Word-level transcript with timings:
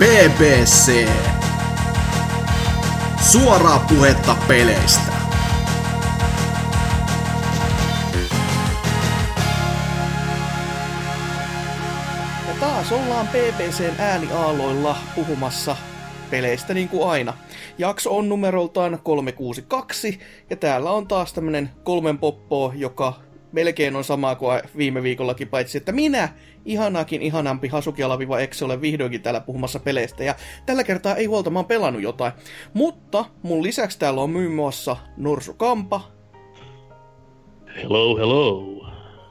BBC. 0.00 1.08
Suoraa 3.30 3.78
puhetta 3.88 4.36
peleistä. 4.48 5.12
Ja 12.48 12.54
taas 12.60 12.92
ollaan 12.92 13.28
BBCn 13.28 13.94
ääniaaloilla 14.00 14.96
puhumassa 15.14 15.76
peleistä 16.30 16.74
niin 16.74 16.88
kuin 16.88 17.10
aina. 17.10 17.34
Jakso 17.78 18.16
on 18.16 18.28
numeroltaan 18.28 18.98
362 19.02 20.20
ja 20.50 20.56
täällä 20.56 20.90
on 20.90 21.08
taas 21.08 21.32
tämmönen 21.32 21.70
kolmen 21.84 22.18
poppo, 22.18 22.72
joka 22.76 23.14
melkein 23.52 23.96
on 23.96 24.04
sama 24.04 24.34
kuin 24.34 24.60
viime 24.76 25.02
viikollakin, 25.02 25.48
paitsi 25.48 25.78
että 25.78 25.92
minä, 25.92 26.28
ihanakin 26.64 27.22
ihanampi 27.22 27.68
Hasuki 27.68 28.02
Alaviva 28.02 28.38
Exe, 28.38 28.64
olen 28.64 28.80
vihdoinkin 28.80 29.22
täällä 29.22 29.40
puhumassa 29.40 29.78
peleistä. 29.78 30.24
Ja 30.24 30.34
tällä 30.66 30.84
kertaa 30.84 31.16
ei 31.16 31.26
huolta, 31.26 31.50
mä 31.50 31.58
oon 31.58 31.66
pelannut 31.66 32.02
jotain. 32.02 32.32
Mutta 32.74 33.24
mun 33.42 33.62
lisäksi 33.62 33.98
täällä 33.98 34.20
on 34.20 34.30
muun 34.30 34.54
muassa 34.54 34.96
Norsu 35.16 35.54
Kampa 35.54 36.00
Hello, 37.76 38.16
hello. 38.16 38.64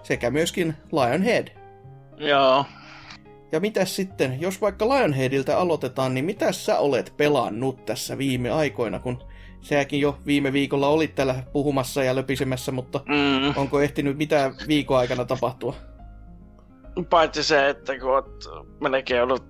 sekä 0.03 0.29
myöskin 0.29 0.73
Lionhead. 0.91 1.47
Joo. 2.17 2.65
Ja 3.51 3.59
mitäs 3.59 3.95
sitten, 3.95 4.41
jos 4.41 4.61
vaikka 4.61 4.89
Lionheadiltä 4.89 5.57
aloitetaan, 5.57 6.13
niin 6.13 6.25
mitä 6.25 6.51
sä 6.51 6.79
olet 6.79 7.13
pelannut 7.17 7.85
tässä 7.85 8.17
viime 8.17 8.51
aikoina, 8.51 8.99
kun 8.99 9.23
säkin 9.61 10.01
jo 10.01 10.17
viime 10.25 10.53
viikolla 10.53 10.87
olit 10.87 11.15
täällä 11.15 11.35
puhumassa 11.53 12.03
ja 12.03 12.15
löpisemässä, 12.15 12.71
mutta 12.71 13.01
Mm. 13.05 13.53
onko 13.55 13.81
ehtinyt 13.81 14.17
mitään 14.17 14.55
viikon 14.67 14.97
aikana 14.97 15.25
tapahtua? 15.25 15.75
Paitsi 17.09 17.43
se, 17.43 17.69
että 17.69 17.99
kun 17.99 18.11
oot 18.13 18.43
melkein 18.81 19.23
ollut 19.23 19.43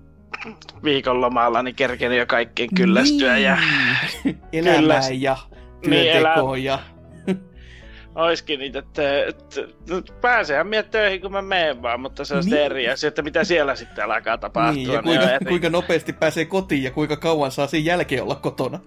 viikon 0.84 1.20
lomalla, 1.20 1.62
niin 1.62 1.74
kerkenyt 1.74 2.18
jo 2.18 2.26
kaikkeen 2.26 2.68
kyllästyä 2.74 3.38
ja 3.38 3.58
Elämään 4.52 5.22
ja 5.22 5.36
Niin, 5.86 6.12
työntekoon 6.12 6.64
ja... 6.64 6.78
oiskin 8.14 8.58
niitä, 8.60 8.78
että, 8.78 9.24
että, 9.26 9.60
että 9.98 10.12
pääsehän 10.20 10.66
minä 10.66 10.82
töihin, 10.82 11.20
kun 11.20 11.32
mä 11.32 11.42
menen 11.42 11.82
vaan, 11.82 12.00
mutta 12.00 12.24
se 12.24 12.34
on 12.34 12.44
Niin. 12.44 12.56
eri 12.56 12.88
asia, 12.88 13.08
että 13.08 13.22
mitä 13.22 13.44
siellä 13.44 13.74
sitten 13.76 14.04
alkaa 14.04 14.38
tapahtua. 14.38 14.72
Niin, 14.74 14.92
ja 14.92 15.02
kuinka, 15.02 15.30
eri. 15.30 15.46
kuinka 15.46 15.70
nopeasti 15.70 16.12
pääsee 16.12 16.44
kotiin 16.44 16.82
ja 16.82 16.90
kuinka 16.90 17.16
kauan 17.16 17.50
saa 17.50 17.66
sen 17.66 17.84
jälkeen 17.84 18.22
olla 18.22 18.34
kotona. 18.34 18.78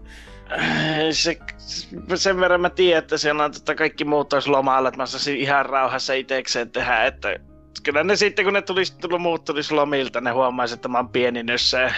Se, 1.11 1.37
sen 2.15 2.39
verran 2.39 2.61
mä 2.61 2.69
tiedän, 2.69 3.03
että 3.03 3.17
siellä 3.17 3.45
on 3.45 3.51
tota 3.51 3.75
kaikki 3.75 4.05
muut 4.05 4.33
olisi 4.33 4.49
lomalla, 4.49 4.89
että 4.89 4.97
mä 4.97 5.05
saisin 5.05 5.37
ihan 5.37 5.65
rauhassa 5.65 6.13
itekseen 6.13 6.71
tehdä, 6.71 7.05
että 7.05 7.39
kyllä 7.83 8.03
ne 8.03 8.15
sitten, 8.15 8.45
kun 8.45 8.53
ne 8.53 8.61
tulisi, 8.61 8.97
tullut, 8.97 9.21
muut 9.21 9.45
tulisi 9.45 9.73
lomilta, 9.73 10.21
ne 10.21 10.31
huomaisi, 10.31 10.73
että 10.73 10.87
mä 10.87 10.97
oon 10.97 11.09
pieni 11.09 11.43
nössä 11.43 11.93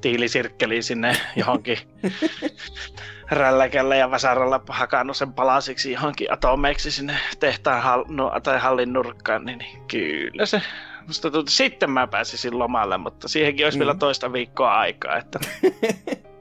tiilisirkkeli 0.00 0.82
sinne 0.82 1.16
johonkin 1.36 1.78
rälläkällä 3.30 3.96
ja 3.96 4.10
vasaralla 4.10 4.60
hakannut 4.68 5.16
sen 5.16 5.32
palasiksi 5.32 5.92
johonkin 5.92 6.32
atomeiksi 6.32 6.90
sinne 6.90 7.16
tehtaan 7.40 7.82
hall, 7.82 8.04
no, 8.08 8.32
tai 8.42 8.58
hallin 8.58 8.92
nurkkaan, 8.92 9.44
niin, 9.44 9.58
niin 9.58 9.86
kyllä 9.88 10.46
se 10.46 10.62
Musta 11.06 11.30
tuntuu, 11.30 11.50
sitten 11.50 11.90
mä 11.90 12.06
pääsisin 12.06 12.58
lomalle, 12.58 12.98
mutta 12.98 13.28
siihenkin 13.28 13.66
olisi 13.66 13.78
Mm. 13.78 13.80
vielä 13.80 13.94
toista 13.94 14.32
viikkoa 14.32 14.78
aikaa, 14.78 15.16
että 15.16 15.38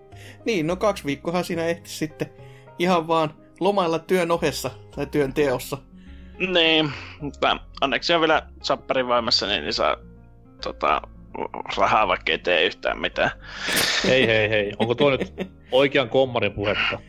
Niin, 0.46 0.68
no 0.68 0.76
kaksi 0.76 1.06
viikkoa 1.06 1.44
siinä 1.44 1.66
ehti 1.66 1.90
sitten 1.90 2.30
ihan 2.80 3.08
vaan 3.08 3.34
lomailla 3.60 4.00
työn 4.00 4.32
ohessa 4.32 4.72
tai 4.96 5.06
työn 5.06 5.34
teossa. 5.34 5.78
Niin, 6.54 6.92
mutta 7.20 7.58
onneksi 7.82 8.14
on 8.14 8.22
vielä 8.22 8.42
sopparin 8.62 9.08
voimassa, 9.08 9.48
niin, 9.48 9.64
niin 9.64 9.74
saa 9.74 9.98
tota, 10.64 11.02
rahaa, 11.78 12.08
vaikka 12.08 12.32
ei 12.32 12.38
tee 12.38 12.66
yhtään 12.66 13.02
mitään. 13.02 13.32
Hei, 14.08 14.28
hei, 14.28 14.50
hei. 14.50 14.74
Onko 14.80 14.96
tuo 14.96 15.10
nyt 15.10 15.34
oikean 15.72 16.10
kommarin 16.10 16.54
puhetta? 16.54 17.00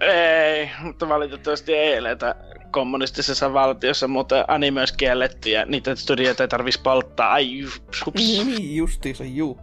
Ei, 0.00 0.70
mutta 0.82 1.08
valitettavasti 1.08 1.74
ei 1.74 1.94
eletä 1.94 2.34
kommunistisessa 2.70 3.52
valtiossa, 3.52 4.08
mutta 4.08 4.44
anime 4.48 4.80
olisi 4.80 4.96
kielletty 4.96 5.50
ja 5.50 5.64
niitä 5.64 5.94
studioita 5.94 6.42
ei 6.42 6.48
tarvitsisi 6.48 6.82
polttaa. 6.82 7.32
Ai, 7.32 7.62
hups. 8.06 8.16
Niin, 8.16 8.46
niin 8.46 8.76
justiinsa, 8.76 9.24
juu. 9.24 9.60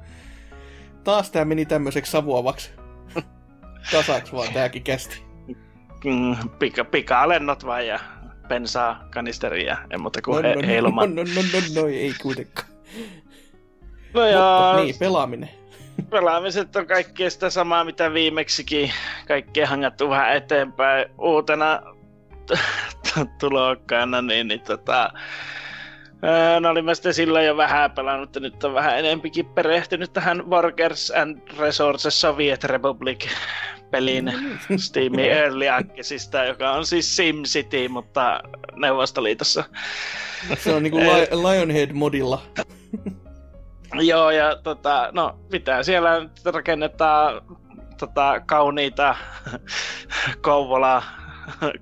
Taas 1.03 1.31
tää 1.31 1.45
meni 1.45 1.65
tämmöiseksi 1.65 2.11
savuavaksi. 2.11 2.71
Tasaksi 3.91 4.33
vaan 4.33 4.53
tääkin 4.53 4.83
kästi. 4.83 5.23
Mm, 6.05 6.35
Pika, 6.59 6.85
pikalennot 6.85 7.65
vaan 7.65 7.87
ja 7.87 7.99
bensaa 8.47 9.07
kanisteriin 9.09 9.67
ja 9.67 9.77
ei 9.91 9.97
muuta 9.97 10.19
No, 10.19 10.23
kuin 10.23 10.43
no, 10.43 10.49
he, 10.49 10.55
no, 10.55 10.61
no, 10.61 10.67
heilumaan. 10.67 11.15
no, 11.15 11.23
no, 11.23 11.41
no, 11.53 11.81
no, 11.81 11.87
ei 11.87 12.13
kuitenkaan. 12.21 12.67
No 14.13 14.21
Mutta, 14.21 14.27
joo, 14.29 14.75
niin, 14.83 14.95
pelaaminen. 14.99 15.49
pelaamiset 16.09 16.75
on 16.75 16.87
kaikkea 16.87 17.29
sitä 17.29 17.49
samaa, 17.49 17.83
mitä 17.83 18.13
viimeksikin. 18.13 18.91
Kaikkea 19.27 19.67
hangattu 19.67 20.09
vähän 20.09 20.35
eteenpäin. 20.35 21.05
Uutena 21.17 21.81
tulokkaana, 23.39 24.21
niin, 24.21 24.47
niin 24.47 24.61
tota... 24.61 25.11
öö, 26.23 26.59
No 26.59 26.69
olin 26.69 26.85
mä 26.85 26.95
sitten 26.95 27.13
silloin 27.13 27.45
jo 27.45 27.57
vähän 27.57 27.91
pelannut, 27.91 28.29
että 28.29 28.39
nyt 28.39 28.63
on 28.63 28.73
vähän 28.73 28.99
enempikin 28.99 29.45
perehtynyt 29.45 30.13
tähän 30.13 30.49
Workers 30.49 31.11
and 31.11 31.37
Resources 31.59 32.21
Soviet 32.21 32.63
Republic 32.63 33.27
pelin 33.91 34.33
Steamin 34.77 35.19
Early 35.19 35.69
Accessista, 35.69 36.43
joka 36.43 36.71
on 36.71 36.85
siis 36.85 37.15
SimCity, 37.15 37.87
mutta 37.87 38.41
Neuvostoliitossa. 38.75 39.63
Se 40.57 40.73
on 40.73 40.83
niinku 40.83 40.97
Lionhead-modilla. 41.31 42.41
Joo, 43.93 44.31
ja 44.31 44.55
tota, 44.55 45.09
no 45.11 45.39
pitää 45.51 45.83
siellä 45.83 46.29
rakennetaan 46.45 47.41
tota, 47.97 48.41
kauniita 48.45 49.15
Kouvola, 50.41 51.03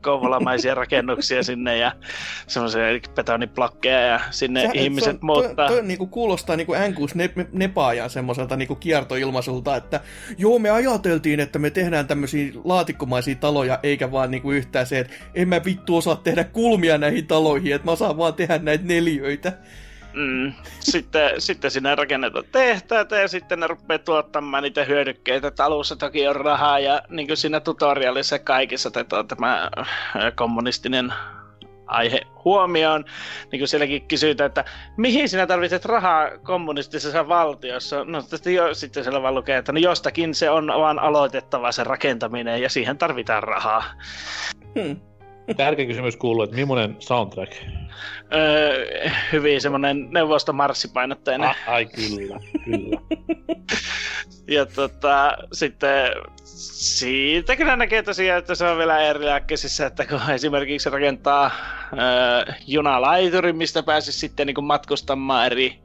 Kouvolamaisia 0.01 0.75
rakennuksia 0.75 1.43
sinne 1.43 1.77
ja 1.77 1.91
semmoisia 2.47 2.81
betoniblokkeja 3.15 3.99
ja 3.99 4.19
sinne 4.31 4.61
Sehän- 4.61 4.75
ihmiset 4.75 5.03
se 5.03 5.09
on, 5.09 5.17
muuttaa. 5.21 5.67
Toi, 5.67 5.77
toi 5.77 5.87
niinku 5.87 6.07
kuulostaa 6.07 6.55
niinku 6.55 6.73
N6 6.73 7.11
ne, 7.15 7.29
Nepaajan 7.51 8.09
semmoiselta 8.09 8.55
niinku 8.55 8.75
kiertoilmaisulta, 8.75 9.75
että 9.75 9.99
joo 10.37 10.59
me 10.59 10.69
ajateltiin, 10.69 11.39
että 11.39 11.59
me 11.59 11.69
tehdään 11.69 12.07
tämmöisiä 12.07 12.51
laatikkomaisia 12.63 13.35
taloja, 13.35 13.79
eikä 13.83 14.11
vaan 14.11 14.31
niinku 14.31 14.51
yhtään 14.51 14.85
se, 14.85 14.99
että 14.99 15.13
en 15.35 15.49
mä 15.49 15.61
vittu 15.65 15.97
osaa 15.97 16.15
tehdä 16.15 16.43
kulmia 16.43 16.97
näihin 16.97 17.27
taloihin, 17.27 17.75
että 17.75 17.85
mä 17.85 17.91
osaan 17.91 18.17
vaan 18.17 18.33
tehdä 18.33 18.57
näitä 18.57 18.83
neliöitä. 18.87 19.53
Mm. 20.15 20.53
Sitten, 20.79 21.41
sitten 21.41 21.71
sinne 21.71 21.95
rakennetaan 21.95 22.45
tehtaita 22.51 23.15
ja 23.15 23.27
sitten 23.27 23.59
ne 23.59 23.67
rupeaa 23.67 23.99
tuottamaan 23.99 24.63
niitä 24.63 24.83
hyödykkeitä. 24.83 25.47
Et 25.47 25.59
alussa 25.59 25.95
toki 25.95 26.27
on 26.27 26.35
rahaa 26.35 26.79
ja 26.79 27.01
niin 27.09 27.27
kuin 27.27 27.37
siinä 27.37 27.59
tutorialissa 27.59 28.39
kaikissa 28.39 28.89
otetaan 28.89 29.27
tämä 29.27 29.69
äh, 29.77 29.87
kommunistinen 30.35 31.13
aihe 31.87 32.21
huomioon. 32.45 33.05
Niin 33.51 33.59
kuin 33.59 33.67
sielläkin 33.67 34.07
kysytään, 34.07 34.47
että 34.47 34.65
mihin 34.97 35.29
sinä 35.29 35.47
tarvitset 35.47 35.85
rahaa 35.85 36.37
kommunistisessa 36.37 37.27
valtiossa? 37.27 38.05
No 38.05 38.21
tästä 38.21 38.49
jo, 38.49 38.73
sitten 38.73 39.03
siellä 39.03 39.21
vaan 39.21 39.35
lukee, 39.35 39.57
että 39.57 39.71
no 39.71 39.79
jostakin 39.79 40.35
se 40.35 40.49
on 40.49 40.67
vaan 40.67 40.99
aloitettava 40.99 41.71
se 41.71 41.83
rakentaminen 41.83 42.61
ja 42.61 42.69
siihen 42.69 42.97
tarvitaan 42.97 43.43
rahaa. 43.43 43.83
Hmm. 44.79 45.14
Tärkeä 45.57 45.85
kysymys 45.85 46.15
kuuluu, 46.15 46.43
että 46.43 46.55
millainen 46.55 46.95
soundtrack? 46.99 47.53
Öö, 48.33 49.09
hyvin 49.31 49.61
semmoinen 49.61 50.07
neuvostomarssipainotteinen. 50.11 51.49
Ah, 51.49 51.57
ai 51.67 51.85
kyllä, 51.85 52.39
kyllä. 52.65 53.01
Ja 54.47 54.65
tota, 54.65 55.37
sitten 55.53 56.11
siitä 56.43 57.55
kyllä 57.55 57.75
näkee 57.75 58.03
tosiaan, 58.03 58.39
että 58.39 58.55
se 58.55 58.65
on 58.65 58.77
vielä 58.77 58.99
eri 58.99 59.25
lääkkeisissä, 59.25 59.85
että 59.85 60.05
kun 60.05 60.19
esimerkiksi 60.33 60.89
rakentaa 60.89 61.51
ö, 61.93 62.53
junalaiturin, 62.67 63.55
mistä 63.55 63.83
pääsisi 63.83 64.19
sitten 64.19 64.47
niin 64.47 64.63
matkustamaan 64.63 65.45
eri 65.45 65.79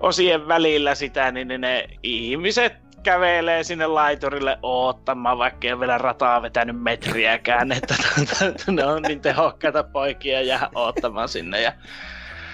osien 0.00 0.48
välillä 0.48 0.94
sitä, 0.94 1.32
niin 1.32 1.48
ne 1.60 1.88
ihmiset 2.02 2.87
kävelee 3.08 3.64
sinne 3.64 3.86
laiturille 3.86 4.58
oottamaan, 4.62 5.38
vaikka 5.38 5.68
ei 5.68 5.80
vielä 5.80 5.98
rataa 5.98 6.42
vetänyt 6.42 6.82
metriäkään, 6.82 7.72
että 7.72 7.94
ne 8.72 8.84
on 8.84 9.02
niin 9.02 9.20
tehokkaita 9.20 9.82
poikia 9.82 10.42
jää 10.42 10.68
oottamaan 10.74 11.28
sinne. 11.28 11.62
Ja 11.62 11.72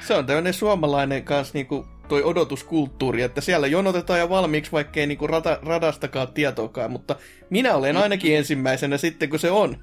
Se 0.00 0.14
on 0.14 0.26
tämmöinen 0.26 0.54
suomalainen 0.54 1.24
kanssa 1.24 1.54
niinku 1.54 1.86
toi 2.08 2.22
odotuskulttuuri, 2.22 3.22
että 3.22 3.40
siellä 3.40 3.66
jonotetaan 3.66 4.20
jo 4.20 4.28
valmiiksi, 4.28 4.72
vaikkei 4.72 5.06
niinku 5.06 5.26
rata, 5.26 5.58
radastakaan 5.66 6.28
tietoakaan, 6.28 6.90
mutta 6.90 7.16
minä 7.50 7.74
olen 7.74 7.96
ainakin 7.96 8.36
ensimmäisenä 8.36 8.96
sitten, 8.96 9.30
kun 9.30 9.38
se 9.38 9.50
on. 9.50 9.76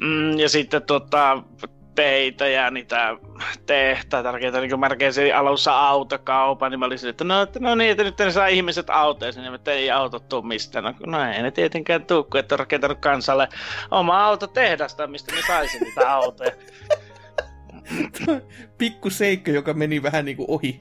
Mm, 0.00 0.38
ja 0.38 0.48
sitten 0.48 0.82
tota, 0.82 1.42
teitä 1.94 2.48
ja 2.48 2.70
niitä 2.70 3.16
tehtaita 3.66 4.32
rakentaa, 4.32 4.60
niin 4.60 4.70
kuin 4.70 4.80
mä 4.80 4.88
rakensin 4.88 5.36
alussa 5.36 5.78
autokaupan, 5.78 6.70
niin 6.70 6.78
mä 6.78 6.86
olisin, 6.86 7.10
että 7.10 7.24
no, 7.24 7.42
että 7.42 7.60
no 7.60 7.74
niin, 7.74 7.90
että 7.90 8.04
nyt 8.04 8.18
ne 8.18 8.30
saa 8.30 8.46
ihmiset 8.46 8.90
autoja 8.90 9.32
sinne, 9.32 9.54
että 9.54 9.72
ei 9.72 9.90
autot 9.90 10.28
tuu 10.28 10.42
mistään. 10.42 10.84
No, 10.84 10.94
no 11.06 11.32
ei 11.32 11.42
ne 11.42 11.50
tietenkään 11.50 12.06
tuu, 12.06 12.24
kun 12.24 12.40
et 12.40 12.52
ole 12.52 12.58
rakentanut 12.58 12.98
kansalle 12.98 13.48
oma 13.90 14.24
auto 14.24 14.46
tehdasta, 14.46 15.06
mistä 15.06 15.34
ne 15.34 15.42
saisi 15.46 15.84
niitä 15.84 16.12
autoja. 16.12 16.52
Pikku 18.78 19.10
seikka, 19.10 19.50
joka 19.50 19.74
meni 19.74 20.02
vähän 20.02 20.24
niinku 20.24 20.44
ohi. 20.48 20.80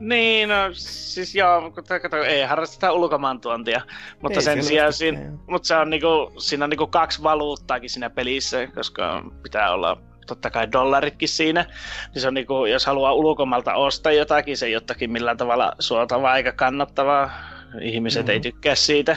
Niin, 0.00 0.48
no 0.48 0.54
siis 0.72 1.34
joo, 1.34 1.70
kato, 1.70 2.00
kato, 2.00 2.16
ei 2.16 2.42
harrasteta 2.42 2.92
ulkomaantuontia, 2.92 3.80
mutta 4.22 4.38
Ei 4.38 4.42
sen 4.42 4.64
sijaan 4.64 4.92
siinä, 4.92 5.32
mutta 5.46 5.68
se 5.68 5.76
on 5.76 5.90
niinku, 5.90 6.32
siinä 6.38 6.64
on 6.64 6.70
niinku 6.70 6.86
kaksi 6.86 7.22
valuuttaakin 7.22 7.90
siinä 7.90 8.10
pelissä, 8.10 8.66
koska 8.66 9.22
pitää 9.42 9.72
olla 9.72 9.96
totta 10.26 10.50
kai 10.50 10.72
dollaritkin 10.72 11.28
siinä, 11.28 11.64
niin 12.14 12.22
se 12.22 12.28
on 12.28 12.34
niinku, 12.34 12.66
jos 12.66 12.86
haluaa 12.86 13.12
ulkomailta 13.12 13.74
ostaa 13.74 14.12
jotakin, 14.12 14.56
se 14.56 14.66
ei 14.66 14.72
jotakin 14.72 15.12
millään 15.12 15.36
tavalla 15.36 15.72
suotavaa 15.78 16.36
eikä 16.36 16.52
kannattavaa, 16.52 17.30
ihmiset 17.80 18.26
mm. 18.26 18.30
ei 18.30 18.40
tykkää 18.40 18.74
siitä, 18.74 19.16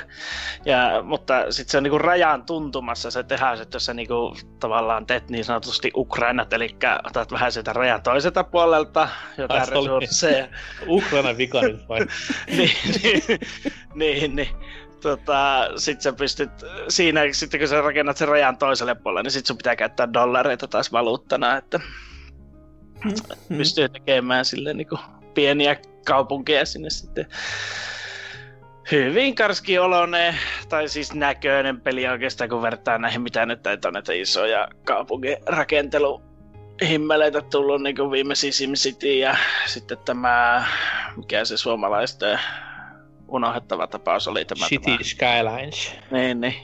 ja, 0.65 1.03
mutta 1.03 1.51
sitten 1.51 1.71
se 1.71 1.77
on 1.77 1.83
niinku 1.83 1.97
rajan 1.97 2.45
tuntumassa 2.45 3.11
se 3.11 3.23
tehas, 3.23 3.59
että 3.59 3.75
jos 3.75 3.85
sä 3.85 3.94
niinku 3.94 4.35
tavallaan 4.59 5.06
teet 5.06 5.29
niin 5.29 5.45
sanotusti 5.45 5.91
Ukrainat, 5.95 6.53
eli 6.53 6.75
otat 7.03 7.31
vähän 7.31 7.51
sitä 7.51 7.73
rajan 7.73 8.01
toiselta 8.01 8.44
puolelta, 8.44 9.09
jotain 9.38 9.67
resursseja, 9.67 10.47
Ukrainan 10.88 11.38
vika 11.38 11.61
nyt 11.61 11.89
vai? 11.89 12.00
niin, 12.57 12.71
niin, 13.03 13.39
niin, 13.95 14.35
niin. 14.35 14.50
Tota, 15.01 15.69
sit 15.78 16.01
sä 16.01 16.13
pystyt, 16.13 16.50
siinä 16.90 17.22
sitten 17.31 17.60
kun 17.60 17.69
sä 17.69 17.81
rakennat 17.81 18.18
sen 18.18 18.28
rajan 18.28 18.57
toiselle 18.57 18.96
puolelle, 18.96 19.24
niin 19.24 19.31
sit 19.31 19.46
sun 19.46 19.57
pitää 19.57 19.75
käyttää 19.75 20.13
dollareita 20.13 20.68
taas 20.68 20.92
valuuttana, 20.92 21.57
että 21.57 21.80
Mm. 23.06 23.57
pystyy 23.57 23.90
tekemään 23.90 24.46
sille 24.46 24.74
niinku 24.74 25.00
pieniä 25.34 25.78
kaupunkeja 26.06 26.66
sinne 26.66 26.90
sitten. 26.90 27.25
Hyvin 28.92 29.36
karskioloinen, 29.36 30.36
tai 30.69 30.90
siis 30.90 31.13
näköinen 31.13 31.81
peli 31.81 32.07
oikeastaan, 32.07 32.50
kun 32.50 32.62
vertaa 32.62 32.98
näihin, 32.98 33.22
mitä 33.22 33.45
nyt 33.45 33.86
on 33.86 33.94
näitä 33.94 34.13
isoja 34.13 34.68
kaupunkirakentelu 34.86 36.22
himmeleitä 36.88 37.42
tullut 37.42 37.81
niin 37.81 37.95
kuin 37.95 38.12
viimeisin 38.12 38.54
SimCity 38.54 39.18
ja 39.18 39.38
sitten 39.66 39.98
tämä, 40.06 40.66
mikä 41.18 41.45
se 41.45 41.57
suomalaisten 41.57 42.40
unohdettava 43.31 43.88
tapaus 43.88 44.28
oli 44.28 44.46
tämä. 44.46 44.66
City 44.66 44.86
tämä. 44.86 44.98
Skylines. 45.02 45.96
Niin, 46.12 46.42
niin. 46.42 46.56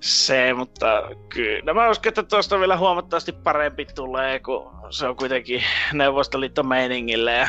Se, 0.00 0.54
mutta 0.54 1.02
kyllä 1.28 1.74
mä 1.74 1.90
uskon, 1.90 2.08
että 2.08 2.22
tuosta 2.22 2.60
vielä 2.60 2.76
huomattavasti 2.76 3.32
parempi 3.32 3.86
tulee, 3.94 4.40
kun 4.40 4.72
se 4.90 5.06
on 5.06 5.16
kuitenkin 5.16 5.62
Neuvostoliiton 5.92 6.66
meiningille 6.66 7.32
ja 7.32 7.48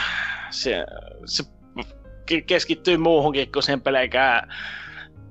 se, 0.50 0.86
se 1.26 1.44
ke- 2.32 2.42
keskittyy 2.46 2.98
muuhunkin 2.98 3.52
kuin 3.52 3.64
siihen 3.64 3.82
pelkään 3.82 4.54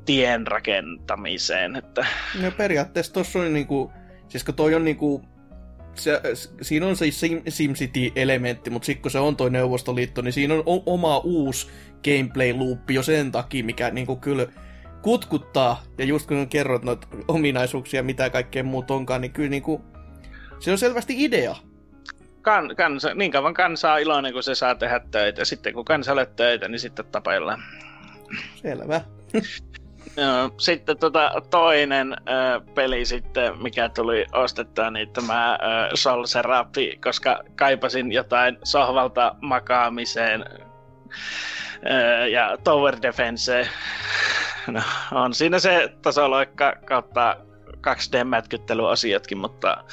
tien 0.05 0.47
rakentamiseen. 0.47 1.77
Että, 1.77 2.07
No 2.43 2.51
periaatteessa 2.51 3.13
tuossa 3.13 3.39
on 3.39 3.53
niinku, 3.53 3.93
siis 4.29 4.45
kun 4.45 4.55
toi 4.55 4.75
on 4.75 4.85
niinku, 4.85 5.23
se, 5.95 6.21
siinä 6.63 6.87
on 6.87 6.97
se 6.97 7.11
Sim, 7.11 7.43
SimCity-elementti, 7.49 8.71
mutta 8.71 8.87
sitten 8.87 9.03
kun 9.03 9.11
se 9.11 9.19
on 9.19 9.37
toi 9.37 9.51
Neuvostoliitto, 9.51 10.23
niin 10.23 10.33
siinä 10.33 10.55
on 10.55 10.63
o- 10.67 10.83
oma 10.87 11.19
uusi 11.19 11.71
gameplay-loopi 12.05 12.95
jo 12.95 13.03
sen 13.03 13.33
takia, 13.33 13.65
mikä 13.65 13.91
niinku 13.91 14.17
kyllä 14.17 14.47
kutkuttaa. 15.03 15.83
Ja 15.99 16.05
just 16.05 16.29
kun 16.29 16.49
kerroit 16.49 16.83
noita 16.83 17.07
ominaisuuksia, 17.29 18.03
mitä 18.03 18.31
kaikkea 18.31 18.65
muut 18.65 18.91
onkaan, 18.91 19.21
niin 19.21 19.33
kyllä 19.33 19.51
niinku, 19.51 19.85
se 20.61 20.71
on 20.71 20.79
selvästi 20.79 21.25
idea. 21.25 21.57
kan, 22.43 22.77
kansa, 22.77 23.15
niin 23.15 23.31
kauan 23.31 23.55
kansa 23.55 23.93
on 23.93 24.01
iloinen, 24.01 24.33
kun 24.33 24.43
se 24.43 24.55
saa 24.55 24.75
tehdä 24.75 25.01
töitä. 25.11 25.45
Sitten 25.45 25.75
kun 25.75 25.85
kansa 25.85 26.13
ei 26.21 26.27
töitä, 26.37 26.69
niin 26.69 26.79
sitten 26.79 27.05
tapaillaan. 27.13 27.63
Selvä. 28.55 29.01
Joo, 30.17 30.55
sitten 30.59 30.99
tota, 30.99 31.33
toinen 31.51 32.13
ö, 32.13 32.61
peli 32.75 33.05
sitten, 33.05 33.63
mikä 33.63 33.89
tuli 33.89 34.27
ostettua, 34.33 34.91
niin 34.91 35.13
tämä 35.13 35.55
ö, 35.55 35.97
Soul 35.97 36.27
Serapi, 36.27 36.99
koska 37.05 37.43
kaipasin 37.57 38.13
jotain 38.13 38.59
sohvalta 38.65 39.35
makaamiseen 39.41 40.45
ja 42.33 42.57
Tower 42.65 42.97
Defense. 43.03 43.69
No, 44.67 44.81
on 45.13 45.35
siinä 45.35 45.59
se 45.59 45.93
tasoloikka 46.03 46.73
kautta 46.85 47.37
2D-mätkyttelyosiotkin, 47.87 49.39
mutta 49.39 49.85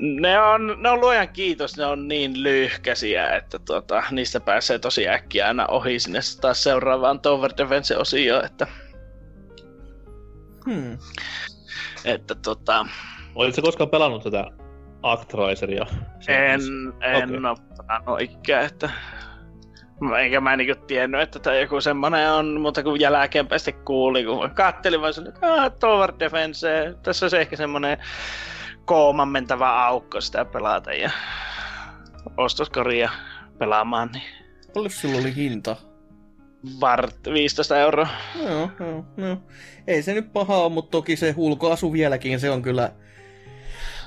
ne 0.00 0.40
on, 0.40 0.76
ne 0.78 0.90
on 0.90 1.00
luojan 1.00 1.28
kiitos, 1.28 1.76
ne 1.76 1.86
on 1.86 2.08
niin 2.08 2.42
lyhkäisiä, 2.42 3.36
että 3.36 3.58
tuota, 3.58 4.02
niistä 4.10 4.40
pääsee 4.40 4.78
tosi 4.78 5.08
äkkiä 5.08 5.46
aina 5.46 5.66
ohi 5.66 5.98
sinne 5.98 6.20
taas 6.40 6.62
seuraavaan 6.62 7.20
Tower 7.20 7.50
Defense-osioon, 7.58 8.44
että, 8.44 8.66
Hmm. 10.64 10.98
että 12.04 12.34
tota, 12.34 12.86
Olitko 13.34 13.62
koskaan 13.62 13.90
pelannut 13.90 14.22
tätä 14.22 14.44
Actraiseria? 15.02 15.86
en, 16.28 16.60
en 17.00 17.28
okay. 17.28 17.50
ole 17.50 17.56
pelannut 17.76 18.20
ikään, 18.20 18.64
että 18.64 18.90
Mä- 20.02 20.18
Eikä 20.18 20.40
mä 20.40 20.56
niinku 20.56 20.84
tiennyt, 20.86 21.20
että 21.20 21.38
tämä 21.38 21.56
joku 21.56 21.80
semmonen 21.80 22.32
on, 22.32 22.60
mutta 22.60 22.82
kun 22.82 23.00
jälkeenpäin 23.00 23.60
sitten 23.60 23.84
kuulin, 23.84 24.26
kun 24.26 24.50
kattelin 24.54 25.00
vaan 25.00 25.12
että 25.28 25.54
ah, 25.54 25.72
Tower 25.80 26.12
Defense, 26.18 26.94
tässä 27.02 27.26
on 27.26 27.40
ehkä 27.40 27.56
semmonen 27.56 27.98
kooman 28.84 29.28
mentävä 29.28 29.84
aukko 29.86 30.20
sitä 30.20 30.44
pelata 30.44 30.92
ja 30.92 31.10
ostoskoria 32.36 33.10
pelaamaan, 33.58 34.10
niin 34.12 34.22
Paljon 34.74 34.90
sillä 34.90 35.18
oli 35.20 35.36
hinta? 35.36 35.76
vart 36.80 37.16
15 37.32 37.78
euroa. 37.78 38.08
Joo, 38.44 38.70
joo, 38.80 39.04
joo. 39.16 39.36
Ei 39.86 40.02
se 40.02 40.14
nyt 40.14 40.32
paha 40.32 40.56
ole, 40.56 40.72
mutta 40.72 40.90
toki 40.90 41.16
se 41.16 41.34
ulkoasu 41.36 41.92
vieläkin, 41.92 42.40
se 42.40 42.50
on 42.50 42.62
kyllä... 42.62 42.92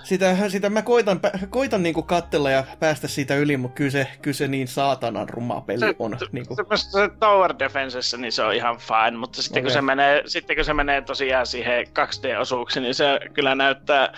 Sitä, 0.05 0.49
sitä 0.49 0.69
mä 0.69 0.81
koitan, 0.81 1.19
koitan 1.49 1.83
niinku 1.83 2.03
kattella 2.03 2.49
ja 2.51 2.63
päästä 2.79 3.07
siitä 3.07 3.35
yli, 3.35 3.57
mutta 3.57 3.75
kyllä 3.75 3.91
se, 3.91 4.07
kyllä 4.21 4.35
se 4.35 4.47
niin 4.47 4.67
saatanan 4.67 5.29
ruma 5.29 5.61
peli 5.61 5.79
Se- 5.79 5.95
on. 5.99 6.17
Niinku. 6.31 6.55
Se, 6.55 6.63
se 6.75 7.09
Tower 7.19 7.53
Defensessä 7.59 8.17
niin 8.17 8.31
se 8.31 8.43
on 8.43 8.53
ihan 8.53 8.77
fine, 8.77 9.17
mutta 9.17 9.41
sitten, 9.41 9.63
kun 9.63 9.67
Okei. 9.67 9.73
se 9.73 9.81
menee, 9.81 10.23
sitten 10.25 10.55
kun 10.55 10.65
se 10.65 10.73
menee 10.73 11.01
tosiaan 11.01 11.45
siihen 11.45 11.85
2D-osuuksiin, 11.87 12.81
niin 12.81 12.95
se 12.95 13.19
kyllä 13.33 13.55
näyttää... 13.55 14.13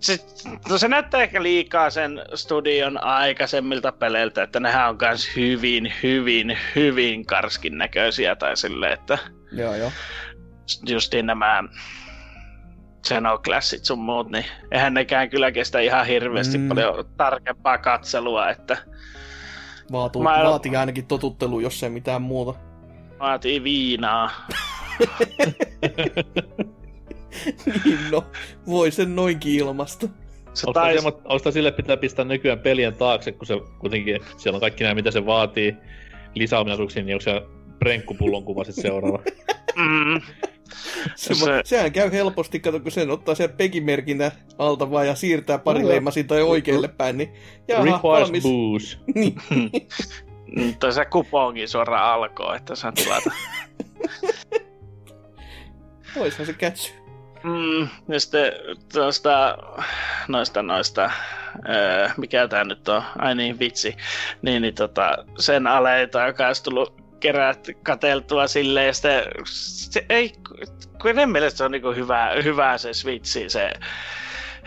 Se, 0.00 0.18
no 0.68 0.78
se 0.78 0.88
näyttää 0.88 1.22
ehkä 1.22 1.42
liikaa 1.42 1.90
sen 1.90 2.22
studion 2.34 3.04
aikaisemmilta 3.04 3.92
peleiltä, 3.92 4.42
että 4.42 4.60
nehän 4.60 4.88
on 4.88 4.98
kans 4.98 5.36
hyvin, 5.36 5.92
hyvin, 6.02 6.58
hyvin 6.76 7.26
karskin 7.26 7.78
näköisiä 7.78 8.36
tai 8.36 8.56
silleen, 8.56 8.92
että 8.92 9.18
Joo, 9.52 9.74
joo. 9.74 9.92
justiin 10.88 11.26
nämä 11.26 11.64
Xenoclassit 13.06 13.84
sun 13.84 13.98
muut, 13.98 14.30
niin 14.30 14.44
eihän 14.72 14.94
nekään 14.94 15.30
kyllä 15.30 15.52
kestä 15.52 15.80
ihan 15.80 16.06
hirveästi 16.06 16.58
Mm. 16.58 16.68
paljon 16.68 17.04
tarkempaa 17.16 17.78
katselua, 17.78 18.50
että 18.50 18.76
Vaatuu, 19.92 20.22
Mä 20.22 20.40
vaatii 20.44 20.76
ainakin 20.76 21.06
totuttelu, 21.06 21.60
jos 21.60 21.82
ei 21.82 21.90
mitään 21.90 22.22
muuta. 22.22 22.54
vaatii 23.20 23.62
viinaa. 23.64 24.30
niin 27.84 27.98
no, 28.10 28.24
voi 28.66 28.90
sen 28.90 29.16
noinkin 29.16 29.54
ilmasta. 29.54 30.08
Se 30.54 30.66
Onko 30.66 30.80
tais... 30.80 31.54
sille 31.54 31.72
pitää 31.72 31.96
pistää 31.96 32.24
nykyään 32.24 32.58
pelien 32.58 32.94
taakse, 32.94 33.32
kun 33.32 33.46
se 33.46 33.54
kuitenkin, 33.78 34.20
siellä 34.36 34.56
on 34.56 34.60
kaikki 34.60 34.84
nämä, 34.84 34.94
mitä 34.94 35.10
se 35.10 35.26
vaatii 35.26 35.76
lisäominaisuuksia, 36.34 37.02
niin 37.02 37.14
onko 37.14 37.22
se 37.22 37.42
prenkkupullon 37.78 38.44
kuva 38.44 38.64
sitten 38.64 38.82
seuraava? 38.82 39.18
Mm. 39.76 40.20
Se, 41.16 41.34
Se- 41.34 41.44
se... 41.44 41.60
Sehän 41.64 41.92
käy 41.92 42.12
helposti, 42.12 42.60
kato, 42.60 42.80
kun 42.80 42.92
sen 42.92 43.10
ottaa 43.10 43.34
sen 43.34 43.50
pegimerkintä 43.52 44.32
alta 44.58 44.90
vaan 44.90 45.06
ja 45.06 45.14
siirtää 45.14 45.58
pari 45.58 45.80
Joo. 45.80 45.88
leimasinta 45.88 46.36
jo 46.36 46.48
oikealle 46.48 46.88
päin, 46.88 47.18
niin 47.18 47.32
jaha, 47.68 47.84
Requires 47.84 48.02
valmis. 48.02 48.42
booze. 48.42 48.96
Niin. 49.14 49.34
Mm, 50.56 50.74
Tai 50.78 50.92
se 50.92 51.04
kuponki 51.04 51.66
suoraan 51.66 52.14
alkoi, 52.14 52.56
että 52.56 52.74
saa 52.74 52.92
tilata. 52.92 53.30
Oishan 56.16 56.46
se 56.46 56.52
kätsy. 56.52 56.92
mm, 57.42 57.88
ja 58.08 58.20
sitten 58.20 58.52
tuosta, 58.92 59.58
noista 60.28 60.62
noista, 60.62 61.10
öö, 61.68 62.08
mikä 62.16 62.48
tää 62.48 62.64
nyt 62.64 62.88
on, 62.88 63.02
ai 63.18 63.34
niin 63.34 63.58
vitsi, 63.58 63.96
niin, 64.42 64.62
niin 64.62 64.74
tota, 64.74 65.16
sen 65.38 65.66
aleita, 65.66 66.26
joka 66.26 66.46
olisi 66.46 66.62
tullut 66.62 67.07
kerät 67.20 67.68
kateltua 67.82 68.46
silleen, 68.46 68.86
ja 68.86 68.92
sitten 68.92 69.22
se 69.44 70.06
ei, 70.08 70.32
kun 71.02 71.18
en 71.18 71.30
mielestä 71.30 71.58
se 71.58 71.64
on 71.64 71.70
niinku 71.70 71.92
hyvä, 71.92 72.30
hyvä 72.44 72.78
se 72.78 72.92
Switchi, 72.92 73.50
se 73.50 73.72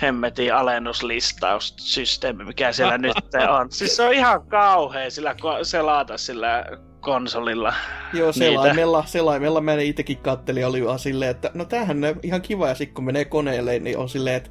hemmetin 0.02 0.54
alennuslistausysteemi, 0.54 2.46
mikä 2.46 2.72
siellä 2.72 2.98
nyt 2.98 3.14
on. 3.50 3.72
Siis 3.72 3.96
se 3.96 4.04
on 4.04 4.14
ihan 4.14 4.48
kauhea 4.48 5.12
sillä 5.12 5.34
ko- 5.34 5.64
selata 5.64 6.18
sillä 6.18 6.66
konsolilla. 7.00 7.74
Joo, 8.14 8.32
Niitä. 8.36 8.46
selaimella, 8.46 9.04
selaimella 9.06 9.62
mä 9.62 9.74
itsekin 9.74 10.18
kattelin, 10.18 10.66
oli 10.66 10.86
vaan 10.86 11.00
silleen, 11.00 11.32
että 11.32 11.52
no 11.54 11.66
tämähän 11.66 12.04
on 12.04 12.20
ihan 12.24 12.42
kiva, 12.42 12.68
ja 12.68 12.76
sitten 12.76 12.96
kun 12.96 13.04
menee 13.04 13.26
koneelle, 13.26 13.80
niin 13.80 13.98
on 13.98 14.10
silleen, 14.10 14.36
että 14.36 14.50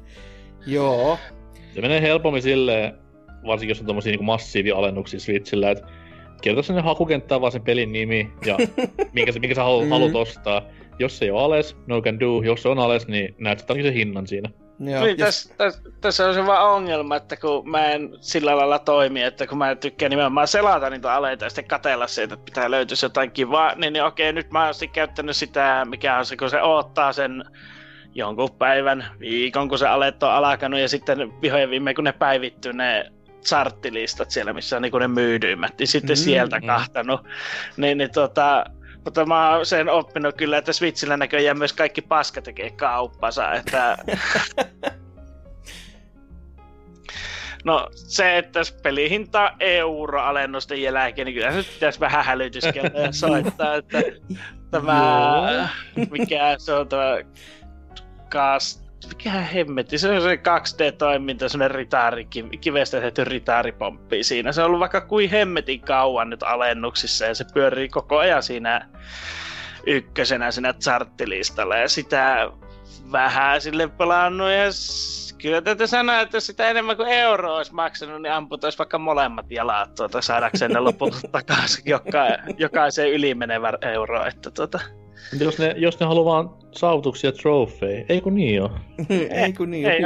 joo, 0.65 1.19
Se 1.75 1.81
menee 1.81 2.01
helpommin 2.01 2.41
silleen, 2.41 2.93
varsinkin 3.47 3.71
jos 3.71 3.79
on 3.79 3.85
tommosia 3.85 4.11
niinku 4.11 4.23
massiivia 4.23 4.75
alennuksia 4.75 5.19
Switchillä, 5.19 5.71
että 5.71 5.87
kirjoita 6.41 6.67
sinne 6.67 6.81
hakukenttään 6.81 7.41
vaan 7.41 7.51
sen 7.51 7.61
pelin 7.63 7.91
nimi 7.91 8.31
ja 8.45 8.57
minkä, 9.13 9.31
se- 9.31 9.39
minkä 9.39 9.55
sä 9.55 9.63
haluat, 9.63 9.85
Mm. 9.85 9.89
haluat 9.89 10.15
ostaa. 10.15 10.61
Jos 10.99 11.17
se 11.17 11.25
ei 11.25 11.31
ole 11.31 11.41
ales, 11.43 11.77
no 11.87 12.01
can 12.01 12.19
do. 12.19 12.41
Jos 12.41 12.61
se 12.61 12.69
on 12.69 12.79
ales, 12.79 13.07
niin 13.07 13.35
näet 13.39 13.59
sitten 13.59 13.83
sen 13.83 13.93
hinnan 13.93 14.27
siinä. 14.27 14.49
Joo, 14.79 15.03
Niin, 15.05 15.17
tässä, 15.17 15.53
tässä, 15.57 15.81
tässä 16.01 16.27
on 16.27 16.33
se 16.33 16.45
vaan 16.45 16.69
ongelma, 16.75 17.15
että 17.15 17.37
kun 17.37 17.69
mä 17.69 17.85
en 17.91 18.09
sillä 18.21 18.57
lailla 18.57 18.79
toimi, 18.79 19.23
että 19.23 19.47
kun 19.47 19.57
mä 19.57 19.75
tykkään 19.75 20.09
nimenomaan 20.09 20.47
selata 20.47 20.89
niitä 20.89 21.13
aleita 21.13 21.45
ja 21.45 21.49
sitten 21.49 21.65
katella 21.67 22.07
siitä, 22.07 22.33
että 22.33 22.45
pitää 22.45 22.71
löytyisi 22.71 23.05
jotain 23.05 23.31
kivaa, 23.31 23.75
niin, 23.75 23.93
niin 23.93 24.03
okei, 24.03 24.33
nyt 24.33 24.51
mä 24.51 24.65
oon 24.65 24.73
sitten 24.73 24.89
käyttänyt 24.89 25.35
sitä, 25.35 25.85
mikä 25.89 26.17
on 26.17 26.25
se, 26.25 26.37
kun 26.37 26.49
se 26.49 26.61
odottaa 26.61 27.13
sen 27.13 27.43
jonkun 28.15 28.51
päivän, 28.57 29.05
viikon, 29.19 29.69
kun 29.69 29.77
se 29.79 29.87
alet 29.87 30.23
on 30.23 30.31
alkanut 30.31 30.79
ja 30.79 30.89
sitten 30.89 31.41
vihojen 31.41 31.69
viimein, 31.69 31.95
kun 31.95 32.03
ne 32.03 32.11
päivittyy 32.13 32.73
ne 32.73 33.05
charttilistat 33.45 34.31
siellä, 34.31 34.53
missä 34.53 34.75
on 34.75 34.81
niin 34.81 34.91
ne 34.99 35.07
myydyimmät, 35.07 35.73
niin 35.79 35.87
sitten 35.87 36.17
Mm, 36.17 36.23
sieltä 36.23 36.59
mm. 36.59 36.67
kahtanut. 36.67 37.21
Niin, 37.77 37.97
niin 37.97 38.11
tota, 38.11 38.65
mutta 39.05 39.25
mä 39.25 39.55
oon 39.55 39.65
sen 39.65 39.89
oppinut 39.89 40.35
kyllä, 40.35 40.57
että 40.57 40.73
Switchillä 40.73 41.17
näköjään 41.17 41.57
myös 41.57 41.73
kaikki 41.73 42.01
paska 42.01 42.41
tekee 42.41 42.69
kauppansa, 42.71 43.53
että 43.53 43.97
No 47.63 47.87
se, 47.93 48.37
että 48.37 48.59
pelihinta 48.83 49.53
euro-alennusten 49.59 50.81
jälkeen, 50.81 51.25
niin 51.25 51.35
kyllä 51.35 51.51
se 51.51 51.73
pitäisi 51.73 51.99
vähän 51.99 52.25
hälytyskeltä 52.25 52.99
ja 52.99 53.11
soittaa, 53.11 53.75
että 53.75 53.97
tämä, 54.71 55.69
mikä 56.11 56.55
se 56.57 56.73
on 56.73 56.87
tämä 56.87 57.17
cast, 58.29 58.80
mikä 59.07 59.31
hemmetti, 59.31 59.97
se 59.97 60.09
on 60.09 60.21
se 60.21 60.35
2D-toiminta, 60.35 61.49
semmoinen 61.49 61.75
ritaari, 61.75 62.27
kivestä 62.61 63.01
tehty 63.01 63.23
ritaaripomppi 63.23 64.23
siinä. 64.23 64.51
Se 64.51 64.61
on 64.61 64.67
ollut 64.67 64.79
vaikka 64.79 65.01
kuin 65.01 65.29
hemmetin 65.29 65.81
kauan 65.81 66.29
nyt 66.29 66.43
alennuksissa 66.43 67.25
ja 67.25 67.35
se 67.35 67.45
pyörii 67.53 67.89
koko 67.89 68.17
ajan 68.17 68.43
siinä 68.43 68.87
ykkösenä 69.87 70.51
siinä 70.51 70.73
charttilistalla 70.73 71.77
ja 71.77 71.89
sitä 71.89 72.51
vähän 73.11 73.61
sille 73.61 73.87
pelannut 73.87 74.49
ja 74.49 74.65
kyllä 75.41 75.61
täytyy 75.61 75.87
sanoa, 75.87 76.19
että 76.19 76.37
jos 76.37 76.45
sitä 76.45 76.69
enemmän 76.69 76.97
kuin 76.97 77.09
euro 77.09 77.55
olisi 77.55 77.73
maksanut, 77.73 78.21
niin 78.21 78.33
amputais 78.33 78.79
vaikka 78.79 78.97
molemmat 78.97 79.51
jalat 79.51 79.95
tuota, 79.95 80.21
saadakseen 80.21 80.71
ne 80.71 80.79
loput 80.79 81.15
takaisin 81.31 81.83
joka, 81.85 82.25
jokaiseen 82.57 83.11
ylimenevä 83.11 83.73
euro. 83.81 84.25
Että 84.25 84.51
tuota, 84.51 84.79
Mutta 85.31 85.43
jos 85.43 85.59
ne, 85.59 85.73
jos 85.77 85.99
ne 85.99 86.05
haluaa 86.05 86.33
vaan 86.33 86.49
saavutuksia 86.71 87.31
trofei, 87.31 88.05
ei 88.09 88.21
kun 88.21 88.35
niin 88.35 88.61
oo. 88.61 88.71
ei 89.45 89.53
kun 89.53 89.71
niin, 89.71 89.85
Ei 89.89 90.01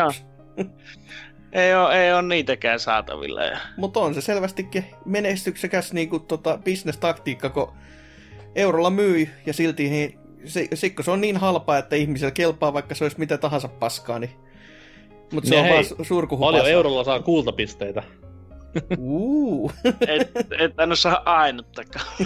ei, 1.56 1.76
ole, 1.76 2.06
ei 2.06 2.14
ole 2.14 2.22
niitäkään 2.22 2.80
saatavilla. 2.80 3.44
Ja... 3.44 3.58
Mutta 3.78 4.00
on 4.00 4.14
se 4.14 4.22
selvästikin 4.22 4.86
menestyksekäs 5.06 5.94
niinku 5.94 6.20
tota, 6.20 6.60
bisnestaktiikka, 6.64 7.50
kun 7.50 7.72
eurolla 8.56 8.90
myy 8.90 9.30
ja 9.46 9.54
silti 9.54 9.90
niin, 9.90 10.20
se, 10.46 10.68
sikko 10.74 11.04
se 11.04 11.12
on 11.12 11.22
niin 11.22 11.38
halpaa, 11.38 11.78
että 11.78 11.96
ihmisellä 11.96 12.32
kelpaa, 12.32 12.74
vaikka 12.74 12.96
se 12.96 13.04
olisi 13.04 13.20
mitä 13.20 13.38
tahansa 13.38 13.68
paskaa, 13.68 14.20
niin... 14.20 14.32
Mutta 15.34 15.50
se 15.50 15.56
Ja 15.56 15.62
on 15.62 15.68
hei, 15.68 15.74
vaan 15.74 15.86
su- 15.86 16.04
surkuhupaa. 16.04 16.52
Paljon 16.52 16.70
eurolla 16.70 17.04
saa 17.04 17.20
kultapisteitä. 17.20 18.04
Uu. 18.98 19.72
Et, 20.08 20.32
et 20.60 20.80
en 20.80 20.98
saa 20.98 21.22
ainuttakaan. 21.26 22.06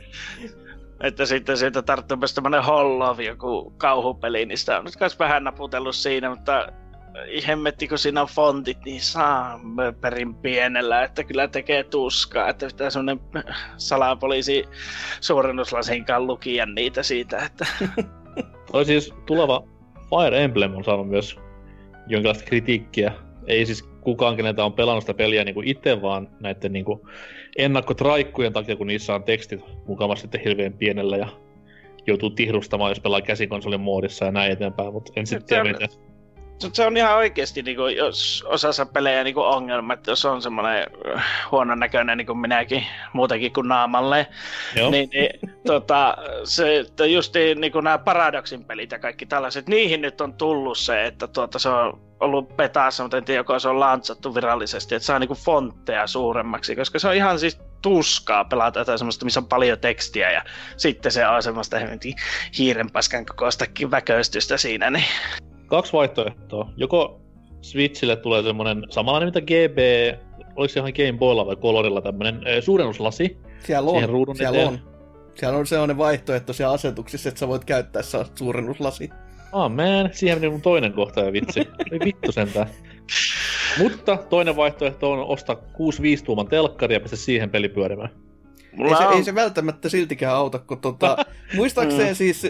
että 1.00 1.26
sitten 1.26 1.56
siitä 1.56 1.82
tarttuu 1.82 2.16
myös 2.16 2.34
tämmönen 2.34 2.64
Hollov, 2.64 3.20
joku 3.20 3.72
kauhupeli, 3.76 4.46
niin 4.46 4.58
sitä 4.58 4.78
on 4.78 4.84
nyt 4.84 4.96
kans 4.96 5.18
vähän 5.18 5.44
naputellut 5.44 5.94
siinä, 5.94 6.30
mutta 6.30 6.68
hemmetti, 7.46 7.88
kun 7.88 7.98
siinä 7.98 8.22
on 8.22 8.28
fontit, 8.28 8.78
niin 8.84 9.00
saa 9.00 9.60
perin 10.00 10.34
pienellä, 10.34 11.02
että 11.02 11.24
kyllä 11.24 11.48
tekee 11.48 11.84
tuskaa, 11.84 12.48
että 12.48 12.66
pitää 12.66 12.90
semmonen 12.90 13.20
salapoliisi 13.76 14.64
suurennuslasinkaan 15.20 16.26
lukia 16.26 16.66
niitä 16.66 17.02
siitä, 17.02 17.38
että 17.38 17.66
Toi 18.72 18.84
siis 18.84 19.14
tuleva 19.26 19.62
Fire 20.10 20.44
Emblem 20.44 20.74
on 20.74 20.84
saanut 20.84 21.08
myös 21.08 21.36
jonkinlaista 22.06 22.44
kritiikkiä. 22.44 23.12
Ei 23.46 23.66
siis 23.66 23.88
kukaan, 24.06 24.36
keneltä 24.36 24.64
on 24.64 24.72
pelannut 24.72 25.02
sitä 25.02 25.14
peliä 25.14 25.44
niin 25.44 25.54
kuin 25.54 25.68
itse, 25.68 26.02
vaan 26.02 26.28
näiden 26.40 26.72
niin 26.72 26.84
kuin 26.84 27.00
ennakkotraikkujen 27.58 28.52
takia, 28.52 28.76
kun 28.76 28.86
niissä 28.86 29.14
on 29.14 29.24
tekstit 29.24 29.60
mukavasti 29.86 30.22
sitten 30.22 30.40
hirveän 30.40 30.72
pienellä 30.72 31.16
ja 31.16 31.28
joutuu 32.06 32.30
tihrustamaan, 32.30 32.90
jos 32.90 33.00
pelaa 33.00 33.20
käsikonsolin 33.20 33.80
muodissa 33.80 34.24
ja 34.24 34.32
näin 34.32 34.52
eteenpäin, 34.52 34.92
mutta 34.92 35.12
en 35.16 35.26
sitten 35.26 35.48
tiedä, 35.48 35.64
miten. 35.64 35.88
Se 36.72 36.86
on 36.86 36.96
ihan 36.96 37.16
oikeasti, 37.16 37.62
niin 37.62 37.76
kuin, 37.76 37.96
jos 37.96 38.44
osassa 38.48 38.86
pelejä 38.86 39.24
niin 39.24 39.34
kuin 39.34 39.46
ongelma, 39.46 39.92
että 39.92 40.10
jos 40.10 40.24
on 40.24 40.42
semmoinen 40.42 40.86
huonon 41.50 41.78
näköinen 41.78 42.18
niin 42.18 42.26
kuin 42.26 42.38
minäkin, 42.38 42.86
muutenkin 43.12 43.52
kuin 43.52 43.68
naamalle, 43.68 44.26
Joo. 44.76 44.90
niin, 44.90 45.08
niin 45.12 45.30
tota, 45.66 46.16
se, 46.44 46.78
että 46.78 47.06
just 47.06 47.34
niin 47.56 47.72
kuin 47.72 47.84
nämä 47.84 47.98
Paradoxin 47.98 48.64
pelit 48.64 48.92
ja 48.92 48.98
kaikki 48.98 49.26
tällaiset, 49.26 49.68
niihin 49.68 50.02
nyt 50.02 50.20
on 50.20 50.34
tullut 50.34 50.78
se, 50.78 51.04
että 51.04 51.26
tuota, 51.26 51.58
se 51.58 51.68
on 51.68 52.00
ollut 52.20 52.56
petaassa, 52.56 53.02
mutta 53.02 53.16
en 53.16 53.24
tiedä, 53.24 53.40
joko 53.40 53.58
se 53.58 53.68
on 53.68 53.80
lantsattu 53.80 54.34
virallisesti, 54.34 54.94
että 54.94 55.06
saa 55.06 55.18
niin 55.18 55.28
kuin 55.28 55.38
fontteja 55.38 56.06
suuremmaksi, 56.06 56.76
koska 56.76 56.98
se 56.98 57.08
on 57.08 57.14
ihan 57.14 57.38
siis 57.38 57.60
tuskaa 57.82 58.44
pelata 58.44 58.78
jotain 58.78 58.98
semmoista, 58.98 59.24
missä 59.24 59.40
on 59.40 59.48
paljon 59.48 59.78
tekstiä 59.78 60.32
ja 60.32 60.44
sitten 60.76 61.12
se 61.12 61.28
on 61.28 61.42
semmoista 61.42 61.76
hiirenpaskan 62.58 63.26
kokoistakin 63.26 63.90
väköistystä 63.90 64.56
siinä, 64.56 64.90
niin 64.90 65.04
Kaksi 65.66 65.92
vaihtoehtoa. 65.92 66.70
Joko 66.76 67.20
Switchille 67.62 68.16
tulee 68.16 68.42
semmonen 68.42 68.84
samanlainen 68.90 69.28
mitä 69.28 69.40
GB, 69.40 69.78
oliko 70.56 70.72
se 70.72 70.80
ihan 70.80 70.92
Game 70.96 71.18
Boylla 71.18 71.46
vai 71.46 71.56
Colorilla 71.56 72.00
tämmönen 72.00 72.46
eh, 72.46 72.62
suurennuslasi, 72.62 73.38
Siellä 73.64 73.90
on, 73.90 74.08
ruudun 74.08 74.36
siellä 74.36 74.58
eteen. 74.58 74.68
on. 74.68 74.96
Siellä 75.34 75.58
on 75.58 75.66
sellainen 75.66 75.98
vaihtoehto 75.98 76.52
siellä 76.52 76.74
asetuksissa, 76.74 77.28
että 77.28 77.38
sä 77.38 77.48
voit 77.48 77.64
käyttää 77.64 78.02
sellaista 78.02 78.36
suurennuslasi. 78.36 79.10
Ah 79.52 79.70
man, 79.70 80.10
siihen 80.12 80.38
meni 80.38 80.50
mun 80.50 80.62
toinen 80.62 80.92
kohta 80.92 81.20
ja 81.20 81.32
vitsi. 81.32 81.60
Ei 81.92 82.00
vittu 82.04 82.32
sentään. 82.32 82.66
Mutta 83.78 84.16
toinen 84.16 84.56
vaihtoehto 84.56 85.12
on 85.12 85.18
ostaa 85.26 85.56
6-5 85.56 85.58
tuuman 86.24 86.48
telkkari 86.48 86.94
ja 86.94 87.00
pistä 87.00 87.16
siihen 87.16 87.50
peli 87.50 87.68
pyörimään. 87.68 88.10
Ei 88.78 88.96
se, 88.96 89.06
on... 89.06 89.12
ei 89.12 89.24
se 89.24 89.34
välttämättä 89.34 89.88
siltikään 89.88 90.34
auta, 90.34 90.58
kun 90.58 90.80
tota, 90.80 91.16
muistaakseen 91.56 92.14
siis 92.14 92.46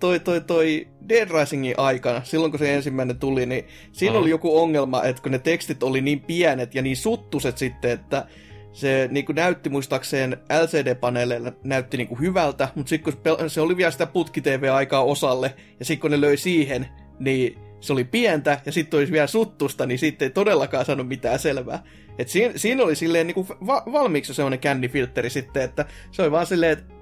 toi, 0.00 0.20
toi, 0.20 0.40
toi 0.40 0.88
Dead 1.08 1.28
Risingin 1.40 1.74
aikana, 1.76 2.24
silloin 2.24 2.52
kun 2.52 2.58
se 2.58 2.74
ensimmäinen 2.74 3.18
tuli, 3.18 3.46
niin 3.46 3.64
siinä 3.92 4.12
Aha. 4.12 4.20
oli 4.20 4.30
joku 4.30 4.58
ongelma, 4.58 5.04
että 5.04 5.22
kun 5.22 5.32
ne 5.32 5.38
tekstit 5.38 5.82
oli 5.82 6.00
niin 6.00 6.20
pienet 6.20 6.74
ja 6.74 6.82
niin 6.82 6.96
suttuset 6.96 7.58
sitten, 7.58 7.90
että 7.90 8.26
se 8.72 9.08
niin 9.10 9.24
kuin 9.24 9.36
näytti 9.36 9.70
muistaakseen 9.70 10.36
LCD-paneeleilla 10.62 11.52
näytti 11.64 11.96
niin 11.96 12.08
kuin 12.08 12.20
hyvältä, 12.20 12.68
mutta 12.74 12.90
sitten 12.90 13.12
kun 13.12 13.50
se 13.50 13.60
oli 13.60 13.76
vielä 13.76 13.90
sitä 13.90 14.06
putki-TV-aikaa 14.06 15.02
osalle, 15.02 15.54
ja 15.78 15.84
sitten 15.84 16.00
kun 16.00 16.10
ne 16.10 16.20
löi 16.20 16.36
siihen, 16.36 16.86
niin 17.18 17.58
se 17.80 17.92
oli 17.92 18.04
pientä, 18.04 18.60
ja 18.66 18.72
sitten 18.72 18.98
olisi 18.98 19.12
vielä 19.12 19.26
suttusta, 19.26 19.86
niin 19.86 19.98
sitten 19.98 20.26
ei 20.26 20.30
todellakaan 20.30 20.84
saanut 20.84 21.08
mitään 21.08 21.38
selvää. 21.38 21.82
Et 22.18 22.28
siinä, 22.28 22.52
siinä 22.56 22.82
oli 22.82 22.96
silleen 22.96 23.26
niin 23.26 23.34
kuin 23.34 23.48
va- 23.48 23.82
valmiiksi 23.92 24.34
semmoinen 24.34 24.58
kännifiltteri 24.58 25.30
sitten, 25.30 25.62
että 25.62 25.84
se 26.10 26.22
oli 26.22 26.30
vaan 26.30 26.46
silleen, 26.46 26.72
että 26.72 26.94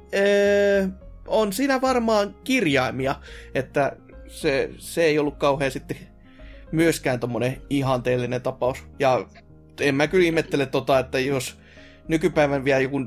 on 1.29 1.53
siinä 1.53 1.81
varmaan 1.81 2.35
kirjaimia, 2.45 3.15
että 3.55 3.97
se, 4.29 4.71
se 4.79 5.05
ei 5.05 5.19
ollut 5.19 5.37
kauhean 5.37 5.71
sitten 5.71 5.97
myöskään 6.73 7.21
tommonen 7.21 7.63
ihanteellinen 7.71 8.43
tapaus. 8.43 8.79
Ja 8.99 9.27
en 9.81 9.95
mä 9.95 10.07
kyllä 10.07 10.25
ihmettele 10.27 10.67
tota, 10.67 10.99
että 10.99 11.19
jos 11.19 11.59
nykypäivän 12.09 12.65
vielä 12.65 12.81
joku, 12.81 13.07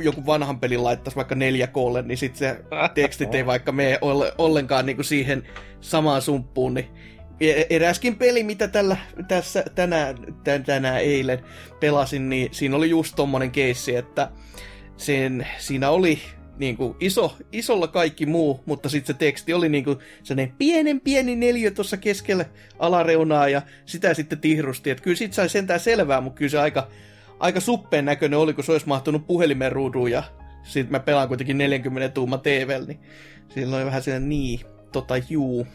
joku 0.00 0.26
vanhan 0.26 0.60
pelin 0.60 0.84
laittaisi 0.84 1.16
vaikka 1.16 1.34
4Klle, 1.34 2.02
niin 2.02 2.18
sitten 2.18 2.38
se 2.38 2.64
tekstit 2.94 3.34
ei 3.34 3.46
vaikka 3.46 3.72
mene 3.72 3.98
olle- 4.00 4.32
ollenkaan 4.38 4.86
niinku 4.86 5.02
siihen 5.02 5.42
samaan 5.80 6.22
sumppuun, 6.22 6.74
niin 6.74 6.88
E- 7.40 7.66
eräskin 7.70 8.16
peli, 8.16 8.42
mitä 8.42 8.68
tällä, 8.68 8.96
tässä 9.28 9.64
tänään, 9.74 10.16
tän, 10.44 10.64
tänään 10.64 11.00
eilen 11.00 11.38
pelasin, 11.80 12.28
niin 12.28 12.48
siinä 12.54 12.76
oli 12.76 12.90
just 12.90 13.16
tommonen 13.16 13.50
keissi, 13.50 13.96
että 13.96 14.30
sen, 14.96 15.46
siinä 15.58 15.90
oli 15.90 16.18
niinku 16.58 16.96
iso, 17.00 17.36
isolla 17.52 17.88
kaikki 17.88 18.26
muu, 18.26 18.60
mutta 18.66 18.88
sitten 18.88 19.14
se 19.14 19.18
teksti 19.18 19.52
oli 19.52 19.68
niinku 19.68 19.98
sellainen 20.22 20.54
pienen 20.58 21.00
pieni 21.00 21.36
neliö 21.36 21.70
tuossa 21.70 21.96
keskellä 21.96 22.44
alareunaa 22.78 23.48
ja 23.48 23.62
sitä 23.86 24.14
sitten 24.14 24.40
tihrusti. 24.40 24.90
Että 24.90 25.04
kyllä 25.04 25.16
siitä 25.16 25.34
sai 25.34 25.48
sentään 25.48 25.80
selvää, 25.80 26.20
mutta 26.20 26.38
kyllä 26.38 26.50
se 26.50 26.58
aika, 26.58 26.88
aika 27.38 27.60
suppeen 27.60 28.04
näköinen 28.04 28.38
oli, 28.38 28.52
kun 28.52 28.64
se 28.64 28.72
olisi 28.72 28.88
mahtunut 28.88 29.26
puhelimen 29.26 29.72
ruuduun 29.72 30.10
ja 30.10 30.22
sitten 30.62 30.92
mä 30.92 31.00
pelaan 31.00 31.28
kuitenkin 31.28 31.58
40 31.58 32.14
tuuma 32.14 32.38
TVllä, 32.38 32.86
niin 32.86 33.00
silloin 33.48 33.86
vähän 33.86 34.02
sellainen 34.02 34.28
niin, 34.28 34.60
tota 34.92 35.14
juu. 35.28 35.66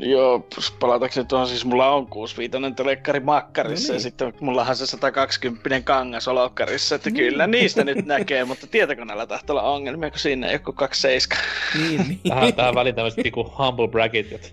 Joo, 0.00 0.46
palatakseni 0.80 1.26
tuohon, 1.26 1.48
siis 1.48 1.64
mulla 1.64 1.90
on 1.90 2.06
65 2.06 2.74
telekkari 2.76 3.20
makkarissa 3.20 3.88
No 3.88 3.92
niin. 3.92 3.96
ja 3.96 4.00
sitten 4.02 4.32
mullahan 4.40 4.76
se 4.76 4.86
120 4.86 5.80
kangas 5.84 6.28
olokkarissa, 6.28 6.94
että 6.94 7.10
kyllä 7.10 7.46
niistä 7.46 7.84
nyt 7.84 8.06
näkee, 8.06 8.44
mutta 8.44 8.66
tietokoneella 8.66 9.26
tahtoo 9.26 9.56
olla 9.56 9.70
ongelmia, 9.70 10.10
kun 10.10 10.18
siinä 10.18 10.46
ei 10.46 10.52
joku 10.52 10.72
27. 10.72 11.44
Niin, 11.88 12.08
niin. 12.08 12.20
Tähän, 12.28 12.54
tähän 12.54 12.74
väliin 12.74 12.94
tämmöiset 12.94 13.24
niinku 13.24 13.52
humble 13.58 13.88
bracket, 13.88 14.32
että 14.32 14.48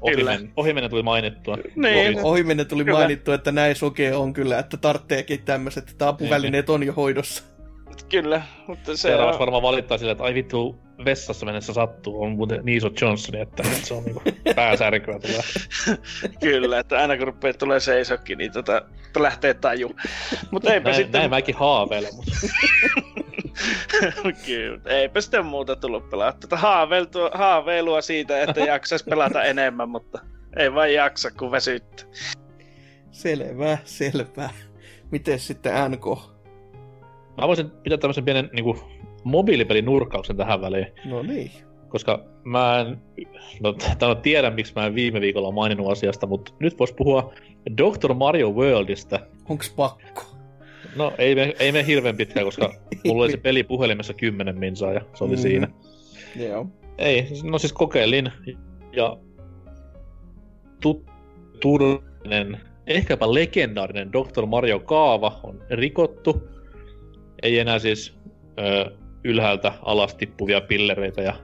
ohimennen, 0.00 0.52
ohimennen 0.56 0.90
tuli 0.90 1.02
mainittua. 1.02 1.58
Niin. 1.76 2.18
Ohi- 2.18 2.22
Ohimenne 2.22 2.64
tuli 2.64 2.84
Kyllä. 2.84 2.98
mainittu, 2.98 3.32
että 3.32 3.52
näin 3.52 3.76
sokea 3.76 4.18
on 4.18 4.32
kyllä, 4.32 4.58
että 4.58 4.76
tartteekin 4.76 5.42
tämmöiset, 5.44 5.90
että 5.90 6.08
apuvälineet 6.08 6.70
on 6.70 6.82
jo 6.82 6.92
hoidossa. 6.92 7.42
Kyllä, 8.10 8.42
mutta 8.66 8.96
se 8.96 9.00
Seuraavaksi 9.00 9.36
on... 9.36 9.40
varmaan 9.40 9.62
valittaa 9.62 9.98
silleen, 9.98 10.12
että 10.12 10.24
ai 10.24 10.34
vittu, 10.34 10.78
vessassa 11.04 11.46
mennessä 11.46 11.72
sattuu, 11.72 12.22
on 12.22 12.32
muuten 12.32 12.60
Niso 12.62 12.90
Johnsoni, 13.00 13.40
että 13.40 13.62
nyt 13.62 13.84
se 13.84 13.94
on 13.94 14.04
niinku 14.04 14.22
pääsärkyä 14.54 15.18
tulee. 15.18 15.40
Kyllä, 16.44 16.78
että 16.78 16.98
aina 16.98 17.16
kun 17.16 17.26
rupeaa 17.26 17.54
tulee 17.54 17.80
seisokki, 17.80 18.36
niin 18.36 18.52
tota, 18.52 18.82
lähtee 19.18 19.54
taju. 19.54 19.96
Mutta 20.50 20.74
eipä 20.74 20.90
Näin, 20.90 21.02
sitten... 21.02 21.18
näin 21.18 21.30
mäkin 21.30 21.54
haaveilen, 21.54 22.14
mutta 22.14 22.32
Kyllä, 24.46 24.80
eipä 24.86 25.20
sitten 25.20 25.46
muuta 25.46 25.76
tullut 25.76 26.10
pelattua. 26.10 26.40
Tätä 26.40 26.56
haaveiltua, 26.56 27.30
haaveilua 27.34 28.00
siitä, 28.00 28.42
että 28.42 28.60
jaksaisi 28.60 29.04
pelata 29.04 29.42
enemmän, 29.42 29.88
mutta 29.88 30.18
ei 30.56 30.74
vaan 30.74 30.94
jaksa, 30.94 31.30
kun 31.30 31.50
väsyttää. 31.50 32.06
Selvä, 33.10 33.78
selvä. 33.84 34.50
Miten 35.10 35.38
sitten 35.38 35.72
NK? 35.90 36.31
Mä 37.40 37.48
voisin 37.48 37.70
pitää 37.70 37.98
tämmöisen 37.98 38.24
pienen 38.24 38.50
niinku, 38.52 38.76
mobiilipelin 39.24 39.84
nurkkauksen 39.84 40.36
tähän 40.36 40.60
väliin. 40.60 40.86
No 41.04 41.22
niin. 41.22 41.50
koska 41.88 42.24
mä 42.44 42.80
en, 42.80 42.98
no, 43.60 43.74
no 44.00 44.14
tiedä 44.14 44.50
miksi 44.50 44.72
mä 44.76 44.86
en 44.86 44.94
viime 44.94 45.20
viikolla 45.20 45.50
maininnut 45.50 45.90
asiasta, 45.92 46.26
mutta 46.26 46.52
nyt 46.58 46.78
vois 46.78 46.92
puhua 46.92 47.32
Dr. 47.76 48.14
Mario 48.14 48.50
Worldista. 48.50 49.20
Onks 49.48 49.70
pakko? 49.76 50.22
No 50.96 51.12
ei 51.18 51.34
me, 51.34 51.54
ei 51.58 51.72
me 51.72 51.86
hirveän 51.86 52.16
pitkään, 52.16 52.46
koska 52.46 52.74
mulla 53.04 53.22
oli 53.24 53.30
se 53.30 53.36
peli 53.36 53.62
puhelimessa 53.62 54.14
10 54.14 54.58
minsaa 54.58 54.92
ja 54.92 55.00
se 55.14 55.24
oli 55.24 55.32
Mhm. 55.32 55.42
siinä. 55.42 55.68
Joo. 56.36 56.66
Ei, 56.98 57.28
no 57.44 57.58
siis 57.58 57.72
kokeilin 57.72 58.30
ja 58.92 59.16
tut, 60.82 61.04
turvallinen, 61.60 62.60
ehkäpä 62.86 63.34
legendaarinen 63.34 64.12
Dr. 64.12 64.46
Mario 64.46 64.80
kaava 64.80 65.40
on 65.42 65.62
rikottu. 65.70 66.42
Ei 67.42 67.58
enää 67.58 67.78
siis 67.78 68.18
ö, 68.58 68.90
ylhäältä 69.24 69.72
alas 69.82 70.14
tippuvia 70.14 70.60
pillereitä 70.60 71.22
ja 71.22 71.34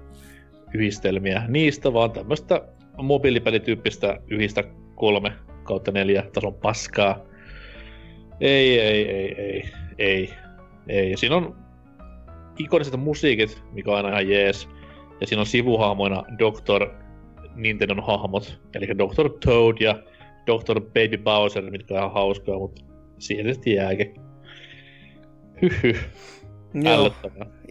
yhdistelmiä 0.75 1.43
niistä, 1.49 1.93
vaan 1.93 2.11
tämmöistä 2.11 2.63
mobiilipelityyppistä 3.03 4.19
yhdistä 4.29 4.65
kolme 4.95 5.33
kautta 5.65 5.93
neljä 5.93 6.23
tason 6.33 6.55
paskaa. 6.55 7.21
Ei, 8.41 8.81
ei, 8.81 9.11
ei, 9.11 9.35
ei, 9.39 9.71
ei, 9.99 10.31
ei. 10.89 11.17
Siinä 11.17 11.37
on 11.37 11.57
ikoniset 12.59 13.01
musiikit, 13.01 13.63
mikä 13.73 13.91
on 13.91 13.97
aina 13.97 14.09
ihan 14.09 14.29
jees. 14.29 14.69
Ja 15.21 15.27
siinä 15.27 15.41
on 15.41 15.47
sivuhahmoina 15.47 16.23
Dr. 16.39 16.87
Nintendon 17.55 18.03
hahmot, 18.07 18.61
eli 18.75 18.89
Dr. 18.89 19.31
Toad 19.45 19.77
ja 19.81 20.03
Dr. 20.47 20.81
Baby 20.81 21.19
Bowser, 21.19 21.71
mitkä 21.71 21.95
on 21.95 21.99
ihan 21.99 22.13
hauskaa, 22.13 22.59
mutta 22.59 22.85
siihen 23.19 23.55
sitten 23.55 23.75
jääkin. 23.75 24.28
Hyhy, 25.63 25.97
Joo. 26.75 27.15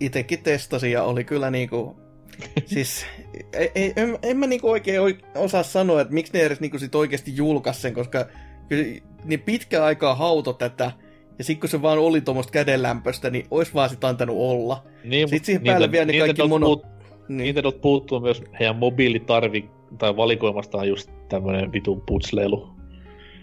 Itekin 0.01 0.44
testasin 0.44 0.91
ja 0.91 1.03
oli 1.03 1.24
kyllä 1.24 1.51
niinku... 1.51 1.98
siis 2.65 3.06
ei, 3.53 3.72
ei, 3.75 3.94
en, 3.96 4.17
en 4.24 4.38
mä 4.38 4.48
niinku 4.48 4.70
oikein 4.70 5.01
oik- 5.01 5.25
osaa 5.36 5.63
sanoa, 5.63 6.01
että 6.01 6.13
miksi 6.13 6.34
ne 6.34 6.39
edes 6.41 6.60
niinku 6.60 6.79
sit 6.79 6.96
oikeasti 6.96 7.36
julkaisi 7.36 7.82
sen, 7.82 7.94
koska 7.94 8.25
kyllä 8.70 8.84
niin 9.24 9.39
pitkä 9.41 9.84
aikaa 9.86 10.15
hauto 10.15 10.53
tätä, 10.53 10.91
ja 11.38 11.44
sit 11.44 11.60
kun 11.60 11.70
se 11.70 11.82
vaan 11.82 11.98
oli 12.00 12.22
tuommoista 12.22 12.51
kädenlämpöstä, 12.51 13.29
niin 13.29 13.46
ois 13.51 13.74
vaan 13.74 13.89
sit 13.89 14.03
antanut 14.03 14.36
olla. 14.39 14.84
Niin, 15.03 15.29
Sitten 15.29 15.46
siihen 15.46 15.63
päälle 15.63 15.91
vielä 15.91 16.06
ne 16.06 16.13
kaikki 16.20 16.41
Nintendolta 16.41 16.65
mono- 16.65 16.65
puut- 16.82 17.27
Niin. 17.27 17.38
Nintendolta 17.38 17.79
puuttuu 17.79 18.20
myös 18.20 18.44
heidän 18.60 18.75
mobiilitarvi 18.75 19.70
tai 19.98 20.15
valikoimastaan 20.17 20.88
just 20.88 21.10
tämmönen 21.29 21.72
vitun 21.72 22.01
putsleilu. 22.01 22.70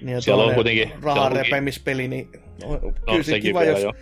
Niin 0.03 0.13
ja 0.15 0.21
Siellä 0.21 0.45
on 0.45 0.55
kuitenkin- 0.55 0.93
rahan 1.03 1.33
repemispeli, 1.33 2.09
niin 2.09 2.29
no, 2.63 2.69
No 2.73 2.93
kyllä 3.11 3.23
se 3.23 3.41
kiva 3.41 3.65
jos, 3.65 3.83
jo. 3.83 3.93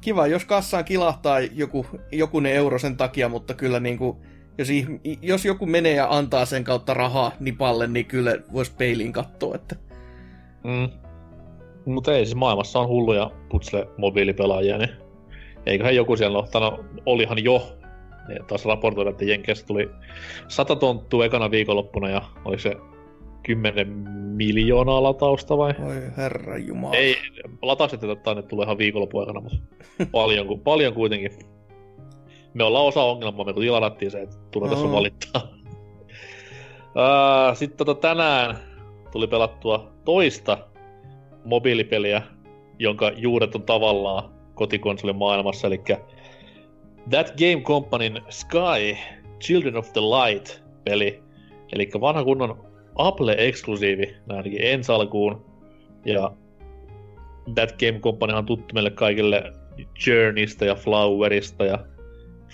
Kiva, 0.00 0.26
jos 0.26 0.44
kassaan 0.44 0.84
kilahtaa 0.84 1.40
joku, 1.40 1.86
joku 2.12 2.40
ne 2.40 2.52
euro 2.52 2.78
sen 2.78 2.96
takia, 2.96 3.28
mutta 3.28 3.54
kyllä 3.54 3.80
niinku, 3.80 4.22
jos, 4.58 4.68
ih- 4.68 5.18
jos 5.22 5.44
joku 5.44 5.66
menee 5.66 5.94
ja 5.94 6.06
antaa 6.10 6.44
sen 6.44 6.64
kautta 6.64 6.94
rahaa 6.94 7.32
nipalle, 7.40 7.86
niin 7.86 8.06
kyllä 8.06 8.36
voisi 8.52 8.72
peiliin 8.78 9.12
katsoa, 9.12 9.54
että 9.54 9.76
Mm. 10.64 10.88
Mutta 11.84 12.14
ei, 12.14 12.26
siis 12.26 12.36
maailmassa 12.36 12.78
on 12.78 12.88
hulluja 12.88 13.30
putsle 13.48 13.88
mobiilipelaajia, 13.96 14.78
niin 14.78 14.90
eiköhän 15.66 15.96
joku 15.96 16.16
siellä 16.16 16.44
no, 16.60 16.84
olihan 17.06 17.44
jo, 17.44 17.76
niin 18.28 18.44
taas 18.46 18.64
raportoida, 18.64 19.10
että 19.10 19.24
Jenkeissä 19.24 19.66
tuli 19.66 19.90
100 20.48 20.76
tonttua 20.76 21.24
ekana 21.24 21.50
viikonloppuna 21.50 22.08
ja 22.08 22.22
oli 22.44 22.58
se 22.58 22.76
10 23.42 23.88
miljoonaa 24.36 25.02
latausta 25.02 25.58
vai? 25.58 25.74
voi 25.80 26.02
herra 26.16 26.58
jumala. 26.58 26.96
Ei, 26.96 27.16
lataukset 27.62 28.04
että 28.04 28.34
ne 28.34 28.42
tulee 28.42 28.64
ihan 28.64 28.78
viikonlopun 28.78 29.20
aikana, 29.20 29.40
mutta 29.40 29.58
paljon, 30.10 30.60
paljon 30.64 30.94
kuitenkin. 30.94 31.30
Me 32.54 32.64
ollaan 32.64 32.84
osa 32.84 33.02
ongelmaa, 33.02 33.44
me 33.44 33.52
kun 33.52 33.62
tiladattiin 33.62 34.10
se, 34.10 34.22
että 34.22 34.36
tulee 34.50 34.70
tässä 34.70 34.86
Aa. 34.86 34.92
valittaa. 34.92 35.42
Sitten 37.54 37.86
tota 37.86 37.94
tänään 37.94 38.56
tuli 39.12 39.26
pelattua 39.26 39.92
toista 40.04 40.58
mobiilipeliä, 41.44 42.22
jonka 42.78 43.10
juuret 43.16 43.54
on 43.54 43.62
tavallaan 43.62 44.30
kotikonsolin 44.54 45.16
maailmassa, 45.16 45.66
eli 45.66 45.80
That 47.10 47.32
Game 47.38 47.62
Companyn 47.62 48.22
Sky 48.28 48.96
Children 49.40 49.76
of 49.76 49.92
the 49.92 50.00
Light-peli. 50.00 51.22
Eli 51.72 51.90
vanha 52.00 52.24
kunnon 52.24 52.69
Apple-eksklusiivi, 53.08 54.16
ainakin 54.28 54.60
ensi 54.60 54.92
alkuun. 54.92 55.44
Ja 56.04 56.32
That 57.54 57.70
Game 57.78 58.00
Company 58.00 58.32
on 58.32 58.46
tuttu 58.46 58.74
meille 58.74 58.90
kaikille 58.90 59.52
Journeystä 60.06 60.64
ja 60.64 60.74
Flowerista 60.74 61.64
ja 61.64 61.78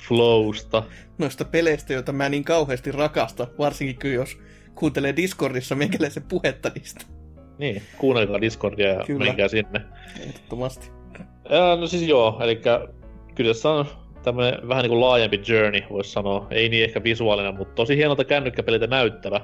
Flowsta. 0.08 0.82
Noista 1.18 1.44
peleistä, 1.44 1.92
joita 1.92 2.12
mä 2.12 2.28
niin 2.28 2.44
kauheasti 2.44 2.92
rakastan, 2.92 3.46
varsinkin 3.58 3.98
kun 4.02 4.12
jos 4.12 4.38
kuuntelee 4.74 5.16
Discordissa 5.16 5.74
meikäläisen 5.74 6.22
puhetta 6.22 6.70
niistä. 6.74 7.04
Niin, 7.58 7.82
kuunnelkaa 7.98 8.40
Discordia 8.40 8.88
ja 8.88 9.04
Kyllä. 9.06 9.24
menkää 9.24 9.48
sinne. 9.48 9.80
Ehdottomasti. 10.20 10.90
Ää, 11.48 11.76
no 11.76 11.86
siis 11.86 12.02
joo, 12.02 12.38
eli 12.42 12.60
kyllä 13.34 13.54
se 13.54 13.68
on 13.68 13.86
tämmönen 14.22 14.68
vähän 14.68 14.82
niinku 14.82 15.00
laajempi 15.00 15.40
journey, 15.48 15.80
voisi 15.90 16.12
sanoa. 16.12 16.46
Ei 16.50 16.68
niin 16.68 16.84
ehkä 16.84 17.02
visuaalinen, 17.02 17.56
mutta 17.56 17.74
tosi 17.74 17.96
hienolta 17.96 18.24
kännykkäpeliltä 18.24 18.86
näyttävä. 18.86 19.40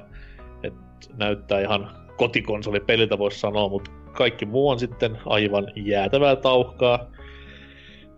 Näyttää 1.17 1.61
ihan 1.61 1.91
kotikonsolipeliltä 2.17 3.17
voisi 3.17 3.39
sanoa, 3.39 3.69
mutta 3.69 3.91
kaikki 4.13 4.45
muu 4.45 4.69
on 4.69 4.79
sitten 4.79 5.17
aivan 5.25 5.67
jäätävää 5.75 6.35
tauhkaa. 6.35 7.11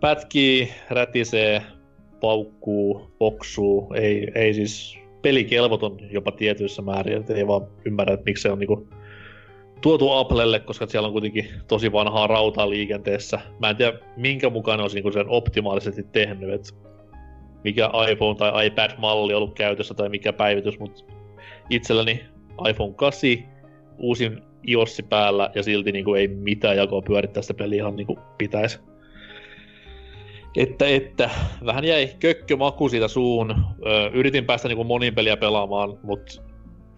Pätkii, 0.00 0.68
rätisee, 0.90 1.62
paukkuu, 2.20 3.10
boksuu, 3.18 3.92
ei, 3.94 4.32
ei 4.34 4.54
siis 4.54 4.98
pelikelvoton 5.22 5.98
jopa 6.10 6.32
tietyissä 6.32 6.82
määrin, 6.82 7.16
et 7.16 7.30
ei 7.30 7.46
vaan 7.46 7.66
ymmärrä, 7.84 8.14
että 8.14 8.24
miksi 8.24 8.42
se 8.42 8.50
on 8.50 8.58
niinku 8.58 8.88
tuotu 9.80 10.10
Applelle, 10.10 10.60
koska 10.60 10.86
siellä 10.86 11.06
on 11.06 11.12
kuitenkin 11.12 11.48
tosi 11.68 11.92
vanhaa 11.92 12.26
rautaa 12.26 12.70
liikenteessä. 12.70 13.40
Mä 13.58 13.70
en 13.70 13.76
tiedä, 13.76 13.98
minkä 14.16 14.50
mukaan 14.50 14.78
ne 14.78 14.82
olisi 14.82 14.96
niinku 14.96 15.12
sen 15.12 15.28
optimaalisesti 15.28 16.02
tehnyt, 16.02 16.50
että 16.50 16.68
mikä 17.64 17.90
iPhone 18.10 18.38
tai 18.38 18.66
iPad-malli 18.66 19.34
on 19.34 19.36
ollut 19.36 19.54
käytössä 19.54 19.94
tai 19.94 20.08
mikä 20.08 20.32
päivitys, 20.32 20.78
mutta 20.78 21.04
itselläni 21.70 22.24
iPhone 22.68 22.94
8, 22.94 23.30
uusin 23.98 24.42
iOS 24.68 25.02
päällä 25.08 25.50
ja 25.54 25.62
silti 25.62 25.92
niinku 25.92 26.14
ei 26.14 26.28
mitään 26.28 26.76
jakoa 26.76 27.02
pyörittää 27.02 27.42
sitä 27.42 27.54
peliä 27.54 27.82
ihan 27.82 27.96
niinku 27.96 28.18
pitäisi. 28.38 28.78
Että, 30.56 30.88
että, 30.88 31.30
vähän 31.66 31.84
jäi 31.84 32.10
kökkömaku 32.20 32.88
siitä 32.88 33.08
suun. 33.08 33.50
Ö, 33.86 34.10
yritin 34.12 34.44
päästä 34.44 34.68
niinku 34.68 34.84
monin 34.84 35.14
peliä 35.14 35.36
pelaamaan, 35.36 35.98
mutta 36.02 36.42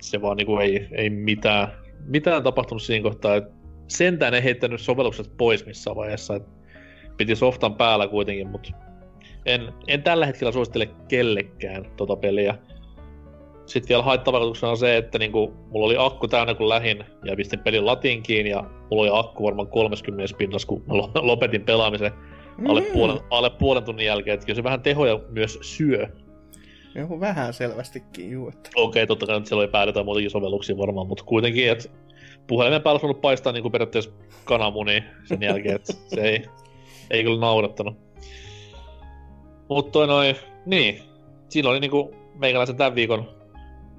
se 0.03 0.23
vaan 0.23 0.37
niinku 0.37 0.57
ei, 0.57 0.89
ei 0.93 1.11
mitään, 1.11 1.69
mitään 2.07 2.43
tapahtunut 2.43 2.83
siinä 2.83 3.03
kohtaa. 3.03 3.37
Et 3.37 3.45
sentään 3.89 4.35
ei 4.35 4.45
heittänyt 4.45 4.81
sovellukset 4.81 5.33
pois 5.37 5.67
missään 5.67 5.97
vaiheessa. 5.97 6.37
Et 6.37 6.43
piti 7.17 7.37
softan 7.37 7.75
päällä 7.75 8.09
kuitenkin, 8.09 8.49
mutta 8.49 8.71
en, 9.47 9.73
en 9.89 10.03
tällä 10.03 10.27
hetkellä 10.27 10.53
suosittele 10.53 10.89
kellekään 11.09 11.85
tota 11.97 12.17
peliä. 12.17 12.55
Sitten 13.69 13.89
vielä 13.89 14.03
haittavaikutuksena 14.03 14.71
on 14.71 14.79
se, 14.79 14.97
että 14.97 15.19
niinku, 15.19 15.55
mulla 15.71 15.87
oli 15.87 15.97
akku 15.99 16.29
täynnä 16.29 16.55
kun 16.55 16.69
lähin 16.69 17.05
ja 17.25 17.37
pistin 17.37 17.59
pelin 17.59 17.87
latinkiin 17.87 18.47
ja 18.47 18.63
mulla 18.63 19.03
oli 19.03 19.11
akku 19.13 19.45
varmaan 19.45 19.69
30 19.69 20.37
pinnassa, 20.39 20.69
kun 20.69 20.85
lopetin 21.15 21.65
pelaamisen 21.65 22.13
alle, 22.69 22.81
Mm. 22.81 22.87
puolen, 22.93 23.21
alle 23.31 23.51
puolen 23.51 23.85
tunnin 23.85 24.07
jälkeen. 24.07 24.35
Että 24.35 24.47
kyllä 24.47 24.57
se 24.57 24.65
vähän 24.65 24.83
tehoja 24.83 25.21
myös 25.29 25.59
syö. 25.63 26.09
Joku 26.95 27.21
vähän 27.21 27.55
selvästikin, 27.55 28.31
juu. 28.31 28.49
Että... 28.49 28.71
Okei, 28.77 29.07
totta 29.07 29.27
kai 29.27 29.39
nyt 29.39 29.47
siellä 29.47 29.63
oli 29.63 29.71
päällä 29.71 29.89
jotain 29.89 30.07
muitakin 30.07 30.31
sovelluksia 30.31 30.79
varmaan, 30.79 31.07
mutta 31.07 31.25
kuitenkin, 31.25 31.71
että 31.71 31.89
puhelimen 32.47 32.83
päällä 32.83 33.03
voinut 33.03 33.21
paistaa 33.21 33.53
niin 33.53 33.63
kuin 33.63 33.73
periaatteessa 33.73 34.11
kananmuni 34.45 35.05
sen 35.25 35.43
jälkeen, 35.43 35.75
että 35.75 35.93
se 35.93 36.21
ei, 36.21 36.45
ei 37.11 37.25
kyllä 37.25 37.41
naurattanut. 37.41 37.97
Mutta 39.69 40.07
noin, 40.07 40.37
niin, 40.67 41.03
siinä 41.49 41.69
oli 41.69 41.81
niinku 41.81 42.15
meikäläisen 42.35 42.77
tämän 42.77 42.95
viikon 42.95 43.38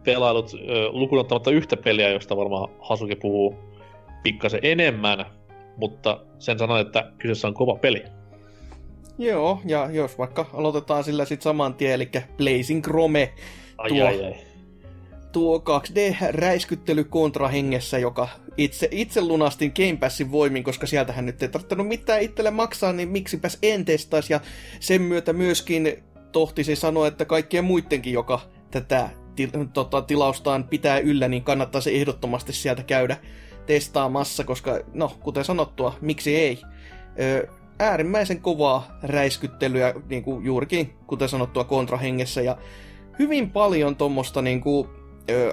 pelailut 0.03 0.51
lukuun 0.89 1.21
ottamatta 1.21 1.51
yhtä 1.51 1.77
peliä, 1.77 2.09
josta 2.09 2.37
varmaan 2.37 2.69
Hasuki 2.79 3.15
puhuu 3.15 3.55
pikkasen 4.23 4.59
enemmän, 4.63 5.25
mutta 5.77 6.19
sen 6.39 6.59
sanoin, 6.59 6.87
että 6.87 7.11
kyseessä 7.17 7.47
on 7.47 7.53
kova 7.53 7.75
peli. 7.75 8.03
Joo, 9.17 9.61
ja 9.65 9.89
jos 9.91 10.17
vaikka 10.17 10.45
aloitetaan 10.53 11.03
sillä 11.03 11.25
sitten 11.25 11.43
saman 11.43 11.73
tien, 11.73 11.93
eli 11.93 12.09
Blazing 12.37 12.83
Chrome, 12.83 13.33
Ai, 13.77 13.89
Tuo- 13.89 14.05
ai, 14.07 14.25
ai. 14.25 14.35
tuo 15.31 15.57
2D-räiskyttely 15.57 17.03
kontrahengessä, 17.03 17.97
joka 17.97 18.27
itse, 18.57 18.87
itse 18.91 19.21
lunastin 19.21 19.71
Game 19.75 19.97
Passin 19.99 20.31
voimin, 20.31 20.63
koska 20.63 20.87
sieltähän 20.87 21.25
nyt 21.25 21.43
ei 21.43 21.49
tarvinnut 21.49 21.87
mitään 21.87 22.21
itselle 22.21 22.51
maksaa, 22.51 22.93
niin 22.93 23.09
miksipäs 23.09 23.57
en 23.61 23.85
testaisi. 23.85 24.33
Ja 24.33 24.39
sen 24.79 25.01
myötä 25.01 25.33
myöskin 25.33 26.03
tohtisi 26.31 26.75
sanoa, 26.75 27.07
että 27.07 27.25
kaikkien 27.25 27.63
muidenkin, 27.63 28.13
joka 28.13 28.39
tätä 28.71 29.09
til, 29.47 29.65
tota, 29.73 30.01
tilaustaan 30.01 30.63
pitää 30.63 30.99
yllä, 30.99 31.27
niin 31.27 31.43
kannattaisi 31.43 31.95
ehdottomasti 31.95 32.53
sieltä 32.53 32.83
käydä 32.83 33.17
testaamassa, 33.65 34.43
koska 34.43 34.79
no, 34.93 35.11
kuten 35.19 35.45
sanottua, 35.45 35.95
miksi 36.01 36.35
ei. 36.35 36.61
Ö, 37.19 37.47
äärimmäisen 37.79 38.41
kovaa 38.41 38.97
räiskyttelyä, 39.03 39.93
niin 40.09 40.23
kuin 40.23 40.45
juurikin, 40.45 40.93
kuten 41.07 41.29
sanottua, 41.29 41.63
kontrahengessä, 41.63 42.41
ja 42.41 42.57
hyvin 43.19 43.51
paljon 43.51 43.95
tuommoista 43.95 44.41
niin 44.41 44.61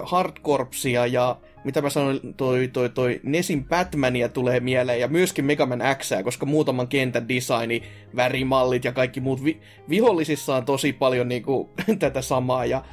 hardcorpsia 0.02 1.06
ja 1.06 1.36
mitä 1.64 1.82
mä 1.82 1.90
sanoin, 1.90 2.34
toi, 2.36 2.68
toi, 2.68 2.88
toi 2.88 3.20
Nesin 3.22 3.64
Batmania 3.64 4.28
tulee 4.28 4.60
mieleen 4.60 5.00
ja 5.00 5.08
myöskin 5.08 5.44
Mega 5.44 5.66
Man 5.66 5.82
X, 5.98 6.10
koska 6.24 6.46
muutaman 6.46 6.88
kentän 6.88 7.28
designi, 7.28 7.82
värimallit 8.16 8.84
ja 8.84 8.92
kaikki 8.92 9.20
muut 9.20 9.44
vi- 9.44 9.60
vihollisissa 9.88 10.56
on 10.56 10.64
tosi 10.64 10.92
paljon 10.92 11.28
niinku, 11.28 11.70
tätä 11.98 12.22
samaa 12.22 12.64
ja 12.64 12.84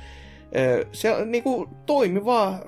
se 0.91 1.25
niinku, 1.25 1.69
toimi 1.85 2.25
vaan 2.25 2.59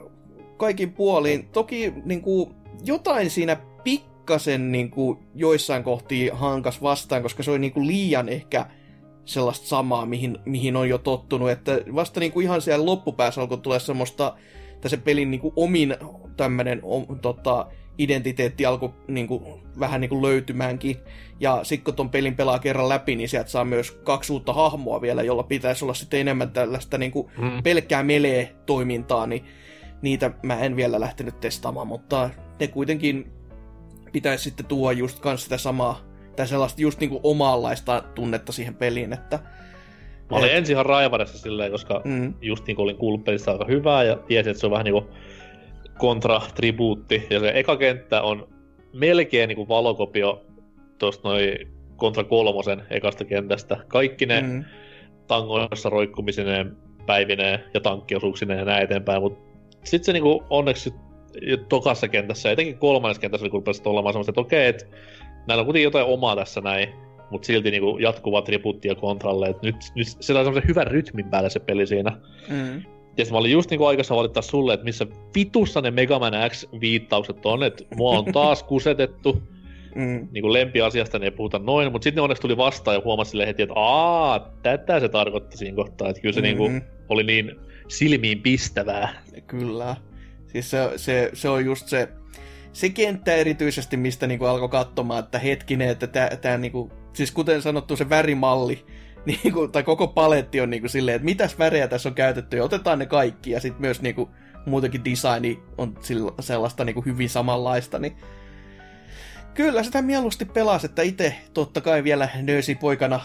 kaikin 0.58 0.94
puolin. 0.94 1.48
Toki 1.48 1.94
niinku, 2.06 2.52
jotain 2.86 3.30
siinä 3.30 3.58
pikkasen 3.84 4.72
niinku, 4.72 5.24
joissain 5.36 5.84
kohtiin 5.84 6.34
hankas 6.34 6.82
vastaan, 6.82 7.22
koska 7.22 7.44
se 7.44 7.52
oli 7.52 7.60
niinku, 7.60 7.88
liian 7.88 8.30
ehkä 8.30 8.66
sellaista 9.26 9.68
samaa, 9.68 10.06
mihin, 10.06 10.38
mihin 10.46 10.76
on 10.76 10.90
jo 10.90 10.98
tottunut, 10.98 11.50
että 11.50 11.82
vasta 11.96 12.20
niinku 12.20 12.40
ihan 12.40 12.62
siellä 12.62 12.86
loppupäässä 12.86 13.42
alkoi 13.42 13.58
tulla 13.58 13.80
semmoista, 13.80 14.36
että 14.74 14.90
se 14.90 14.98
pelin 14.98 15.32
niinku 15.32 15.54
omin 15.56 15.96
tämmönen 16.38 16.80
o, 16.84 17.16
tota, 17.22 17.68
identiteetti 17.98 18.66
alkoi 18.66 18.94
niinku, 19.08 19.60
vähän 19.80 20.02
niinku 20.02 20.22
löytymäänkin. 20.22 20.98
Ja 21.40 21.60
sitten 21.64 21.84
kun 21.84 21.94
ton 21.94 22.10
pelin 22.10 22.36
pelaa 22.36 22.60
kerran 22.60 22.90
läpi, 22.90 23.16
niin 23.16 23.30
sieltä 23.30 23.50
saa 23.50 23.66
myös 23.66 23.92
kaksi 23.92 24.34
uutta 24.34 24.54
hahmoa 24.54 25.02
vielä, 25.02 25.24
jolla 25.24 25.44
pitäisi 25.44 25.86
olla 25.86 25.94
sitten 25.94 26.20
enemmän 26.20 26.52
tällaista 26.52 26.98
niinku 26.98 27.32
Mm. 27.38 27.64
pelkkää 27.64 28.04
melee-toimintaa, 28.04 29.28
niin 29.28 29.46
niitä 30.02 30.32
mä 30.44 30.60
en 30.60 30.76
vielä 30.76 31.00
lähtenyt 31.00 31.40
testaamaan, 31.40 31.88
mutta 31.88 32.30
ne 32.60 32.68
kuitenkin 32.68 33.32
pitäisi 34.12 34.44
sitten 34.44 34.66
tuoda 34.66 34.98
just 34.98 35.20
kans 35.20 35.44
sitä 35.44 35.58
samaa, 35.58 36.02
tai 36.36 36.48
sellaista 36.48 36.82
just 36.82 37.00
niinku 37.00 37.20
omanlaista 37.24 38.04
tunnetta 38.16 38.52
siihen 38.52 38.76
peliin, 38.76 39.14
että 39.14 39.40
Mä 40.32 40.38
olin 40.38 40.50
Et- 40.50 40.56
ensin 40.58 40.74
ihan 40.74 40.86
raivaressa 40.86 41.38
silleen, 41.38 41.72
koska 41.72 42.02
mm, 42.06 42.34
just 42.42 42.68
niin 42.68 42.76
kuin 42.76 42.84
olin 42.84 42.98
kuullut 42.98 43.24
pelistä 43.24 43.52
aika 43.52 43.66
hyvää 43.66 44.04
ja 44.04 44.16
tiesin, 44.16 44.52
että 44.52 44.60
se 44.60 44.66
on 44.68 44.72
vähän 44.72 44.86
niinku 45.96 46.08
kontra-tribuutti. 46.08 47.28
Ja 47.30 47.40
se 47.40 47.52
eka 47.56 47.78
kenttä 47.78 48.22
on 48.22 48.48
melkein 48.94 49.48
niinku 49.48 49.68
valokopio 49.68 50.46
tosta 50.98 51.30
noin 51.30 51.76
kontra 51.96 52.24
kolmosen 52.24 52.84
ekasta 52.90 53.26
kentästä. 53.26 53.78
Kaikki 53.88 54.26
ne 54.26 54.42
mm. 54.42 54.66
tangoissa 55.28 55.90
roikkumisineen, 55.90 56.78
päivineen 57.06 57.60
ja 57.74 57.80
tankkiosuuksineen 57.80 58.60
ja 58.60 58.66
näin 58.66 58.84
eteenpäin, 58.84 59.22
mutta 59.22 59.40
sitten 59.84 60.06
se 60.06 60.14
niinku 60.14 60.44
onneksi 60.50 60.94
jo 61.42 61.58
tokassa 61.58 62.08
kentässä, 62.08 62.52
etenkin 62.52 62.78
kolmannessa 62.78 63.22
kentässä 63.22 63.46
oli 63.46 63.52
rupesi 63.52 63.82
olemaan 63.86 64.14
semmoista, 64.14 64.32
että 64.32 64.42
okei, 64.42 64.68
että 64.68 64.86
näillä 65.48 65.62
on 65.62 65.66
kuitenkin 65.66 65.84
jotain 65.84 66.06
omaa 66.06 66.36
tässä 66.36 66.62
näin, 66.62 66.90
mutta 67.32 67.46
silti 67.46 67.72
niinku 67.72 67.98
jatkuva 67.98 68.42
tribuutti 68.42 68.88
ja 68.88 68.96
kontralle, 68.96 69.48
että 69.48 69.66
nyt, 69.66 69.76
nyt 69.96 70.08
se 70.08 70.34
on 70.34 70.46
semmoisen 70.46 70.70
hyvän 70.70 70.88
rytmin 70.88 71.30
päällä 71.30 71.50
se 71.50 71.60
peli 71.60 71.88
siinä. 71.88 72.18
mm, 72.50 72.84
Ja 73.18 73.26
mä 73.32 73.38
olin 73.38 73.52
just 73.52 73.70
niinku 73.70 73.86
aikassa 73.86 74.16
valittaa 74.16 74.42
sulle, 74.44 74.74
että 74.74 74.84
missä 74.84 75.08
vitussa 75.36 75.82
ne 75.82 75.92
Mega 75.92 76.20
Man 76.20 76.34
X-viittaukset 76.50 77.46
on, 77.46 77.64
että 77.64 77.84
mua 77.96 78.20
on 78.20 78.26
taas 78.26 78.64
kusetettu, 78.74 79.44
mm, 79.96 80.28
niinku 80.32 80.54
lempiasiasta 80.54 81.20
ne 81.20 81.26
ei 81.26 81.32
puhuta 81.32 81.60
noin, 81.60 81.92
mutta 81.92 82.04
sitten 82.04 82.16
ne 82.16 82.22
onneksi 82.22 82.42
tuli 82.42 82.58
vastaan 82.58 82.96
ja 82.96 83.02
huomasi 83.06 83.30
silleen 83.30 83.48
heti, 83.48 83.64
että 83.64 83.76
aa, 83.76 84.40
tätä 84.64 85.00
se 85.00 85.10
tarkoitti 85.10 85.58
siinä 85.58 85.76
kohtaa, 85.76 86.10
että 86.10 86.22
kyllä 86.22 86.34
se 86.34 86.42
niinku 86.42 86.72
oli 87.10 87.24
niin 87.24 87.52
silmiin 87.88 88.42
pistävää. 88.42 89.24
Kyllä. 89.48 89.96
Siis 90.48 90.72
se, 90.72 90.78
se, 90.96 91.30
se 91.34 91.50
on 91.50 91.66
just 91.66 91.88
se, 91.88 92.10
se 92.74 92.90
kenttä 92.90 93.36
erityisesti, 93.36 93.98
mistä 93.98 94.28
niinku 94.28 94.46
alkoi 94.46 94.70
katsomaan, 94.70 95.24
että 95.24 95.40
hetkinen, 95.40 95.90
että 95.90 96.08
tämä 96.08 96.30
tää 96.42 96.58
niinku, 96.58 96.92
siis 97.14 97.32
kuten 97.32 97.62
sanottu 97.62 97.96
se 97.96 98.10
värimalli, 98.10 98.86
niinku, 99.44 99.68
tai 99.68 99.84
koko 99.84 100.08
paletti 100.08 100.62
on 100.62 100.70
niinku 100.70 100.88
silleen, 100.88 101.16
että 101.16 101.26
mitäs 101.26 101.60
värejä 101.60 101.88
tässä 101.88 102.10
on 102.10 102.16
käytetty, 102.16 102.58
ja 102.58 102.64
otetaan 102.64 103.00
ne 103.00 103.06
kaikki, 103.06 103.52
ja 103.52 103.60
sitten 103.60 103.82
myös 103.82 104.02
niinku, 104.02 104.30
muutenkin 104.66 105.06
designi 105.06 105.60
on 105.78 105.98
sellaista 106.40 106.86
niinku 106.86 107.02
hyvin 107.02 107.30
samanlaista, 107.30 108.00
niin 108.00 108.18
kyllä 109.54 109.84
sitä 109.84 110.02
mieluusti 110.02 110.46
pelasi, 110.46 110.86
että 110.86 111.02
itse 111.02 111.36
totta 111.54 111.82
kai 111.82 112.04
vielä 112.04 112.30
nöösi 112.42 112.76
poikana 112.76 113.20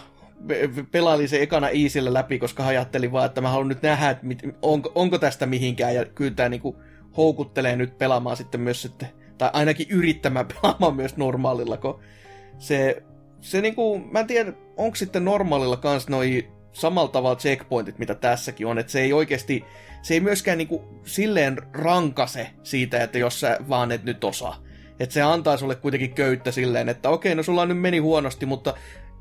pe- 0.47 0.69
pelailin 0.91 1.29
se 1.29 1.41
ekana 1.41 1.69
Easillä 1.69 2.13
läpi, 2.13 2.39
koska 2.39 2.67
ajattelin 2.67 3.11
vaan, 3.11 3.25
että 3.25 3.41
mä 3.41 3.49
haluan 3.49 3.67
nyt 3.67 3.81
nähdä, 3.81 4.09
että 4.09 4.25
mit, 4.25 4.39
onko, 4.61 4.91
onko 4.95 5.17
tästä 5.17 5.45
mihinkään, 5.45 5.95
ja 5.95 6.05
kyllä 6.05 6.31
tämä 6.31 6.49
niinku 6.49 6.75
houkuttelee 7.17 7.75
nyt 7.75 7.97
pelaamaan 7.97 8.37
sitten 8.37 8.61
myös 8.61 8.81
sitten, 8.81 9.07
tai 9.37 9.49
ainakin 9.53 9.87
yrittämään 9.89 10.47
pelaamaan 10.61 10.95
myös 10.95 11.17
normaalilla, 11.17 11.77
kun 11.77 11.99
se, 12.57 13.03
se 13.41 13.61
niinku, 13.61 13.99
mä 13.99 14.19
en 14.19 14.27
tiedä, 14.27 14.53
onko 14.81 14.95
sitten 14.95 15.25
normaalilla 15.25 15.77
kans 15.77 16.09
noi 16.09 16.47
samalla 16.73 17.09
tavalla 17.09 17.35
checkpointit, 17.35 17.99
mitä 17.99 18.15
tässäkin 18.15 18.67
on, 18.67 18.79
että 18.79 18.91
se 18.91 19.01
ei 19.01 19.13
oikeasti, 19.13 19.63
se 20.01 20.13
ei 20.13 20.19
myöskään 20.19 20.57
niinku 20.57 21.01
silleen 21.05 21.57
rankase 21.73 22.49
siitä, 22.63 23.03
että 23.03 23.17
jos 23.17 23.39
sä 23.39 23.57
vaan 23.69 23.91
et 23.91 24.03
nyt 24.03 24.23
osaa. 24.23 24.57
Että 24.99 25.13
se 25.13 25.21
antaa 25.21 25.57
sulle 25.57 25.75
kuitenkin 25.75 26.13
köyttä 26.13 26.51
silleen, 26.51 26.89
että 26.89 27.09
okei, 27.09 27.35
no 27.35 27.43
sulla 27.43 27.65
nyt 27.65 27.79
meni 27.79 27.97
huonosti, 27.97 28.45
mutta 28.45 28.73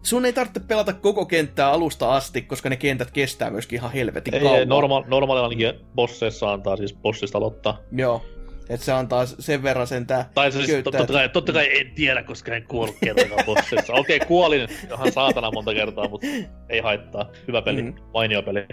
sun 0.02 0.24
ei 0.24 0.32
tarvitse 0.32 0.60
pelata 0.60 0.92
koko 0.92 1.26
kenttää 1.26 1.70
alusta 1.70 2.16
asti, 2.16 2.42
koska 2.42 2.68
ne 2.68 2.76
kentät 2.76 3.10
kestää 3.10 3.50
myöskin 3.50 3.76
ihan 3.78 3.92
helvetin 3.92 4.34
Ei, 4.34 4.40
kauan. 4.40 4.58
ei 4.58 4.64
norma- 4.66 5.04
normaalilla 5.08 5.46
ainakin 5.48 5.86
bosseissa 5.94 6.52
antaa 6.52 6.76
siis 6.76 6.94
bossista 6.94 7.38
aloittaa. 7.38 7.78
Joo. 7.92 8.22
Että 8.70 8.86
se 8.86 8.92
antaa 8.92 9.26
sen 9.26 9.62
verran 9.62 9.86
sen 9.86 10.06
tää 10.06 10.30
Tai 10.34 10.52
se 10.52 10.64
siis 10.66 10.84
totta, 10.84 11.06
kai, 11.06 11.28
totta 11.28 11.52
kai 11.52 11.80
en 11.80 11.90
tiedä, 11.94 12.22
koska 12.22 12.54
en 12.54 12.62
kuollut 12.62 12.96
kertaakaan 13.04 13.44
bossissa. 13.46 13.92
Okei, 13.92 14.16
okay, 14.16 14.28
kuolin 14.28 14.68
ihan 14.86 15.12
saatana 15.12 15.50
monta 15.50 15.74
kertaa, 15.74 16.08
mutta 16.08 16.26
ei 16.68 16.80
haittaa. 16.80 17.30
Hyvä 17.48 17.62
peli, 17.62 17.82
Mm. 17.82 17.94
mainio 18.14 18.42
peli. 18.42 18.66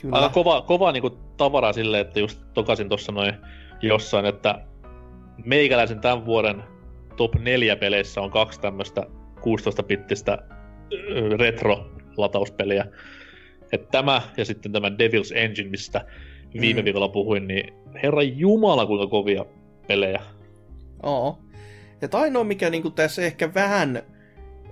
Kyllä. 0.00 0.16
Aika 0.16 0.28
kova, 0.28 0.62
kova 0.62 0.92
niinku 0.92 1.10
tavaraa 1.36 1.72
silleen, 1.72 2.00
että 2.06 2.20
just 2.20 2.40
tokasin 2.54 2.88
tossa 2.88 3.12
noin 3.12 3.34
jossain, 3.82 4.26
että 4.26 4.60
meikäläisen 5.44 6.00
tämän 6.00 6.26
vuoden 6.26 6.62
top 7.16 7.34
4 7.34 7.76
peleissä 7.76 8.20
on 8.20 8.30
kaksi 8.30 8.60
tämmöstä 8.60 9.02
16-bittistä 9.40 10.38
ö, 10.92 11.36
retro-latauspeliä. 11.36 12.86
Et 13.72 13.90
tämä 13.90 14.22
ja 14.36 14.44
sitten 14.44 14.72
tämä 14.72 14.88
Devil's 14.88 15.36
Engine, 15.36 15.70
mistä 15.70 16.04
viime 16.60 16.80
Mm. 16.80 16.84
viikolla 16.84 17.08
puhuin, 17.08 17.46
niin 17.48 17.74
herran 18.02 18.38
jumala 18.38 18.86
kuinka 18.86 19.06
kovia 19.06 19.44
pelejä. 19.86 20.20
Oo. 21.02 21.38
Ja 22.02 22.08
ainoa, 22.12 22.44
mikä 22.44 22.70
niinku 22.70 22.90
tässä 22.90 23.22
ehkä 23.22 23.54
vähän 23.54 24.02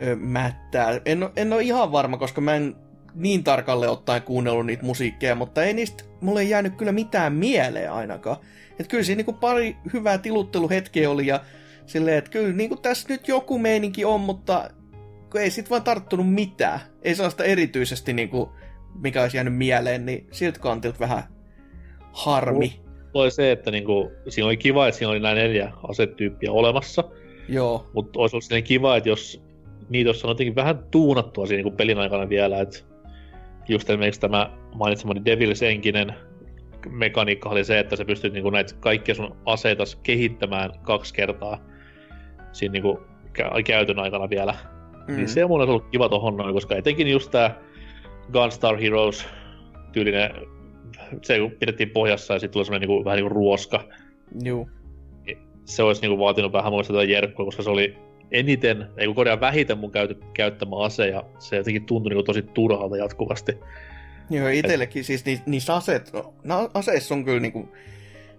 ö, 0.03 0.17
mättää, 0.17 1.01
en, 1.05 1.29
en 1.37 1.53
ole 1.53 1.63
ihan 1.63 1.93
varma, 1.93 2.17
koska 2.17 2.41
mä 2.41 2.55
en 2.55 2.77
niin 3.15 3.45
tarkalle 3.45 3.89
ottaen 3.89 4.23
kuunnellut 4.23 4.67
niitä 4.67 4.85
musiikkeja, 4.85 5.35
mutta 5.35 5.65
ei 5.65 5.73
niistä 5.73 6.05
mulle 6.21 6.41
ei 6.41 6.51
jäänyt 6.51 6.75
kyllä 6.77 6.93
mitään 6.93 7.33
mieleen 7.33 7.93
ainakaan. 7.93 8.37
Että 8.71 8.91
kyllä 8.91 9.05
siinä 9.05 9.17
niinku 9.17 9.33
pari 9.33 9.77
hyvää 9.93 10.19
tilutteluhetkeä 10.19 11.11
oli 11.11 11.27
ja 11.27 11.41
silleen, 11.87 12.19
että 12.19 12.31
kyllä 12.31 12.53
niinku 12.53 12.77
tässä 12.77 13.07
nyt 13.09 13.29
joku 13.29 13.59
meininki 13.59 14.05
on, 14.05 14.21
mutta 14.21 14.71
ei 15.35 15.51
sit 15.51 15.71
vaan 15.71 15.83
tarttunut 15.83 16.35
mitään. 16.35 16.81
Ei 17.03 17.15
sellaista 17.15 17.45
erityisesti 17.45 18.13
niinku, 18.13 18.53
mikä 19.03 19.23
olisi 19.23 19.37
jäänyt 19.37 19.57
mieleen, 19.57 20.07
niin 20.07 20.27
siltä 20.31 20.59
kantilta 20.61 20.99
vähän 20.99 21.23
harmi. 22.13 22.81
Oli 23.15 23.31
se, 23.31 23.53
että 23.53 23.71
niinku, 23.71 24.13
siinä 24.29 24.47
oli 24.47 24.57
kiva, 24.57 24.89
että 24.89 24.99
siinä 24.99 25.11
oli 25.11 25.21
nämä 25.21 25.35
neljä 25.35 25.73
asetyyppiä 25.89 26.53
olemassa, 26.53 27.05
Joo. 27.49 27.91
mutta 27.93 28.21
olisi 28.21 28.37
ollut 28.37 28.65
kiva, 28.65 28.97
että 28.97 29.09
jos 29.09 29.43
niitä 29.89 30.11
olisi 30.11 30.27
jotenkin 30.27 30.55
vähän 30.55 30.79
tuunattua 30.91 31.47
siinä 31.47 31.63
niin 31.63 31.77
pelin 31.77 31.99
aikana 31.99 32.29
vielä, 32.29 32.61
että 32.61 32.79
just 33.69 33.91
esimerkiksi 33.91 34.21
tämä 34.21 34.51
mainitsemani 34.75 35.21
Devil's 35.21 35.65
Enkinen 35.65 36.15
mekaniikka 36.91 37.49
oli 37.49 37.65
se, 37.65 37.79
että 37.79 37.97
sä 37.97 38.05
pystyt 38.05 38.33
niin 38.33 38.53
näitä 38.53 38.75
kaikkia 38.81 39.15
sun 39.15 39.37
aseita 39.47 39.85
kehittämään 40.03 40.71
kaksi 40.83 41.15
kertaa 41.15 41.59
siinä 42.53 42.73
niin 42.73 42.83
kuin 42.83 42.99
käytön 43.65 43.99
aikana 43.99 44.31
vielä. 44.31 44.55
Mm. 45.09 45.17
Niin 45.17 45.29
se 45.29 45.47
mun 45.47 45.61
olisi 45.61 45.71
ollut 45.71 45.91
kiva 45.91 46.09
tohon 46.09 46.37
noin, 46.37 46.55
koska 46.55 46.77
etenkin 46.77 47.09
just 47.09 47.31
tää 47.31 47.59
Gunstar 48.33 48.77
Heroes 48.77 49.27
tyylinen, 49.93 50.31
se 51.23 51.39
kun 51.39 51.51
pidettiin 51.51 51.91
pohjassa 51.91 52.35
ja 52.35 52.41
sitten 52.41 52.53
tuli 52.53 52.65
semmoinen 52.65 52.89
niin 52.89 53.05
vähän 53.05 53.17
niin 53.17 53.25
kuin 53.25 53.37
ruoska, 53.37 53.89
Joo. 54.43 54.69
se 55.65 55.83
olisi 55.83 56.01
niinku 56.01 56.19
vaatinut 56.19 56.53
vähän 56.53 56.73
muista 56.73 56.93
tätä 56.93 57.05
jerkkua, 57.05 57.45
koska 57.45 57.63
se 57.63 57.71
oli 57.71 57.97
eniten, 58.31 58.87
ei 58.97 59.07
kun 59.07 59.15
korjaa 59.15 59.41
vähiten 59.41 59.79
mun 59.79 59.91
käyt, 59.91 60.19
käyttämä 60.35 60.85
ase, 60.85 61.09
ja 61.09 61.25
se 61.39 61.57
jotenkin 61.57 61.87
tuntui 61.87 62.15
niin 62.15 62.25
tosi 62.25 62.43
turhalta 62.43 62.97
jatkuvasti. 62.97 63.53
Joo, 64.31 64.49
itsellekin 64.49 65.05
siis 65.05 65.25
ni, 65.25 65.43
niissä 65.47 65.75
aseet, 65.75 66.13
no, 66.45 66.71
aseissa 66.75 67.15
on 67.15 67.25
kyllä 67.25 67.41
niinku 67.41 67.69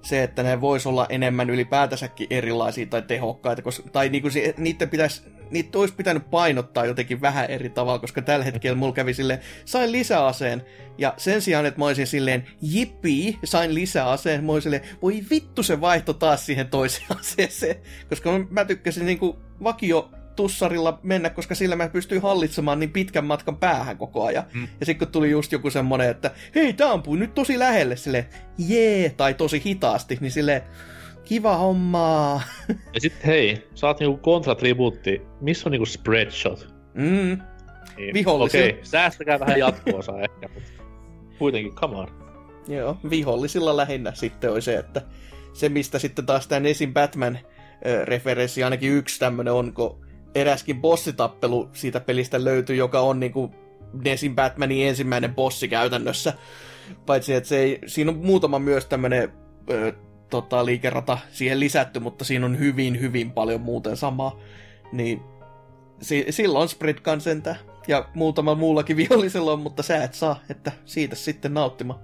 se, 0.01 0.23
että 0.23 0.43
ne 0.43 0.62
vois 0.62 0.88
olla 0.88 1.05
enemmän 1.09 1.49
ylipäätänsäkin 1.49 2.27
erilaisia 2.29 2.85
tai 2.85 3.01
tehokkaita, 3.01 3.62
koska, 3.62 3.89
tai 3.89 4.09
niinku 4.09 4.29
se, 4.29 4.53
niiden 4.57 4.89
pitäisi, 4.89 5.21
niitä 5.51 5.79
olisi 5.79 5.95
pitänyt 5.95 6.29
painottaa 6.29 6.85
jotenkin 6.85 7.21
vähän 7.21 7.45
eri 7.45 7.69
tavalla, 7.69 7.99
koska 7.99 8.21
tällä 8.21 8.45
hetkellä 8.45 8.75
mulla 8.75 8.93
kävi 8.93 9.13
silleen, 9.13 9.39
sain 9.65 9.91
lisäaseen, 9.91 10.65
ja 10.97 11.13
sen 11.17 11.41
sijaan, 11.41 11.65
että 11.65 11.79
mä 11.79 11.85
olisin 11.85 12.07
silleen, 12.07 12.47
jippi, 12.62 13.39
sain 13.43 13.75
lisäaseen, 13.75 14.43
mä 14.43 14.51
olisin 14.51 14.71
silleen, 14.71 14.97
voi 15.01 15.23
vittu 15.29 15.63
se 15.63 15.81
vaihto 15.81 16.13
taas 16.13 16.45
siihen 16.45 16.67
toiseen 16.67 17.17
aseeseen, 17.19 17.75
koska 18.09 18.29
mä 18.49 18.65
tykkäsin 18.65 19.05
niinku 19.05 19.39
vakio 19.63 20.12
tussarilla 20.39 20.99
mennä, 21.04 21.30
koska 21.30 21.56
sillä 21.56 21.75
mä 21.75 21.89
pystyin 21.89 22.21
hallitsemaan 22.21 22.80
niin 22.80 22.91
pitkän 22.91 23.25
matkan 23.25 23.58
päähän 23.58 23.97
koko 23.97 24.25
ajan. 24.25 24.43
Mm. 24.54 24.67
Ja 24.80 24.86
sitten 24.86 25.08
kun 25.08 25.12
tuli 25.12 25.32
just 25.32 25.52
joku 25.52 25.69
semmonen, 25.69 26.10
että 26.10 26.32
hei, 26.56 26.73
tää 26.73 26.91
ampuu 26.91 27.15
nyt 27.15 27.34
tosi 27.34 27.60
lähelle, 27.60 27.95
sille 27.95 28.28
jee, 28.58 29.10
tai 29.10 29.34
tosi 29.34 29.62
hitaasti, 29.65 30.17
niin 30.21 30.32
sille 30.32 30.63
kiva 31.23 31.58
hommaa. 31.58 32.41
Ja 32.93 33.02
sitten 33.02 33.25
hei, 33.25 33.67
oot 33.84 33.99
niinku 33.99 34.17
kontratribuutti, 34.17 35.21
missä 35.41 35.69
on 35.69 35.71
niinku 35.71 35.86
spreadshot? 35.86 36.73
Mm. 36.93 37.38
Niin, 37.97 38.13
Vihollisilla. 38.13 38.63
Okei, 38.63 38.73
okay, 38.73 38.86
säästäkää 38.86 39.39
vähän 39.39 39.60
jatko-osaa 39.60 40.21
ehkä, 40.21 40.49
mutta 40.54 40.71
kuitenkin, 41.39 41.75
come 41.75 41.95
on. 41.95 42.08
Joo, 42.67 42.97
vihollisilla 43.10 43.78
lähinnä 43.78 44.12
sitten 44.13 44.52
oli 44.52 44.62
se, 44.62 44.75
että 44.75 45.02
se 45.54 45.69
mistä 45.69 45.99
sitten 45.99 46.25
taas 46.25 46.47
tämä 46.47 46.60
Nesin 46.60 46.93
Batman-referenssi, 46.93 48.63
ainakin 48.63 48.91
yksi 48.91 49.19
tämmönen 49.19 49.54
on, 49.54 49.73
kun 49.73 50.09
eräskin 50.36 50.82
bossitappelu 50.82 51.70
siitä 51.74 52.00
pelistä 52.00 52.44
löytyy, 52.44 52.76
joka 52.76 53.00
on 53.00 53.20
niinku 53.20 53.52
Nesin 54.04 54.36
Batmanin 54.36 54.88
ensimmäinen 54.88 55.36
bossi 55.36 55.68
käytännössä. 55.68 56.34
Paitsi, 57.06 57.34
että 57.34 57.50
se 57.50 57.60
ei, 57.60 57.80
siinä 57.86 58.12
on 58.12 58.18
muutama 58.18 58.60
myös 58.60 58.86
tämmönen 58.86 59.32
ö, 59.70 59.94
tota, 60.30 60.65
liikerata 60.65 61.18
siihen 61.32 61.60
lisätty, 61.60 62.00
mutta 62.00 62.26
siinä 62.26 62.46
on 62.46 62.60
hyvin, 62.60 63.00
hyvin 63.00 63.32
paljon 63.32 63.62
muuten 63.62 63.98
samaa. 63.98 64.39
Niin 64.92 65.22
si- 66.02 66.26
silloin 66.30 66.70
Spreadgun 66.70 67.22
sentä. 67.22 67.56
Ja 67.88 68.10
muutama 68.15 68.56
muullakin 68.56 68.98
vihollisella 68.98 69.54
on, 69.54 69.60
mutta 69.60 69.84
sä 69.84 70.04
et 70.04 70.13
saa, 70.13 70.39
että 70.50 70.72
siitä 70.86 71.15
sitten 71.15 71.54
nauttimaan. 71.54 72.00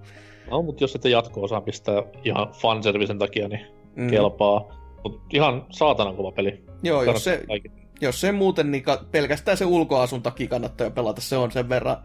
No, 0.51 0.61
mutta 0.61 0.83
jos 0.83 0.95
ette 0.95 1.09
jatko-osaa 1.09 1.61
pistää 1.61 2.03
ihan 2.23 2.51
fanservisen 2.61 3.19
takia, 3.19 3.47
niin 3.47 3.65
mm. 3.95 4.09
kelpaa. 4.09 4.85
Mut 5.03 5.21
ihan 5.33 5.65
saatanan 5.69 6.15
kova 6.15 6.31
peli. 6.31 6.63
Joo, 6.83 7.03
jos 7.03 7.23
se. 7.23 7.43
Jos 8.07 8.21
se 8.21 8.31
muuten, 8.31 8.71
niin 8.71 8.83
ka- 8.83 9.05
pelkästään 9.11 9.57
se 9.57 9.65
ulkoasun 9.65 10.21
takia 10.21 10.47
kannattaa 10.47 10.87
jo 10.87 10.91
pelata. 10.91 11.21
Se 11.21 11.37
on 11.37 11.51
sen 11.51 11.69
verran 11.69 11.97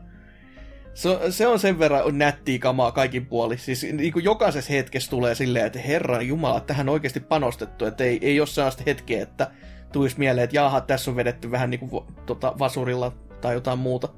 se, 0.95 1.09
on- 1.09 1.33
se 1.33 1.47
on 1.47 1.59
sen 1.59 1.79
verran 1.79 2.19
nättiä 2.19 2.59
kamaa 2.59 2.93
kaikin 2.93 3.27
puoli. 3.27 3.59
Siis 3.59 3.87
niin 3.93 4.13
kuin 4.13 4.25
jokaisessa 4.25 4.73
hetkessä 4.73 5.11
tulee 5.11 5.35
silleen, 5.35 5.67
että 5.67 5.79
herran 5.79 6.29
jumala, 6.29 6.61
tähän 6.61 6.89
on 6.89 6.93
oikeasti 6.93 7.21
panostettu. 7.21 7.85
Että 7.85 8.05
ei, 8.05 8.19
ei 8.23 8.41
ole 8.41 8.47
sellaista 8.47 8.83
hetkeä, 8.87 9.23
että 9.23 9.51
tulisi 9.93 10.19
mieleen, 10.19 10.45
että 10.45 10.57
jaha, 10.57 10.81
tässä 10.81 11.11
on 11.11 11.17
vedetty 11.17 11.51
vähän 11.51 11.71
niin 11.71 11.81
kuin 11.81 12.05
tota, 12.27 12.55
vasurilla 12.59 13.13
tai 13.41 13.55
jotain 13.55 13.79
muuta. 13.79 14.09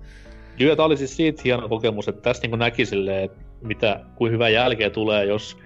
Joo, 0.58 0.76
tämä 0.76 0.86
oli 0.86 0.96
siis 0.96 1.16
siitä 1.16 1.42
hieno 1.44 1.68
kokemus, 1.68 2.08
että 2.08 2.22
tässä 2.22 2.46
niin 2.46 2.58
näki 2.58 2.86
silleen, 2.86 3.24
että 3.24 3.38
mitä, 3.62 4.00
kuin 4.14 4.32
hyvä 4.32 4.48
jälkeä 4.48 4.90
tulee, 4.90 5.24
jos 5.24 5.58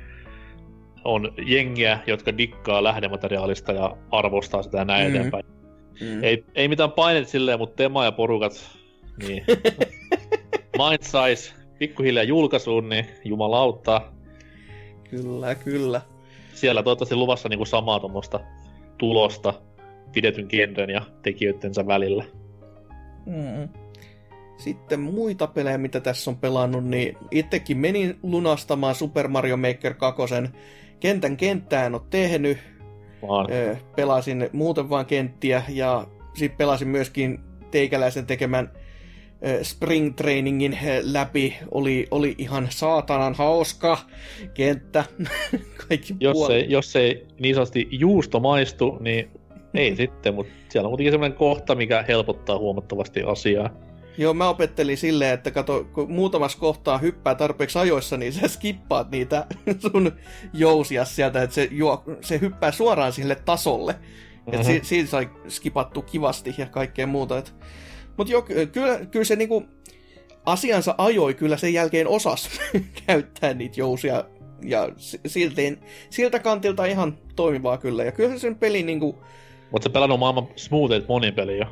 on 1.04 1.32
jengiä, 1.46 1.98
jotka 2.06 2.38
dikkaa 2.38 2.84
lähdemateriaalista 2.84 3.72
ja 3.72 3.96
arvostaa 4.10 4.62
sitä 4.62 4.78
ja 4.78 4.84
näin 4.84 5.06
Mm. 5.06 5.12
mm. 5.12 5.16
eteenpäin. 5.16 5.44
Mm. 6.00 6.24
Ei, 6.24 6.44
ei 6.54 6.68
mitään 6.68 6.92
painet 6.92 7.28
silleen, 7.28 7.58
mutta 7.58 7.76
Tema 7.76 8.04
ja 8.04 8.12
porukat, 8.12 8.70
niin 9.26 9.44
Mind 10.78 11.02
Size, 11.02 11.54
pikkuhiljaa 11.78 12.24
julkaisuun, 12.24 12.88
niin 12.88 13.06
jumalauta. 13.24 14.00
Kyllä, 15.10 15.54
kyllä. 15.54 16.00
Siellä 16.54 16.82
toivottavasti 16.82 17.14
luvassa 17.16 17.48
niin 17.48 17.58
kuin 17.58 17.66
samaa 17.66 18.00
tuommoista 18.00 18.40
tulosta 18.98 19.54
pidetyn 20.12 20.46
genren 20.50 20.90
ja 20.90 21.02
tekijöidensä 21.22 21.86
välillä. 21.86 22.24
Mm. 23.26 23.68
Sitten 24.56 25.00
muita 25.00 25.46
pelejä, 25.46 25.78
mitä 25.78 26.00
tässä 26.00 26.30
on 26.30 26.36
pelannut, 26.36 26.84
niin 26.84 27.16
itsekin 27.30 27.78
menin 27.78 28.18
lunastamaan 28.22 28.94
Super 28.94 29.28
Mario 29.28 29.56
Maker 29.56 29.94
2. 29.94 30.22
Kentän 31.00 31.36
kenttää 31.36 31.86
en 31.86 31.94
ole 31.94 32.02
tehnyt. 32.10 32.58
Vaan 33.22 33.46
Pelasin 33.96 34.50
muuten 34.52 34.90
vaan 34.90 35.06
kenttiä 35.06 35.62
ja 35.68 36.06
sitten 36.34 36.58
pelasin 36.58 36.88
myöskin 36.88 37.40
teikäläisen 37.70 38.26
tekemän 38.26 38.70
Spring 39.62 40.14
Trainingin 40.16 40.78
läpi. 41.02 41.56
Oli, 41.70 42.06
oli 42.10 42.34
ihan 42.38 42.66
saatanan 42.70 43.34
hauska 43.34 43.98
kenttä. 44.54 45.04
Kaikki 45.88 46.14
jos 46.20 46.32
puolet. 46.32 46.56
ei, 46.56 46.70
jos 46.70 46.96
ei 46.96 47.26
niin 47.38 47.54
sanotusti 47.54 47.88
juusto 47.90 48.40
maistu, 48.40 48.98
niin 49.00 49.30
ei 49.74 49.96
sitten, 49.96 50.34
mutta 50.34 50.52
siellä 50.68 50.86
on 50.86 50.90
kuitenkin 50.90 51.12
sellainen 51.12 51.38
kohta, 51.38 51.74
mikä 51.74 52.04
helpottaa 52.08 52.58
huomattavasti 52.58 53.22
asiaa. 53.22 53.70
Joo, 54.18 54.34
mä 54.34 54.48
opettelin 54.48 54.96
silleen, 54.98 55.34
että 55.34 55.50
kato, 55.50 55.84
kun 55.84 56.12
muutamassa 56.12 56.58
kohtaa 56.58 56.98
hyppää 56.98 57.34
tarpeeksi 57.34 57.78
ajoissa, 57.78 58.16
niin 58.16 58.32
sä 58.32 58.48
skippaat 58.48 59.10
niitä 59.10 59.46
sun 59.92 60.12
jousia 60.52 61.04
sieltä, 61.04 61.42
että 61.42 61.54
se, 61.54 61.68
juo, 61.70 62.04
se 62.20 62.40
hyppää 62.40 62.72
suoraan 62.72 63.12
sille 63.12 63.34
tasolle. 63.34 63.92
Mm-hmm. 63.92 64.54
Että 64.54 64.58
Mhm. 64.58 64.66
si, 64.66 64.80
siitä 64.88 65.10
sai 65.10 65.28
skipattu 65.48 66.02
kivasti 66.02 66.54
ja 66.58 66.66
kaikkea 66.66 67.06
muuta. 67.06 67.38
Et. 67.38 67.54
Mut 68.16 68.28
joo, 68.28 68.42
ky- 68.42 68.66
kyllä, 68.66 68.98
kyllä 69.10 69.24
se 69.24 69.36
niinku 69.36 69.64
asiansa 70.46 70.94
ajoi 70.98 71.34
kyllä 71.34 71.56
sen 71.56 71.72
jälkeen 71.72 72.08
osas 72.08 72.50
käyttää 73.06 73.54
niitä 73.54 73.80
jousia. 73.80 74.24
Ja 74.62 74.88
si- 74.96 75.20
silti, 75.26 75.78
siltä 76.10 76.38
kantilta 76.38 76.84
ihan 76.84 77.18
toimivaa 77.36 77.78
kyllä. 77.78 78.04
Ja 78.04 78.12
kyllä 78.12 78.38
sen 78.38 78.54
peli 78.58 78.82
niinku, 78.82 79.22
Mutta 79.72 79.88
se 79.88 79.92
pelannut 79.92 80.18
maailman 80.18 80.48
smoothit 80.56 81.08
monin 81.08 81.34
peli 81.34 81.58
jo. 81.58 81.66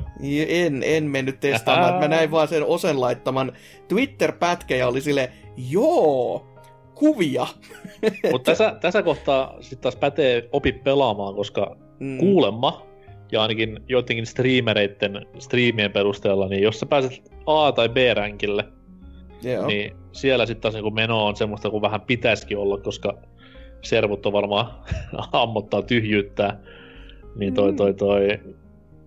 en, 0.47 0.83
en 0.83 1.03
mennyt 1.03 1.39
testaamaan. 1.39 1.91
Ähä. 1.91 1.99
Mä 1.99 2.07
näin 2.07 2.31
vaan 2.31 2.47
sen 2.47 2.63
Osen 2.63 3.01
laittaman 3.01 3.51
Twitter-pätkä 3.87 4.75
ja 4.75 4.87
oli 4.87 5.01
sille, 5.01 5.31
joo, 5.69 6.47
kuvia. 6.95 7.47
Mutta 8.31 8.45
tässä, 8.51 8.75
tässä 8.81 9.03
kohtaa 9.03 9.57
sitten 9.61 9.81
taas 9.81 9.95
pätee 9.95 10.49
opi 10.51 10.71
pelaamaan, 10.71 11.35
koska 11.35 11.77
Mm, 11.99 12.17
kuulemma, 12.17 12.85
ja 13.31 13.41
ainakin 13.41 13.79
joidenkin 13.87 14.25
streamereiden 14.25 15.25
striimien 15.39 15.91
perusteella, 15.91 16.47
niin 16.47 16.63
jos 16.63 16.79
sä 16.79 16.85
pääset 16.85 17.31
A- 17.45 17.71
tai 17.71 17.89
B-ränkille, 17.89 18.65
joo. 19.43 19.67
niin 19.67 19.95
siellä 20.11 20.45
sitten 20.45 20.61
taas 20.61 20.73
niinku 20.73 20.91
meno 20.91 21.25
on 21.25 21.35
semmoista 21.35 21.69
kuin 21.69 21.81
vähän 21.81 22.01
pitäisikin 22.01 22.57
olla, 22.57 22.77
koska 22.77 23.17
servut 23.81 24.25
on 24.25 24.33
varmaan 24.33 24.71
ammottaa 25.31 25.81
tyhjyyttää. 25.81 26.59
Niin 27.35 27.53
toi, 27.53 27.71
Mm. 27.71 27.77
toi, 27.77 27.93
toi, 27.93 28.39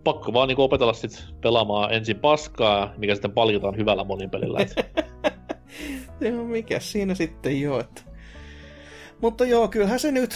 pakko 0.05 0.33
vaan 0.33 0.49
niinku 0.49 0.63
opetella 0.63 0.93
sit 0.93 1.25
pelaamaan 1.41 1.93
ensin 1.93 2.17
paskaa, 2.17 2.95
mikä 2.97 3.15
sitten 3.15 3.33
palkitaan 3.33 3.77
hyvällä 3.77 4.05
monin 4.05 4.31
pelillä. 4.31 4.59
Joo, 6.21 6.45
mikä 6.45 6.81
siinä 6.81 7.15
sitten 7.15 7.61
joo, 7.61 7.81
että... 7.81 8.03
Mutta 9.21 9.45
joo, 9.47 9.69
kyllähän 9.69 10.01
se 10.01 10.13
nyt, 10.13 10.35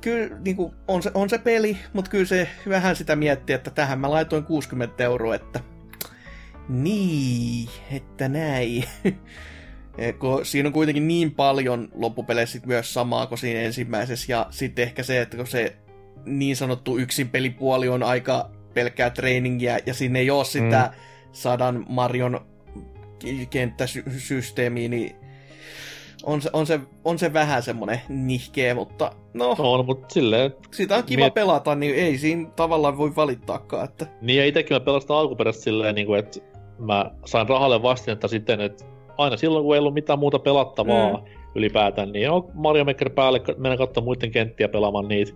kyllä 0.00 0.36
niin 0.44 0.56
kuin, 0.56 0.72
on, 0.88 1.02
se, 1.02 1.10
on 1.14 1.30
se 1.30 1.38
peli, 1.38 1.76
mutta 1.92 2.10
kyllä 2.10 2.24
se 2.24 2.48
vähän 2.68 2.96
sitä 2.96 3.16
miettii, 3.16 3.54
että 3.54 3.70
tähän 3.70 3.98
mä 4.00 4.10
laitoin 4.10 4.44
60 4.44 5.04
euroa, 5.04 5.34
että 5.34 5.60
niin, 6.68 7.68
että 7.90 8.28
näin. 8.28 8.84
Kun 10.18 10.46
siinä 10.46 10.66
on 10.68 10.72
kuitenkin 10.72 11.08
niin 11.08 11.34
paljon 11.34 11.88
loppupeleissä 11.94 12.58
myös 12.66 12.94
samaa 12.94 13.26
kuin 13.26 13.38
siinä 13.38 13.60
ensimmäisessä, 13.60 14.32
ja 14.32 14.46
sitten 14.50 14.82
ehkä 14.82 15.02
se, 15.02 15.20
että 15.20 15.36
kun 15.36 15.46
se 15.46 15.76
niin 16.26 16.56
sanottu 16.56 16.98
yksin 16.98 17.28
pelipuoli 17.28 17.88
on 17.88 18.02
aika 18.02 18.50
pelkkää 18.74 19.10
trainingia, 19.10 19.78
ja 19.86 19.94
sinne 19.94 20.18
ei 20.18 20.30
ole 20.30 20.44
sitä 20.44 20.90
Mm. 20.92 21.00
sadan 21.32 21.86
Marion 21.88 22.40
kenttäsysteemiä, 23.50 24.88
niin 24.88 25.16
on 26.22 26.42
se, 26.42 26.50
on 26.52 26.66
se, 26.66 26.80
on 27.04 27.18
se 27.18 27.32
vähän 27.32 27.62
semmonen 27.62 28.00
nihkeä, 28.08 28.74
mutta 28.74 29.12
no, 29.34 29.56
on, 29.58 29.86
mutta 29.86 30.14
silleen, 30.14 30.54
sitä 30.70 30.96
on 30.96 31.04
kiva 31.04 31.28
Miet- 31.28 31.32
pelata, 31.32 31.74
niin 31.74 31.94
ei 31.94 32.18
siinä 32.18 32.48
tavallaan 32.56 32.98
voi 32.98 33.16
valittaakaan, 33.16 33.84
että 33.84 34.06
niin 34.20 34.38
ja 34.38 34.46
itekin 34.46 34.74
mä 34.74 34.80
pelastan 34.80 35.16
alkuperäistä 35.16 35.62
silleen, 35.62 35.94
niin 35.94 36.06
kuin, 36.06 36.18
että 36.18 36.40
mä 36.78 37.10
sain 37.24 37.48
rahalle 37.48 37.82
vastinetta 37.82 38.28
sitten, 38.28 38.60
että 38.60 38.84
aina 39.18 39.36
silloin, 39.36 39.64
kun 39.64 39.74
ei 39.74 39.78
ollut 39.78 39.94
mitään 39.94 40.18
muuta 40.18 40.38
pelattavaa 40.38 41.16
mm. 41.16 41.24
ylipäätään, 41.54 42.12
niin 42.12 42.30
on 42.30 42.50
Mario 42.54 42.84
Maker 42.84 43.10
päälle, 43.10 43.40
mennä 43.56 43.76
katsomaan 43.76 44.04
muiden 44.04 44.30
kenttiä 44.30 44.68
pelaamaan 44.68 45.08
niitä. 45.08 45.32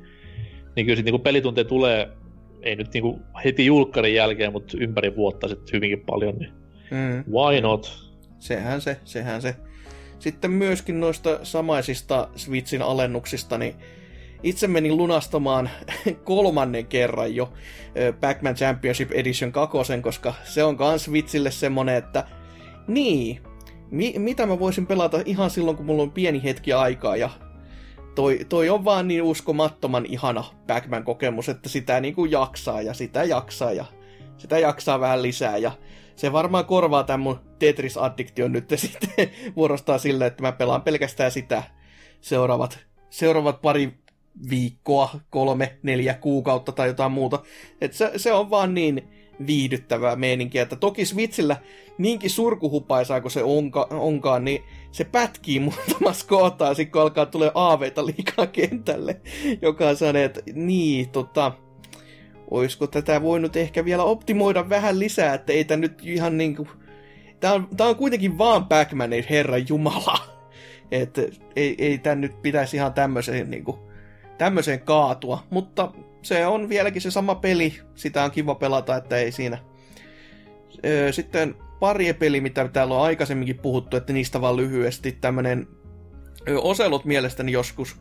Niin 0.77 0.87
kyllä 0.87 0.97
sitten 0.97 1.15
niin 1.15 1.23
pelitunteja 1.23 1.65
tulee, 1.65 2.09
ei 2.63 2.77
nyt 2.77 2.93
niin 2.93 3.03
kuin 3.03 3.21
heti 3.45 3.67
julkkarin 3.67 4.15
jälkeen, 4.15 4.53
mutta 4.53 4.77
ympäri 4.81 5.17
vuotta 5.17 5.49
sitten 5.49 5.73
hyvinkin 5.73 6.01
paljon, 6.01 6.39
niin 6.39 6.53
mm, 6.91 7.33
why 7.33 7.61
not? 7.61 8.07
sehän 8.39 8.81
se, 8.81 8.97
sehän 9.05 9.43
se. 9.43 9.57
Sitten 10.19 10.51
myöskin 10.51 11.01
noista 11.01 11.39
samaisista 11.43 12.29
Switchin 12.37 12.83
alennuksista, 12.83 13.59
niin 13.59 13.75
itse 14.43 14.67
menin 14.67 14.97
lunastamaan 14.97 15.71
kolmannen 16.25 16.87
kerran 16.87 17.35
jo 17.35 17.53
Pac-Man 18.21 18.55
Championship 18.55 19.13
Edition 19.13 19.53
kakosen, 19.53 20.03
koska 20.03 20.35
se 20.45 20.65
on 20.65 20.77
kans 20.77 21.13
vitsille 21.13 21.51
semmonen, 21.51 21.95
että 21.95 22.25
niin, 22.89 23.41
mi- 23.91 24.15
mitä 24.19 24.47
mä 24.47 24.59
voisin 24.59 24.87
pelata 24.87 25.23
ihan 25.25 25.51
silloin, 25.51 25.77
kun 25.77 25.87
mulla 25.87 26.03
on 26.03 26.13
pieni 26.13 26.43
hetki 26.43 26.73
aikaa 26.73 27.17
ja 27.17 27.31
toi, 28.17 28.41
toi 28.49 28.71
on 28.71 28.85
vaan 28.85 29.09
niin 29.09 29.23
uskomattoman 29.23 30.07
ihana 30.07 30.45
Pac-Man 30.67 31.05
kokemus, 31.05 31.49
että 31.49 31.69
sitä 31.69 32.01
niinku 32.01 32.25
jaksaa 32.25 32.83
ja 32.83 32.95
sitä 32.95 33.25
jaksaa 33.25 33.73
ja 33.73 33.85
sitä 34.37 34.59
jaksaa 34.59 35.01
vähän 35.01 35.23
lisää 35.23 35.57
ja 35.57 35.73
se 36.17 36.33
varmaan 36.33 36.65
korvaa 36.65 37.05
tämän 37.05 37.21
mun 37.21 37.41
Tetris-addiktion 37.59 38.53
nyt 38.53 38.69
sitten 38.77 39.31
vuorostaan 39.57 40.01
sille, 40.01 40.27
että 40.27 40.43
mä 40.43 40.53
pelaan 40.53 40.83
pelkästään 40.83 41.31
sitä 41.31 41.63
seuraavat, 42.21 42.79
seuraavat 43.11 43.63
pari 43.63 43.99
viikkoa, 44.51 45.11
kolme, 45.31 45.79
neljä 45.83 46.15
kuukautta 46.15 46.73
tai 46.73 46.89
jotain 46.89 47.13
muuta. 47.13 47.43
Et 47.81 47.93
se, 47.93 48.13
se 48.17 48.33
on 48.33 48.51
vaan 48.51 48.75
niin 48.75 49.09
viihdyttävää 49.47 50.17
meininkiä, 50.17 50.63
että 50.63 50.77
toki 50.77 51.05
Switchillä 51.05 51.57
niinkin 51.99 52.31
surkuhupaisaa 52.31 53.21
kuin 53.21 53.33
se 53.33 53.43
onka, 53.43 53.87
onkaan, 53.91 54.45
niin 54.45 54.65
se 54.93 55.05
pätkii 55.05 55.61
muutamassa 55.61 56.27
kohtaa, 56.27 56.75
sit 56.75 56.93
kun 56.93 57.03
alkaa 57.03 57.27
tulee 57.27 57.51
aaveita 57.55 58.07
liikaa 58.07 58.47
kentälle, 58.47 59.21
joka 59.63 59.89
on 59.89 59.97
sellainen, 59.97 60.25
että 60.25 60.41
niin, 60.55 61.09
tota, 61.09 61.53
oisko 62.51 62.87
tätä 62.87 63.23
voinut 63.23 63.57
ehkä 63.57 63.85
vielä 63.85 64.03
optimoida 64.03 64.69
vähän 64.69 64.99
lisää, 64.99 65.35
että 65.35 65.53
ei 65.53 65.65
tämä 65.65 65.81
nyt 65.81 66.03
ihan 66.03 66.39
niinku... 66.39 66.69
Tää 67.41 67.53
on, 67.53 67.69
tää 67.77 67.87
on 67.87 67.97
kuitenkin 67.97 68.39
vaan 68.39 68.67
pac 68.67 68.89
herran 69.31 69.69
jumala. 69.69 70.19
Että 70.91 71.23
ei, 71.57 71.75
ei 71.79 71.99
tän 71.99 72.21
nyt 72.21 72.43
pitäisi 72.43 72.77
ihan 72.77 72.93
tämmöiseen, 72.93 73.51
niinku, 73.51 73.79
tämmöiseen 74.39 74.81
kaatua. 74.81 75.43
Mutta 75.51 75.93
se 76.27 76.47
on 76.47 76.69
vieläkin 76.69 77.03
se 77.03 77.11
sama 77.11 77.35
peli. 77.35 77.81
Sitä 77.95 78.25
on 78.25 78.31
kiva 78.31 78.55
pelata, 78.55 78.97
että 78.97 79.17
ei 79.17 79.33
siinä. 79.33 79.59
Sitten 81.11 81.55
pari 81.81 82.13
peli, 82.13 82.41
mitä 82.41 82.69
täällä 82.69 82.95
on 82.95 83.03
aikaisemminkin 83.03 83.59
puhuttu, 83.59 83.97
että 83.97 84.13
niistä 84.13 84.41
vaan 84.41 84.57
lyhyesti. 84.57 85.13
Tämmönen 85.13 85.67
Oselot 86.63 87.05
mielestäni 87.05 87.53
joskus 87.53 87.97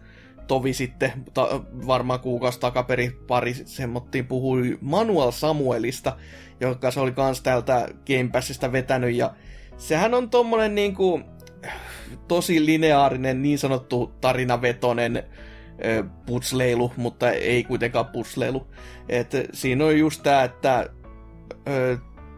tovi 0.48 0.74
sitten, 0.74 1.12
ta, 1.34 1.62
varmaan 1.88 2.20
kuukausi 2.20 2.60
takaperin 2.60 3.14
pari 3.28 3.54
semmottiin 3.54 4.28
puhui 4.28 4.78
Manuel 4.82 5.32
Samuelista, 5.32 6.18
joka 6.60 6.92
se 6.92 7.00
oli 7.00 7.12
kans 7.12 7.42
täältä 7.42 7.88
Game 8.08 8.30
Passista 8.32 8.72
vetänyt, 8.72 9.16
ja 9.16 9.34
sehän 9.78 10.14
on 10.14 10.30
tommonen 10.30 10.76
niinku 10.76 11.22
tosi 12.28 12.66
lineaarinen, 12.66 13.42
niin 13.42 13.60
sanottu 13.60 14.14
tarinavetonen 14.22 15.24
putsleilu, 16.26 16.92
mutta 16.98 17.32
ei 17.32 17.64
kuitenkaan 17.64 18.06
putsleilu. 18.06 18.68
Et 19.10 19.32
siinä 19.54 19.86
on 19.86 20.00
just 20.00 20.24
tää, 20.24 20.44
että 20.44 20.90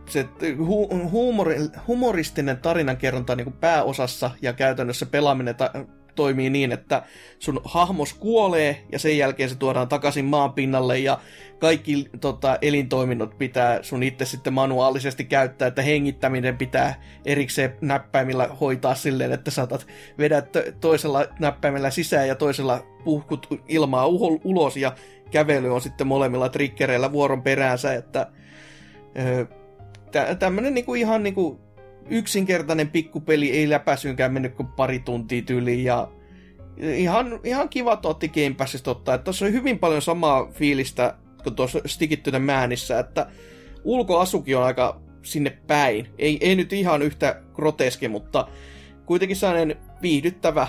se 0.10 0.26
hu- 0.42 1.10
humori, 1.12 1.58
humoristinen 1.88 2.58
tarinankerronta 2.58 3.36
niin 3.36 3.54
pääosassa 3.54 4.32
ja 4.42 4.54
käytännössä 4.54 5.06
pelaaminen 5.06 5.56
ta- 5.56 5.72
toimii 6.18 6.50
niin, 6.50 6.72
että 6.72 7.04
sun 7.40 7.62
hahmos 7.64 8.14
kuolee 8.14 8.84
ja 8.92 9.00
sen 9.00 9.18
jälkeen 9.18 9.50
se 9.50 9.56
tuodaan 9.56 9.88
takaisin 9.88 10.26
maan 10.26 10.54
pinnalle 10.54 11.00
ja 11.00 11.20
kaikki 11.60 12.10
tota, 12.22 12.58
elintoiminnot 12.62 13.38
pitää 13.38 13.84
sun 13.84 14.04
itse 14.04 14.26
sitten 14.26 14.54
manuaalisesti 14.54 15.26
käyttää, 15.26 15.68
että 15.68 15.82
hengittäminen 15.82 16.58
pitää 16.58 17.02
erikseen 17.26 17.76
näppäimillä 17.82 18.48
hoitaa 18.62 18.96
silleen, 18.96 19.32
että 19.32 19.52
saatat 19.52 19.88
vedä 20.18 20.44
toisella 20.82 21.26
näppäimellä 21.40 21.90
sisään 21.90 22.28
ja 22.28 22.36
toisella 22.36 22.84
puhkut 23.04 23.48
ilmaa 23.68 24.08
ulos 24.44 24.78
ja 24.78 24.96
kävely 25.32 25.74
on 25.74 25.82
sitten 25.82 26.08
molemmilla 26.08 26.50
triggereillä 26.50 27.12
vuoron 27.12 27.44
peräänsä, 27.44 27.94
että 27.94 28.28
öö, 29.20 29.46
tä- 30.12 30.36
tämmönen 30.36 30.74
niinku 30.74 30.96
ihan 30.96 31.24
niinku 31.24 31.67
yksinkertainen 32.10 32.90
pikkupeli, 32.90 33.52
ei 33.52 33.70
läpäisyynkään 33.70 34.34
mennyt 34.34 34.56
kuin 34.56 34.68
pari 34.68 35.00
tuntia 35.00 35.42
tyyliin 35.42 35.84
ja 35.84 36.08
ihan, 36.78 37.40
ihan 37.44 37.70
kiva 37.70 38.00
otti 38.04 38.28
Game 38.28 38.56
Passista 38.58 38.92
ottaa, 38.92 39.16
että 39.16 39.26
tuossa 39.26 39.46
on 39.46 39.54
hyvin 39.54 39.80
paljon 39.80 40.02
samaa 40.02 40.48
fiilistä 40.52 41.16
kuin 41.44 41.56
tuossa 41.56 41.80
Stikittynä 41.86 42.40
Määnissä, 42.40 43.00
että 43.00 43.28
ulkoasukin 43.84 44.58
on 44.58 44.64
aika 44.64 45.02
sinne 45.22 45.50
päin. 45.50 46.08
Ei, 46.18 46.38
ei 46.42 46.56
nyt 46.56 46.74
ihan 46.74 47.02
yhtä 47.02 47.42
groteski, 47.54 48.08
mutta 48.08 48.48
kuitenkin 49.06 49.38
sellainen 49.38 49.78
viihdyttävä, 50.02 50.68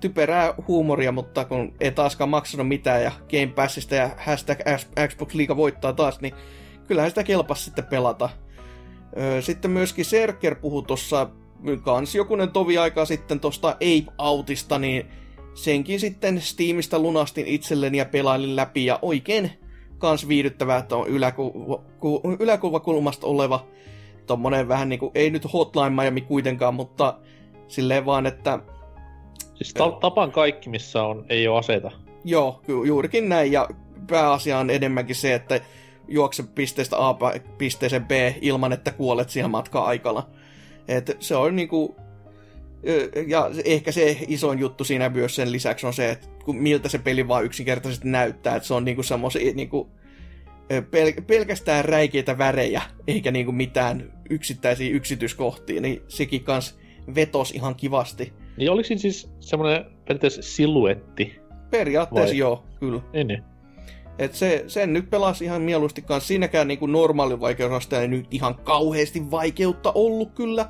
typerää 0.00 0.54
huumoria, 0.68 1.12
mutta 1.12 1.44
kun 1.44 1.72
ei 1.80 1.92
taaskaan 1.92 2.30
maksanut 2.30 2.68
mitään 2.68 3.02
ja 3.02 3.12
Game 3.30 3.52
Passista 3.54 3.94
ja 3.94 4.10
hashtag 4.16 4.58
Xbox 5.08 5.34
Liiga 5.34 5.56
voittaa 5.56 5.92
taas, 5.92 6.20
niin 6.20 6.34
kyllähän 6.86 7.10
sitä 7.10 7.24
kelpas 7.24 7.64
sitten 7.64 7.84
pelata. 7.84 8.30
Sitten 9.40 9.70
myöskin 9.70 10.04
Serker 10.04 10.54
puhui 10.54 10.82
tuossa 10.82 11.30
kans 11.82 12.14
jokunen 12.14 12.50
tovi 12.50 12.78
aikaa 12.78 13.04
sitten 13.04 13.40
tuosta 13.40 13.68
Ape 13.68 14.12
Outista, 14.18 14.78
niin 14.78 15.06
senkin 15.54 16.00
sitten 16.00 16.40
Steamista 16.40 16.98
lunastin 16.98 17.46
itselleni 17.46 17.98
ja 17.98 18.04
pelailin 18.04 18.56
läpi 18.56 18.84
ja 18.84 18.98
oikein 19.02 19.50
kans 19.98 20.28
viihdyttävää, 20.28 20.78
että 20.78 20.96
on 20.96 21.08
yläku- 21.08 21.84
ku- 22.00 22.36
yläkuvakulmasta 22.40 23.26
oleva 23.26 23.66
tommonen 24.26 24.68
vähän 24.68 24.88
niinku, 24.88 25.10
ei 25.14 25.30
nyt 25.30 25.52
Hotline 25.52 25.90
Miami 25.90 26.20
kuitenkaan, 26.20 26.74
mutta 26.74 27.18
silleen 27.68 28.06
vaan, 28.06 28.26
että... 28.26 28.58
Siis 29.54 29.74
ta- 29.74 29.98
tapan 30.00 30.32
kaikki, 30.32 30.70
missä 30.70 31.02
on, 31.02 31.24
ei 31.28 31.48
ole 31.48 31.58
aseita. 31.58 31.90
Joo, 32.24 32.60
juurikin 32.68 33.28
näin, 33.28 33.52
ja 33.52 33.68
pääasia 34.06 34.58
on 34.58 34.70
enemmänkin 34.70 35.16
se, 35.16 35.34
että 35.34 35.60
juokse 36.08 36.42
pisteestä 36.42 36.96
A 37.08 37.16
pisteeseen 37.58 38.04
B 38.04 38.10
ilman, 38.40 38.72
että 38.72 38.90
kuolet 38.90 39.30
siihen 39.30 39.50
matka-aikana. 39.50 40.22
Et 40.88 41.16
se 41.20 41.36
on 41.36 41.56
niinku... 41.56 41.96
Ja 43.26 43.50
ehkä 43.64 43.92
se 43.92 44.18
isoin 44.28 44.58
juttu 44.58 44.84
siinä 44.84 45.08
myös 45.08 45.34
sen 45.34 45.52
lisäksi 45.52 45.86
on 45.86 45.94
se, 45.94 46.10
että 46.10 46.28
miltä 46.46 46.88
se 46.88 46.98
peli 46.98 47.28
vaan 47.28 47.44
yksinkertaisesti 47.44 48.08
näyttää. 48.08 48.56
Että 48.56 48.66
se 48.66 48.74
on 48.74 48.84
niinku 48.84 49.02
semmoisia 49.02 49.54
niinku, 49.54 49.90
pel- 50.72 51.22
pelkästään 51.26 51.84
räikeitä 51.84 52.38
värejä, 52.38 52.82
eikä 53.06 53.30
niinku 53.30 53.52
mitään 53.52 54.12
yksittäisiä 54.30 54.90
yksityiskohtia, 54.90 55.80
niin 55.80 56.02
sekin 56.08 56.44
kans 56.44 56.78
vetos 57.14 57.50
ihan 57.50 57.74
kivasti. 57.74 58.32
Niin 58.56 58.70
oliko 58.70 58.86
siinä 58.86 59.00
siis 59.00 59.30
semmoinen 59.40 59.84
periaatteessa 59.84 60.42
siluetti? 60.42 61.36
Periaatteessa 61.70 62.32
Vai? 62.32 62.38
joo, 62.38 62.64
kyllä. 62.80 63.00
Niin, 63.12 63.26
niin. 63.26 63.42
Et 64.18 64.34
se, 64.34 64.64
sen 64.66 64.92
nyt 64.92 65.10
pelasi 65.10 65.44
ihan 65.44 65.62
mieluusti 65.62 66.02
kanssa. 66.02 66.28
Siinäkään 66.28 66.68
niin 66.68 66.92
normaali 66.92 67.40
vaikeusaste 67.40 68.00
ei 68.00 68.08
nyt 68.08 68.26
ihan 68.30 68.54
kauheasti 68.54 69.30
vaikeutta 69.30 69.92
ollut 69.94 70.34
kyllä. 70.34 70.68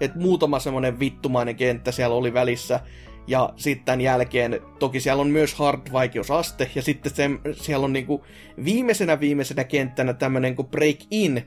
Et 0.00 0.14
muutama 0.14 0.58
semmonen 0.58 1.00
vittumainen 1.00 1.56
kenttä 1.56 1.92
siellä 1.92 2.16
oli 2.16 2.34
välissä. 2.34 2.80
Ja 3.26 3.52
sitten 3.56 4.00
jälkeen, 4.00 4.60
toki 4.78 5.00
siellä 5.00 5.20
on 5.20 5.28
myös 5.28 5.54
hard-vaikeusaste, 5.54 6.70
ja 6.74 6.82
sitten 6.82 7.14
se, 7.14 7.30
siellä 7.52 7.84
on 7.84 7.92
niinku 7.92 8.24
viimeisenä 8.64 9.20
viimeisenä 9.20 9.64
kenttänä 9.64 10.12
tämmönen 10.14 10.56
kuin 10.56 10.68
break-in, 10.68 11.42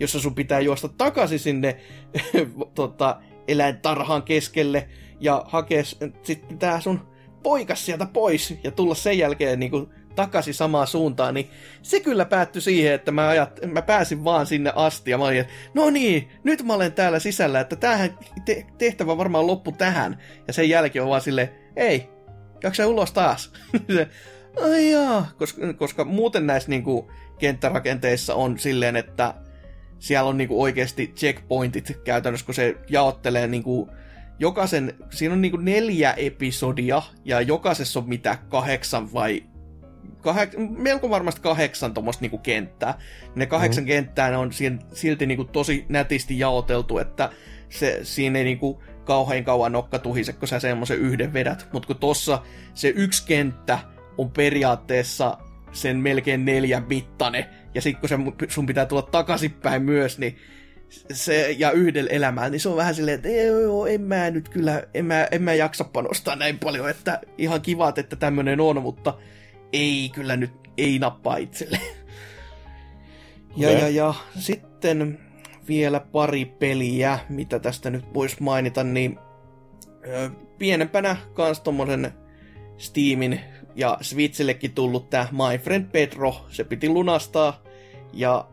jossa 0.00 0.20
sun 0.20 0.34
pitää 0.34 0.60
juosta 0.60 0.88
takaisin 0.88 1.38
sinne 1.38 1.76
tota, 2.74 3.20
eläintarhaan 3.48 4.22
keskelle, 4.22 4.88
ja 5.20 5.44
hakea 5.46 5.82
sitten 6.22 6.58
tää 6.58 6.80
sun 6.80 7.00
poikas 7.42 7.86
sieltä 7.86 8.06
pois, 8.06 8.54
ja 8.64 8.70
tulla 8.70 8.94
sen 8.94 9.18
jälkeen 9.18 9.60
niinku 9.60 9.88
takaisin 10.16 10.54
samaan 10.54 10.86
suuntaan, 10.86 11.34
niin 11.34 11.50
se 11.82 12.00
kyllä 12.00 12.24
päättyi 12.24 12.62
siihen, 12.62 12.92
että 12.92 13.12
mä, 13.12 13.28
ajat, 13.28 13.60
mä 13.72 13.82
pääsin 13.82 14.24
vaan 14.24 14.46
sinne 14.46 14.72
asti 14.76 15.10
ja 15.10 15.18
mä 15.18 15.24
olin, 15.24 15.40
että 15.40 15.52
no 15.74 15.90
niin, 15.90 16.28
nyt 16.44 16.62
mä 16.62 16.74
olen 16.74 16.92
täällä 16.92 17.18
sisällä, 17.18 17.60
että 17.60 17.76
tämähän 17.76 18.18
te- 18.44 18.66
tehtävä 18.78 19.16
varmaan 19.16 19.46
loppu 19.46 19.72
tähän. 19.72 20.18
Ja 20.46 20.52
sen 20.52 20.68
jälkeen 20.68 21.02
on 21.02 21.08
vaan 21.08 21.20
sille, 21.20 21.52
ei, 21.76 22.08
jaksa 22.62 22.86
ulos 22.86 23.12
taas. 23.12 23.52
ai 24.64 24.90
jaa, 24.90 25.26
koska, 25.38 25.74
koska 25.74 26.04
muuten 26.04 26.46
näissä 26.46 26.70
niinku, 26.70 27.10
kenttärakenteissa 27.38 28.34
on 28.34 28.58
silleen, 28.58 28.96
että 28.96 29.34
siellä 29.98 30.28
on 30.28 30.36
niinku 30.36 30.62
oikeasti 30.62 31.12
checkpointit 31.16 32.00
käytännössä, 32.04 32.46
kun 32.46 32.54
se 32.54 32.76
jaottelee 32.88 33.46
niinku, 33.46 33.90
jokaisen, 34.38 34.94
siinä 35.10 35.34
on 35.34 35.42
niinku 35.42 35.56
neljä 35.56 36.12
episodia, 36.12 37.02
ja 37.24 37.40
jokaisessa 37.40 38.00
on 38.00 38.08
mitä, 38.08 38.38
kahdeksan 38.48 39.12
vai 39.12 39.42
kahek, 40.20 40.54
melko 40.58 41.10
varmasti 41.10 41.40
kahdeksan 41.40 41.94
tuommoista 41.94 42.20
niinku 42.20 42.38
kenttää. 42.38 42.98
Ne 43.34 43.46
kahdeksan 43.46 43.84
mm. 43.84 43.88
kenttää 43.88 44.30
ne 44.30 44.36
on 44.36 44.50
silti 44.92 45.26
niinku 45.26 45.44
tosi 45.44 45.84
nätisti 45.88 46.38
jaoteltu, 46.38 46.98
että 46.98 47.30
se, 47.68 48.00
siinä 48.02 48.38
ei 48.38 48.44
niinku 48.44 48.82
kauhean 49.04 49.44
kauan 49.44 49.72
nokka 49.72 49.98
tuhise, 49.98 50.32
kun 50.32 50.48
sä 50.48 50.60
semmoisen 50.60 50.98
yhden 50.98 51.32
vedät. 51.32 51.68
Mutta 51.72 51.86
kun 51.86 51.96
tossa 51.96 52.42
se 52.74 52.88
yksi 52.88 53.26
kenttä 53.26 53.78
on 54.18 54.30
periaatteessa 54.30 55.38
sen 55.72 55.96
melkein 55.96 56.44
neljän 56.44 56.86
mittainen, 56.88 57.44
ja 57.74 57.82
sitten 57.82 58.00
kun 58.00 58.08
se, 58.08 58.18
sun 58.48 58.66
pitää 58.66 58.86
tulla 58.86 59.02
takaisinpäin 59.02 59.82
myös, 59.82 60.18
niin 60.18 60.36
se, 61.12 61.54
ja 61.58 61.70
yhdellä 61.70 62.10
elämään, 62.10 62.52
niin 62.52 62.60
se 62.60 62.68
on 62.68 62.76
vähän 62.76 62.94
silleen, 62.94 63.14
että 63.14 63.28
joo, 63.28 63.86
en 63.86 64.00
mä 64.00 64.30
nyt 64.30 64.48
kyllä, 64.48 64.82
en 64.94 65.04
mä, 65.04 65.28
en 65.30 65.42
mä 65.42 65.54
jaksa 65.54 65.84
panostaa 65.84 66.36
näin 66.36 66.58
paljon, 66.58 66.90
että 66.90 67.20
ihan 67.38 67.60
kivat, 67.60 67.98
että 67.98 68.16
tämmönen 68.16 68.60
on, 68.60 68.82
mutta 68.82 69.14
ei 69.72 70.10
kyllä 70.14 70.36
nyt, 70.36 70.52
ei 70.78 70.98
nappaa 70.98 71.36
itselle. 71.36 71.80
Ja, 73.56 73.70
ja, 73.70 73.88
ja 73.88 74.14
sitten 74.38 75.18
vielä 75.68 76.00
pari 76.00 76.44
peliä, 76.44 77.18
mitä 77.28 77.58
tästä 77.58 77.90
nyt 77.90 78.14
voisi 78.14 78.36
mainita, 78.40 78.84
niin 78.84 79.18
ö, 80.06 80.30
pienempänä 80.58 81.16
kans 81.34 81.60
tommosen 81.60 82.12
Steamin 82.78 83.40
ja 83.74 83.98
Switchillekin 84.00 84.72
tullut 84.72 85.10
tää 85.10 85.28
My 85.32 85.58
Friend 85.58 85.84
Pedro, 85.92 86.34
se 86.48 86.64
piti 86.64 86.88
lunastaa, 86.88 87.62
ja 88.12 88.48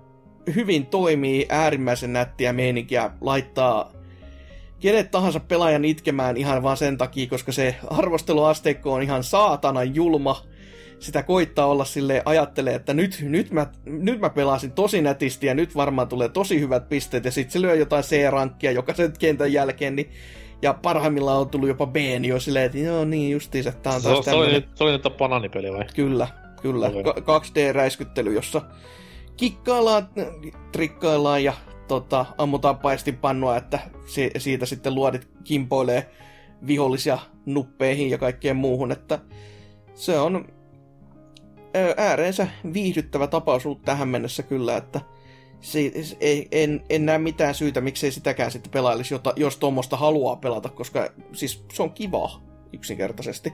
hyvin 0.56 0.86
toimii, 0.86 1.46
äärimmäisen 1.50 2.14
nättiä 2.14 2.54
meininkiä, 2.54 3.12
laittaa 3.22 3.94
kenet 4.80 5.12
tahansa 5.12 5.40
pelaajan 5.40 5.86
itkemään 5.86 6.38
ihan 6.38 6.64
vaan 6.64 6.78
sen 6.78 6.98
takia, 6.98 7.28
koska 7.28 7.52
se 7.52 7.76
arvosteluasteikko 7.88 8.94
on 8.94 9.02
ihan 9.02 9.24
saatana 9.24 9.84
julma. 9.84 10.42
Sitä 11.04 11.24
koittaa 11.24 11.66
olla 11.66 11.86
sille 11.86 12.22
ajattelee, 12.26 12.76
että 12.76 12.94
nyt, 12.94 13.18
nyt, 13.22 13.52
mä, 13.52 13.68
nyt 13.86 14.20
mä 14.20 14.30
pelasin 14.30 14.72
tosi 14.72 15.02
nätisti 15.02 15.48
ja 15.48 15.54
nyt 15.54 15.76
varmaan 15.76 16.08
tulee 16.08 16.30
tosi 16.30 16.60
hyvät 16.60 16.90
pisteet 16.90 17.26
ja 17.26 17.32
sitten 17.32 17.52
se 17.52 17.62
lyö 17.62 17.76
jotain 17.76 18.04
C-rankkia 18.04 18.72
jokaisen 18.72 19.14
kentän 19.20 19.54
jälkeen, 19.54 19.96
niin 19.96 20.10
ja 20.62 20.74
parhaimmillaan 20.74 21.40
on 21.40 21.50
tullut 21.50 21.68
jopa 21.70 21.86
B, 21.88 21.96
niin 21.96 22.26
jo 22.26 22.40
silleen, 22.40 22.66
että 22.66 22.78
joo 22.78 23.06
niin 23.06 23.32
justiinsa, 23.32 23.72
tää 23.72 23.94
on 23.94 24.02
Se, 24.02 24.08
taas 24.10 24.26
se, 24.26 24.32
oli, 24.32 24.46
tämmönen... 24.46 24.54
nyt- 24.54 24.78
se 24.78 24.84
oli 24.84 24.92
nyt 24.92 25.18
bananipeli 25.18 25.72
vai? 25.72 25.86
Kyllä, 25.96 26.28
kyllä. 26.62 26.92
Ka- 27.04 27.40
2D-räiskyttely, 27.40 28.34
jossa 28.34 28.62
kikkaillaan, 29.38 30.08
trikkaillaan 30.72 31.44
ja 31.44 31.54
tota, 31.88 32.26
ammutaan 32.38 32.78
paistinpannua, 32.78 33.58
että 33.58 33.80
si- 34.06 34.32
siitä 34.38 34.66
sitten 34.66 34.96
luodit 34.96 35.28
kimpoilee 35.44 36.10
vihollisia 36.68 37.18
nuppeihin 37.46 38.10
ja 38.10 38.18
kaikkeen 38.18 38.56
muuhun, 38.56 38.92
että 38.92 39.20
se 39.96 40.20
on 40.20 40.46
ääreensä 41.98 42.48
viihdyttävä 42.74 43.28
tapaus 43.28 43.66
ollut 43.66 43.82
tähän 43.82 44.08
mennessä 44.08 44.44
kyllä, 44.44 44.78
että 44.78 45.02
se, 45.62 45.92
se- 46.04 46.18
ei, 46.20 46.48
en, 46.52 46.82
en 46.90 47.06
näe 47.06 47.18
mitään 47.18 47.56
syytä, 47.56 47.82
miksei 47.82 48.12
sitäkään 48.12 48.52
sitten 48.52 48.72
pelailisi, 48.72 49.14
jota, 49.14 49.34
jos 49.36 49.58
tuommoista 49.58 49.98
haluaa 49.98 50.36
pelata, 50.36 50.70
koska 50.70 51.10
siis 51.34 51.66
se 51.74 51.84
on 51.84 51.92
kiva 51.92 52.42
yksinkertaisesti. 52.74 53.54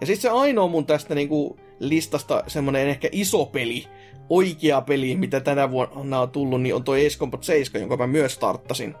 Ja 0.00 0.06
sitten 0.06 0.22
se 0.22 0.28
ainoa 0.28 0.68
mun 0.68 0.86
tästä 0.86 1.14
niinku 1.14 1.56
listasta 1.80 2.44
semmonen 2.46 2.88
ehkä 2.88 3.08
iso 3.12 3.46
peli, 3.46 3.86
oikea 4.28 4.80
peli, 4.80 5.16
mitä 5.16 5.40
tänä 5.40 5.70
vuonna 5.70 6.20
on 6.20 6.30
tullut, 6.30 6.62
niin 6.62 6.74
on 6.74 6.84
toi 6.84 7.06
Ace 7.06 7.18
Combat 7.18 7.44
7, 7.44 7.80
jonka 7.80 7.96
mä 7.96 8.06
myös 8.06 8.34
starttasin. 8.34 8.94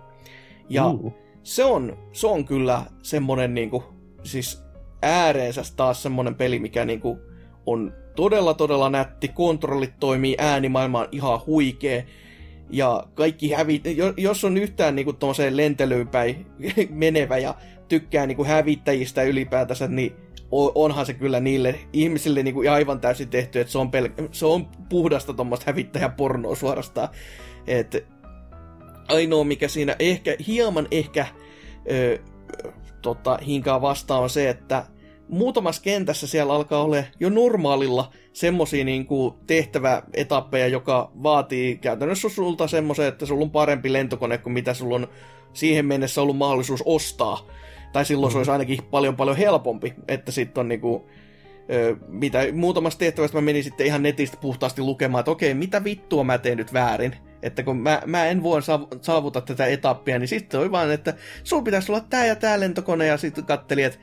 Ja 0.68 0.86
Uh. 0.86 1.14
se 1.42 1.64
on, 1.64 1.98
se 2.12 2.26
on 2.26 2.44
kyllä 2.44 2.82
semmonen 3.02 3.54
niinku, 3.54 3.84
siis 4.22 4.62
ääreensä 5.02 5.62
taas 5.76 6.02
semmonen 6.02 6.34
peli, 6.34 6.58
mikä 6.58 6.84
niinku 6.84 7.18
on 7.66 7.92
todella 8.18 8.54
todella 8.54 8.90
nätti, 8.90 9.28
kontrollit 9.28 9.92
toimii, 10.00 10.34
äänimaailma 10.38 11.00
on 11.00 11.08
ihan 11.12 11.40
huikee, 11.46 12.06
ja 12.70 13.04
kaikki 13.14 13.52
hävit, 13.52 13.84
jo- 13.96 14.14
jos 14.16 14.44
on 14.44 14.56
yhtään 14.56 14.96
niinku 14.96 15.12
tommoseen 15.12 15.56
lentelyyn 15.56 16.08
päin 16.08 16.46
menevä 16.90 17.38
ja 17.38 17.54
tykkää 17.88 18.26
niinku 18.26 18.44
hävittäjistä 18.44 19.22
ylipäätänsä, 19.22 19.88
niin 19.88 20.12
onhan 20.50 21.06
se 21.06 21.14
kyllä 21.14 21.40
niille 21.40 21.74
ihmisille 21.92 22.42
niinku 22.42 22.62
aivan 22.70 23.00
täysin 23.00 23.28
tehty, 23.28 23.60
että 23.60 23.72
se 23.72 23.78
on, 23.78 23.90
pel- 23.90 24.28
se 24.32 24.46
on 24.46 24.66
puhdasta 24.88 25.34
tuommoista 25.34 25.64
hävittäjäpornoa 25.66 26.54
suorastaan. 26.54 27.08
Et 27.66 28.06
ainoa 29.08 29.44
mikä 29.44 29.68
siinä 29.68 29.96
ehkä, 29.98 30.36
hieman 30.46 30.88
ehkä 30.90 31.26
ö, 31.90 32.18
tota, 33.02 33.38
hinkaa 33.46 33.80
vastaan 33.80 34.22
on 34.22 34.30
se, 34.30 34.48
että 34.48 34.86
muutamassa 35.28 35.82
kentässä 35.82 36.26
siellä 36.26 36.54
alkaa 36.54 36.82
olla 36.82 36.96
jo 37.20 37.30
normaalilla 37.30 38.12
semmosia 38.32 38.84
niinku 38.84 39.38
tehtäväetappeja, 39.46 40.66
joka 40.66 41.10
vaatii 41.22 41.76
käytännössä 41.76 42.28
sulta 42.28 42.68
semmoisen, 42.68 43.06
että 43.06 43.26
sulla 43.26 43.44
on 43.44 43.50
parempi 43.50 43.92
lentokone 43.92 44.38
kuin 44.38 44.52
mitä 44.52 44.74
sulla 44.74 44.96
on 44.96 45.08
siihen 45.52 45.86
mennessä 45.86 46.22
ollut 46.22 46.36
mahdollisuus 46.36 46.82
ostaa. 46.84 47.46
Tai 47.92 48.04
silloin 48.04 48.32
se 48.32 48.38
olisi 48.38 48.50
ainakin 48.50 48.78
paljon 48.90 49.16
paljon 49.16 49.36
helpompi, 49.36 49.94
että 50.08 50.32
sitten 50.32 50.60
on 50.60 50.68
niinku, 50.68 51.08
ö, 51.72 51.96
mitä 52.08 52.38
muutamasta 52.52 52.98
tehtävästä 52.98 53.36
mä 53.36 53.40
menin 53.40 53.64
sitten 53.64 53.86
ihan 53.86 54.02
netistä 54.02 54.36
puhtaasti 54.36 54.82
lukemaan, 54.82 55.20
että 55.20 55.30
okei, 55.30 55.54
mitä 55.54 55.84
vittua 55.84 56.24
mä 56.24 56.38
teen 56.38 56.58
nyt 56.58 56.72
väärin. 56.72 57.16
Että 57.42 57.62
kun 57.62 57.76
mä, 57.76 58.02
mä 58.06 58.26
en 58.26 58.42
voi 58.42 58.60
saav- 58.60 58.98
saavuta 59.00 59.40
tätä 59.40 59.66
etappia, 59.66 60.18
niin 60.18 60.28
sitten 60.28 60.60
oli 60.60 60.70
vaan, 60.70 60.90
että 60.90 61.14
sulla 61.44 61.62
pitäisi 61.62 61.92
olla 61.92 62.04
tää 62.10 62.26
ja 62.26 62.36
tää 62.36 62.60
lentokone, 62.60 63.06
ja 63.06 63.16
sitten 63.16 63.44
katteli, 63.44 63.82
että 63.82 63.98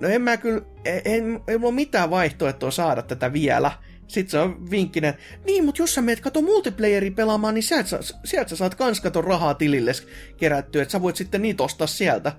no 0.00 0.08
en 0.08 0.22
mä 0.22 0.36
kyllä, 0.36 0.60
en, 0.84 1.02
en, 1.04 1.40
ei 1.48 1.58
mulla 1.58 1.72
mitään 1.72 2.10
vaihtoehtoa 2.10 2.70
saada 2.70 3.02
tätä 3.02 3.32
vielä. 3.32 3.72
Sitten 4.06 4.30
se 4.30 4.38
on 4.38 4.70
vinkkinen, 4.70 5.14
niin, 5.46 5.64
mutta 5.64 5.82
jos 5.82 5.94
sä 5.94 6.02
meet 6.02 6.20
kato 6.20 6.42
multiplayeri 6.42 7.10
pelaamaan, 7.10 7.54
niin 7.54 7.62
sieltä, 7.62 7.98
sieltä 8.24 8.50
sä 8.50 8.56
saat 8.56 8.74
kans 8.74 9.00
kato 9.00 9.22
rahaa 9.22 9.54
tilille 9.54 9.92
kerättyä, 10.36 10.82
että 10.82 10.92
sä 10.92 11.02
voit 11.02 11.16
sitten 11.16 11.42
niitä 11.42 11.62
ostaa 11.62 11.86
sieltä. 11.86 12.32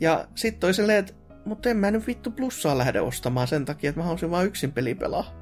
Ja 0.00 0.28
sitten 0.34 0.60
toi 0.60 0.74
silleen, 0.74 0.98
että 0.98 1.12
mutta 1.44 1.68
en 1.68 1.76
mä 1.76 1.90
nyt 1.90 2.06
vittu 2.06 2.30
plussaa 2.30 2.78
lähde 2.78 3.00
ostamaan 3.00 3.48
sen 3.48 3.64
takia, 3.64 3.90
että 3.90 4.00
mä 4.00 4.04
haluaisin 4.04 4.30
vaan 4.30 4.46
yksin 4.46 4.72
peli 4.72 4.94
pelaa. 4.94 5.34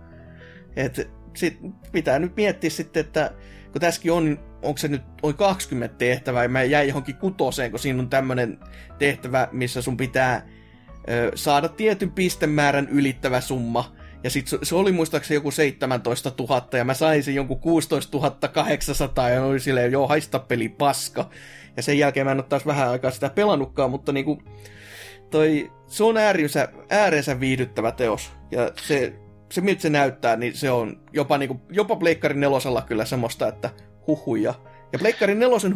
Et 0.76 1.10
sit 1.34 1.58
pitää 1.92 2.18
nyt 2.18 2.36
miettiä 2.36 2.70
sitten, 2.70 3.00
että 3.00 3.32
kun 3.72 3.80
tässäkin 3.80 4.12
on, 4.12 4.38
onko 4.62 4.78
se 4.78 4.88
nyt 4.88 5.02
on 5.22 5.34
20 5.34 5.96
tehtävää, 5.96 6.42
ja 6.42 6.48
mä 6.48 6.62
jäin 6.62 6.88
johonkin 6.88 7.16
kutoseen, 7.16 7.70
kun 7.70 7.80
siinä 7.80 7.98
on 7.98 8.10
tämmönen 8.10 8.58
tehtävä, 8.98 9.48
missä 9.52 9.82
sun 9.82 9.96
pitää 9.96 10.46
saada 11.34 11.68
tietyn 11.68 12.10
pistemäärän 12.12 12.88
ylittävä 12.88 13.40
summa. 13.40 13.92
Ja 14.24 14.30
sit 14.30 14.48
se- 14.62 14.74
oli 14.74 14.92
muistaakseni 14.92 15.36
joku 15.36 15.50
17 15.50 16.32
000, 16.38 16.68
ja 16.72 16.84
mä 16.84 16.94
sain 16.94 17.22
sen 17.22 17.34
jonkun 17.34 17.60
16 17.60 18.18
800, 18.52 19.28
ja 19.30 19.44
oli 19.44 19.60
silleen, 19.60 19.92
joo, 19.92 20.08
haista 20.08 20.38
peli 20.38 20.68
paska. 20.68 21.30
Ja 21.76 21.82
sen 21.82 21.98
jälkeen 21.98 22.26
mä 22.26 22.32
en 22.32 22.38
ole 22.38 22.46
taas 22.48 22.66
vähän 22.66 22.88
aikaa 22.88 23.10
sitä 23.10 23.30
pelannutkaan, 23.30 23.90
mutta 23.90 24.12
niinku, 24.12 24.42
toi, 25.30 25.72
se 25.86 26.04
on 26.04 26.16
äärinsä, 26.16 26.68
äärensä 26.90 27.40
viihdyttävä 27.40 27.92
teos. 27.92 28.32
Ja 28.50 28.70
se, 28.80 29.12
se 29.52 29.60
miltä 29.60 29.82
se 29.82 29.90
näyttää, 29.90 30.36
niin 30.36 30.54
se 30.54 30.70
on 30.70 31.00
jopa, 31.12 31.38
niinku, 31.38 31.60
jopa 31.70 31.96
Pleikkarin 31.96 32.40
nelosella 32.40 32.82
kyllä 32.82 33.04
semmoista, 33.04 33.48
että 33.48 33.70
huhuja. 34.06 34.54
Ja 34.92 34.98
Pleikkarin 34.98 35.38
nelosen 35.38 35.74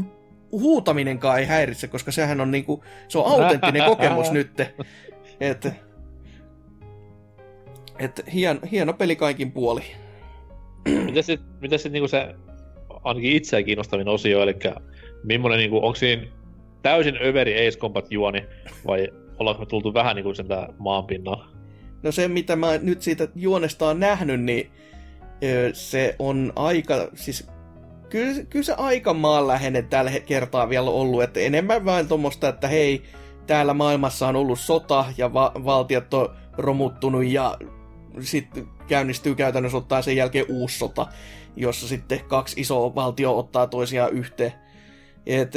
huutaminenkaan 0.52 1.38
ei 1.38 1.46
häiritse, 1.46 1.88
koska 1.88 2.12
sehän 2.12 2.40
on 2.40 2.50
niinku, 2.50 2.84
se 3.08 3.18
on 3.18 3.26
autenttinen 3.26 3.84
kokemus 3.84 4.30
nytte. 4.40 4.74
Et, 5.40 5.68
et 7.98 8.20
hien, 8.34 8.60
hieno 8.70 8.92
peli 8.92 9.16
kaikin 9.16 9.52
puoli. 9.52 9.82
Miten 11.04 11.22
sitten 11.22 11.48
miten 11.60 11.78
sit 11.78 11.92
niinku 11.92 12.08
se 12.08 12.34
ainakin 13.04 13.32
itseä 13.32 13.62
kiinnostavin 13.62 14.08
osio, 14.08 14.42
eli 14.42 14.56
millainen, 15.24 15.58
niinku, 15.58 15.76
onko 15.76 15.94
siinä 15.94 16.26
täysin 16.82 17.18
överi 17.22 17.68
Ace 17.68 17.78
Combat 17.78 18.12
juoni, 18.12 18.46
vai 18.86 19.08
ollaanko 19.38 19.60
me 19.62 19.66
tultu 19.66 19.94
vähän 19.94 20.16
niinku 20.16 20.34
sen 20.34 20.48
tää 20.48 20.68
maanpinnalla? 20.78 21.48
No 22.02 22.12
se, 22.12 22.28
mitä 22.28 22.56
mä 22.56 22.78
nyt 22.78 23.02
siitä 23.02 23.28
juonesta 23.34 23.88
on 23.88 24.00
nähnyt, 24.00 24.40
niin 24.40 24.70
se 25.72 26.16
on 26.18 26.52
aika, 26.56 27.08
siis 27.14 27.48
kyllä, 28.08 28.44
kyllä 28.50 28.64
se 28.64 28.74
aika 28.76 29.14
maanläheinen 29.14 29.88
tällä 29.88 30.10
kertaa 30.26 30.68
vielä 30.68 30.90
ollut, 30.90 31.22
että 31.22 31.40
enemmän 31.40 31.84
vain 31.84 32.08
tuommoista, 32.08 32.48
että 32.48 32.68
hei, 32.68 33.02
täällä 33.50 33.74
maailmassa 33.74 34.28
on 34.28 34.36
ollut 34.36 34.60
sota 34.60 35.04
ja 35.16 35.32
va- 35.32 35.52
valtiot 35.64 36.14
on 36.14 36.36
romuttunut 36.58 37.24
ja 37.24 37.58
sitten 38.20 38.68
käynnistyy 38.88 39.34
käytännössä 39.34 39.78
ottaa 39.78 40.02
sen 40.02 40.16
jälkeen 40.16 40.44
uusi 40.48 40.78
sota, 40.78 41.06
jossa 41.56 41.88
sitten 41.88 42.20
kaksi 42.24 42.60
isoa 42.60 42.94
valtio 42.94 43.38
ottaa 43.38 43.66
toisiaan 43.66 44.12
yhteen. 44.12 44.52
Et 45.26 45.52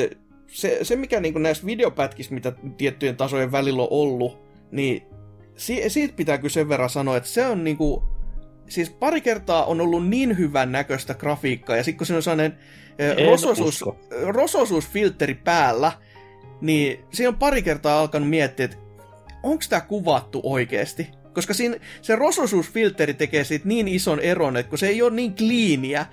se, 0.48 0.80
se, 0.82 0.96
mikä 0.96 1.20
niin 1.20 1.44
näissä 1.44 1.66
videopätkissä, 1.66 2.34
mitä 2.34 2.54
tiettyjen 2.78 3.18
tasojen 3.18 3.52
välillä 3.52 3.82
on 3.82 3.88
ollut, 3.92 4.40
niin 4.72 5.04
si- 5.56 5.90
siitä 5.90 6.16
pitää 6.16 6.38
kyllä 6.38 6.50
sen 6.50 6.70
verran 6.70 6.90
sanoa, 6.90 7.18
että 7.18 7.30
se 7.30 7.48
on 7.48 7.64
niinku, 7.64 8.04
siis 8.70 8.90
pari 8.90 9.22
kertaa 9.22 9.66
on 9.66 9.82
ollut 9.82 10.08
niin 10.08 10.38
hyvän 10.38 10.72
näköistä 10.72 11.14
grafiikkaa, 11.14 11.78
ja 11.78 11.84
sitten 11.84 11.98
kun 11.98 12.08
se 12.08 12.16
on 12.16 12.24
sellainen 12.24 12.58
rososuus, 13.30 13.82
usko. 13.82 13.98
rososuusfiltteri 14.28 15.34
päällä, 15.36 15.92
niin 16.64 17.06
siinä 17.14 17.30
on 17.30 17.36
pari 17.38 17.62
kertaa 17.62 18.00
alkanut 18.00 18.30
miettiä, 18.30 18.64
että 18.66 18.78
onko 19.44 19.64
tämä 19.70 19.82
kuvattu 19.82 20.42
oikeasti? 20.44 21.08
Koska 21.34 21.54
siinä, 21.54 21.76
se 22.02 22.16
rososuusfiltteri 22.16 23.14
tekee 23.14 23.44
siitä 23.44 23.68
niin 23.68 23.88
ison 23.88 24.20
eron, 24.20 24.58
että 24.58 24.70
kun 24.70 24.78
se 24.78 24.88
ei 24.88 25.02
ole 25.02 25.12
niin 25.12 25.36
kliiniä, 25.36 26.06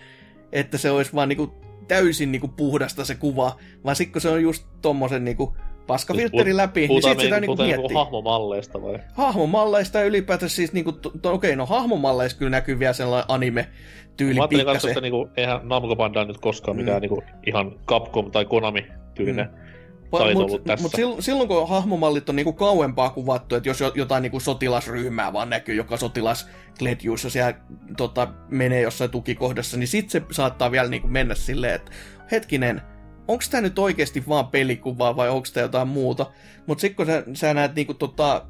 että 0.52 0.78
se 0.78 0.90
olisi 0.90 1.12
vaan 1.14 1.28
niinku 1.28 1.54
täysin 1.88 2.32
niinku 2.32 2.48
puhdasta 2.48 3.04
se 3.04 3.14
kuva, 3.14 3.56
vaan 3.84 3.96
sitten 3.96 4.12
kun 4.12 4.20
se 4.20 4.28
on 4.28 4.42
just 4.42 4.66
tommosen 4.82 5.24
niinku 5.24 5.56
paskafiltteri 5.86 6.50
puhut- 6.50 6.56
läpi, 6.56 6.80
niin 6.80 6.88
Puhutaan, 6.88 7.14
sit 7.14 7.20
sitä 7.20 7.34
me, 7.36 7.40
niinku 7.40 7.54
niinku 7.62 7.78
miettii 7.80 7.94
hahmomalleista 7.96 8.82
vai? 8.82 8.98
hahmomalleista 9.14 9.98
ja 9.98 10.04
ylipäätään 10.04 10.50
siis 10.50 10.72
niinku, 10.72 10.92
to, 10.92 11.12
okei, 11.32 11.56
no 11.56 11.66
hahmomalleissa 11.66 12.38
kyllä 12.38 12.50
näkyy 12.50 12.78
vielä 12.78 12.92
sellainen 12.92 13.30
anime-tyyli 13.30 14.34
Mä 14.34 14.42
ajattelin 14.42 14.66
kanssa, 14.66 14.88
että 14.88 15.00
niinku, 15.00 15.28
eihän 15.36 15.60
Namco 15.62 15.96
Bandai 15.96 16.24
nyt 16.24 16.38
koskaan 16.38 16.76
Mm. 16.76 16.84
niinku, 17.00 17.22
ihan 17.46 17.72
Capcom 17.86 18.30
tai 18.30 18.44
Konami 18.44 18.86
tyylinen 19.14 19.46
sä 19.46 19.69
olit 20.12 20.62
Mut- 20.80 21.20
silloin 21.20 21.48
kun 21.48 21.68
hahmomallit 21.68 22.28
on 22.28 22.36
niinku 22.36 22.52
kauempaa 22.52 23.10
kuvattu, 23.10 23.54
että 23.54 23.68
jos 23.68 23.80
jo- 23.80 23.92
jotain 23.94 24.22
niinku 24.22 24.40
sotilasryhmää 24.40 25.32
vaan 25.32 25.50
näkyy, 25.50 25.74
joka 25.74 25.96
sotilaskletjuissa 25.96 27.30
siellä 27.30 27.54
tota, 27.96 28.28
menee 28.48 28.80
jossain 28.80 29.10
tukikohdassa, 29.10 29.76
niin 29.76 29.88
sit 29.88 30.10
se 30.10 30.22
saattaa 30.30 30.70
vielä 30.70 30.88
niinku 30.88 31.08
mennä 31.08 31.34
silleen, 31.34 31.74
että 31.74 31.90
hetkinen, 32.30 32.82
onko 33.28 33.44
tämä 33.50 33.60
nyt 33.60 33.78
oikeasti 33.78 34.24
vaan 34.28 34.46
pelikuvaa 34.46 35.16
vai 35.16 35.28
onko 35.28 35.48
tämä 35.52 35.64
jotain 35.64 35.88
muuta? 35.88 36.26
Mutta 36.66 36.80
sitten 36.80 36.96
kun 36.96 37.06
sä, 37.06 37.24
sä 37.34 37.54
näet 37.54 37.74
niinku 37.74 37.94
tota, 37.94 38.46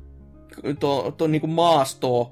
to, 0.80 1.14
to, 1.16 1.26
niinku 1.26 1.46
maastoa 1.46 2.30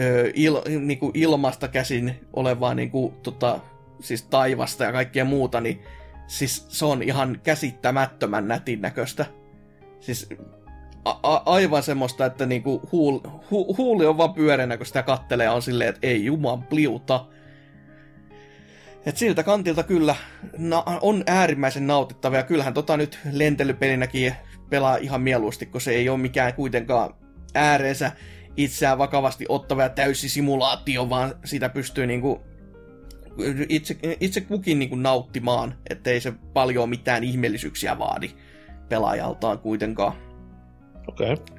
ö, 0.00 0.30
il, 0.34 0.56
niinku 0.80 1.10
ilmasta 1.14 1.68
käsin 1.68 2.14
olevaa 2.32 2.74
niinku, 2.74 3.14
tota, 3.22 3.60
siis 4.00 4.22
taivasta 4.22 4.84
ja 4.84 4.92
kaikkea 4.92 5.24
muuta, 5.24 5.60
niin 5.60 5.82
siis 6.26 6.66
se 6.68 6.84
on 6.84 7.02
ihan 7.02 7.40
käsittämättömän 7.42 8.48
nätin 8.48 8.80
näköistä. 8.82 9.26
Siis 10.00 10.28
a- 11.04 11.18
a- 11.22 11.42
aivan 11.46 11.82
semmoista, 11.82 12.26
että 12.26 12.46
niinku 12.46 12.88
huul, 12.92 13.20
hu, 13.50 13.76
huuli 13.76 14.06
on 14.06 14.18
vaan 14.18 14.34
pyöreänä, 14.34 14.76
kun 14.76 14.86
sitä 14.86 15.02
kattelee, 15.02 15.50
on 15.50 15.62
silleen, 15.62 15.88
että 15.88 16.06
ei 16.06 16.24
juman 16.24 16.62
pliuta. 16.62 17.26
Et 19.06 19.16
siltä 19.16 19.42
kantilta 19.42 19.82
kyllä 19.82 20.14
na- 20.58 20.84
on 21.00 21.22
äärimmäisen 21.26 21.86
nautittava, 21.86 22.36
ja 22.36 22.42
kyllähän 22.42 22.74
tota 22.74 22.96
nyt 22.96 23.18
lentelypelinäkin 23.32 24.34
pelaa 24.70 24.96
ihan 24.96 25.20
mieluusti, 25.20 25.66
kun 25.66 25.80
se 25.80 25.90
ei 25.90 26.08
ole 26.08 26.18
mikään 26.18 26.54
kuitenkaan 26.54 27.14
ääreensä 27.54 28.12
itseään 28.56 28.98
vakavasti 28.98 29.46
ottava 29.48 29.82
ja 29.82 29.88
täysi 29.88 30.28
simulaatio, 30.28 31.10
vaan 31.10 31.34
sitä 31.44 31.68
pystyy 31.68 32.06
niinku 32.06 32.40
itse, 33.68 33.96
itse 34.20 34.40
kukin 34.40 34.78
niin 34.78 34.88
kuin 34.88 35.02
nauttimaan, 35.02 35.74
ettei 35.90 36.20
se 36.20 36.32
paljon 36.52 36.88
mitään 36.88 37.24
ihmeellisyyksiä 37.24 37.98
vaadi 37.98 38.30
pelaajaltaan 38.88 39.58
kuitenkaan. 39.58 40.12
Okei. 41.08 41.32
Okay. 41.32 41.56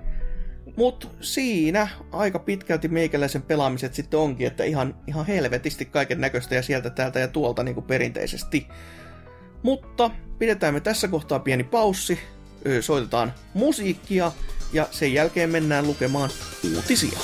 Mut 0.78 1.12
siinä 1.22 1.88
aika 2.12 2.40
pitkälti 2.40 2.88
meikäläisen 2.88 3.42
pelaamiset 3.42 3.94
sitten 3.94 4.20
onkin, 4.20 4.48
että 4.48 4.64
ihan, 4.64 4.96
ihan 5.08 5.26
helvetisti 5.26 5.86
kaiken 5.86 6.22
näköistä 6.22 6.56
ja 6.56 6.62
sieltä 6.62 6.90
täältä 6.90 7.20
ja 7.20 7.28
tuolta 7.28 7.64
niin 7.64 7.76
kuin 7.76 7.86
perinteisesti. 7.86 8.68
Mutta 9.64 10.12
pidetään 10.40 10.74
me 10.74 10.80
tässä 10.80 11.08
kohtaa 11.08 11.40
pieni 11.40 11.64
paussi, 11.64 12.20
soitetaan 12.82 13.34
musiikkia 13.54 14.32
ja 14.74 14.88
sen 14.92 15.14
jälkeen 15.14 15.50
mennään 15.50 15.88
lukemaan 15.88 16.30
uutisia. 16.76 17.20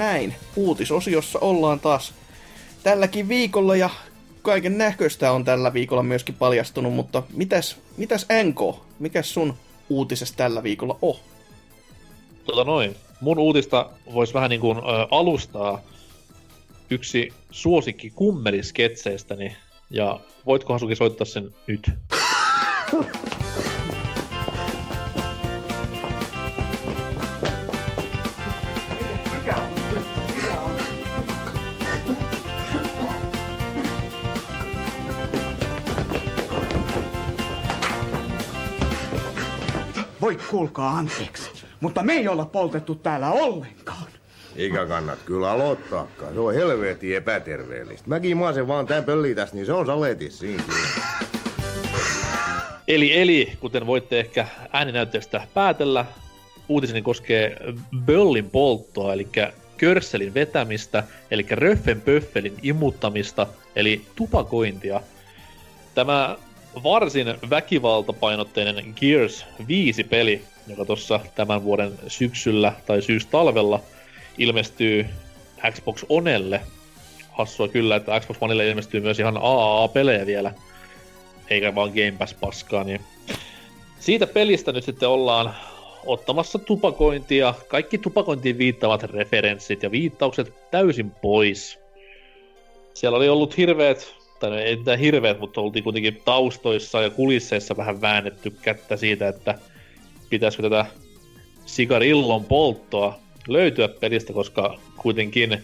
Näin, 0.00 0.34
uutisosiossa 0.56 1.38
ollaan 1.38 1.80
taas 1.80 2.14
tälläkin 2.82 3.28
viikolla 3.28 3.76
ja 3.76 3.90
kaiken 4.42 4.78
näköistä 4.78 5.32
on 5.32 5.44
tällä 5.44 5.72
viikolla 5.72 6.02
myöskin 6.02 6.34
paljastunut, 6.34 6.94
mutta 6.94 7.22
mitäs, 7.32 7.76
mitäs 7.96 8.26
NK, 8.44 8.76
mikäs 8.98 9.34
sun 9.34 9.54
uutisessa 9.88 10.36
tällä 10.36 10.62
viikolla 10.62 10.98
on? 11.02 11.16
Tota 12.44 12.64
noin. 12.64 12.96
Mun 13.20 13.38
uutista 13.38 13.90
voisi 14.14 14.34
vähän 14.34 14.50
niin 14.50 14.60
kuin 14.60 14.78
ö, 14.78 14.80
alustaa 15.10 15.80
yksi 16.90 17.32
suosikki 17.50 18.10
kummelisketseistäni. 18.10 19.56
Ja 19.90 20.20
voitko 20.46 20.72
Hasuki 20.72 20.96
soittaa 20.96 21.24
sen 21.24 21.54
nyt? 21.66 21.90
kuulkaa 40.50 40.98
anteeksi, 40.98 41.50
mutta 41.80 42.02
me 42.02 42.12
ei 42.12 42.28
olla 42.28 42.44
poltettu 42.44 42.94
täällä 42.94 43.30
ollenkaan. 43.30 44.06
Eikä 44.56 44.86
kannat 44.86 45.18
kyllä 45.24 45.50
aloittaakaan. 45.50 46.34
Se 46.34 46.40
on 46.40 46.54
helvetin 46.54 47.16
epäterveellistä. 47.16 48.08
Mäkin 48.08 48.36
maasen 48.36 48.68
vaan 48.68 48.86
tän 48.86 49.04
pölli 49.04 49.34
tässä, 49.34 49.56
niin 49.56 49.66
se 49.66 49.72
on 49.72 49.86
saletis 49.86 50.38
siinä. 50.38 50.62
Eli, 52.88 53.20
eli, 53.20 53.52
kuten 53.60 53.86
voitte 53.86 54.20
ehkä 54.20 54.46
ääninäytteestä 54.72 55.46
päätellä, 55.54 56.04
uutiseni 56.68 57.02
koskee 57.02 57.56
böllin 57.96 58.50
polttoa, 58.50 59.12
eli 59.12 59.28
körsselin 59.76 60.34
vetämistä, 60.34 61.04
eli 61.30 61.46
röffen 61.50 62.00
pöffelin 62.00 62.56
imuttamista, 62.62 63.46
eli 63.76 64.06
tupakointia. 64.16 65.00
Tämä 65.94 66.36
varsin 66.82 67.26
väkivaltapainotteinen 67.50 68.94
Gears 69.00 69.46
5-peli, 69.62 70.42
joka 70.66 70.84
tuossa 70.84 71.20
tämän 71.34 71.64
vuoden 71.64 71.92
syksyllä 72.08 72.72
tai 72.86 73.02
syystalvella 73.02 73.80
ilmestyy 74.38 75.06
Xbox 75.70 76.04
Onelle. 76.08 76.60
Hassua 77.30 77.68
kyllä, 77.68 77.96
että 77.96 78.20
Xbox 78.20 78.36
Onelle 78.40 78.68
ilmestyy 78.68 79.00
myös 79.00 79.18
ihan 79.18 79.38
AAA-pelejä 79.40 80.26
vielä, 80.26 80.54
eikä 81.50 81.74
vaan 81.74 81.88
Game 81.90 82.14
Pass-paskaa, 82.18 82.84
niin 82.84 83.00
siitä 84.00 84.26
pelistä 84.26 84.72
nyt 84.72 84.84
sitten 84.84 85.08
ollaan 85.08 85.54
ottamassa 86.06 86.58
tupakointia, 86.58 87.54
kaikki 87.68 87.98
tupakointiin 87.98 88.58
viittavat 88.58 89.02
referenssit 89.02 89.82
ja 89.82 89.90
viittaukset 89.90 90.70
täysin 90.70 91.10
pois. 91.10 91.78
Siellä 92.94 93.16
oli 93.16 93.28
ollut 93.28 93.56
hirveät, 93.56 94.14
tai 94.40 94.62
ei 94.62 94.76
mitään 94.76 94.98
hirveät, 94.98 95.40
mutta 95.40 95.60
oltiin 95.60 95.84
kuitenkin 95.84 96.22
taustoissa 96.24 97.02
ja 97.02 97.10
kulisseissa 97.10 97.76
vähän 97.76 98.00
väännetty 98.00 98.50
kättä 98.50 98.96
siitä, 98.96 99.28
että 99.28 99.58
pitäisikö 100.30 100.62
tätä 100.62 100.86
sigarillon 101.66 102.44
polttoa 102.44 103.18
löytyä 103.48 103.88
pelistä, 103.88 104.32
koska 104.32 104.78
kuitenkin 104.96 105.62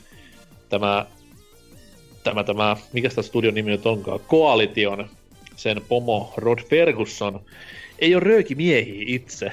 tämä, 0.69 1.07
tämä, 2.25 2.45
tämä 2.45 2.77
mikä 2.93 3.09
tämä 3.09 3.23
studion 3.23 3.55
nimi 3.55 3.71
nyt 3.71 3.87
onkaan, 3.87 4.21
Coalition, 4.21 5.09
sen 5.57 5.83
pomo 5.89 6.35
Rod 6.37 6.59
Ferguson, 6.59 7.41
ei 7.99 8.15
ole 8.15 8.25
röökimiehiä 8.25 9.05
itse. 9.07 9.53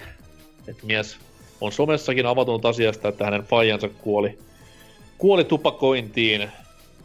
Et 0.68 0.84
mies 0.84 1.18
on 1.62 1.72
somessakin 1.72 2.26
avatunut 2.26 2.66
asiasta, 2.66 3.08
että 3.08 3.26
hänen 3.26 3.44
faijansa 3.44 3.90
kuoli, 3.90 4.38
kuoli 5.18 5.44
tupakointiin 5.44 6.50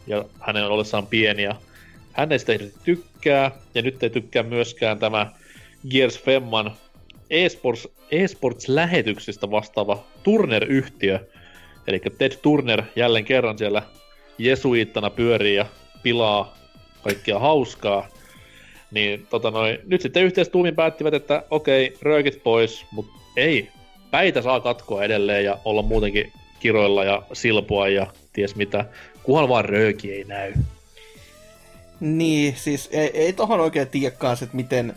ja 0.07 0.25
hänen 0.39 0.67
ollessaan 0.67 1.07
pieni 1.07 1.43
ja 1.43 1.55
hän 2.13 2.31
ei 2.31 2.71
tykkää 2.83 3.51
ja 3.75 3.81
nyt 3.81 4.03
ei 4.03 4.09
tykkää 4.09 4.43
myöskään 4.43 4.99
tämä 4.99 5.31
Gears 5.89 6.19
Femman 6.19 6.71
eSports, 7.29 7.87
eSports-lähetyksistä 8.11 9.51
vastaava 9.51 10.03
Turner-yhtiö. 10.23 11.19
Eli 11.87 12.01
Ted 12.17 12.31
Turner 12.41 12.83
jälleen 12.95 13.25
kerran 13.25 13.57
siellä 13.57 13.83
jesuittana 14.37 15.09
pyörii 15.09 15.55
ja 15.55 15.65
pilaa 16.03 16.57
kaikkia 17.03 17.39
hauskaa. 17.39 18.07
Niin 18.91 19.27
tota 19.29 19.51
noin, 19.51 19.79
nyt 19.85 20.01
sitten 20.01 20.23
yhteistuumin 20.23 20.75
päättivät, 20.75 21.13
että 21.13 21.43
okei, 21.49 21.97
röökit 22.01 22.43
pois, 22.43 22.85
mutta 22.91 23.11
ei. 23.37 23.69
Päitä 24.11 24.41
saa 24.41 24.59
katkoa 24.59 25.03
edelleen 25.03 25.45
ja 25.45 25.57
olla 25.65 25.81
muutenkin 25.81 26.31
kiroilla 26.59 27.03
ja 27.03 27.23
silpua 27.33 27.87
ja 27.87 28.07
ties 28.33 28.55
mitä. 28.55 28.85
Kuhan 29.23 29.49
vaan 29.49 29.65
rööki 29.65 30.13
ei 30.13 30.23
näy. 30.23 30.53
Niin, 31.99 32.55
siis 32.57 32.89
ei, 32.91 33.11
ei 33.13 33.33
tohon 33.33 33.59
oikein 33.59 33.87
tiedäkaan, 33.87 34.37
että 34.41 34.55
miten 34.55 34.93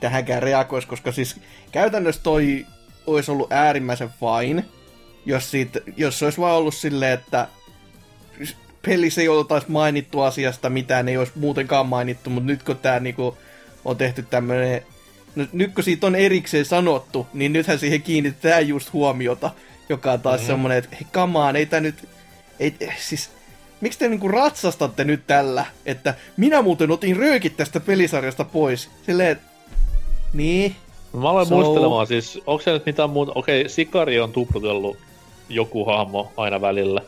tähänkään 0.00 0.42
reagoisi, 0.42 0.88
koska 0.88 1.12
siis 1.12 1.36
käytännössä 1.72 2.22
toi 2.22 2.66
olisi 3.06 3.30
ollut 3.30 3.52
äärimmäisen 3.52 4.10
fine, 4.10 4.64
jos, 5.26 5.50
siitä, 5.50 5.80
jos 5.96 6.18
se 6.18 6.24
olisi 6.24 6.40
vaan 6.40 6.56
ollut 6.56 6.74
silleen, 6.74 7.12
että 7.12 7.48
pelissä 8.86 9.20
ei 9.20 9.28
oltaisi 9.28 9.70
mainittu 9.70 10.20
asiasta 10.20 10.70
mitään, 10.70 11.08
ei 11.08 11.16
olisi 11.16 11.32
muutenkaan 11.34 11.86
mainittu, 11.86 12.30
mutta 12.30 12.46
nyt 12.46 12.62
kun 12.62 12.78
tämä 12.78 13.00
niinku 13.00 13.38
on 13.84 13.96
tehty 13.96 14.22
tämmöinen, 14.22 14.82
no, 15.36 15.46
nyt 15.52 15.74
kun 15.74 15.84
siitä 15.84 16.06
on 16.06 16.14
erikseen 16.14 16.64
sanottu, 16.64 17.26
niin 17.32 17.52
nythän 17.52 17.78
siihen 17.78 18.02
kiinnitetään 18.02 18.68
just 18.68 18.92
huomiota, 18.92 19.50
joka 19.88 20.12
on 20.12 20.20
taas 20.20 20.40
mm-hmm. 20.40 20.46
semmoinen, 20.46 20.78
että 20.78 20.96
hei, 20.96 21.06
kamaan, 21.12 21.56
ei 21.56 21.66
tämä 21.66 21.80
nyt, 21.80 22.08
ei, 22.60 22.74
siis 22.98 23.30
miksi 23.82 23.98
te 23.98 24.08
niinku 24.08 24.28
ratsastatte 24.28 25.04
nyt 25.04 25.26
tällä, 25.26 25.64
että 25.86 26.14
minä 26.36 26.62
muuten 26.62 26.90
otin 26.90 27.16
röökit 27.16 27.56
tästä 27.56 27.80
pelisarjasta 27.80 28.44
pois. 28.44 28.90
Silleen, 29.06 29.40
niin. 30.32 30.76
Mä 31.12 31.30
aloin 31.30 31.46
So- 31.46 31.54
muistelemaan 31.54 32.06
siis, 32.06 32.40
onko 32.46 32.62
se 32.62 32.72
nyt 32.72 32.86
mitään 32.86 33.10
muuta, 33.10 33.32
okei, 33.34 33.68
Sikari 33.68 34.20
on 34.20 34.32
tuprutellut 34.32 34.96
joku 35.48 35.84
hahmo 35.84 36.32
aina 36.36 36.60
välillä. 36.60 37.00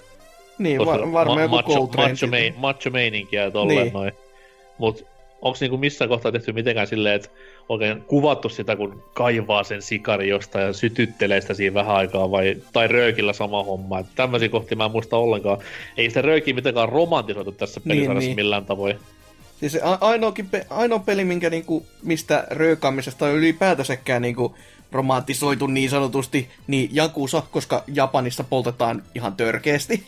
Niin, 0.58 0.86
var, 0.86 1.12
varmaan 1.12 1.50
ma- 1.50 1.56
joku 1.56 1.72
macho, 1.72 2.02
macho, 2.02 2.26
main, 2.26 2.54
macho 2.56 2.90
meininkiä 2.90 3.42
ja 3.42 3.50
tolleen 3.50 3.82
niin. 3.82 3.92
noin. 3.92 4.12
Mut 4.78 5.06
onks 5.42 5.60
niinku 5.60 5.76
missään 5.76 6.08
kohtaa 6.08 6.32
tehty 6.32 6.52
mitenkään 6.52 6.86
silleen, 6.86 7.14
että 7.14 7.28
oikein 7.68 8.02
kuvattu 8.02 8.48
sitä, 8.48 8.76
kun 8.76 9.02
kaivaa 9.14 9.64
sen 9.64 9.82
sikari 9.82 10.28
jostain 10.28 10.66
ja 10.66 10.72
sytyttelee 10.72 11.40
sitä 11.40 11.54
siinä 11.54 11.74
vähän 11.74 11.96
aikaa, 11.96 12.30
vai, 12.30 12.56
tai 12.72 12.88
röökillä 12.88 13.32
sama 13.32 13.62
homma. 13.64 13.98
Et 13.98 14.06
tämmöisiä 14.14 14.48
kohtia 14.48 14.76
mä 14.76 14.84
en 14.84 14.90
muista 14.90 15.16
ollenkaan. 15.16 15.58
Ei 15.96 16.08
sitä 16.08 16.22
röökiä 16.22 16.54
mitenkään 16.54 16.88
romantisoitu 16.88 17.52
tässä 17.52 17.80
Niin, 17.84 17.88
pelisarjassa 17.88 18.28
niin. 18.28 18.36
millään 18.36 18.66
tavoin. 18.66 18.98
Siis 19.60 19.72
se 19.72 19.80
ainoakin 20.00 20.48
pe- 20.48 20.66
ainoa 20.70 20.98
peli, 20.98 21.24
minkä 21.24 21.50
niinku, 21.50 21.86
mistä 22.02 22.46
röökaamisesta 22.50 23.26
on 23.26 23.34
ylipäätänsäkään 23.34 24.22
niinku 24.22 24.56
romantisoitu 24.92 25.66
niin 25.66 25.90
sanotusti, 25.90 26.48
niin 26.66 26.90
Jakusa, 26.92 27.42
koska 27.50 27.84
Japanissa 27.94 28.44
poltetaan 28.44 29.02
ihan 29.14 29.36
törkeästi. 29.36 30.06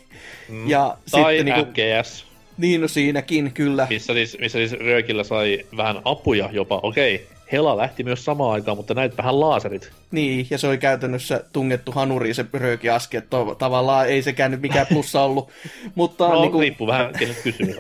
Mm. 0.49 0.69
Ja 0.69 0.97
Tai 1.11 1.37
sitten 1.37 1.55
niinku, 1.55 1.71
MGS, 1.71 2.27
niin 2.59 2.81
no 2.81 2.89
siinäkin 2.89 3.53
kyllä. 3.53 3.87
missä 3.91 4.13
siis, 4.13 4.39
missä 4.41 4.59
siis 4.59 4.73
röökillä 4.73 5.25
sai 5.25 5.65
vähän 5.77 6.01
apuja 6.05 6.49
jopa. 6.53 6.81
Okei, 6.83 7.27
Hela 7.53 7.77
lähti 7.77 8.05
myös 8.05 8.25
samaan 8.25 8.53
aikaan, 8.53 8.77
mutta 8.77 8.95
näit 8.95 9.17
vähän 9.19 9.41
laaserit. 9.41 9.91
Niin, 10.11 10.47
ja 10.51 10.59
se 10.59 10.69
oli 10.69 10.79
käytännössä 10.79 11.45
tungettu 11.53 11.93
hanuriin 11.93 12.35
se 12.35 12.45
röökiaski, 12.53 13.17
että 13.17 13.31
to- 13.31 13.55
tavallaan 13.55 14.09
ei 14.09 14.23
sekään 14.23 14.51
nyt 14.51 14.61
mikään 14.61 14.87
plussa 14.87 15.23
ollut. 15.23 15.51
Mutta 15.95 16.29
No, 16.29 16.41
niin, 16.41 16.53
kuin, 16.53 16.61
riippuu 16.61 16.87
vähän 16.87 17.13
kenet 17.19 17.43
kysyy. 17.43 17.77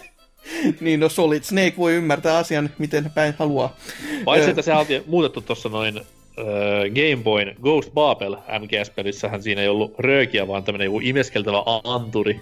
niin 0.80 1.00
no 1.00 1.08
Solid 1.08 1.42
Snake 1.42 1.74
voi 1.76 1.94
ymmärtää 1.94 2.36
asian 2.36 2.70
miten 2.78 3.10
päin 3.14 3.34
haluaa. 3.38 3.76
Paitsi, 4.24 4.50
että 4.50 4.62
se 4.62 4.74
oltiin 4.74 5.02
muutettu 5.06 5.40
tuossa 5.40 5.68
noin 5.68 5.96
äh, 5.96 6.04
Game 6.94 7.22
Boyn 7.22 7.56
Ghost 7.62 7.94
Babel 7.94 8.34
MGS-pelissähän 8.34 9.42
siinä 9.42 9.60
ei 9.62 9.68
ollut 9.68 9.94
röökiä, 9.98 10.48
vaan 10.48 10.64
tämmönen 10.64 10.84
joku 10.84 11.00
imeskeltävä 11.02 11.62
anturi. 11.84 12.40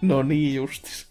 No 0.00 0.22
niin 0.22 0.54
justis. 0.54 1.06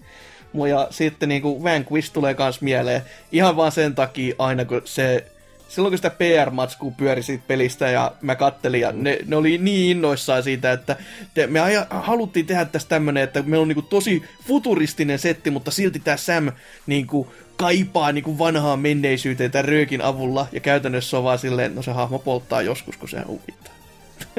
Ja 0.70 0.88
sitten 0.90 1.30
niinku 1.30 1.64
Vanquish 1.64 2.14
tulee 2.14 2.34
kans 2.34 2.62
mieleen. 2.62 3.02
Ihan 3.32 3.56
vaan 3.56 3.72
sen 3.72 3.96
takia 3.96 4.36
aina 4.38 4.66
kun 4.66 4.82
se... 4.86 5.26
Silloin 5.68 5.92
kun 5.92 5.98
sitä 5.98 6.10
PR-matskua 6.10 6.92
pyöri 6.98 7.24
siitä 7.24 7.44
pelistä 7.48 7.90
ja 7.90 8.12
mä 8.22 8.36
kattelin 8.36 8.82
ja 8.82 8.92
ne, 8.92 9.20
ne 9.26 9.36
oli 9.36 9.58
niin 9.58 9.92
innoissaan 9.98 10.44
siitä, 10.44 10.72
että 10.72 10.96
te, 11.34 11.48
me 11.48 11.60
aja, 11.60 11.88
haluttiin 11.90 12.46
tehdä 12.46 12.66
tästä 12.66 12.90
tämmönen, 12.90 13.24
että 13.24 13.42
meillä 13.42 13.62
on 13.62 13.68
niinku 13.68 13.82
tosi 13.82 14.24
futuristinen 14.48 15.20
setti, 15.20 15.52
mutta 15.52 15.72
silti 15.72 16.00
tämä 16.00 16.18
Sam 16.18 16.52
niinku 16.88 17.34
kaipaa 17.58 18.12
niinku 18.12 18.38
vanhaa 18.38 18.78
menneisyyteen 18.78 19.52
tämän 19.52 19.66
röökin 19.66 20.02
avulla 20.02 20.48
ja 20.52 20.60
käytännössä 20.60 21.18
on 21.18 21.24
vaan 21.24 21.40
silleen, 21.40 21.76
no 21.76 21.82
se 21.82 21.92
hahmo 21.92 22.20
polttaa 22.20 22.62
joskus, 22.62 22.98
kun 22.98 23.10
se 23.16 23.22
huvittaa. 23.28 23.74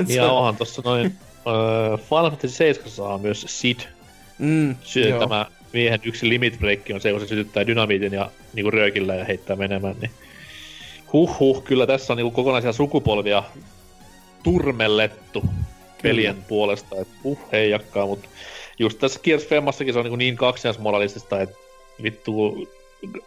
Ja 0.07 0.25
on- 0.25 0.39
onhan 0.39 0.57
tossa 0.57 0.83
noin 0.85 1.15
äh, 1.47 2.01
Final 2.01 2.31
Fantasy 2.31 2.55
7 2.55 3.13
on 3.13 3.21
myös 3.21 3.45
Sid. 3.49 3.81
Mm, 4.39 4.77
Sy- 4.83 5.01
joo. 5.01 5.21
tämä 5.21 5.47
miehen 5.73 6.01
yksi 6.05 6.29
limit 6.29 6.59
break 6.59 6.81
on 6.95 7.01
se, 7.01 7.11
kun 7.11 7.21
se 7.21 7.27
sytyttää 7.27 7.67
dynamiitin 7.67 8.13
ja 8.13 8.31
niinku 8.55 8.71
röökillä 8.71 9.15
ja 9.15 9.25
heittää 9.25 9.57
menemään, 9.57 9.97
niin 10.01 10.11
huh 11.13 11.39
huh, 11.39 11.65
kyllä 11.65 11.87
tässä 11.87 12.13
on 12.13 12.17
niinku 12.17 12.31
kokonaisia 12.31 12.73
sukupolvia 12.73 13.43
turmellettu 14.43 15.45
pelien 16.03 16.35
Kyllä. 16.35 16.47
puolesta, 16.49 16.97
että 17.01 17.15
huh 17.25 17.39
heijakkaa, 17.53 18.07
mutta 18.07 18.29
just 18.79 18.99
tässä 18.99 19.21
Gears 19.23 19.47
Femmassakin 19.47 19.93
se 19.93 19.99
on 19.99 20.05
niinku 20.05 20.17
niin 20.17 20.37
kaksiasmoralistista, 20.37 21.41
että 21.41 21.57
vittu 22.03 22.69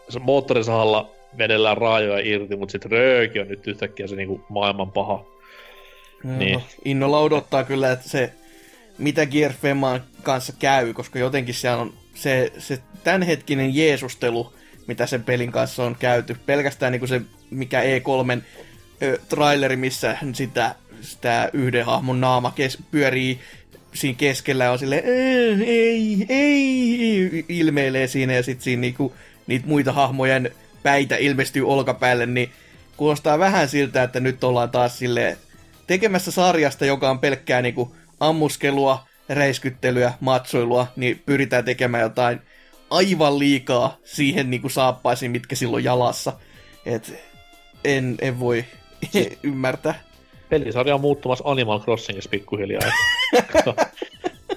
se 0.10 0.20
moottorisahalla 0.20 1.10
vedellään 1.38 1.78
raajoja 1.78 2.20
irti, 2.24 2.56
mutta 2.56 2.72
sitten 2.72 2.92
rööki 2.92 3.40
on 3.40 3.48
nyt 3.48 3.68
yhtäkkiä 3.68 4.08
se 4.08 4.16
niinku 4.16 4.42
maailman 4.50 4.92
paha. 4.92 5.26
Joo, 6.24 6.38
Niin. 6.38 6.62
Innolla 6.86 7.20
odottaa 7.20 7.64
kyllä, 7.64 7.92
että 7.92 8.10
se, 8.10 8.34
mitä 8.98 9.26
Gear 9.26 9.54
Femman 9.54 10.04
kanssa 10.24 10.54
käy, 10.60 10.94
koska 10.94 11.20
jotenkin 11.20 11.54
siellä 11.56 11.82
on 11.82 11.94
se, 12.16 12.52
se 12.58 12.80
tämänhetkinen 13.04 13.76
jeesustelu, 13.76 14.54
mitä 14.88 15.06
sen 15.06 15.24
pelin 15.24 15.52
kanssa 15.52 15.84
on 15.84 15.96
käyty. 16.00 16.36
Pelkästään 16.46 16.92
niin 16.92 17.00
kuin 17.00 17.10
se, 17.10 17.22
mikä 17.50 17.82
E3 17.82 18.42
ö, 19.04 19.20
traileri, 19.30 19.76
missä 19.76 20.18
sitä, 20.34 20.76
sitä 21.02 21.50
yhden 21.54 21.86
hahmon 21.86 22.22
naama 22.22 22.52
kes, 22.52 22.78
pyörii 22.92 23.40
siinä 23.94 24.18
keskellä 24.18 24.64
ja 24.64 24.72
on 24.72 24.80
silleen, 24.80 25.04
"Äh, 25.04 25.62
ei, 25.68 26.26
ei, 26.30 27.46
ilmeilee 27.50 28.08
siinä 28.08 28.34
ja 28.34 28.44
sitten 28.44 28.64
siinä 28.64 28.82
niinku, 28.82 29.16
niitä 29.48 29.68
muita 29.68 29.92
hahmojen 29.94 30.52
päitä 30.84 31.16
ilmestyy 31.16 31.68
olkapäälle, 31.68 32.26
niin 32.26 32.50
kuulostaa 32.98 33.40
vähän 33.40 33.70
siltä, 33.70 34.04
että 34.04 34.20
nyt 34.20 34.44
ollaan 34.44 34.70
taas 34.70 35.00
silleen 35.00 35.38
tekemässä 35.90 36.32
sarjasta, 36.32 36.86
joka 36.86 37.10
on 37.10 37.20
pelkkää 37.20 37.62
niinku 37.62 37.96
ammuskelua, 38.20 39.08
reiskyttelyä, 39.30 40.14
matsoilua, 40.20 40.88
niin 40.96 41.24
pyritään 41.26 41.66
tekemään 41.66 42.04
jotain 42.04 42.42
aivan 42.90 43.40
liikaa 43.40 43.98
siihen 44.04 44.50
niinku 44.50 44.70
saappaisiin, 44.70 45.32
mitkä 45.32 45.56
silloin 45.56 45.84
jalassa. 45.84 46.34
Et 46.86 47.14
en, 47.84 48.18
en 48.22 48.40
voi 48.40 48.66
ymmärtää. 49.44 50.04
Pelisarja 50.50 50.96
on 50.96 51.02
muuttumassa 51.02 51.44
Animal 51.48 51.80
Crossingissa 51.80 52.30
pikkuhiljaa. 52.30 52.82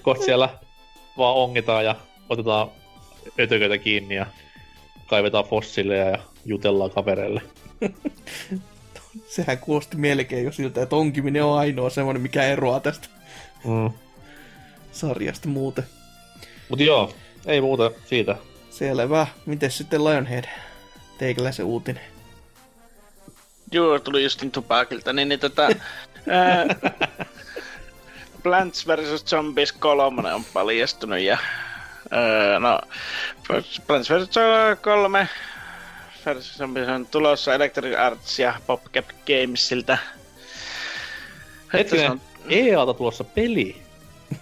Kohta 0.02 0.24
siellä 0.24 0.48
vaan 1.18 1.36
ongitaan 1.36 1.84
ja 1.84 1.96
otetaan 2.28 2.68
ötököitä 3.40 3.78
kiinni 3.78 4.14
ja 4.14 4.26
kaivetaan 5.06 5.44
fossiileja 5.44 6.10
ja 6.10 6.18
jutellaan 6.44 6.90
kavereille. 6.90 7.42
Sehän 9.26 9.58
kuulosti 9.58 9.96
melkein 9.96 10.44
jo 10.44 10.52
siltä, 10.52 10.82
että 10.82 10.96
onkiminen 10.96 11.44
on 11.44 11.58
ainoa 11.58 11.90
semmoinen, 11.90 12.22
mikä 12.22 12.42
eroaa 12.42 12.80
tästä 12.80 13.08
Mm. 13.64 13.90
sarjasta 14.92 15.48
muuten. 15.48 15.84
Mut 16.68 16.80
joo, 16.80 17.14
ei 17.46 17.60
muuta 17.60 17.90
siitä. 18.06 18.36
Selvä. 18.70 19.26
Miten 19.46 19.70
sitten 19.70 20.04
Lionhead? 20.04 20.44
Teikällä 21.18 21.52
se 21.52 21.62
uutinen. 21.62 22.02
Joo, 23.72 23.98
tuli 23.98 24.22
justin 24.22 24.50
Tupakilta, 24.50 25.12
niin, 25.12 25.28
niin 25.28 25.40
tota... 25.40 25.62
ää, 26.28 26.66
Plants 28.42 28.86
vs. 28.86 29.24
Zombies 29.24 29.72
3 29.72 30.34
on 30.34 30.44
paljastunut 30.44 31.18
ja... 31.18 31.38
Ää, 32.10 32.58
no, 32.58 32.80
Plants 33.86 34.10
vs. 34.10 34.28
3 34.82 35.18
vs. 35.18 35.28
Zombies 35.28 35.28
on 36.94 37.06
tulossa 37.06 37.54
Electronic 37.54 37.98
Arts 37.98 38.38
ja 38.38 38.54
PopCap 38.66 39.06
Gamesilta. 39.26 39.98
Se 41.72 41.78
Hetkinen, 41.78 42.10
on, 42.10 42.20
EAlta 42.48 42.94
tulossa 42.94 43.24
peli. 43.24 43.76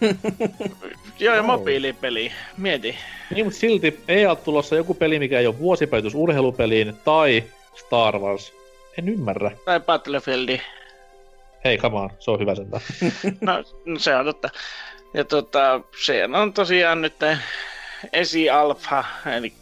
joo, 1.21 1.35
ja 1.35 1.43
mobiilipeli. 1.43 2.33
Mieti. 2.57 2.97
Niin, 3.35 3.47
mutta 3.47 3.61
silti 3.61 4.01
EAlta 4.09 4.43
tulossa 4.43 4.77
joku 4.77 4.95
peli, 4.95 5.19
mikä 5.19 5.41
ei 5.41 5.47
ole 5.47 5.59
vuosipäivitys 5.59 6.15
urheilupeliin, 6.15 6.97
tai 7.05 7.45
Star 7.77 8.19
Wars. 8.19 8.53
En 8.99 9.09
ymmärrä. 9.09 9.51
Tai 9.65 9.81
Battlefieldi. 9.81 10.61
Hei, 11.65 11.79
come 11.79 11.99
on, 11.99 12.11
se 12.19 12.31
on 12.31 12.41
hyvä 12.41 12.55
sentään. 12.55 12.83
No, 13.41 13.53
no 13.93 13.99
se 13.99 14.17
on 14.17 14.25
totta. 14.25 14.51
Ja 15.15 15.25
tota, 15.25 15.81
se 16.05 16.25
on 16.25 16.53
tosiaan 16.53 17.03
nyt 17.03 17.15
esi-alfa, 18.13 19.05
eli 19.37 19.53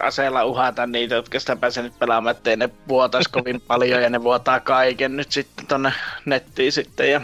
aseella 0.00 0.44
uhata 0.44 0.86
niitä, 0.86 1.14
jotka 1.14 1.40
sitä 1.40 1.56
pääsee 1.56 1.82
nyt 1.82 1.98
pelaamaan, 1.98 2.36
ettei 2.36 2.56
ne 2.56 2.68
vuotaisi 2.88 3.30
kovin 3.30 3.60
paljon 3.60 4.02
ja 4.02 4.10
ne 4.10 4.22
vuotaa 4.22 4.60
kaiken 4.60 5.16
nyt 5.16 5.32
sitten 5.32 5.66
tonne 5.66 5.92
nettiin 6.24 6.72
sitten. 6.72 7.10
Ja 7.10 7.20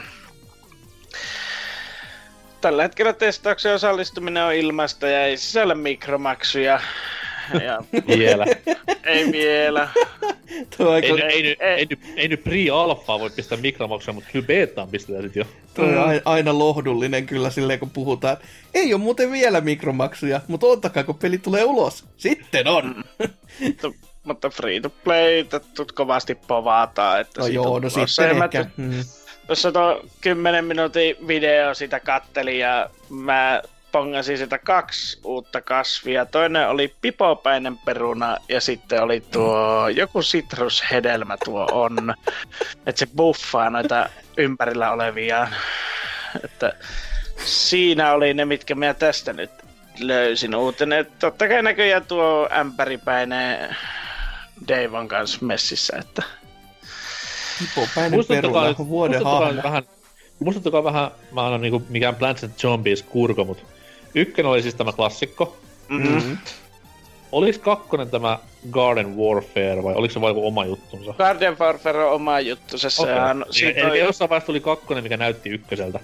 tällä 2.60 2.82
hetkellä 2.82 3.12
testauksen 3.12 3.74
osallistuminen 3.74 4.44
on 4.44 4.54
ilmaista 4.54 5.06
ja 5.06 5.24
ei 5.24 5.36
sisällä 5.36 5.74
mikromaksuja. 5.74 6.80
Ja 7.64 7.84
Vielä. 8.18 8.46
ei 9.04 9.32
vielä. 9.32 9.88
Tuo 10.76 10.90
aika, 10.90 11.06
ei, 11.06 11.20
ei, 11.22 11.46
ei, 11.46 11.56
ei. 11.60 11.74
ei, 11.74 11.86
nyt, 11.90 12.00
ei 12.16 12.28
nyt 12.28 12.44
pre-alfaa 12.44 13.20
voi 13.20 13.30
pistää 13.30 13.58
mikromaksuja, 13.58 14.14
mutta 14.14 14.30
kyllä 14.32 14.46
betaan 14.46 14.88
pistetään 14.88 15.24
sit 15.24 15.36
jo. 15.36 15.44
Tuo 15.74 15.84
on 15.84 15.98
aina, 15.98 16.22
aina 16.24 16.58
lohdullinen 16.58 17.26
kyllä 17.26 17.50
silleen, 17.50 17.78
kun 17.78 17.90
puhutaan. 17.90 18.36
Ei 18.74 18.94
ole 18.94 19.02
muuten 19.02 19.32
vielä 19.32 19.60
mikromaksuja, 19.60 20.40
mutta 20.48 20.66
ottakaa, 20.66 21.04
kun 21.04 21.18
peli 21.18 21.38
tulee 21.38 21.64
ulos. 21.64 22.04
Sitten 22.16 22.68
on! 22.68 23.04
Mutta, 23.60 23.90
mutta 24.24 24.50
free 24.50 24.80
to 24.80 24.90
play 24.90 25.44
kovasti 25.94 26.34
povataan. 26.34 27.20
Että 27.20 27.40
No 27.40 27.44
siitä 27.44 27.54
joo, 27.54 27.74
on 27.74 27.82
no 27.82 27.90
sitten 27.90 28.42
ehkä. 28.42 28.66
Mm. 28.76 29.04
tuossa 29.46 29.72
tuo 29.72 30.04
10 30.20 30.64
minuutin 30.64 31.16
video 31.26 31.74
sitä 31.74 32.00
katteli 32.00 32.58
ja 32.58 32.90
mä 33.08 33.62
pongasin 33.92 34.38
sitä 34.38 34.58
kaksi 34.58 35.20
uutta 35.24 35.60
kasvia. 35.60 36.26
Toinen 36.26 36.68
oli 36.68 36.94
pipopäinen 37.00 37.78
peruna 37.78 38.36
ja 38.48 38.60
sitten 38.60 39.02
oli 39.02 39.20
tuo 39.20 39.88
joku 39.88 40.22
sitrushedelmä 40.22 41.36
tuo 41.44 41.66
on. 41.72 42.14
Että 42.86 42.98
se 42.98 43.06
buffaa 43.16 43.70
noita 43.70 44.08
ympärillä 44.36 44.92
olevia. 44.92 45.48
Että 46.44 46.72
siinä 47.44 48.12
oli 48.12 48.34
ne, 48.34 48.44
mitkä 48.44 48.74
mä 48.74 48.94
tästä 48.94 49.32
nyt 49.32 49.50
löysin 50.00 50.54
uutena. 50.54 50.96
Et 50.96 51.18
totta 51.18 51.48
kai 51.48 51.62
näköjään 51.62 52.06
tuo 52.06 52.48
ämpäripäinen 52.52 53.76
Dave 54.68 54.98
on 54.98 55.08
kanssa 55.08 55.46
messissä, 55.46 55.96
että 55.98 56.22
Muistuttakaa 58.10 58.28
peruna, 58.28 58.68
nyt- 58.68 58.78
vuoden 58.88 59.22
muistuttakaa 59.22 59.62
vähän, 59.62 59.82
muistuttakaa 60.38 60.84
vähän, 60.84 61.10
mä 61.32 61.46
annan 61.46 61.60
niinku 61.60 61.82
mikään 61.88 62.14
Plants 62.14 62.44
and 62.44 62.52
Zombies 62.52 63.02
kurko, 63.02 63.44
mut 63.44 63.64
ykkönen 64.14 64.50
oli 64.52 64.62
siis 64.62 64.74
tämä 64.74 64.92
klassikko. 64.92 65.56
mm-hmm. 65.88 66.12
Mm-hmm. 66.14 66.38
Olis 67.32 67.58
kakkonen 67.58 68.10
tämä 68.10 68.38
Garden 68.70 69.16
Warfare 69.16 69.82
vai 69.82 69.94
oliko 69.94 70.14
se 70.14 70.20
vain 70.20 70.36
oma 70.36 70.64
juttunsa? 70.64 71.12
Guardian 71.12 71.58
Warfare 71.58 72.04
on 72.04 72.12
oma 72.12 72.40
juttu, 72.40 72.78
se 72.78 72.86
Okei. 72.86 73.14
sehän, 73.14 73.44
siitä 73.50 73.80
Eli 73.80 73.90
on, 74.02 74.06
jossain 74.06 74.28
vaiheessa 74.30 74.46
tuli 74.46 74.60
kakkonen, 74.60 75.02
mikä 75.02 75.16
näytti 75.16 75.50
ykköseltä. 75.50 76.00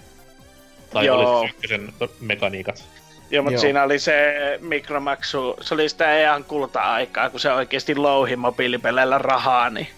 Tai 0.91 1.07
Joo. 1.07 1.19
oli 1.19 1.41
siis 1.41 1.55
ykkösen 1.55 1.93
mekaniikat. 2.21 2.85
joo, 3.31 3.43
mutta 3.43 3.55
Joo. 3.55 3.61
siinä 3.61 3.83
oli 3.83 3.99
se 3.99 4.35
mikromaksu, 4.61 5.57
se 5.61 5.75
oli 5.75 5.89
sitä 5.89 6.23
ihan 6.23 6.45
kulta-aikaa, 6.45 7.31
kun 7.31 7.41
se 7.41 7.53
oikeasti 7.53 7.95
louhi 7.95 8.37
mobiilipeleillä 8.37 9.19
rahaa, 9.19 9.71
niin 9.71 9.89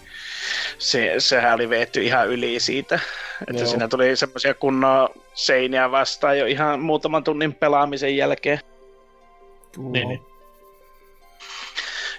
se, 0.77 1.13
sehän 1.17 1.53
oli 1.53 1.69
veetty 1.69 2.03
ihan 2.03 2.27
yli 2.27 2.59
siitä. 2.59 2.99
Että 3.47 3.61
Joo. 3.63 3.65
siinä 3.69 3.87
tuli 3.87 4.15
semmoisia 4.15 4.53
kunnon 4.53 5.09
seiniä 5.33 5.91
vastaan 5.91 6.39
jo 6.39 6.45
ihan 6.45 6.79
muutaman 6.79 7.23
tunnin 7.23 7.53
pelaamisen 7.53 8.17
jälkeen. 8.17 8.59
Niin, 9.77 10.07
niin. 10.07 10.21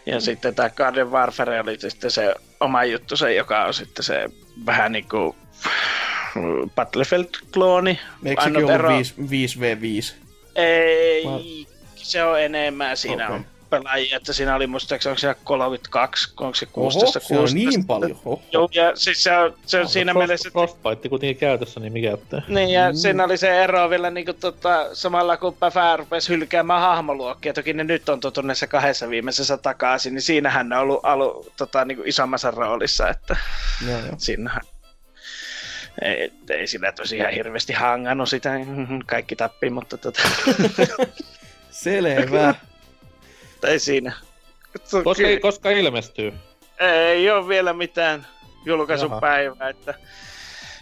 Ja 0.06 0.20
sitten 0.20 0.54
tämä 0.54 0.70
Garden 0.70 1.10
Warfare 1.10 1.60
oli 1.60 1.78
sitten 1.80 2.10
se 2.10 2.34
oma 2.60 2.84
juttu, 2.84 3.16
se, 3.16 3.34
joka 3.34 3.64
on 3.64 3.74
sitten 3.74 4.04
se 4.04 4.28
vähän 4.66 4.92
niinku 4.92 5.36
Battlefield-klooni. 6.74 7.98
Eikö 8.24 8.42
sekin 8.42 8.70
ero- 8.70 8.86
ollut 8.88 9.14
5, 9.28 9.58
5v5? 9.58 10.14
Ei, 10.54 11.24
Vai- 11.24 11.66
se 11.94 12.24
on 12.24 12.40
enemmän. 12.40 12.96
Siinä 12.96 13.24
Okei. 13.24 13.36
on 13.36 13.46
pelaajia, 13.70 14.16
että 14.16 14.32
siinä 14.32 14.54
oli 14.54 14.66
muistaakseni, 14.66 15.10
onko 15.10 15.18
siellä 15.18 15.36
32, 15.44 16.32
onko 16.40 16.54
se 16.54 16.66
Oho, 16.66 16.72
16, 16.72 17.20
se 17.20 17.38
on 17.38 17.48
niin 17.54 17.86
paljon. 17.86 18.18
Oho. 18.24 18.42
Joo, 18.52 18.68
ja 18.74 18.96
siis 18.96 19.22
se 19.24 19.36
on, 19.36 19.54
se 19.66 19.80
on 19.80 19.88
siinä 19.88 20.12
Frost, 20.12 20.26
mielessä, 20.26 20.50
Frostbite 20.50 21.08
kuitenkin 21.08 21.36
käytössä, 21.36 21.80
niin 21.80 21.92
mikä 21.92 22.12
ettei. 22.14 22.40
niin, 22.48 22.70
ja 22.70 22.90
Mm. 22.90 22.96
siinä 22.96 23.24
oli 23.24 23.36
se 23.36 23.64
ero 23.64 23.90
vielä 23.90 24.10
niin 24.10 24.24
kuin, 24.24 24.36
tota, 24.36 24.94
samalla 24.94 25.36
kun 25.36 25.54
Päfää 25.54 25.96
rupesi 25.96 26.28
hylkäämään 26.28 26.80
hahmoluokkia, 26.80 27.52
toki 27.52 27.72
ne 27.72 27.84
nyt 27.84 28.08
on 28.08 28.20
tuotu 28.20 28.40
näissä 28.40 28.66
kahdessa 28.66 29.08
viimeisessä 29.10 29.56
takaisin, 29.56 30.14
niin 30.14 30.22
siinähän 30.22 30.68
ne 30.68 30.76
on 30.76 30.82
ollut 30.82 31.00
alu, 31.02 31.46
tota, 31.56 31.84
niin 31.84 31.96
kuin 31.96 32.08
isommassa 32.08 32.50
roolissa, 32.50 33.08
että 33.08 33.36
Joo, 33.88 33.98
joo. 33.98 34.14
siinähän 34.18 34.60
ei, 36.02 36.32
ei 36.50 36.66
sillä 36.66 36.92
tosiaan 36.92 37.32
hirveästi 37.32 37.72
hangannut 37.72 38.28
sitä, 38.28 38.50
kaikki 39.06 39.36
tappii, 39.36 39.70
mutta 39.70 39.96
tota, 39.98 40.22
Selvä. 41.70 42.54
Ei 43.68 43.78
siinä. 43.78 44.12
Koska, 45.04 45.24
koska 45.42 45.70
ilmestyy. 45.70 46.32
Ei 46.80 47.30
ole 47.30 47.48
vielä 47.48 47.72
mitään 47.72 48.26
julkaisupäivää, 48.64 49.68
että 49.68 49.94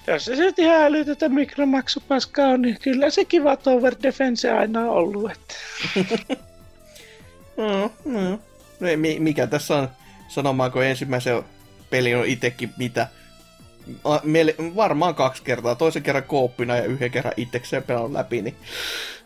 jos 0.07 0.25
se 0.25 0.37
nyt 0.37 0.59
ihan 0.59 0.83
älytetä 0.83 1.29
mikromaksupaskaa 1.29 2.49
on, 2.49 2.63
niin 2.63 2.79
kyllä 2.83 3.11
se 3.11 3.25
kiva 3.25 3.57
Tower 3.57 3.95
Defense 4.03 4.51
aina 4.53 4.81
on 4.81 4.89
ollut. 4.89 5.31
Että. 5.31 5.55
No, 7.57 7.93
no. 8.21 8.41
No 8.81 8.89
ei, 8.89 8.97
mi- 8.97 9.21
mikä 9.21 9.47
tässä 9.47 9.77
on 9.77 9.89
sanomaan, 10.29 10.73
kun 10.73 10.85
ensimmäisen 10.85 11.43
peli 11.91 12.15
on 12.15 12.27
itekin 12.27 12.71
mitä? 12.79 13.09
A- 14.05 14.21
Meille, 14.23 14.55
varmaan 14.59 15.15
kaksi 15.15 15.43
kertaa. 15.43 15.75
Toisen 15.75 16.03
kerran 16.03 16.25
kooppina 16.25 16.77
ja 16.77 16.85
yhden 16.85 17.11
kerran 17.11 17.35
itsekseen 17.37 17.83
pelannut 17.83 18.13
läpi. 18.13 18.43
Niin, 18.43 18.57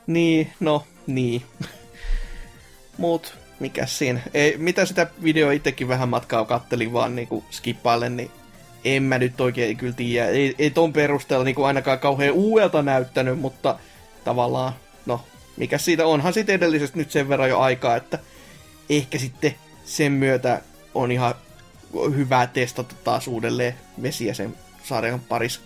niin 0.06 0.52
no, 0.60 0.86
niin. 1.06 1.42
Mut, 2.98 3.34
mikä 3.62 3.86
siinä? 3.86 4.20
Ei, 4.34 4.54
mitä 4.58 4.86
sitä 4.86 5.06
video 5.22 5.50
itsekin 5.50 5.88
vähän 5.88 6.08
matkaa 6.08 6.44
kattelin 6.44 6.92
vaan 6.92 7.16
niinku 7.16 7.44
skippaille, 7.50 8.08
niin 8.08 8.30
en 8.84 9.02
mä 9.02 9.18
nyt 9.18 9.40
oikein 9.40 9.76
kyllä 9.76 9.92
tiedä. 9.92 10.28
Ei, 10.28 10.54
ei 10.58 10.70
ton 10.70 10.92
perusteella 10.92 11.44
niinku 11.44 11.64
ainakaan 11.64 11.98
kauhean 11.98 12.34
uudelta 12.34 12.82
näyttänyt, 12.82 13.38
mutta 13.38 13.78
tavallaan, 14.24 14.72
no, 15.06 15.20
mikä 15.56 15.78
siitä 15.78 16.06
onhan 16.06 16.32
sitten 16.32 16.54
edellisestä 16.54 16.98
nyt 16.98 17.10
sen 17.10 17.28
verran 17.28 17.48
jo 17.48 17.60
aikaa, 17.60 17.96
että 17.96 18.18
ehkä 18.90 19.18
sitten 19.18 19.54
sen 19.84 20.12
myötä 20.12 20.60
on 20.94 21.12
ihan 21.12 21.34
hyvä 22.16 22.46
testata 22.46 22.94
taas 23.04 23.28
uudelleen 23.28 23.74
vesiä 24.02 24.34
sen 24.34 24.56
sarjan 24.84 25.20
parissa. 25.20 25.60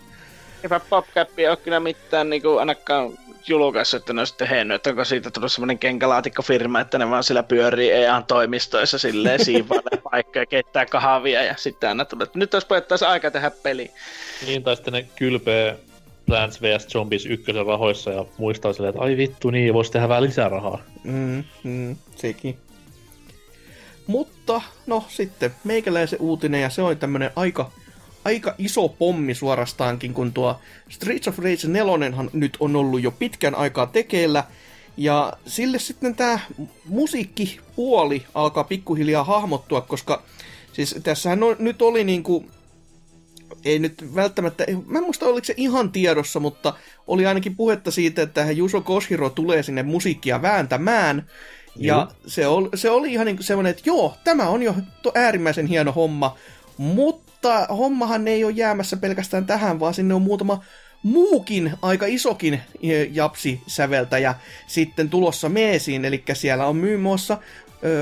Eipä 0.62 0.80
PopCap 0.80 1.28
ole 1.48 1.56
kyllä 1.56 1.80
mitään 1.80 2.30
niin 2.30 2.42
kuin 2.42 2.58
ainakaan 2.58 3.18
julkaissut, 3.48 4.00
että 4.02 4.12
ne 4.12 4.20
on 4.20 4.26
sitten 4.26 4.48
tehnyt, 4.48 4.74
että 4.74 4.90
onko 4.90 5.04
siitä 5.04 5.30
tullut 5.30 5.52
semmoinen 5.52 5.78
kenkälaatikkofirma, 5.78 6.80
että 6.80 6.98
ne 6.98 7.10
vaan 7.10 7.24
sillä 7.24 7.42
pyörii 7.42 7.90
EAN 7.90 8.24
toimistoissa 8.24 8.98
silleen 8.98 9.44
siivailee 9.44 10.02
paikkoja, 10.10 10.46
keittää 10.46 10.86
kahvia 10.86 11.42
ja 11.42 11.54
sitten 11.58 11.88
aina 11.88 12.04
tulee, 12.04 12.24
että 12.24 12.38
nyt 12.38 12.54
olisi 12.54 12.66
taas 12.88 13.02
aika 13.02 13.30
tehdä 13.30 13.50
peli. 13.50 13.90
Niin, 14.46 14.62
tai 14.62 14.76
sitten 14.76 14.92
ne 14.92 15.06
kylpee 15.16 15.76
Plants 16.26 16.62
vs. 16.62 16.86
Zombies 16.86 17.26
ykkösen 17.26 17.66
rahoissa 17.66 18.10
ja 18.10 18.24
muistaa 18.38 18.72
silleen, 18.72 18.90
että 18.90 19.02
ai 19.02 19.16
vittu 19.16 19.50
niin, 19.50 19.74
voisi 19.74 19.92
tehdä 19.92 20.08
vähän 20.08 20.22
lisää 20.22 20.48
rahaa. 20.48 20.82
Mm, 21.04 21.44
mm, 21.64 21.96
sekin. 22.16 22.58
Mutta, 24.06 24.62
no 24.86 25.04
sitten, 25.08 25.54
meikäläisen 25.64 26.20
uutinen, 26.20 26.62
ja 26.62 26.70
se 26.70 26.82
oli 26.82 26.96
tämmönen 26.96 27.30
aika, 27.36 27.70
aika 28.26 28.54
iso 28.58 28.88
pommi 28.88 29.34
suorastaankin, 29.34 30.14
kun 30.14 30.32
tuo 30.32 30.60
Streets 30.88 31.28
of 31.28 31.38
Rage 31.38 31.68
4 31.68 32.24
nyt 32.32 32.56
on 32.60 32.76
ollut 32.76 33.02
jo 33.02 33.10
pitkän 33.10 33.54
aikaa 33.54 33.86
tekeillä, 33.86 34.44
ja 34.96 35.32
sille 35.46 35.78
sitten 35.78 36.14
tämä 36.14 36.38
musiikkipuoli 36.84 38.26
alkaa 38.34 38.64
pikkuhiljaa 38.64 39.24
hahmottua, 39.24 39.80
koska 39.80 40.22
siis 40.72 40.96
tässähän 41.02 41.42
on, 41.42 41.56
nyt 41.58 41.82
oli 41.82 42.04
niinku 42.04 42.44
ei 43.64 43.78
nyt 43.78 44.14
välttämättä, 44.14 44.64
mä 44.86 44.98
en 44.98 45.04
muista 45.04 45.26
oliko 45.26 45.44
se 45.44 45.54
ihan 45.56 45.92
tiedossa, 45.92 46.40
mutta 46.40 46.74
oli 47.06 47.26
ainakin 47.26 47.56
puhetta 47.56 47.90
siitä, 47.90 48.22
että 48.22 48.50
Juso 48.50 48.80
Koshiro 48.80 49.30
tulee 49.30 49.62
sinne 49.62 49.82
musiikkia 49.82 50.42
vääntämään. 50.42 51.26
Ja 51.76 52.08
se 52.26 52.46
oli, 52.46 52.68
se 52.74 52.90
oli 52.90 53.12
ihan 53.12 53.26
niin 53.26 53.42
semmoinen, 53.42 53.70
että 53.70 53.82
joo, 53.86 54.14
tämä 54.24 54.48
on 54.48 54.62
jo 54.62 54.74
äärimmäisen 55.14 55.66
hieno 55.66 55.92
homma, 55.92 56.36
mutta 56.76 57.25
hommahan 57.68 58.28
ei 58.28 58.44
ole 58.44 58.52
jäämässä 58.52 58.96
pelkästään 58.96 59.46
tähän, 59.46 59.80
vaan 59.80 59.94
sinne 59.94 60.14
on 60.14 60.22
muutama 60.22 60.64
muukin 61.02 61.72
aika 61.82 62.06
isokin 62.06 62.54
eh, 62.54 63.08
japsi-säveltäjä 63.12 64.34
sitten 64.66 65.10
tulossa 65.10 65.48
meesiin, 65.48 66.04
eli 66.04 66.24
siellä 66.34 66.66
on 66.66 66.76
muun 66.76 67.00
muassa 67.00 67.38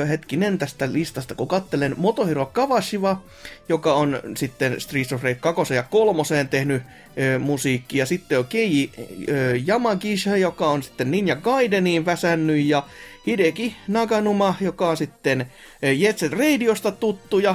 hetkinen 0.08 0.58
tästä 0.58 0.92
listasta, 0.92 1.34
kun 1.34 1.48
kattelen 1.48 1.94
Motohiro 1.96 2.46
Kawashiwa, 2.46 3.22
joka 3.68 3.94
on 3.94 4.20
sitten 4.36 4.80
Streets 4.80 5.12
of 5.12 5.22
Rage 5.22 5.34
2 5.34 5.74
ja 5.74 5.82
3 5.82 6.22
tehnyt 6.50 6.82
ö, 7.18 7.38
musiikkia. 7.38 8.06
Sitten 8.06 8.38
on 8.38 8.44
Keiji 8.44 8.90
ö, 9.28 9.56
Yamagisha, 9.68 10.36
joka 10.36 10.66
on 10.66 10.82
sitten 10.82 11.10
Ninja 11.10 11.36
Gaideniin 11.36 12.06
väsännyt, 12.06 12.64
ja 12.66 12.82
Hideki 13.26 13.76
Naganuma, 13.88 14.54
joka 14.60 14.88
on 14.88 14.96
sitten 14.96 15.46
ö, 15.84 15.92
Jet 15.92 16.18
Set 16.18 16.32
Radiosta 16.32 16.92
tuttu, 16.92 17.38
ja 17.38 17.54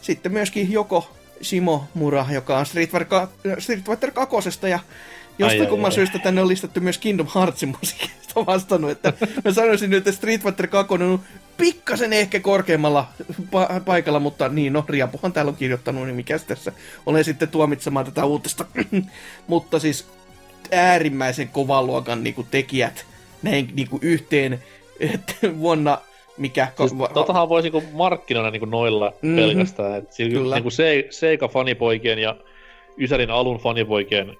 sitten 0.00 0.32
myöskin 0.32 0.72
Joko 0.72 1.16
Simo 1.42 1.84
Mura, 1.94 2.26
joka 2.30 2.58
on 2.58 2.66
Street 2.66 2.90
Fighter, 2.90 3.04
ka- 3.04 3.28
Street 3.58 3.84
Fighter 3.84 4.10
2. 4.10 4.36
ja 4.70 4.78
Jostain 5.38 5.60
ai, 5.62 5.66
kumman 5.66 5.92
syystä 5.92 6.18
tänne 6.18 6.42
on 6.42 6.48
listattu 6.48 6.80
myös 6.80 6.98
Kingdom 6.98 7.26
Heartsin 7.34 7.76
musiikista 7.80 8.46
vastannut, 8.46 8.90
että 8.90 9.12
mä 9.44 9.52
sanoisin 9.52 9.90
nyt, 9.90 9.98
että 9.98 10.12
Street 10.12 10.42
Fighter 10.42 10.66
2 10.66 10.94
on 10.94 11.20
pikkasen 11.56 12.12
ehkä 12.12 12.40
korkeammalla 12.40 13.12
pa- 13.32 13.80
paikalla, 13.84 14.20
mutta 14.20 14.48
niin, 14.48 14.72
no 14.72 14.84
Riapuhan 14.88 15.32
täällä 15.32 15.50
on 15.50 15.56
kirjoittanut, 15.56 16.06
niin 16.06 16.16
mikäs 16.16 16.44
tässä 16.44 16.72
olen 17.06 17.24
sitten 17.24 17.48
tuomitsemaan 17.48 18.06
tätä 18.06 18.24
uutista. 18.24 18.64
mutta 19.46 19.78
siis 19.78 20.06
äärimmäisen 20.72 21.48
kovan 21.48 21.86
luokan 21.86 22.24
niin 22.24 22.46
tekijät 22.50 23.06
näin 23.42 23.70
niin 23.74 23.88
yhteen 24.02 24.62
että 25.00 25.34
vuonna 25.58 25.98
mikä... 26.38 26.68
Siis, 26.78 26.98
va- 26.98 27.08
totahan 27.14 27.48
voisi 27.48 27.70
niinku 27.70 27.82
markkinoida 27.92 28.50
niinku 28.50 28.66
noilla 28.66 29.06
Mhm. 29.10 29.16
mm-hmm. 29.32 29.36
pelkästään. 29.36 29.94
Et 29.98 30.12
sillä 30.12 30.38
Kyllä. 30.38 30.54
niinku 30.54 30.70
se, 30.70 31.06
Seika-fanipoikien 31.10 32.18
ja 32.18 32.36
Ysärin 33.00 33.30
alun 33.30 33.58
fanipoikien 33.58 34.36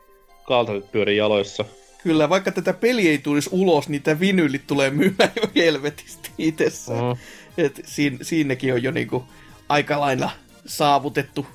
kaltarit 0.47 0.93
pyörii 0.93 1.17
jaloissa. 1.17 1.65
Kyllä, 2.03 2.29
vaikka 2.29 2.53
tätä 2.53 2.73
peli 2.73 3.09
ei 3.09 3.19
tulisi 3.19 3.51
ulos, 3.53 3.89
niin 3.89 4.03
tämä 4.03 4.21
vinyylit 4.21 4.67
tulee 4.67 4.91
myymään 4.91 5.33
jo 5.37 5.43
helvetisti 5.57 6.31
itsessään. 6.39 7.05
Mm. 7.05 7.17
Et 7.65 7.81
siin, 7.85 8.19
siinäkin 8.23 8.73
on 8.75 8.83
jo 8.83 8.91
niinku 8.91 9.25
aika 9.69 10.01
lailla 10.01 10.31
saavutettu 10.67 11.47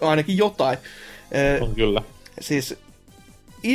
ainakin 0.00 0.36
jotain. 0.36 0.78
Ö, 1.34 1.64
On 1.64 1.74
kyllä. 1.74 2.02
Siis 2.40 2.76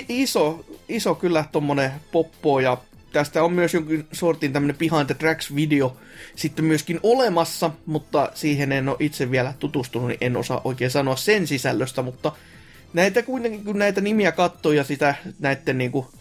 iso, 0.10 0.66
iso 0.90 1.16
kyllä 1.16 1.46
tommonen 1.52 1.92
poppo 2.12 2.60
ja 2.60 2.78
tästä 3.14 3.44
on 3.44 3.54
myös 3.54 3.74
jonkin 3.74 4.08
sortin 4.12 4.54
tämmönen 4.54 4.78
Behind 4.78 5.06
the 5.06 5.16
Tracks-video 5.16 5.98
sitten 6.36 6.66
myöskin 6.66 7.00
olemassa, 7.04 7.72
mutta 7.86 8.32
siihen 8.34 8.72
en 8.72 8.90
ole 8.90 8.98
itse 9.00 9.32
vielä 9.32 9.54
tutustunut, 9.60 10.08
niin 10.08 10.18
en 10.22 10.38
osaa 10.38 10.62
oikein 10.64 10.92
sanoa 10.92 11.16
sen 11.16 11.48
sisällöstä, 11.48 12.02
mutta 12.02 12.32
näitä 12.94 13.24
kuitenkin, 13.24 13.66
kun 13.66 13.80
näitä 13.80 14.02
nimiä 14.02 14.32
katsoo 14.32 14.72
ja 14.72 14.84
sitä 14.84 15.16
näiden 15.40 15.78
niinku, 15.78 16.12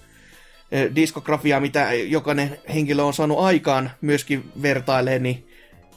diskografiaa, 0.94 1.60
mitä 1.60 1.92
jokainen 1.92 2.58
henkilö 2.74 3.02
on 3.02 3.14
saanut 3.14 3.38
aikaan 3.38 3.90
myöskin 4.00 4.52
vertailee, 4.62 5.18
niin 5.18 5.48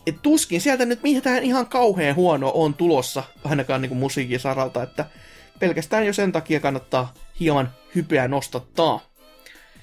et 0.08 0.16
tuskin 0.22 0.62
sieltä 0.62 0.86
nyt 0.86 1.04
mitään 1.04 1.44
ihan 1.44 1.68
kauhean 1.68 2.16
huono 2.16 2.52
on 2.54 2.74
tulossa, 2.74 3.24
ainakaan 3.44 3.82
niinku 3.82 3.96
musiikin 3.96 4.40
saralta, 4.40 4.84
että 4.84 5.06
pelkästään 5.60 6.06
jo 6.06 6.14
sen 6.14 6.32
takia 6.32 6.60
kannattaa 6.60 7.14
hieman 7.40 7.70
hypeä 7.96 8.28
nostattaa. 8.28 9.00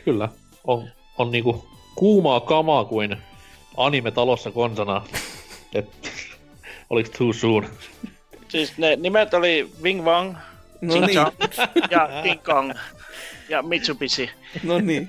Kyllä. 0.04 0.28
On, 0.64 0.88
on 1.22 1.30
niinku 1.30 1.68
kuumaa 1.94 2.40
kamaa 2.40 2.84
kuin 2.84 3.16
anime 3.76 4.10
talossa 4.10 4.50
konsana. 4.50 5.02
Et, 5.74 5.88
oliks 6.90 7.10
too 7.10 7.32
soon? 7.32 7.66
Siis 8.48 8.78
ne 8.78 8.96
nimet 8.96 9.34
oli 9.34 9.70
Wing 9.82 10.04
Wang 10.04 10.36
No 10.80 11.00
niin, 11.00 11.14
ja 11.90 12.08
King 12.22 12.42
Kong 12.42 12.72
ja 13.48 13.62
Mitsubishi. 13.62 14.30
no 14.62 14.78
niin. 14.78 15.08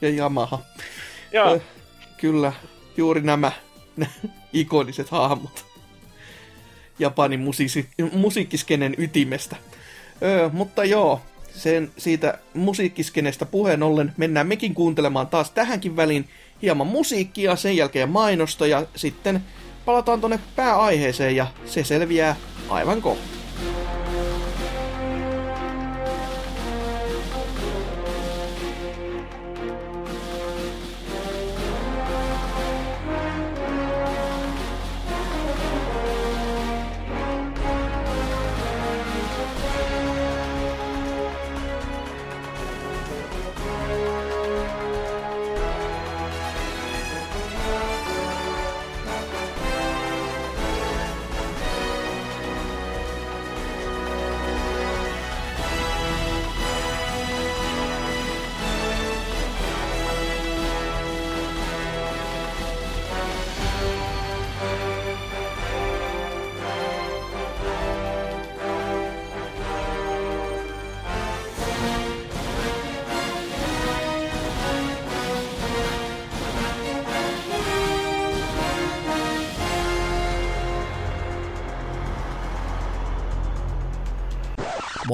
Ja 0.00 0.08
Yamaha. 0.10 0.58
Joo, 1.32 1.54
Ö, 1.54 1.60
Kyllä, 2.16 2.52
juuri 2.96 3.20
nämä 3.20 3.52
ikoniset 4.52 5.10
hahmot. 5.10 5.66
Japanin 6.98 7.40
musiikkiskenen 8.12 8.94
ytimestä. 8.98 9.56
Öö, 10.22 10.48
mutta 10.48 10.84
joo, 10.84 11.20
sen 11.56 11.90
siitä 11.96 12.38
musiikkiskenestä 12.54 13.46
puheen 13.46 13.82
ollen 13.82 14.12
mennään 14.16 14.46
mekin 14.46 14.74
kuuntelemaan 14.74 15.26
taas 15.26 15.50
tähänkin 15.50 15.96
väliin 15.96 16.28
hieman 16.62 16.86
musiikkia, 16.86 17.56
sen 17.56 17.76
jälkeen 17.76 18.08
mainosta 18.08 18.66
ja 18.66 18.86
sitten 18.96 19.44
palataan 19.84 20.20
tonne 20.20 20.38
pääaiheeseen 20.56 21.36
ja 21.36 21.46
se 21.66 21.84
selviää 21.84 22.36
aivan 22.68 23.02
kohta. 23.02 23.45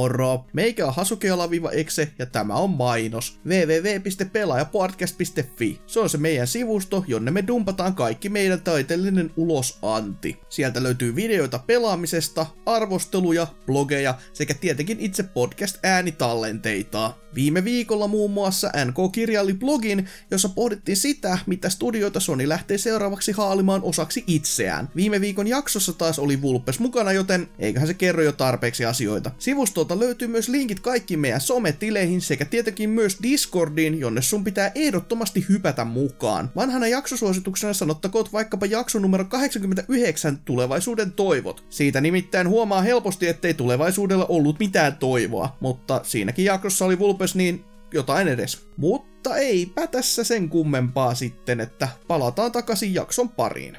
morro 0.02 0.41
Meikä 0.52 0.86
on 0.86 0.94
Hasukeala-exe 0.94 2.12
ja 2.18 2.26
tämä 2.26 2.54
on 2.54 2.70
mainos. 2.70 3.38
www.pelaajapodcast.fi. 3.46 5.80
Se 5.86 6.00
on 6.00 6.10
se 6.10 6.18
meidän 6.18 6.46
sivusto, 6.46 7.04
jonne 7.06 7.30
me 7.30 7.44
dumpataan 7.46 7.94
kaikki 7.94 8.28
meidän 8.28 8.60
taiteellinen 8.60 9.30
ulosanti. 9.36 10.40
Sieltä 10.48 10.82
löytyy 10.82 11.14
videoita 11.14 11.58
pelaamisesta, 11.58 12.46
arvosteluja, 12.66 13.46
blogeja 13.66 14.14
sekä 14.32 14.54
tietenkin 14.54 15.00
itse 15.00 15.22
podcast-äänitallenteita. 15.22 17.14
Viime 17.34 17.64
viikolla 17.64 18.08
muun 18.08 18.30
muassa 18.30 18.70
NK 18.84 19.12
kirjaili 19.12 19.54
blogin, 19.54 20.08
jossa 20.30 20.48
pohdittiin 20.48 20.96
sitä, 20.96 21.38
mitä 21.46 21.70
studioita 21.70 22.20
Sony 22.20 22.48
lähtee 22.48 22.78
seuraavaksi 22.78 23.32
haalimaan 23.32 23.82
osaksi 23.82 24.24
itseään. 24.26 24.88
Viime 24.96 25.20
viikon 25.20 25.46
jaksossa 25.46 25.92
taas 25.92 26.18
oli 26.18 26.42
Vulpes 26.42 26.80
mukana, 26.80 27.12
joten 27.12 27.48
eiköhän 27.58 27.86
se 27.86 27.94
kerro 27.94 28.22
jo 28.22 28.32
tarpeeksi 28.32 28.84
asioita. 28.84 29.30
Sivustolta 29.38 29.98
löytyy 29.98 30.28
myös 30.28 30.41
linkit 30.48 30.80
kaikkiin 30.80 31.20
meidän 31.20 31.40
sometileihin 31.40 32.20
sekä 32.20 32.44
tietenkin 32.44 32.90
myös 32.90 33.18
Discordiin, 33.22 34.00
jonne 34.00 34.22
sun 34.22 34.44
pitää 34.44 34.72
ehdottomasti 34.74 35.46
hypätä 35.48 35.84
mukaan. 35.84 36.50
Vanhana 36.56 36.88
jaksosuosituksena 36.88 37.72
sanottakoot 37.72 38.32
vaikkapa 38.32 38.66
jakso 38.66 38.98
numero 38.98 39.24
89 39.24 40.38
tulevaisuuden 40.44 41.12
toivot. 41.12 41.64
Siitä 41.68 42.00
nimittäin 42.00 42.48
huomaa 42.48 42.82
helposti, 42.82 43.28
ettei 43.28 43.54
tulevaisuudella 43.54 44.26
ollut 44.28 44.58
mitään 44.58 44.96
toivoa, 44.96 45.56
mutta 45.60 46.00
siinäkin 46.02 46.44
jaksossa 46.44 46.84
oli 46.84 46.98
Vulpes 46.98 47.34
niin 47.34 47.64
jotain 47.94 48.28
edes. 48.28 48.66
Mutta 48.76 49.36
eipä 49.36 49.86
tässä 49.86 50.24
sen 50.24 50.48
kummempaa 50.48 51.14
sitten, 51.14 51.60
että 51.60 51.88
palataan 52.08 52.52
takaisin 52.52 52.94
jakson 52.94 53.28
pariin. 53.28 53.78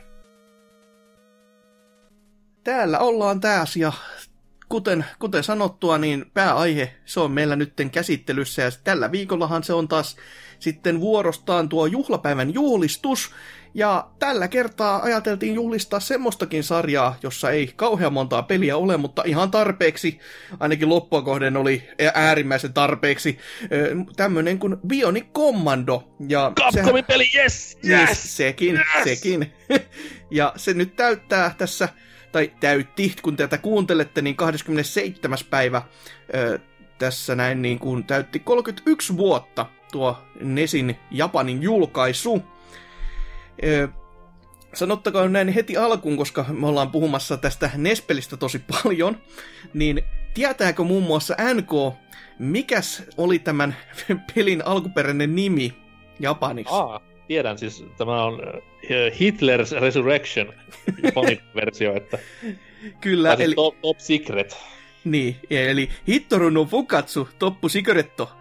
Täällä 2.63 2.99
ollaan 2.99 3.39
taas 3.39 3.75
ja 3.75 3.93
kuten, 4.73 5.05
kuten 5.19 5.43
sanottua, 5.43 5.97
niin 5.97 6.25
pääaihe 6.33 6.93
se 7.05 7.19
on 7.19 7.31
meillä 7.31 7.55
nytten 7.55 7.89
käsittelyssä 7.89 8.61
ja 8.61 8.71
tällä 8.83 9.11
viikollahan 9.11 9.63
se 9.63 9.73
on 9.73 9.87
taas 9.87 10.15
sitten 10.59 10.99
vuorostaan 10.99 11.69
tuo 11.69 11.85
juhlapäivän 11.85 12.53
juhlistus. 12.53 13.31
Ja 13.73 14.07
tällä 14.19 14.47
kertaa 14.47 15.01
ajateltiin 15.01 15.55
juhlistaa 15.55 15.99
semmoistakin 15.99 16.63
sarjaa, 16.63 17.15
jossa 17.23 17.51
ei 17.51 17.73
kauhean 17.75 18.13
montaa 18.13 18.43
peliä 18.43 18.77
ole, 18.77 18.97
mutta 18.97 19.23
ihan 19.25 19.51
tarpeeksi, 19.51 20.19
ainakin 20.59 20.89
loppua 20.89 21.21
kohden 21.21 21.57
oli 21.57 21.83
äärimmäisen 22.13 22.73
tarpeeksi, 22.73 23.37
tämmönen 24.15 24.59
kuin 24.59 24.77
Bionic 24.87 25.25
Commando. 25.35 26.13
Ja 26.27 26.51
Capcomin 26.55 27.05
peli, 27.05 27.25
yes! 27.35 27.77
Yes, 27.87 28.09
Yes! 28.09 28.37
sekin, 28.37 28.75
Yes! 28.75 29.03
sekin. 29.03 29.53
ja 30.31 30.53
se 30.55 30.73
nyt 30.73 30.95
täyttää 30.95 31.55
tässä, 31.57 31.89
tai 32.33 32.51
täytti, 32.59 33.15
kun 33.21 33.35
tätä 33.35 33.57
kuuntelette, 33.57 34.21
niin 34.21 34.35
27. 34.35 35.37
päivä 35.49 35.81
ö, 36.35 36.59
tässä 36.97 37.35
näin 37.35 37.61
niin 37.61 37.79
kuin 37.79 38.03
täytti 38.03 38.39
31 38.39 39.17
vuotta 39.17 39.65
tuo 39.91 40.17
Nesin 40.41 40.99
Japanin 41.11 41.63
julkaisu. 41.63 42.43
Ö, 43.63 43.87
sanottakoon 44.73 45.33
näin 45.33 45.49
heti 45.49 45.77
alkuun, 45.77 46.17
koska 46.17 46.45
me 46.49 46.67
ollaan 46.67 46.91
puhumassa 46.91 47.37
tästä 47.37 47.69
Nespelistä 47.75 48.37
tosi 48.37 48.59
paljon, 48.59 49.17
niin 49.73 50.03
tietääkö 50.33 50.83
muun 50.83 51.03
muassa 51.03 51.35
NK, 51.53 51.95
mikäs 52.39 53.03
oli 53.17 53.39
tämän 53.39 53.75
pelin 54.35 54.65
alkuperäinen 54.65 55.35
nimi 55.35 55.73
Japaniksi? 56.19 56.73
Aa, 56.73 57.01
tiedän 57.27 57.57
siis, 57.57 57.85
tämä 57.97 58.23
on 58.23 58.41
äh, 58.47 59.11
Hitler's 59.11 59.81
Resurrection, 59.81 60.53
versio, 61.55 61.95
että 61.95 62.17
Kyllä, 63.01 63.35
siis 63.35 63.45
eli... 63.45 63.55
top, 63.55 63.81
top 63.81 63.99
Secret. 63.99 64.57
Niin, 65.03 65.35
eli 65.49 65.89
Hittoru 66.07 66.49
no 66.49 66.65
Fukatsu 66.65 67.29
Toppu 67.39 67.69
Sigaretto. 67.69 68.31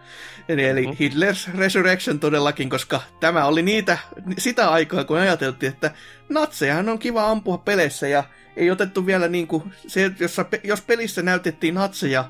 Eli, 0.49 0.65
eli 0.65 0.87
Mhm. 0.87 0.93
Hitler's 0.93 1.59
Resurrection 1.59 2.21
todellakin, 2.21 2.71
koska 2.71 3.01
tämä 3.21 3.45
oli 3.47 3.63
niitä, 3.63 3.99
sitä 4.39 4.71
aikaa, 4.71 5.05
kun 5.05 5.19
ajateltiin, 5.19 5.73
että 5.73 5.91
natsejahan 6.29 6.89
on 6.89 6.99
kiva 6.99 7.31
ampua 7.31 7.59
peleissä 7.59 8.09
ja 8.09 8.25
ei 8.57 8.71
otettu 8.71 9.07
vielä 9.07 9.29
niin 9.29 9.47
kuin, 9.47 9.63
se, 9.87 10.11
jossa, 10.21 10.45
jos 10.65 10.81
pelissä 10.81 11.23
näytettiin 11.23 11.75
natseja, 11.75 12.25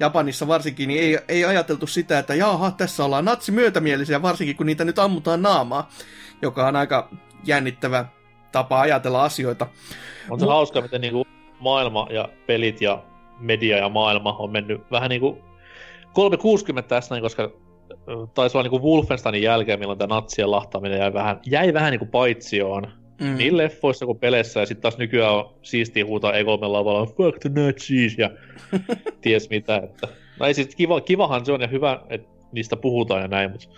Japanissa 0.00 0.48
varsinkin, 0.48 0.88
niin 0.88 1.00
ei, 1.00 1.18
ei 1.28 1.44
ajateltu 1.44 1.86
sitä, 1.86 2.18
että 2.18 2.34
jaha, 2.34 2.70
tässä 2.70 3.04
ollaan 3.04 3.24
natsi 3.24 3.52
myötämielisiä, 3.52 4.22
varsinkin 4.22 4.56
kun 4.56 4.66
niitä 4.66 4.84
nyt 4.84 4.98
ammutaan 4.98 5.42
naamaa, 5.42 5.88
joka 6.42 6.66
on 6.66 6.76
aika 6.76 7.10
jännittävä 7.44 8.04
tapa 8.52 8.80
ajatella 8.80 9.24
asioita. 9.24 9.66
On 10.30 10.40
se 10.40 10.46
Mu- 10.46 10.48
hauska, 10.48 10.80
miten 10.80 11.00
niinku 11.00 11.26
maailma 11.60 12.06
ja 12.10 12.28
pelit 12.46 12.80
ja 12.80 13.02
media 13.38 13.76
ja 13.76 13.88
maailma 13.88 14.32
on 14.32 14.50
mennyt 14.50 14.90
vähän 14.90 15.08
niinku 15.08 15.38
360 16.12 16.88
tässä 16.88 17.14
näin, 17.14 17.22
koska 17.22 17.50
taisi 18.34 18.56
olla 18.56 18.68
niinku 18.68 18.88
Wolfensteinin 18.88 19.42
jälkeen, 19.42 19.78
milloin 19.78 19.98
tämä 19.98 20.14
natsien 20.14 20.50
lahtaaminen 20.50 20.98
jäi 20.98 21.12
vähän, 21.12 21.40
jäi 21.46 21.74
vähän 21.74 21.90
niinku 21.90 22.06
paitsioon. 22.06 22.92
Mm. 23.20 23.36
Niin 23.36 23.56
leffoissa 23.56 24.06
kuin 24.06 24.18
peleissä, 24.18 24.60
ja 24.60 24.66
sitten 24.66 24.82
taas 24.82 24.98
nykyään 24.98 25.34
on 25.34 25.54
siistiä 25.62 26.04
huutaa 26.04 26.32
E3 26.32 26.72
lavalla, 26.72 27.06
fuck 27.06 27.38
the 27.38 27.50
Nazis, 27.54 28.18
ja 28.18 28.30
ties 29.20 29.50
mitä, 29.50 29.76
että 29.76 30.08
No 30.40 30.46
ei 30.46 30.54
siis 30.54 30.74
kiva, 30.74 31.00
kivahan 31.00 31.46
se 31.46 31.52
on 31.52 31.60
ja 31.60 31.66
hyvä, 31.66 32.00
että 32.10 32.28
niistä 32.52 32.76
puhutaan 32.76 33.22
ja 33.22 33.28
näin, 33.28 33.50
mutta 33.50 33.68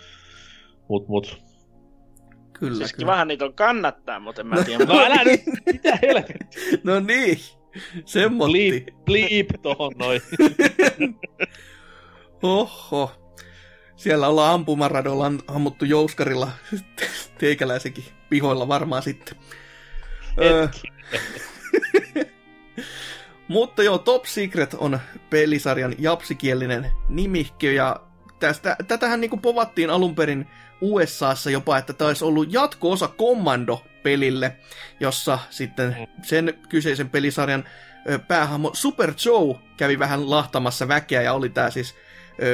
mut, 0.87 1.07
mut. 1.07 1.41
Kyllä, 2.53 2.77
Siis 2.77 2.93
kyllä. 2.93 3.05
kivahan 3.05 3.27
niitä 3.27 3.45
on 3.45 3.53
kannattaa, 3.53 4.19
mutta 4.19 4.41
en 4.41 4.47
mä 4.47 4.63
tiedä. 4.63 4.85
No 4.85 4.99
älä 4.99 5.23
nyt, 5.23 5.41
mitä 5.65 5.99
helvettiä. 6.01 6.77
No 6.83 6.99
niin, 6.99 7.37
semmotti. 8.05 8.51
Bleep, 8.51 9.05
bleep 9.05 9.47
tohon 9.61 9.91
noin. 9.99 10.21
Oho. 12.43 13.20
Siellä 14.01 14.27
ollaan 14.27 14.53
ampumaradolla 14.53 15.31
ammuttu 15.47 15.85
jouskarilla 15.85 16.51
teikäläisenkin 17.39 18.03
pihoilla 18.29 18.67
varmaan 18.67 19.03
sitten. 19.03 19.37
Mutta 23.47 23.83
joo, 23.83 23.97
Top 23.97 24.25
Secret 24.25 24.73
on 24.73 24.99
pelisarjan 25.29 25.95
japsikielinen 25.97 26.91
nimikkö 27.09 27.71
ja 27.71 28.01
tästä, 28.39 28.75
tätähän 28.87 29.21
niinku 29.21 29.37
povattiin 29.37 29.89
alun 29.89 30.15
perin 30.15 30.47
USAssa 30.81 31.49
jopa, 31.49 31.77
että 31.77 32.05
olisi 32.05 32.25
ollut 32.25 32.53
jatko-osa 32.53 33.07
Commando-pelille, 33.07 34.51
jossa 34.99 35.39
sitten 35.49 36.07
sen 36.21 36.53
kyseisen 36.69 37.09
pelisarjan 37.09 37.63
päähahmo 38.27 38.71
Super 38.73 39.13
Joe 39.25 39.59
kävi 39.77 39.99
vähän 39.99 40.29
lahtamassa 40.29 40.87
väkeä 40.87 41.21
ja 41.21 41.33
oli 41.33 41.49
tämä 41.49 41.69
siis 41.69 41.95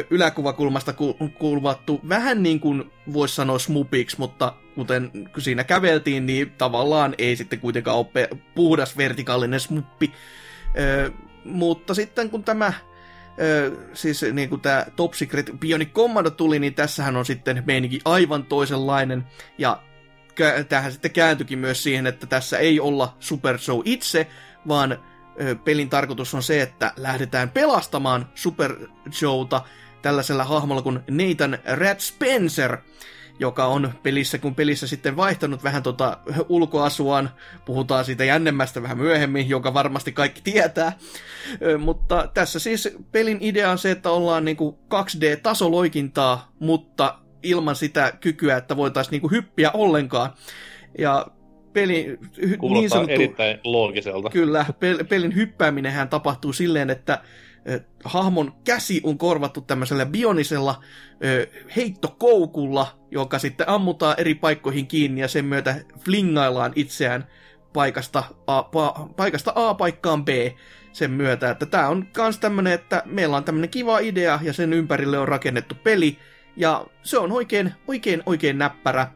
yläkuvakulmasta 0.10 0.94
ku- 0.94 1.18
kuvattu 1.40 2.02
vähän 2.10 2.44
niin 2.44 2.60
kuin 2.60 2.92
voisi 3.14 3.36
sanoa 3.36 3.60
smupiksi, 3.60 4.20
mutta 4.20 4.54
kuten 4.76 5.12
siinä 5.38 5.64
käveltiin, 5.64 6.26
niin 6.26 6.52
tavallaan 6.58 7.16
ei 7.18 7.36
sitten 7.36 7.60
kuitenkaan 7.60 7.98
ole 7.98 8.30
puhdas 8.56 8.98
vertikaalinen 8.98 9.60
smuppi. 9.60 10.14
Mutta 11.46 11.94
sitten 11.94 12.30
kun 12.30 12.44
tämä 12.44 12.74
siis 13.94 14.26
niin 14.34 14.50
kuin 14.50 14.62
tämä 14.62 14.86
Top 14.96 15.14
Secret 15.14 15.52
Bionic 15.60 15.92
Commando 15.92 16.30
tuli, 16.30 16.60
niin 16.60 16.74
tässähän 16.74 17.16
on 17.16 17.26
sitten 17.26 17.64
meininki 17.66 18.00
aivan 18.06 18.44
toisenlainen, 18.44 19.24
ja 19.58 19.84
tähän 20.70 20.92
sitten 20.92 21.12
kääntyikin 21.12 21.60
myös 21.60 21.84
siihen, 21.84 22.08
että 22.08 22.28
tässä 22.28 22.58
ei 22.58 22.80
olla 22.80 23.16
Super 23.20 23.58
Show 23.58 23.82
itse, 23.86 24.28
vaan 24.68 24.98
pelin 25.64 25.90
tarkoitus 25.90 26.34
on 26.34 26.44
se, 26.44 26.62
että 26.62 26.94
lähdetään 26.98 27.50
pelastamaan 27.50 28.30
Super 28.36 28.76
Showta 29.12 29.62
tällaisella 30.02 30.44
hahmolla 30.44 30.82
kuin 30.82 31.00
Nathan 31.10 31.58
Rat 31.66 32.00
Spencer, 32.00 32.78
joka 33.40 33.66
on 33.66 33.94
pelissä, 34.04 34.38
kun 34.38 34.56
pelissä 34.56 34.88
sitten 34.88 35.16
vaihtanut 35.18 35.64
vähän 35.64 35.84
tota 35.84 36.18
ulkoasuaan, 36.50 37.30
puhutaan 37.66 38.06
siitä 38.06 38.24
jännemmästä 38.24 38.84
vähän 38.84 38.98
myöhemmin, 38.98 39.50
jonka 39.50 39.74
varmasti 39.74 40.12
kaikki 40.12 40.42
tietää, 40.42 40.98
mutta 41.80 42.30
tässä 42.34 42.60
siis 42.60 42.98
pelin 43.12 43.38
idea 43.42 43.72
on 43.72 43.78
se, 43.78 43.92
että 43.92 44.10
ollaan 44.10 44.46
niinku 44.46 44.80
2D-tasoloikintaa, 44.94 46.52
mutta 46.60 47.20
ilman 47.44 47.76
sitä 47.76 48.14
kykyä, 48.22 48.58
että 48.58 48.78
voitaisiin 48.78 49.12
niinku 49.12 49.32
hyppiä 49.32 49.72
ollenkaan. 49.72 50.34
Ja 50.98 51.28
peli, 51.82 52.18
hy- 52.38 52.58
Kuulostaa 52.58 52.80
niin 52.82 52.90
sanottu, 52.90 53.14
erittäin 53.14 53.60
loogiselta. 53.64 54.30
Kyllä, 54.30 54.66
pel- 54.70 55.04
pelin 55.04 55.36
hyppääminenhän 55.36 56.10
tapahtuu 56.10 56.54
silleen, 56.54 56.90
että 56.90 57.22
ö, 57.70 57.80
hahmon 58.04 58.54
käsi 58.64 59.02
on 59.04 59.18
korvattu 59.18 59.62
tämmöisellä 59.62 60.06
bionisella 60.06 60.84
ö, 61.26 61.48
heittokoukulla, 61.76 62.88
joka 63.12 63.40
sitten 63.40 63.70
ammutaan 63.70 64.16
eri 64.18 64.36
paikkoihin 64.36 64.88
kiinni 64.88 65.22
ja 65.22 65.28
sen 65.28 65.46
myötä 65.46 65.76
flingaillaan 66.00 66.74
itseään 66.76 67.28
paikasta 67.74 68.24
A, 68.48 68.64
pa, 68.64 69.10
paikasta 69.16 69.52
A 69.56 69.74
paikkaan 69.74 70.26
B 70.26 70.30
sen 70.92 71.12
myötä. 71.12 71.50
Että 71.50 71.66
tää 71.66 71.90
on 71.90 72.06
kans 72.14 72.40
tämmönen, 72.40 72.74
että 72.74 73.04
meillä 73.06 73.38
on 73.38 73.44
tämmönen 73.44 73.70
kiva 73.70 74.00
idea 74.00 74.40
ja 74.44 74.54
sen 74.54 74.74
ympärille 74.74 75.20
on 75.20 75.28
rakennettu 75.28 75.76
peli 75.84 76.18
ja 76.56 76.86
se 77.04 77.18
on 77.18 77.32
oikein, 77.32 77.72
oikein, 77.88 78.24
oikein 78.26 78.58
näppärä 78.58 79.08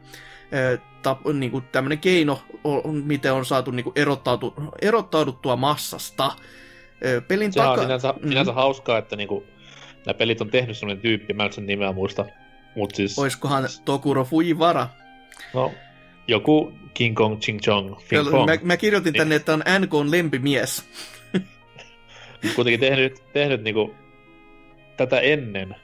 tap, 1.02 1.20
niin 1.34 1.52
kuin 1.52 1.64
tämmöinen 1.72 2.00
keino, 2.00 2.42
on, 2.64 2.96
miten 2.96 3.34
on 3.34 3.46
saatu 3.46 3.72
niin 3.72 3.84
kuin 3.84 3.94
erottautu, 3.96 4.54
erottauduttua 4.82 5.56
massasta. 5.56 6.32
Pelin 7.28 7.54
Sehän 7.54 7.70
on 7.70 7.76
taka... 7.76 7.86
sinänsä, 7.86 8.14
Mhm. 8.18 8.30
sinänsä 8.30 8.54
hauskaa, 8.54 8.98
että 8.98 9.16
niinku, 9.16 9.44
nämä 10.06 10.14
pelit 10.14 10.42
on 10.42 10.50
tehnyt 10.50 10.78
sellainen 10.78 11.02
tyyppi, 11.02 11.34
mä 11.34 11.46
en 11.46 11.54
sen 11.54 11.66
nimeä 11.66 11.92
muista. 11.92 12.26
Mut 12.76 12.96
siis, 12.96 13.20
Oiskohan 13.20 13.68
Tokuro 13.86 14.24
Fujiwara? 14.26 14.88
no, 15.54 15.72
joku 16.28 16.74
King 16.94 17.16
Kong 17.16 17.40
Ching 17.40 17.60
Chong 17.60 17.96
Fong. 18.30 18.46
Mä, 18.46 18.58
mä 18.64 18.78
kirjoitin 18.78 19.14
tänne, 19.14 19.36
että 19.36 19.54
on 19.54 19.64
NKn 19.80 20.12
lempimies. 20.12 20.86
Mut 22.44 22.54
kuitenkin 22.56 22.80
tehnyt, 22.80 23.24
tehnyt 23.34 23.64
niinku, 23.64 23.96
tätä 24.98 25.20
ennen 25.20 25.76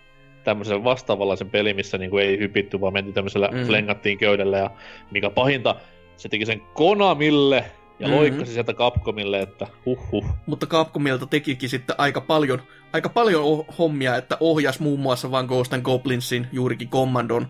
tämmöisen 0.48 0.84
vastaavanlaisen 0.84 1.50
pelin, 1.50 1.76
missä 1.76 1.98
niinku 1.98 2.18
ei 2.18 2.40
hypitty, 2.40 2.82
vaan 2.82 2.94
mentiin 2.94 3.14
tämmöisellä, 3.14 3.48
Mhm. 3.48 3.58
mm. 3.58 3.66
flengattiin 3.66 4.18
köydellä 4.18 4.58
ja 4.58 4.70
mikä 5.12 5.30
pahinta, 5.30 5.76
se 6.18 6.30
teki 6.30 6.46
sen 6.46 6.62
Konamille 6.74 7.56
ja 8.00 8.08
Mhm. 8.08 8.10
mm. 8.16 8.16
loikkasi 8.20 8.54
sieltä 8.54 8.74
Capcomille, 8.74 9.40
että 9.42 9.68
huhhuh. 9.86 10.26
Mutta 10.46 10.66
Capcomilta 10.66 11.26
tekikin 11.26 11.70
sitten 11.70 11.96
aika 11.98 12.22
paljon, 12.22 12.62
aika 12.94 13.10
paljon 13.10 13.44
oh- 13.44 13.78
hommia, 13.78 14.16
että 14.16 14.38
ohjas 14.40 14.80
muun 14.80 15.00
muassa 15.00 15.32
vaan 15.32 15.46
Ghost 15.46 15.74
and 15.74 15.82
Goblinsin 15.82 16.48
juurikin 16.52 16.90
Commandon. 16.90 17.48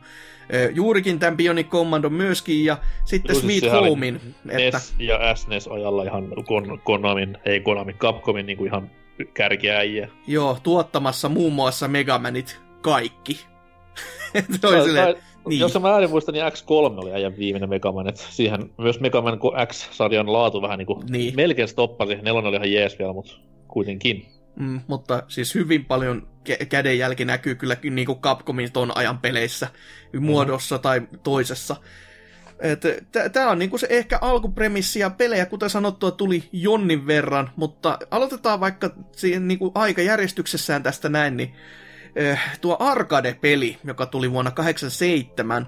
Ö, 0.54 0.72
Juurikin 0.76 1.20
tämän 1.20 1.38
Bionic 1.38 1.68
Commandon 1.68 2.14
myöskin, 2.14 2.66
ja 2.66 2.78
sitten 3.06 3.36
siis 3.36 3.60
Sweet 3.62 3.74
oli 3.74 3.89
Homein. 3.89 4.16
Että, 4.50 4.78
NES 4.78 4.95
ja 5.00 5.36
SNES-ajalla 5.36 6.04
ihan 6.04 6.24
Kon- 6.32 6.80
Konamin, 6.84 7.38
ei 7.45 7.60
Konamin, 7.60 7.95
Capcomin 7.98 8.45
niinku 8.45 8.66
ihan 8.66 8.89
kärkiäjiä. 9.34 10.10
joo, 10.28 10.58
tuottamassa 10.64 11.30
muun 11.30 11.54
muassa 11.54 11.88
Megamanit 11.88 12.60
kaikki. 12.82 13.34
Se 14.61 14.67
oli 14.67 14.84
silleen, 14.84 15.15
niin. 15.47 15.59
Jos 15.59 15.73
mä 15.73 15.82
väärin 15.82 16.09
muistan, 16.09 16.34
niin 16.34 16.45
X3 16.45 16.99
oli 17.03 17.11
äijän 17.13 17.38
viimeinen 17.38 17.69
Megaman, 17.69 18.09
että 18.09 18.21
siihen 18.30 18.69
myös 18.78 18.99
Megaman 18.99 19.39
X-sarjan 19.67 20.34
laatu 20.34 20.61
vähän 20.61 20.78
niinku 20.78 21.03
Niin. 21.09 21.36
melkein 21.36 21.67
stoppasi. 21.67 22.15
Nelonen 22.15 22.47
oli 22.49 22.55
ihan 22.55 22.71
jees 22.71 22.99
vielä, 22.99 23.13
mutta 23.13 23.34
kuitenkin. 23.67 24.25
Mm, 24.59 24.82
mutta 24.88 25.23
siis 25.28 25.55
hyvin 25.55 25.86
paljon 25.86 26.28
kä- 26.49 26.65
kädenjälki 26.65 27.25
näkyy 27.25 27.55
kyllä 27.55 27.78
niin 27.89 28.05
kuin 28.05 28.19
Capcomin 28.19 28.71
ton 28.71 28.97
ajan 28.97 29.17
peleissä 29.19 29.67
muodossa 30.19 30.75
Mhm. 30.75 30.82
tai 30.82 31.01
toisessa. 31.23 31.75
Tämä 33.34 33.49
on 33.49 33.59
niinku 33.59 33.78
se 33.78 33.88
ehkä 33.89 34.17
alkupremissi 34.21 34.99
ja 34.99 35.09
pelejä, 35.09 35.45
kuten 35.45 35.69
sanottua, 35.69 36.11
tuli 36.11 36.43
jonnin 36.51 37.07
verran, 37.07 37.49
mutta 37.55 37.97
aloitetaan 38.11 38.59
vaikka 38.59 38.89
siihen 39.11 39.47
niinku 39.47 39.71
aikajärjestyksessään 39.75 40.84
tästä 40.84 41.09
näin, 41.09 41.38
niin 41.38 41.53
tuo 42.61 42.78
Arcade-peli, 42.80 43.78
joka 43.84 44.05
tuli 44.05 44.32
vuonna 44.32 44.51
87, 44.51 45.68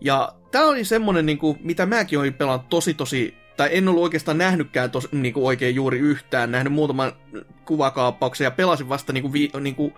ja 0.00 0.32
tämä 0.50 0.66
oli 0.66 0.84
semmonen, 0.84 1.26
niinku, 1.26 1.56
mitä 1.60 1.86
mäkin 1.86 2.18
olin 2.18 2.34
pelannut 2.34 2.68
tosi 2.68 2.94
tosi, 2.94 3.34
tai 3.56 3.68
en 3.72 3.88
ollut 3.88 4.02
oikeastaan 4.02 4.38
nähnytkään 4.38 4.90
tos, 4.90 5.08
niinku 5.12 5.46
oikein 5.46 5.74
juuri 5.74 5.98
yhtään, 5.98 6.50
nähnyt 6.50 6.72
muutaman 6.72 7.12
kuvakaappauksen 7.64 8.44
ja 8.44 8.50
pelasin 8.50 8.88
vasta 8.88 9.12
niinku, 9.12 9.32
vi, 9.32 9.50
niinku 9.60 9.92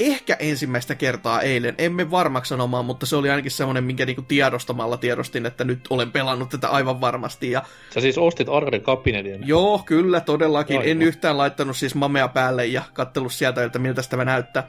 ehkä 0.00 0.36
ensimmäistä 0.38 0.94
kertaa 0.94 1.40
eilen, 1.40 1.74
emme 1.78 2.10
varmaksi 2.10 2.48
sanomaan, 2.48 2.84
mutta 2.84 3.06
se 3.06 3.16
oli 3.16 3.30
ainakin 3.30 3.50
semmoinen, 3.50 3.84
minkä 3.84 4.06
niinku 4.06 4.22
tiedostamalla 4.22 4.96
tiedostin, 4.96 5.46
että 5.46 5.64
nyt 5.64 5.80
olen 5.90 6.12
pelannut 6.12 6.48
tätä 6.48 6.68
aivan 6.68 7.00
varmasti. 7.00 7.50
Ja 7.50 7.62
Sä 7.94 8.00
siis 8.00 8.18
ostit 8.18 8.48
Arcade 8.48 8.80
Cabinetin. 8.80 9.48
joo, 9.48 9.82
kyllä, 9.86 10.20
todellakin. 10.20 10.76
Aivan. 10.78 10.90
En 10.90 11.02
yhtään 11.02 11.38
laittanut 11.38 11.76
siis 11.76 11.94
mamea 11.94 12.28
päälle 12.28 12.66
ja 12.66 12.82
kattellut 12.92 13.32
sieltä, 13.32 13.64
että 13.64 13.78
miltä 13.78 14.02
tämä 14.10 14.24
näyttää. 14.24 14.68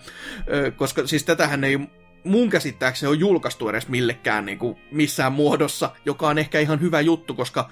Ö, 0.53 0.71
koska 0.71 1.07
siis 1.07 1.23
tätähän 1.23 1.63
ei 1.63 1.79
mun 2.23 2.49
käsittääkseni 2.49 3.09
ole 3.09 3.17
julkaistu 3.17 3.69
edes 3.69 3.87
millekään 3.87 4.45
niin 4.45 4.59
kuin 4.59 4.77
missään 4.91 5.31
muodossa, 5.31 5.89
joka 6.05 6.27
on 6.27 6.37
ehkä 6.37 6.59
ihan 6.59 6.81
hyvä 6.81 7.01
juttu, 7.01 7.33
koska 7.33 7.69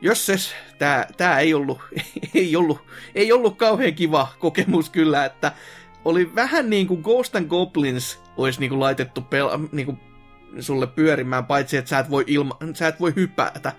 jos 0.00 0.26
ses, 0.26 0.54
tää, 0.78 1.08
tää 1.16 1.40
ei 1.40 1.54
ollut, 1.54 1.78
ei 2.34 2.56
ollut, 2.56 2.78
ei 3.14 3.32
ollut 3.32 3.56
kauhean 3.56 3.94
kiva 3.94 4.28
kokemus 4.38 4.90
kyllä, 4.90 5.24
että 5.24 5.52
oli 6.06 6.34
vähän 6.34 6.70
niin 6.70 6.86
kuin 6.86 7.00
Ghost 7.00 7.36
and 7.36 7.46
Goblins 7.46 8.20
olisi 8.36 8.60
niin 8.60 8.70
kuin 8.70 8.80
laitettu 8.80 9.20
pel- 9.20 9.68
niin 9.72 9.86
kuin 9.86 10.00
sulle 10.60 10.86
pyörimään, 10.86 11.46
paitsi 11.46 11.76
että 11.76 11.88
sä 11.88 11.98
et 11.98 12.10
voi, 12.10 12.24
ilma- 12.26 12.58
sä 12.74 12.88
et 12.88 13.00
voi 13.00 13.12
hypätä. 13.16 13.72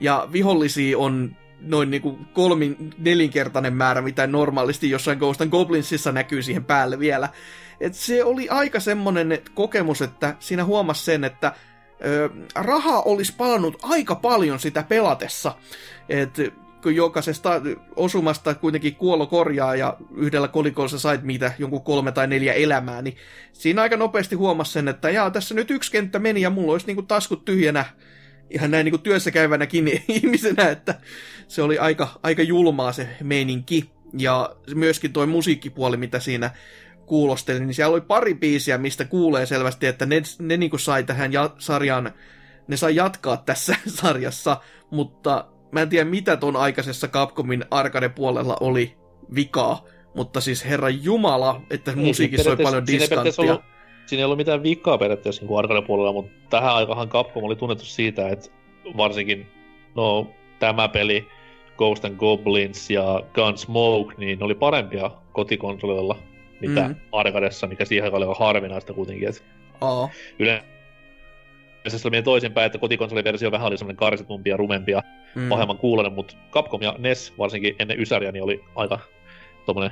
Ja 0.00 0.28
vihollisia 0.32 0.98
on 0.98 1.36
noin 1.60 1.90
niin 1.90 2.02
kuin 2.02 2.26
kolmin, 2.32 2.94
nelinkertainen 2.98 3.74
määrä, 3.74 4.02
mitä 4.02 4.26
normaalisti 4.26 4.90
jossain 4.90 5.18
Ghost 5.18 5.40
and 5.40 5.50
Goblinsissa 5.50 6.12
näkyy 6.12 6.42
siihen 6.42 6.64
päälle 6.64 6.98
vielä. 6.98 7.28
Et 7.80 7.94
se 7.94 8.24
oli 8.24 8.48
aika 8.48 8.80
semmonen 8.80 9.38
kokemus, 9.54 10.02
että 10.02 10.36
siinä 10.38 10.64
huomasi 10.64 11.04
sen, 11.04 11.24
että 11.24 11.52
ö, 12.04 12.30
rahaa 12.54 13.02
olisi 13.02 13.34
palannut 13.36 13.78
aika 13.82 14.14
paljon 14.14 14.60
sitä 14.60 14.82
pelatessa. 14.82 15.54
Et 16.08 16.38
jokaisesta 16.88 17.60
osumasta 17.96 18.54
kuitenkin 18.54 18.94
kuolo 18.94 19.26
korjaa 19.26 19.76
ja 19.76 19.96
yhdellä 20.16 20.48
kolikolla 20.48 20.88
sä 20.88 20.98
sait 20.98 21.22
mitä 21.22 21.52
jonkun 21.58 21.82
kolme 21.82 22.12
tai 22.12 22.26
neljä 22.26 22.52
elämää, 22.52 23.02
niin 23.02 23.16
siinä 23.52 23.82
aika 23.82 23.96
nopeasti 23.96 24.34
huomasi 24.34 24.72
sen, 24.72 24.88
että 24.88 25.10
jaa, 25.10 25.30
tässä 25.30 25.54
nyt 25.54 25.70
yksi 25.70 25.92
kenttä 25.92 26.18
meni 26.18 26.40
ja 26.40 26.50
mulla 26.50 26.72
olisi 26.72 26.86
niinku 26.86 27.02
taskut 27.02 27.44
tyhjänä 27.44 27.84
ihan 28.50 28.70
näin 28.70 28.84
niinku 28.84 28.98
työssä 28.98 29.30
käyvänäkin 29.30 29.88
ihmisenä, 30.08 30.68
että 30.68 30.94
se 31.48 31.62
oli 31.62 31.78
aika, 31.78 32.08
aika 32.22 32.42
julmaa 32.42 32.92
se 32.92 33.08
meininki. 33.22 33.90
Ja 34.18 34.56
myöskin 34.74 35.12
toi 35.12 35.26
musiikkipuoli, 35.26 35.96
mitä 35.96 36.20
siinä 36.20 36.50
kuulostelin, 37.06 37.66
niin 37.66 37.74
siellä 37.74 37.92
oli 37.92 38.00
pari 38.00 38.34
biisiä, 38.34 38.78
mistä 38.78 39.04
kuulee 39.04 39.46
selvästi, 39.46 39.86
että 39.86 40.06
ne, 40.06 40.22
ne 40.38 40.56
niin 40.56 40.70
kuin 40.70 40.80
sai 40.80 41.04
tähän 41.04 41.32
ja, 41.32 41.50
sarjan, 41.58 42.12
ne 42.68 42.76
sai 42.76 42.96
jatkaa 42.96 43.36
tässä 43.36 43.76
sarjassa, 44.00 44.60
mutta 44.90 45.46
mä 45.72 45.82
en 45.82 45.88
tiedä 45.88 46.10
mitä 46.10 46.36
ton 46.36 46.56
aikaisessa 46.56 47.08
Capcomin 47.08 47.64
arcade-puolella 47.70 48.56
oli 48.60 48.96
vikaa, 49.34 49.84
mutta 50.14 50.40
siis 50.40 50.64
herra 50.64 50.88
jumala, 50.88 51.60
että 51.70 51.92
Niin, 51.92 52.06
musiikissa 52.06 52.50
oli 52.50 52.62
paljon 52.62 52.86
diskanttia. 52.86 53.32
Ollut, 53.38 53.62
siinä 54.06 54.20
ei 54.20 54.24
ollut 54.24 54.36
mitään 54.38 54.62
vikaa 54.62 54.98
periaatteessa 54.98 55.46
niin 55.46 55.58
arcade 55.58 55.82
puolella, 55.82 56.12
mutta 56.12 56.32
tähän 56.50 56.74
aikahan 56.74 57.08
Capcom 57.08 57.44
oli 57.44 57.56
tunnettu 57.56 57.84
siitä, 57.84 58.28
että 58.28 58.50
varsinkin 58.96 59.46
no, 59.96 60.30
tämä 60.58 60.88
peli, 60.88 61.26
Ghost 61.78 62.04
and 62.04 62.16
Goblins 62.16 62.90
ja 62.90 63.22
Gunsmoke, 63.34 64.14
niin 64.18 64.38
ne 64.38 64.44
oli 64.44 64.54
parempia 64.54 65.10
kotikonsoleilla, 65.32 66.16
mitä 66.60 66.80
Mhm. 66.80 66.88
mm. 66.90 66.96
arcadessa, 67.12 67.66
mikä 67.66 67.84
siihen 67.84 68.04
aikaan 68.04 68.22
oli 68.22 68.28
aika 68.30 68.44
harvinaista 68.44 68.92
kuitenkin. 68.92 69.28
Aa, 69.80 70.08
yleensä 70.38 70.64
se 71.98 72.08
oli 72.08 72.22
toisinpäin, 72.22 72.66
että 72.66 72.78
kotikonsoliversio 72.78 73.50
vähän 73.50 73.66
oli 73.66 73.78
semmoinen 73.78 73.96
karsitumpi 73.96 74.50
ja 74.50 74.56
rumempi 74.56 74.92
ja 74.92 75.02
mm. 75.34 75.48
pahemman 75.48 75.78
kuulonen, 75.78 76.12
mutta 76.12 76.36
Capcom 76.50 76.82
ja 76.82 76.94
NES, 76.98 77.34
varsinkin 77.38 77.76
ennen 77.78 78.00
Ysäriä, 78.00 78.32
niin 78.32 78.42
oli 78.44 78.64
aika 78.76 78.98
tommonen 79.66 79.90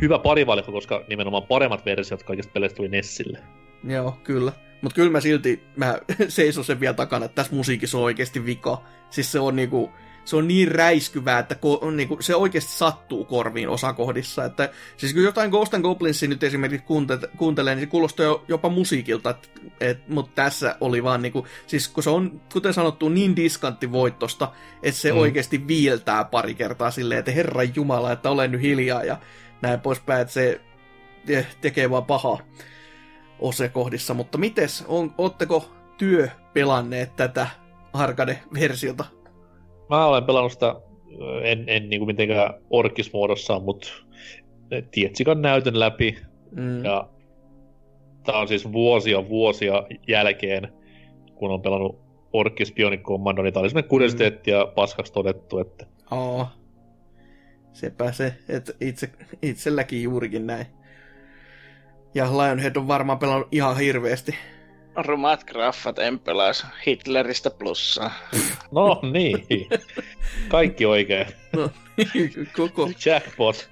hyvä 0.00 0.18
parivalikko, 0.18 0.72
koska 0.72 1.04
nimenomaan 1.08 1.42
paremmat 1.42 1.84
versiot 1.86 2.22
kaikista 2.22 2.52
peleistä 2.52 2.76
tuli 2.76 2.88
NESille. 2.88 3.38
Joo, 3.84 4.18
kyllä. 4.24 4.52
Mutta 4.82 4.94
kyllä 4.94 5.10
mä 5.10 5.20
silti, 5.20 5.62
mä 5.76 5.98
seison 6.28 6.64
sen 6.64 6.80
vielä 6.80 6.94
takana, 6.94 7.24
että 7.24 7.34
tässä 7.34 7.54
musiikissa 7.54 7.98
on 7.98 8.04
oikeasti 8.04 8.46
vika. 8.46 8.82
Siis 9.10 9.32
se 9.32 9.40
on 9.40 9.56
niinku, 9.56 9.90
se 10.26 10.36
on 10.36 10.48
niin 10.48 10.68
räiskyvää, 10.68 11.38
että 11.38 11.54
ko, 11.54 11.78
on 11.82 11.96
niinku, 11.96 12.16
se 12.20 12.34
oikeasti 12.34 12.72
sattuu 12.72 13.24
korviin 13.24 13.68
osakohdissa. 13.68 14.44
Että, 14.44 14.70
siis 14.96 15.14
kun 15.14 15.22
jotain 15.22 15.50
Ghost 15.50 15.74
and 15.74 15.82
Goblinsia 15.82 16.28
nyt 16.28 16.42
esimerkiksi 16.42 16.86
kuunte, 16.86 17.18
kuuntelee, 17.36 17.74
niin 17.74 17.82
se 17.82 17.86
kuulostaa 17.86 18.26
jo, 18.26 18.44
jopa 18.48 18.68
musiikilta. 18.68 19.30
Et, 19.30 19.50
et, 19.80 20.08
mutta 20.08 20.32
tässä 20.34 20.76
oli 20.80 21.02
vaan 21.02 21.22
niinku, 21.22 21.46
siis 21.66 21.88
kun 21.88 22.02
se 22.02 22.10
on, 22.10 22.40
kuten 22.52 22.74
sanottu, 22.74 23.08
niin 23.08 23.36
diskantti 23.36 23.92
voittosta, 23.92 24.52
että 24.82 25.00
se 25.00 25.12
Mm. 25.12 25.18
oikeasti 25.18 25.66
viiltää 25.68 26.24
pari 26.24 26.54
kertaa 26.54 26.90
silleen, 26.90 27.18
että 27.18 27.30
herran 27.30 27.68
jumala, 27.76 28.12
että 28.12 28.30
olen 28.30 28.52
nyt 28.52 28.60
hiljaa 28.62 29.04
ja 29.04 29.16
näin 29.62 29.80
poispäin, 29.80 30.20
että 30.22 30.34
se 30.34 30.60
te- 31.26 31.46
tekee 31.60 31.90
vaan 31.90 32.04
pahaa 32.04 32.38
osekohdissa, 33.38 34.14
mutta 34.14 34.38
mites, 34.38 34.84
on, 34.88 35.14
ootteko 35.18 35.72
työ 35.98 36.28
pelanneet 36.52 37.16
tätä 37.16 37.46
arcade-versiota? 37.92 39.15
Mä 39.90 40.06
olen 40.06 40.24
pelannut 40.24 40.52
sitä, 40.52 40.74
en, 41.42 41.64
en 41.66 41.88
niinku 41.88 42.06
mitenkään 42.06 42.54
orkismuodossaan, 42.70 43.62
mutta 43.62 43.88
Tietsikan 44.90 45.42
näytön 45.42 45.80
läpi. 45.80 46.18
Mm. 46.50 46.84
Ja 46.84 47.08
tää 48.24 48.38
on 48.38 48.48
siis 48.48 48.72
vuosia 48.72 49.28
vuosia 49.28 49.86
jälkeen, 50.08 50.68
kun 51.34 51.50
on 51.50 51.62
pelannut 51.62 51.98
Orkis 52.32 52.72
Bionic 52.72 53.02
Commando, 53.02 53.42
niin 53.42 53.52
tää 53.54 53.60
oli 53.60 53.68
semmonen 53.68 53.88
kuriositeetti 53.88 54.50
ja 54.50 54.72
paskaksi 54.74 55.12
todettu, 55.12 55.58
että 55.58 55.86
Aa. 56.10 56.56
Sepä 57.72 58.12
se, 58.12 58.34
että 58.48 58.72
itse, 58.80 59.10
itselläkin 59.42 60.02
juurikin 60.02 60.46
näin. 60.46 60.66
Ja 62.14 62.38
Lionhead 62.38 62.76
on 62.76 62.88
varmaan 62.88 63.18
pelannut 63.18 63.48
ihan 63.52 63.76
hirveästi. 63.76 64.34
Rumat 64.96 65.44
graffat 65.44 65.98
en 65.98 66.18
pelas 66.18 66.66
Hitleristä 66.86 67.50
plussaa. 67.50 68.10
no 68.70 69.00
niin, 69.12 69.46
kaikki 70.48 70.86
oikein. 70.86 71.26
No, 71.52 71.70
koko... 72.56 72.90
Jackpot. 73.06 73.70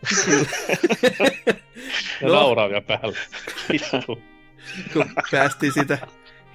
ja 2.20 2.29
No. 2.29 2.35
nauraa 2.35 2.81
päällä. 2.87 3.18
Vittu. 3.72 4.22
kun 4.93 5.05
päästiin 5.31 5.72
siitä 5.72 5.99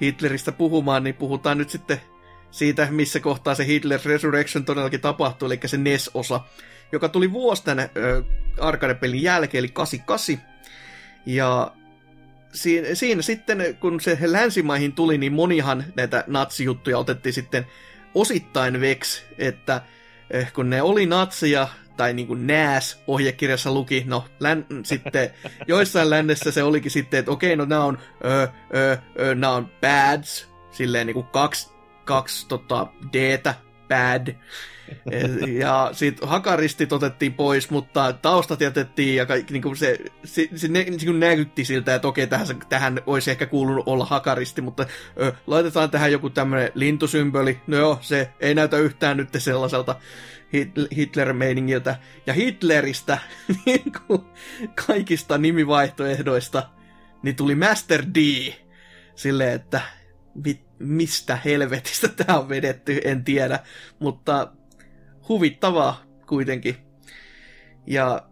Hitleristä 0.02 0.52
puhumaan, 0.52 1.04
niin 1.04 1.16
puhutaan 1.16 1.58
nyt 1.58 1.70
sitten 1.70 2.02
siitä, 2.52 2.88
missä 2.92 3.20
kohtaa 3.20 3.56
se 3.56 3.66
Hitler 3.66 4.00
Resurrection 4.06 4.66
todellakin 4.66 5.02
tapahtuu, 5.02 5.46
eli 5.46 5.60
se 5.66 5.78
NES-osa, 5.78 6.42
joka 6.92 7.10
tuli 7.10 7.32
vuosi 7.32 7.64
tänne 7.64 7.90
ö, 7.98 8.24
arcade-pelin 8.60 9.24
jälkeen, 9.24 9.60
eli 9.60 9.68
88. 9.68 10.42
Ja 11.26 11.72
siinä, 12.54 12.96
siinä 12.96 13.22
sitten, 13.22 13.78
kun 13.80 14.00
se 14.00 14.18
länsimaihin 14.22 14.94
tuli, 14.94 15.18
niin 15.18 15.34
monihan 15.34 15.84
näitä 15.96 16.24
natsijuttuja 16.28 16.98
otettiin 16.98 17.34
sitten 17.34 17.66
osittain 18.16 18.82
veksi, 18.82 19.24
että 19.38 19.82
eh, 20.32 20.54
kun 20.54 20.70
ne 20.70 20.82
oli 20.82 21.06
natseja, 21.06 21.68
tai 22.00 22.14
niin 22.14 22.28
kuin 22.28 22.48
NAS 22.48 23.04
ohjekirjassa 23.08 23.72
luki, 23.72 24.04
no 24.08 24.26
län, 24.40 24.66
sitten 24.84 25.30
joissain 25.68 26.10
lännessä 26.10 26.52
se 26.52 26.64
olikin 26.64 26.92
sitten, 26.92 27.20
että 27.20 27.32
okei, 27.32 27.56
no 27.56 27.66
nämä 27.66 27.84
on, 27.84 27.98
ö, 28.26 28.48
ö, 28.76 28.98
ö, 29.20 29.36
nämä 29.36 29.54
on 29.54 29.72
bads, 29.82 30.48
silleen 30.72 31.08
niin 31.08 31.14
kuin 31.14 31.28
kaksi, 31.28 31.70
kaksi 32.06 32.48
tota, 32.48 32.88
D-tä, 33.14 33.54
bad. 33.88 34.36
Ja 35.60 35.90
sitten 35.92 36.30
hakaristit 36.30 36.94
otettiin 36.94 37.34
pois, 37.34 37.70
mutta 37.70 38.14
taustat 38.14 38.62
jätettiin 38.62 39.16
ja 39.16 39.26
kaikki, 39.26 39.54
niin 39.54 39.62
kuin 39.62 39.78
se, 39.78 39.98
se, 40.24 40.48
se 40.56 40.68
ne, 40.68 40.84
niin 40.84 41.06
kuin 41.06 41.20
näytti 41.20 41.66
siltä, 41.66 41.96
että 41.96 42.08
okei, 42.08 42.28
tähän, 42.28 42.48
tähän 42.70 43.02
olisi 43.06 43.32
ehkä 43.32 43.46
kuulunut 43.46 43.88
olla 43.88 44.06
hakaristi, 44.06 44.62
mutta 44.62 44.86
ö, 45.22 45.34
laitetaan 45.48 45.90
tähän 45.90 46.12
joku 46.12 46.30
tämmöinen 46.30 46.72
lintusymboli. 46.76 47.62
No 47.68 47.78
joo, 47.78 47.98
se 48.02 48.30
ei 48.40 48.56
näytä 48.56 48.78
yhtään 48.78 49.18
nyt 49.18 49.30
sellaiselta 49.38 49.96
Hit- 50.54 50.96
Hitler-meiningiltä. 50.96 51.96
Ja 52.28 52.34
Hitleristä, 52.34 53.18
niin 53.66 53.92
kuin 54.08 54.22
kaikista 54.88 55.38
nimivaihtoehdoista, 55.38 56.70
niin 57.24 57.36
tuli 57.36 57.56
Master 57.56 58.06
D. 58.16 58.52
Silleen, 59.16 59.54
että 59.54 59.82
mit, 60.46 60.62
mistä 60.80 61.36
helvetistä 61.46 62.08
tämä 62.08 62.40
on 62.40 62.50
vedetty, 62.50 63.02
en 63.04 63.24
tiedä. 63.24 63.60
Mutta 64.00 64.52
huvittavaa 65.30 66.04
kuitenkin. 66.28 66.76
Ja 67.88 68.30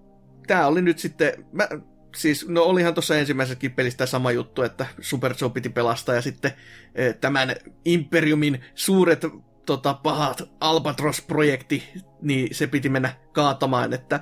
tämä 0.47 0.67
oli 0.67 0.81
nyt 0.81 0.99
sitten, 0.99 1.45
mä, 1.51 1.67
siis 2.15 2.47
no 2.47 2.63
olihan 2.63 2.93
tuossa 2.93 3.17
ensimmäisessäkin 3.17 3.71
pelissä 3.71 3.97
tämä 3.97 4.05
sama 4.05 4.31
juttu, 4.31 4.61
että 4.61 4.85
Super 5.01 5.33
Joe 5.41 5.49
piti 5.49 5.69
pelastaa 5.69 6.15
ja 6.15 6.21
sitten 6.21 6.51
eh, 6.95 7.15
tämän 7.15 7.55
Imperiumin 7.85 8.61
suuret 8.75 9.25
tota, 9.65 9.93
pahat 9.93 10.43
Albatros-projekti, 10.59 11.83
niin 12.21 12.55
se 12.55 12.67
piti 12.67 12.89
mennä 12.89 13.13
kaatamaan, 13.31 13.93
että 13.93 14.19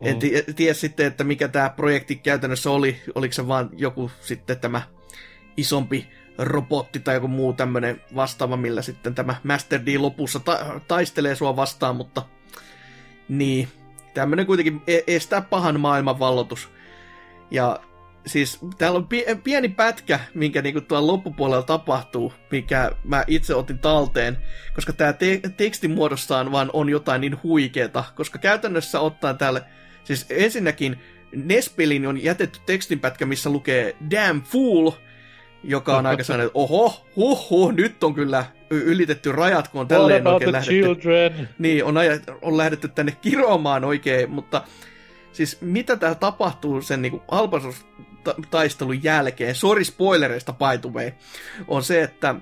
en 0.00 0.14
Mm. 0.14 0.18
ti- 0.18 0.44
tiedä 0.56 0.74
sitten, 0.74 1.06
että 1.06 1.24
mikä 1.24 1.48
tämä 1.48 1.70
projekti 1.70 2.16
käytännössä 2.16 2.70
oli, 2.70 3.02
oliko 3.14 3.32
se 3.32 3.48
vaan 3.48 3.70
joku 3.72 4.10
sitten 4.20 4.60
tämä 4.60 4.82
isompi 5.56 6.08
robotti 6.38 7.00
tai 7.00 7.14
joku 7.14 7.28
muu 7.28 7.52
tämmöinen 7.52 8.00
vastaava, 8.14 8.56
millä 8.56 8.82
sitten 8.82 9.14
tämä 9.14 9.34
Master 9.44 9.80
D 9.86 9.96
lopussa 9.98 10.40
ta- 10.40 10.80
taistelee 10.88 11.34
sua 11.34 11.56
vastaan, 11.56 11.96
mutta 11.96 12.22
niin, 13.28 13.68
tämmöinen 14.14 14.46
kuitenkin 14.46 14.82
e- 14.86 15.00
estää 15.06 15.40
pahan 15.40 15.80
maailman 15.80 16.18
vallotus. 16.18 16.68
Ja 17.50 17.80
siis 18.26 18.58
täällä 18.78 18.96
on 18.96 19.08
pie- 19.08 19.34
pieni 19.44 19.68
pätkä, 19.68 20.20
minkä 20.34 20.62
niinku 20.62 20.80
tuolla 20.80 21.06
loppupuolella 21.06 21.62
tapahtuu, 21.62 22.32
mikä 22.50 22.90
mä 23.04 23.24
itse 23.26 23.54
otin 23.54 23.78
talteen, 23.78 24.38
koska 24.74 24.92
tämä 24.92 25.12
te- 25.12 25.40
tekstimuodossaan 25.56 26.52
vaan 26.52 26.70
on 26.72 26.88
jotain 26.88 27.20
niin 27.20 27.42
huikeeta, 27.42 28.04
koska 28.14 28.38
käytännössä 28.38 29.00
ottaen 29.00 29.38
täällä, 29.38 29.60
siis 30.04 30.26
ensinnäkin 30.30 30.98
Nespelin 31.32 32.06
on 32.06 32.22
jätetty 32.22 32.58
tekstinpätkä, 32.66 33.26
missä 33.26 33.50
lukee 33.50 33.96
Damn 34.10 34.42
Fool, 34.42 34.90
joka 35.64 35.96
on 35.96 36.06
aika 36.06 36.24
sellainen, 36.24 36.46
että 36.46 36.58
oho, 36.58 37.06
huh, 37.16 37.50
huh, 37.50 37.72
nyt 37.72 38.04
on 38.04 38.14
kyllä 38.14 38.44
ylitetty 38.70 39.32
rajat, 39.32 39.68
kun 39.68 39.80
on 39.80 39.88
tälleen 39.88 40.26
oikein 40.26 40.52
lähdetty. 40.52 40.82
children? 40.82 41.48
Niin, 41.58 41.84
on, 41.84 41.94
aj- 41.94 42.38
on 42.42 42.56
lähdetty 42.56 42.88
tänne 42.88 43.12
kiroamaan 43.22 43.84
oikein, 43.84 44.30
mutta 44.30 44.62
siis 45.32 45.60
mitä 45.60 45.96
täällä 45.96 46.14
tapahtuu 46.14 46.82
sen 46.82 47.02
niin 47.02 47.20
Albasos-taistelun 47.28 49.04
jälkeen, 49.04 49.54
sorry 49.54 49.84
spoilereista 49.84 50.52
by 50.52 50.78
the 50.80 50.92
way, 50.92 51.12
on 51.68 51.82
se, 51.82 52.02
että 52.02 52.34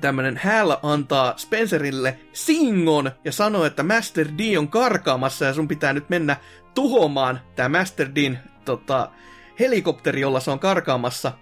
tämmönen 0.00 0.40
Hal 0.44 0.76
antaa 0.82 1.34
Spencerille 1.36 2.18
singon 2.32 3.10
ja 3.24 3.32
sanoo, 3.32 3.64
että 3.64 3.82
Master 3.82 4.28
D 4.38 4.56
on 4.58 4.68
karkaamassa 4.68 5.44
ja 5.44 5.54
sun 5.54 5.68
pitää 5.68 5.92
nyt 5.92 6.08
mennä 6.08 6.36
tuhoamaan 6.74 7.40
tämä 7.56 7.78
Master 7.78 8.08
Din 8.14 8.38
tota, 8.64 9.10
helikopteri, 9.58 10.20
jolla 10.20 10.40
se 10.40 10.50
on 10.50 10.58
karkaamassa. 10.58 11.32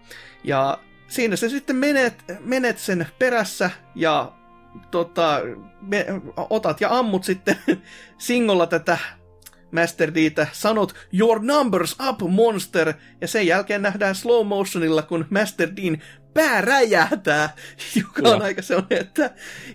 Ja 0.45 0.79
siinä 1.09 1.37
se 1.37 1.49
sitten 1.49 1.77
menet, 1.77 2.25
menet 2.41 2.79
sen 2.79 3.07
perässä 3.19 3.71
ja 3.95 4.33
tota, 4.91 5.41
me, 5.81 6.07
otat 6.37 6.81
ja 6.81 6.99
ammut 6.99 7.25
sitten 7.25 7.57
singolla 8.19 8.67
tätä 8.67 8.99
Master 9.73 10.15
Dtä, 10.15 10.47
sanot 10.53 10.95
Your 11.19 11.41
numbers 11.43 11.97
up, 12.09 12.21
monster, 12.31 12.95
ja 13.21 13.29
sen 13.29 13.47
jälkeen 13.47 13.83
nähdään 13.83 14.15
slow 14.15 14.47
motionilla, 14.47 15.03
kun 15.03 15.27
Master 15.31 15.69
Dean 15.77 15.99
pää 16.35 16.61
räjähtää, 16.61 17.55
joka 18.01 18.29
on 18.29 18.43
aika 18.43 18.63
sellainen, 18.63 19.01
että 19.01 19.31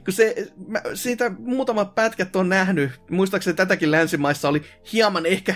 kun 0.05 0.13
se, 0.13 0.47
mä, 0.68 0.81
siitä 0.93 1.31
muutamat 1.39 1.95
pätkät 1.95 2.35
on 2.35 2.49
nähnyt, 2.49 2.91
muistaakseni 3.09 3.55
tätäkin 3.55 3.91
länsimaissa 3.91 4.49
oli 4.49 4.61
hieman 4.93 5.26
ehkä 5.26 5.55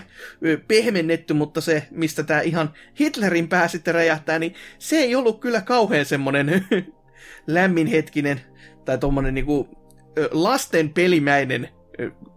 pehmennetty, 0.67 1.33
mutta 1.33 1.61
se, 1.61 1.87
mistä 1.91 2.23
tämä 2.23 2.41
ihan 2.41 2.73
Hitlerin 2.99 3.47
pää 3.47 3.67
sitten 3.67 3.93
räjähtää, 3.93 4.39
niin 4.39 4.53
se 4.79 4.97
ei 4.97 5.15
ollut 5.15 5.39
kyllä 5.39 5.61
kauhean 5.61 6.05
semmonen 6.05 6.67
lämminhetkinen 7.47 8.41
tai 8.85 8.97
tommonen 8.97 9.33
niinku 9.33 9.69
lasten 10.31 10.89
pelimäinen 10.89 11.69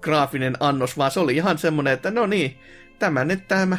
graafinen 0.01 0.56
annos, 0.60 0.98
vaan 0.98 1.10
se 1.10 1.20
oli 1.20 1.36
ihan 1.36 1.59
semmonen, 1.59 1.93
että 1.93 2.10
no 2.10 2.26
niin, 2.26 2.59
tämä 2.98 3.24
nyt 3.24 3.48
tämä, 3.48 3.78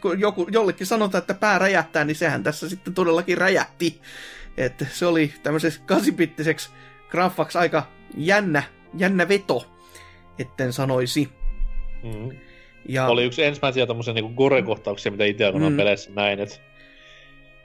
kun 0.00 0.20
joku, 0.20 0.46
jollekin 0.50 0.86
sanotaan, 0.86 1.22
että 1.22 1.34
pää 1.34 1.58
räjähtää, 1.58 2.04
niin 2.04 2.16
sehän 2.16 2.42
tässä 2.42 2.68
sitten 2.68 2.94
todellakin 2.94 3.38
räjähti. 3.38 4.00
Että 4.56 4.86
se 4.92 5.06
oli 5.06 5.32
tämmöiseksi 5.42 5.80
kasipittiseksi 5.86 6.70
graffaksi 7.10 7.58
aika 7.58 7.86
jännä, 8.16 8.62
jännä 8.98 9.28
veto, 9.28 9.66
etten 10.38 10.72
sanoisi. 10.72 11.28
Mm. 12.02 12.38
Ja, 12.88 13.06
Oli 13.06 13.24
yksi 13.24 13.44
ensimmäisiä 13.44 13.86
tommosia 13.86 14.14
niinku 14.14 14.34
gore-kohtauksia, 14.34 15.12
mitä 15.12 15.24
itse 15.24 15.46
on 15.46 15.62
Mm. 15.72 15.76
peleissä 15.76 16.10
näin, 16.14 16.40
et 16.40 16.60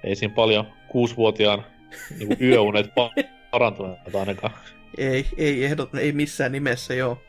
ei 0.03 0.15
siinä 0.15 0.33
paljon 0.33 0.67
kuusivuotiaan 0.87 1.65
niinku 2.17 2.35
yöunet 2.41 2.85
pa- 2.85 3.23
parantuneet 3.51 4.15
ainakaan. 4.15 4.53
Ei, 4.97 5.25
ei 5.37 5.65
ehdot, 5.65 5.95
ei 5.95 6.11
missään 6.11 6.51
nimessä, 6.51 6.93
joo. 6.93 7.21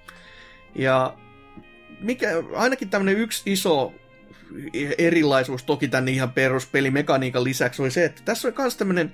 Ja 0.74 1.16
mikä, 2.00 2.28
ainakin 2.54 2.90
tämmönen 2.90 3.18
yksi 3.18 3.52
iso 3.52 3.92
erilaisuus 4.98 5.62
toki 5.62 5.88
tänne 5.88 6.10
ihan 6.10 6.32
peruspelimekaniikan 6.32 7.44
lisäksi 7.44 7.82
oli 7.82 7.90
se, 7.90 8.04
että 8.04 8.22
tässä 8.24 8.48
oli 8.48 8.54
myös 8.58 8.76
tämmönen 8.76 9.12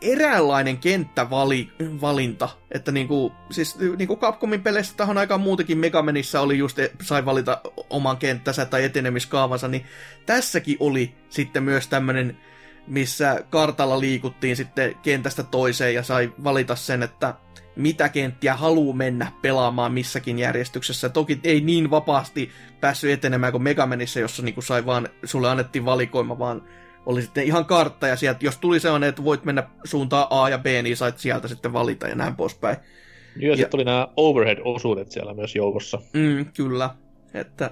eräänlainen 0.00 0.78
kenttävalinta, 0.78 2.48
että 2.70 2.92
niinku, 2.92 3.32
siis 3.50 3.78
niinku 3.78 4.16
Capcomin 4.16 4.62
peleissä 4.62 4.96
tähän 4.96 5.18
aikaan 5.18 5.40
muutenkin 5.40 5.78
Megamenissä 5.78 6.40
oli 6.40 6.58
just, 6.58 6.78
sai 7.02 7.24
valita 7.24 7.60
oman 7.90 8.16
kenttänsä 8.16 8.64
tai 8.64 8.84
etenemiskaavansa, 8.84 9.68
niin 9.68 9.84
tässäkin 10.26 10.76
oli 10.80 11.14
sitten 11.28 11.62
myös 11.62 11.88
tämmönen, 11.88 12.38
missä 12.86 13.44
kartalla 13.50 14.00
liikuttiin 14.00 14.56
sitten 14.56 14.94
kentästä 14.94 15.42
toiseen 15.42 15.94
ja 15.94 16.02
sai 16.02 16.32
valita 16.44 16.76
sen, 16.76 17.02
että 17.02 17.34
mitä 17.76 18.08
kenttiä 18.08 18.54
haluaa 18.54 18.96
mennä 18.96 19.32
pelaamaan 19.42 19.92
missäkin 19.92 20.38
järjestyksessä. 20.38 21.08
Toki 21.08 21.40
ei 21.44 21.60
niin 21.60 21.90
vapaasti 21.90 22.50
päässyt 22.80 23.10
etenemään 23.10 23.52
kuin 23.52 23.62
Megamenissä, 23.62 24.20
jossa 24.20 24.42
niinku 24.42 24.62
sai 24.62 24.86
vaan, 24.86 25.08
sulle 25.24 25.48
annettiin 25.48 25.84
valikoima, 25.84 26.38
vaan 26.38 26.62
oli 27.06 27.22
sitten 27.22 27.44
ihan 27.44 27.64
kartta, 27.64 28.06
ja 28.06 28.16
sieltä, 28.16 28.44
jos 28.46 28.58
tuli 28.58 28.80
sellainen, 28.80 29.08
että 29.08 29.24
voit 29.24 29.44
mennä 29.44 29.62
suuntaan 29.84 30.26
A 30.30 30.48
ja 30.48 30.58
B, 30.58 30.66
niin 30.82 30.96
sait 30.96 31.18
sieltä 31.18 31.48
sitten 31.48 31.72
valita 31.72 32.08
ja 32.08 32.14
näin 32.14 32.36
poispäin. 32.36 32.76
Ja, 33.36 33.48
ja... 33.48 33.56
sitten 33.56 33.78
oli 33.78 33.84
nämä 33.84 34.08
overhead-osuudet 34.16 35.10
siellä 35.10 35.34
myös 35.34 35.56
joukossa. 35.56 35.98
Mm, 36.12 36.46
kyllä. 36.56 36.90
Että 37.34 37.70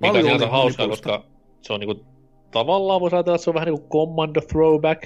Mikä 0.00 0.18
on 0.18 0.24
sinänsä 0.24 0.46
hauskaa, 0.46 0.88
koska 0.88 1.24
se 1.60 1.72
on 1.72 1.80
niinku, 1.80 2.06
tavallaan 2.50 3.00
voisi 3.00 3.16
ajatella, 3.16 3.34
että 3.34 3.44
se 3.44 3.50
on 3.50 3.54
vähän 3.54 3.66
niinku 3.66 3.88
commando 3.88 4.40
throwback, 4.40 5.02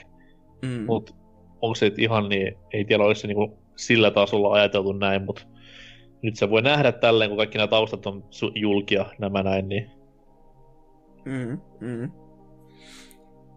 Mm. 0.62 0.84
mutta 0.86 1.14
onko 1.62 1.74
se 1.74 1.92
ihan 1.98 2.28
niin, 2.28 2.54
ei 2.72 2.84
tiedä, 2.84 3.04
olisi 3.04 3.20
se 3.20 3.26
niinku 3.26 3.58
sillä 3.76 4.10
tasolla 4.10 4.52
ajateltu 4.54 4.92
näin, 4.92 5.22
mutta 5.24 5.42
nyt 6.22 6.36
se 6.36 6.50
voi 6.50 6.62
nähdä 6.62 6.92
tälleen, 6.92 7.30
kun 7.30 7.36
kaikki 7.36 7.58
nämä 7.58 7.68
taustat 7.68 8.06
on 8.06 8.22
su- 8.30 8.52
julkia, 8.54 9.04
nämä 9.18 9.42
näin, 9.42 9.68
niin 9.68 9.90
Mm, 11.24 11.58
mm. 11.80 12.10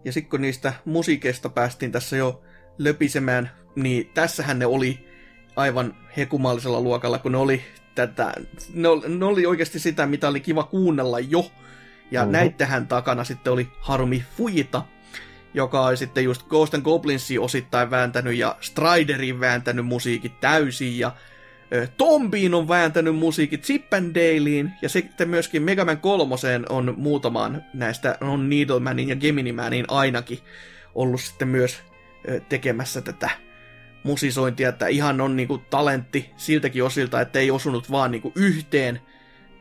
Ja 0.04 0.12
sitten 0.12 0.30
kun 0.30 0.40
niistä 0.40 0.72
musiikeista 0.84 1.48
päästiin 1.48 1.92
tässä 1.92 2.16
jo 2.16 2.42
löpisemään, 2.78 3.50
niin 3.76 4.10
tässähän 4.14 4.58
ne 4.58 4.66
oli 4.66 5.08
aivan 5.56 5.94
hekumallisella 6.16 6.80
luokalla, 6.80 7.18
kun 7.18 7.32
ne 7.32 7.38
oli 7.38 7.60
tätä, 7.94 8.32
ne 8.74 8.88
oli, 8.88 9.08
ne 9.18 9.24
oli 9.24 9.46
oikeasti 9.46 9.78
sitä, 9.78 10.06
mitä 10.06 10.28
oli 10.28 10.40
kiva 10.40 10.62
kuunnella 10.62 11.20
jo. 11.20 11.38
Ja 12.10 12.20
Mhm. 12.20 12.28
mm-hmm. 12.28 12.32
näittehän 12.32 12.88
takana 12.88 13.24
sitten 13.24 13.52
oli 13.52 13.68
Harumi 13.80 14.24
Fujita, 14.36 14.82
joka 15.54 15.86
oli 15.86 15.96
sitten 15.96 16.24
just 16.24 16.42
Ghost 16.48 16.74
and 16.74 16.82
Goblinsia 16.82 17.40
osittain 17.40 17.90
vääntänyt 17.90 18.36
ja 18.36 18.56
Striderin 18.60 19.40
vääntänyt 19.40 19.86
musiikit 19.86 20.40
täysin 20.40 20.98
ja 20.98 21.12
Tombiin 21.96 22.54
on 22.54 22.68
vääntänyt 22.68 23.16
musiikit 23.16 23.62
Chip 23.62 23.94
and 23.94 24.14
Daleen 24.14 24.72
ja 24.82 24.88
sitten 24.88 25.28
myöskin 25.28 25.62
Mega 25.62 25.84
Man 25.84 25.98
3 25.98 26.34
on 26.68 26.94
muutamaan 26.96 27.64
näistä 27.74 28.18
on 28.20 28.50
Needlemanin 28.50 29.08
ja 29.08 29.16
Gemini 29.16 29.52
Manin 29.52 29.84
ainakin 29.88 30.38
ollut 30.94 31.20
sitten 31.20 31.48
myös 31.48 31.82
tekemässä 32.48 33.00
tätä 33.00 33.30
musisointia, 34.04 34.68
että 34.68 34.86
ihan 34.86 35.20
on 35.20 35.36
niinku 35.36 35.58
talentti 35.58 36.30
siltäkin 36.36 36.84
osilta, 36.84 37.20
että 37.20 37.38
ei 37.38 37.50
osunut 37.50 37.90
vaan 37.90 38.10
niinku 38.10 38.32
yhteen 38.34 39.00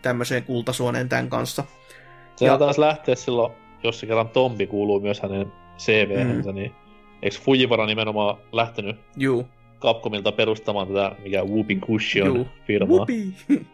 tämmöiseen 0.01 0.43
kultasuoneen 0.43 1.09
tämän 1.09 1.29
kanssa. 1.29 1.63
se 2.35 2.45
Ja- 2.45 2.57
taas 2.57 2.77
lähteä 2.77 3.15
silloin, 3.15 3.53
jos 3.83 3.99
se 3.99 4.05
kerran 4.05 4.29
Tombi 4.29 4.67
kuuluu 4.67 4.99
myös 4.99 5.21
hänen 5.21 5.51
CV-hänsä, 5.79 6.51
mm. 6.51 6.55
niin 6.55 6.71
eikö 7.21 7.37
Fujivara 7.41 7.85
nimenomaan 7.85 8.37
lähtenyt 8.51 8.95
Juu. 9.17 9.47
Capcomilta 9.81 10.31
perustamaan 10.31 10.87
tätä, 10.87 11.15
mikä 11.23 11.43
Whoopi 11.43 11.75
Cushion 11.75 12.27
Juu. 12.27 12.47
firmaa. 12.67 12.95
Whoopi. 12.95 13.33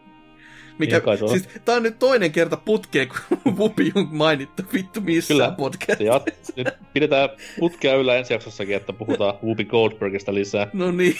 Mikä, 0.78 1.02
Niin 1.20 1.28
siis, 1.28 1.48
tää 1.64 1.74
on 1.74 1.82
nyt 1.82 1.98
toinen 1.98 2.32
kerta 2.32 2.56
putkeen, 2.56 3.08
kun 3.08 3.38
Whoopi 3.56 3.92
on 3.94 4.08
mainittu 4.10 4.62
vittu 4.72 5.00
missään 5.00 5.38
Kyllä. 5.38 5.50
podcast. 5.56 6.00
Ja 6.00 6.20
nyt 6.56 6.68
pidetään 6.92 7.28
putkea 7.58 7.94
yllä 7.94 8.16
ensi 8.16 8.32
jaksossakin, 8.32 8.76
että 8.76 8.92
puhutaan 8.92 9.34
Whoopi 9.42 9.64
Goldbergista 9.64 10.34
lisää. 10.34 10.66
No 10.72 10.90
niin. 10.90 11.16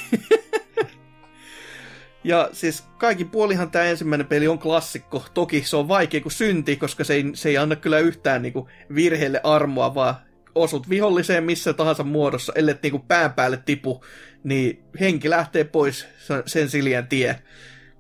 ja 2.25 2.49
siis 2.53 2.85
kaikin 2.99 3.31
puolihan 3.31 3.71
tämä 3.71 3.85
ensimmäinen 3.85 4.27
peli 4.27 4.49
on 4.49 4.59
klassikko. 4.59 5.25
Toki 5.35 5.63
se 5.65 5.77
on 5.77 5.89
vaikea 5.89 6.21
kuin 6.21 6.33
synti, 6.33 6.77
koska 6.77 7.05
se 7.05 7.15
ei, 7.15 7.25
se 7.35 7.49
ei 7.49 7.59
anna 7.59 7.77
kyllä 7.77 7.99
yhtään 7.99 8.43
niinku 8.43 8.69
virheelle 8.95 9.41
armoa, 9.45 9.95
vaan 9.95 10.15
osut 10.57 10.89
viholliseen 10.91 11.45
missä 11.45 11.73
tahansa 11.73 12.05
muodossa, 12.05 12.53
ellei 12.57 12.74
niinku 12.83 13.05
pään 13.09 13.33
päälle 13.33 13.59
tipu, 13.66 14.05
niin 14.45 14.85
henki 15.01 15.31
lähtee 15.31 15.65
pois 15.65 16.07
se- 16.19 16.43
sen 16.47 16.69
siljän 16.69 17.09
tie. 17.09 17.37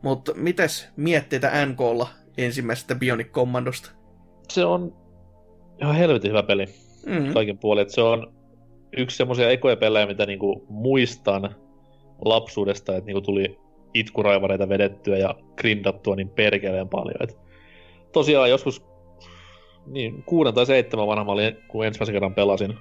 Mutta 0.02 0.32
mitäs 0.34 0.88
mietteitä 0.96 1.66
NKlla 1.66 2.08
ensimmäisestä 2.38 2.94
Bionic 2.94 3.30
Commandosta? 3.30 3.90
Se 4.52 4.64
on 4.64 4.96
ihan 5.80 5.94
helvetin 5.96 6.30
hyvä 6.30 6.42
peli 6.42 6.64
Mm. 7.06 7.32
kaiken 7.34 7.58
puolin. 7.58 7.82
että 7.82 7.94
Se 7.94 8.00
on 8.00 8.34
yksi 8.96 9.16
semmoisia 9.16 9.50
ekoja 9.50 9.76
pelejä, 9.76 10.06
mitä 10.06 10.26
niinku 10.26 10.66
muistan 10.68 11.54
lapsuudesta, 12.24 12.96
että 12.96 13.06
niinku 13.06 13.20
tuli 13.20 13.58
itkuraivareita 13.94 14.68
vedettyä 14.68 15.18
ja 15.18 15.34
grindattua 15.56 16.16
niin 16.16 16.28
perkeleen 16.30 16.88
paljon. 16.88 17.22
Et 17.22 17.38
tosiaan 18.12 18.50
joskus 18.50 18.84
niin, 19.86 20.22
kuuden 20.22 20.54
tai 20.54 20.66
seitsemän 20.66 21.06
vanha 21.06 21.24
mä 21.24 21.32
olin, 21.32 21.56
kun 21.68 21.86
ensimmäisen 21.86 22.14
kerran 22.14 22.34
pelasin. 22.34 22.74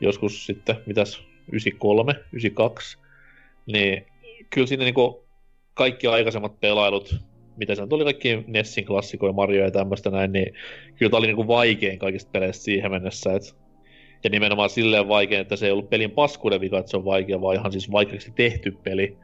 Joskus 0.00 0.46
sitten, 0.46 0.76
mitäs, 0.86 1.24
93, 1.48 2.12
92. 2.12 2.98
Niin 3.66 4.06
kyllä 4.50 4.66
siinä 4.66 4.84
niinku 4.84 5.24
kaikki 5.74 6.06
aikaisemmat 6.06 6.60
pelailut, 6.60 7.16
mitä 7.56 7.74
sen 7.74 7.88
tuli 7.88 8.04
kaikki 8.04 8.44
Nessin 8.46 8.84
klassikoja, 8.84 9.32
Mario 9.32 9.64
ja 9.64 9.70
tämmöistä 9.70 10.10
näin, 10.10 10.32
niin 10.32 10.54
kyllä 10.96 11.10
tää 11.10 11.18
oli 11.18 11.26
niinku 11.26 11.48
vaikein 11.48 11.98
kaikista 11.98 12.30
peleistä 12.30 12.64
siihen 12.64 12.90
mennessä. 12.90 13.32
Et, 13.32 13.56
ja 14.24 14.30
nimenomaan 14.30 14.70
silleen 14.70 15.08
vaikein, 15.08 15.40
että 15.40 15.56
se 15.56 15.66
ei 15.66 15.72
ollut 15.72 15.90
pelin 15.90 16.10
paskuuden 16.10 16.60
vika, 16.60 16.78
että 16.78 16.90
se 16.90 16.96
on 16.96 17.04
vaikea, 17.04 17.40
vaan 17.40 17.56
ihan 17.56 17.72
siis 17.72 17.92
vaikeaksi 17.92 18.32
tehty 18.36 18.70
peli. 18.82 19.16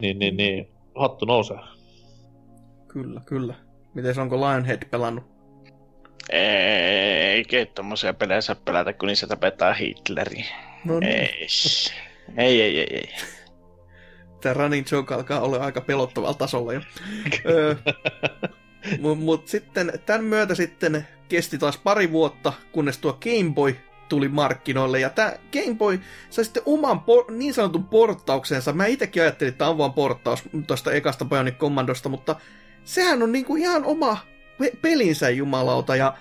Niin, 0.00 0.18
niin, 0.18 0.36
niin, 0.36 0.68
hattu 0.94 1.26
nousee. 1.26 1.58
Kyllä, 2.88 3.20
kyllä. 3.26 3.54
Miten 3.94 4.20
onko 4.20 4.36
Lionhead 4.36 4.82
pelannut? 4.90 5.35
Eikä 6.30 7.66
tommosia 7.74 8.14
pelejä 8.14 8.40
saa 8.40 8.56
pelätä, 8.64 8.92
kun 8.92 9.06
niissä 9.06 9.26
tapetaan 9.26 9.76
Hitleri. 9.76 10.44
No 10.84 11.00
niin. 11.00 11.12
Ei. 11.12 11.46
Ei, 12.36 12.62
ei, 12.62 12.80
ei, 12.80 12.96
ei. 12.96 13.14
Tämä 14.40 14.54
running 14.54 14.86
joke 14.92 15.14
alkaa 15.14 15.40
olla 15.40 15.56
aika 15.56 15.80
pelottavalla 15.80 16.34
tasolla 16.34 16.72
jo. 16.72 16.80
Mutta 19.00 19.24
mut 19.24 19.48
sitten 19.48 19.92
tämän 20.06 20.24
myötä 20.24 20.54
sitten 20.54 21.06
kesti 21.28 21.58
taas 21.58 21.78
pari 21.78 22.12
vuotta, 22.12 22.52
kunnes 22.72 22.98
tuo 22.98 23.12
Game 23.12 23.54
Boy 23.54 23.76
tuli 24.08 24.28
markkinoille. 24.28 25.00
Ja 25.00 25.10
tämä 25.10 25.32
Game 25.52 25.74
Boy 25.74 26.00
sai 26.30 26.44
sitten 26.44 26.62
oman 26.66 26.98
por- 26.98 27.32
niin 27.32 27.54
sanotun 27.54 27.84
porttauksensa. 27.84 28.72
Mä 28.72 28.86
itsekin 28.86 29.22
ajattelin, 29.22 29.48
että 29.48 29.58
tämä 29.58 29.70
on 29.70 29.78
vaan 29.78 29.92
porttaus 29.92 30.44
tuosta 30.66 30.92
ekasta 30.92 31.24
Bionic 31.24 31.56
Commandosta, 31.56 32.08
mutta 32.08 32.36
sehän 32.84 33.22
on 33.22 33.32
niinku 33.32 33.56
ihan 33.56 33.84
oma 33.84 34.18
pe- 34.58 34.72
pelinsä 34.82 35.30
jumalauta. 35.30 35.96
Ja 35.96 36.14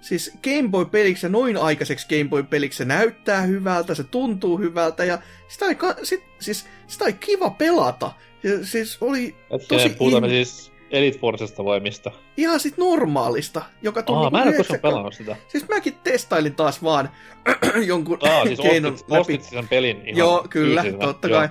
siis 0.00 0.32
Game 0.44 0.68
Boy-peliksi 0.68 1.26
ja 1.26 1.30
noin 1.30 1.56
aikaiseksi 1.56 2.06
Game 2.08 2.28
Boy-peliksi 2.30 2.76
se 2.76 2.84
näyttää 2.84 3.42
hyvältä, 3.42 3.94
se 3.94 4.04
tuntuu 4.04 4.58
hyvältä 4.58 5.04
ja 5.04 5.18
sitä 5.48 5.64
oli, 5.64 5.74
ka- 5.74 5.96
sit, 6.02 6.24
siis, 6.40 6.66
sitä 6.86 7.04
oli 7.04 7.12
kiva 7.12 7.50
pelata. 7.50 8.12
Ja, 8.42 8.64
siis 8.66 8.98
oli 9.00 9.36
Tosi 9.48 9.66
Tosi 9.68 9.88
puhutaan 9.88 10.24
in- 10.24 10.30
siis 10.30 10.72
Elite 10.90 11.18
Forcesta 11.18 11.64
vai 11.64 11.80
mistä? 11.80 12.10
Ihan 12.36 12.60
sit 12.60 12.76
normaalista, 12.78 13.62
joka 13.82 14.02
tuli 14.02 14.16
Aa, 14.16 14.22
niinku 14.22 14.36
mä 14.36 14.42
en 14.42 14.48
ole 14.48 14.54
90 14.54 14.72
koskaan 14.72 14.92
pelannut 14.92 15.14
sitä. 15.14 15.36
Siis 15.48 15.68
mäkin 15.68 15.94
testailin 16.04 16.54
taas 16.54 16.82
vaan 16.82 17.10
jonkun 17.86 18.18
Aa, 18.22 18.46
siis 18.46 18.60
keinon 18.60 18.92
ostit, 18.94 19.08
läpi. 19.10 19.20
ostit 19.20 19.42
sen 19.42 19.68
pelin 19.68 19.96
ihan 19.96 20.16
Joo, 20.16 20.46
kyllä, 20.50 20.82
fyysisenä. 20.82 21.06
totta 21.06 21.28
Joo. 21.28 21.38
kai. 21.40 21.48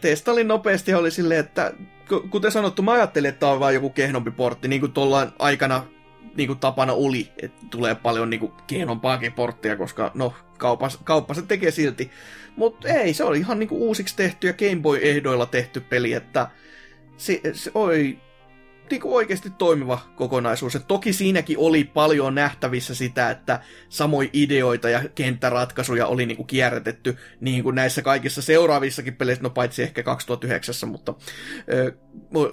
Testailin 0.00 0.48
nopeasti 0.48 0.90
ja 0.90 0.98
oli 0.98 1.10
silleen, 1.10 1.40
että 1.40 1.72
kuten 2.30 2.52
sanottu, 2.52 2.82
mä 2.82 2.92
ajattelin, 2.92 3.28
että 3.28 3.40
tämä 3.40 3.52
on 3.52 3.60
vaan 3.60 3.74
joku 3.74 3.90
kehnompi 3.90 4.30
portti, 4.30 4.68
niin 4.68 4.80
kuin 4.80 4.92
tuolla 4.92 5.32
aikana 5.38 5.84
niin 6.36 6.46
kuin 6.46 6.58
tapana 6.58 6.92
oli, 6.92 7.32
että 7.42 7.66
tulee 7.70 7.94
paljon 7.94 8.30
niin 8.30 8.52
kehnompaakin 8.66 9.32
porttia, 9.32 9.76
koska 9.76 10.10
no, 10.14 10.34
kaupas, 10.58 10.98
kauppa 11.04 11.34
se 11.34 11.42
tekee 11.42 11.70
silti. 11.70 12.10
Mutta 12.56 12.88
ei, 12.88 13.14
se 13.14 13.24
oli 13.24 13.38
ihan 13.38 13.58
niin 13.58 13.68
kuin 13.68 13.80
uusiksi 13.80 14.16
tehty 14.16 14.46
ja 14.46 14.52
Game 14.52 14.82
Boy-ehdoilla 14.82 15.46
tehty 15.46 15.80
peli, 15.80 16.12
että 16.12 16.50
se, 17.16 17.40
se 17.52 17.70
oli 17.74 18.18
niin 18.90 19.00
kuin 19.00 19.14
oikeasti 19.14 19.50
toimiva 19.50 20.00
kokonaisuus. 20.16 20.76
Et 20.76 20.86
toki 20.88 21.12
siinäkin 21.12 21.58
oli 21.58 21.84
paljon 21.84 22.34
nähtävissä 22.34 22.94
sitä, 22.94 23.30
että 23.30 23.60
samoja 23.88 24.28
ideoita 24.32 24.88
ja 24.88 25.02
kenttäratkaisuja 25.14 26.06
oli 26.06 26.26
niin 26.26 26.36
kuin 26.36 26.46
kierrätetty 26.46 27.16
niin 27.40 27.62
kuin 27.62 27.74
näissä 27.74 28.02
kaikissa 28.02 28.42
seuraavissakin 28.42 29.16
peleissä, 29.16 29.42
no 29.42 29.50
paitsi 29.50 29.82
ehkä 29.82 30.02
2009, 30.02 30.74
mutta 30.88 31.14
ö, 31.72 31.92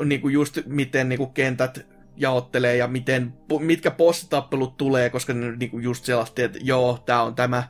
niin 0.06 0.22
kuin 0.22 0.34
just 0.34 0.58
miten 0.66 1.10
niin 1.10 1.20
kuin 1.20 1.34
kentät 1.34 1.86
jaottelee 2.18 2.78
ja 2.78 2.88
miten, 2.88 3.34
mitkä 3.60 3.92
bossitappelut 3.92 4.78
tulee, 4.78 5.10
koska 5.10 5.34
ne 5.34 5.56
niin 5.56 5.72
kuin 5.72 5.84
just 5.84 6.06
sellaista, 6.06 6.42
että 6.42 6.60
joo, 6.62 7.04
tämä 7.06 7.22
on 7.22 7.36
tämä 7.36 7.64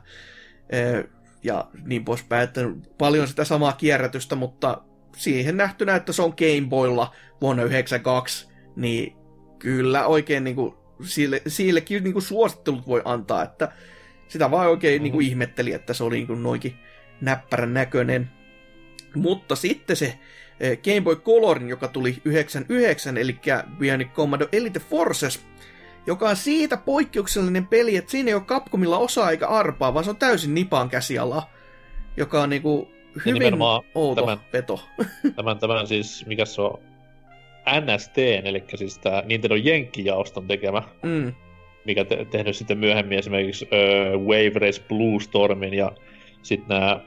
ja 1.46 1.68
niin 1.84 2.04
poispäin, 2.04 2.44
että 2.44 2.60
paljon 2.98 3.28
sitä 3.28 3.44
samaa 3.44 3.72
kierrätystä, 3.72 4.34
mutta 4.34 4.82
siihen 5.16 5.56
nähtynä, 5.56 5.96
että 5.96 6.12
se 6.12 6.22
on 6.22 6.34
Game 6.38 6.68
Boylla 6.68 7.14
vuonna 7.40 7.62
1992, 7.62 8.48
niin 8.76 9.16
kyllä 9.58 10.06
oikein 10.06 10.44
niin 10.44 10.56
kuin, 10.56 10.74
sille, 11.02 11.42
sillekin 11.46 12.04
niin 12.04 12.12
kuin 12.12 12.22
suosittelut 12.22 12.86
voi 12.86 13.02
antaa, 13.04 13.42
että 13.42 13.72
sitä 14.28 14.50
vaan 14.50 14.68
oikein 14.68 15.02
niin 15.02 15.12
kuin 15.12 15.26
ihmetteli, 15.26 15.72
että 15.72 15.94
se 15.94 16.04
oli 16.04 16.16
niin 16.16 16.26
kuin 16.26 16.42
noinkin 16.42 16.74
näppärän 17.20 17.74
näköinen. 17.74 18.30
Mutta 19.14 19.56
sitten 19.56 19.96
se 19.96 20.18
eh, 20.60 20.78
Game 20.78 21.00
Boy 21.00 21.16
Colorin, 21.16 21.68
joka 21.68 21.88
tuli 21.88 22.16
99, 22.24 23.16
eli 23.16 23.38
Bionic 23.78 24.08
Commando 24.12 24.48
Elite 24.52 24.80
Forces, 24.80 25.46
joka 26.06 26.28
on 26.28 26.36
siitä 26.36 26.76
poikkeuksellinen 26.76 27.66
peli, 27.66 27.96
että 27.96 28.10
siinä 28.10 28.28
ei 28.28 28.34
ole 28.34 28.42
Capcomilla 28.42 28.98
osaa 28.98 29.30
eikä 29.30 29.48
arpaa, 29.48 29.94
vaan 29.94 30.04
se 30.04 30.10
on 30.10 30.16
täysin 30.16 30.54
Nipan 30.54 30.88
käsiala, 30.90 31.48
joka 32.16 32.42
on 32.42 32.50
niinku 32.50 32.88
hyvin 33.26 33.54
outo 33.94 34.20
tämän- 34.20 34.38
veto. 34.52 34.80
Tämän, 35.36 35.58
tämän 35.58 35.86
siis, 35.86 36.26
mikä 36.26 36.44
se 36.44 36.62
on, 36.62 36.78
NST, 37.80 38.18
eli 38.18 38.64
siis 38.74 38.98
tämä 38.98 39.22
Nintendo 39.26 39.54
Jenkki-jaoston 39.54 40.46
tekemä, 40.48 40.82
Mm. 41.02 41.32
mikä 41.84 42.04
te- 42.04 42.24
tehnyt 42.24 42.56
sitten 42.56 42.78
myöhemmin 42.78 43.18
esimerkiksi 43.18 43.68
ö, 43.72 44.16
Wave 44.18 44.52
Race 44.54 44.82
Blue 44.88 45.20
Stormin 45.20 45.74
ja 45.74 45.92
sitten 46.42 46.68
nämä 46.78 47.00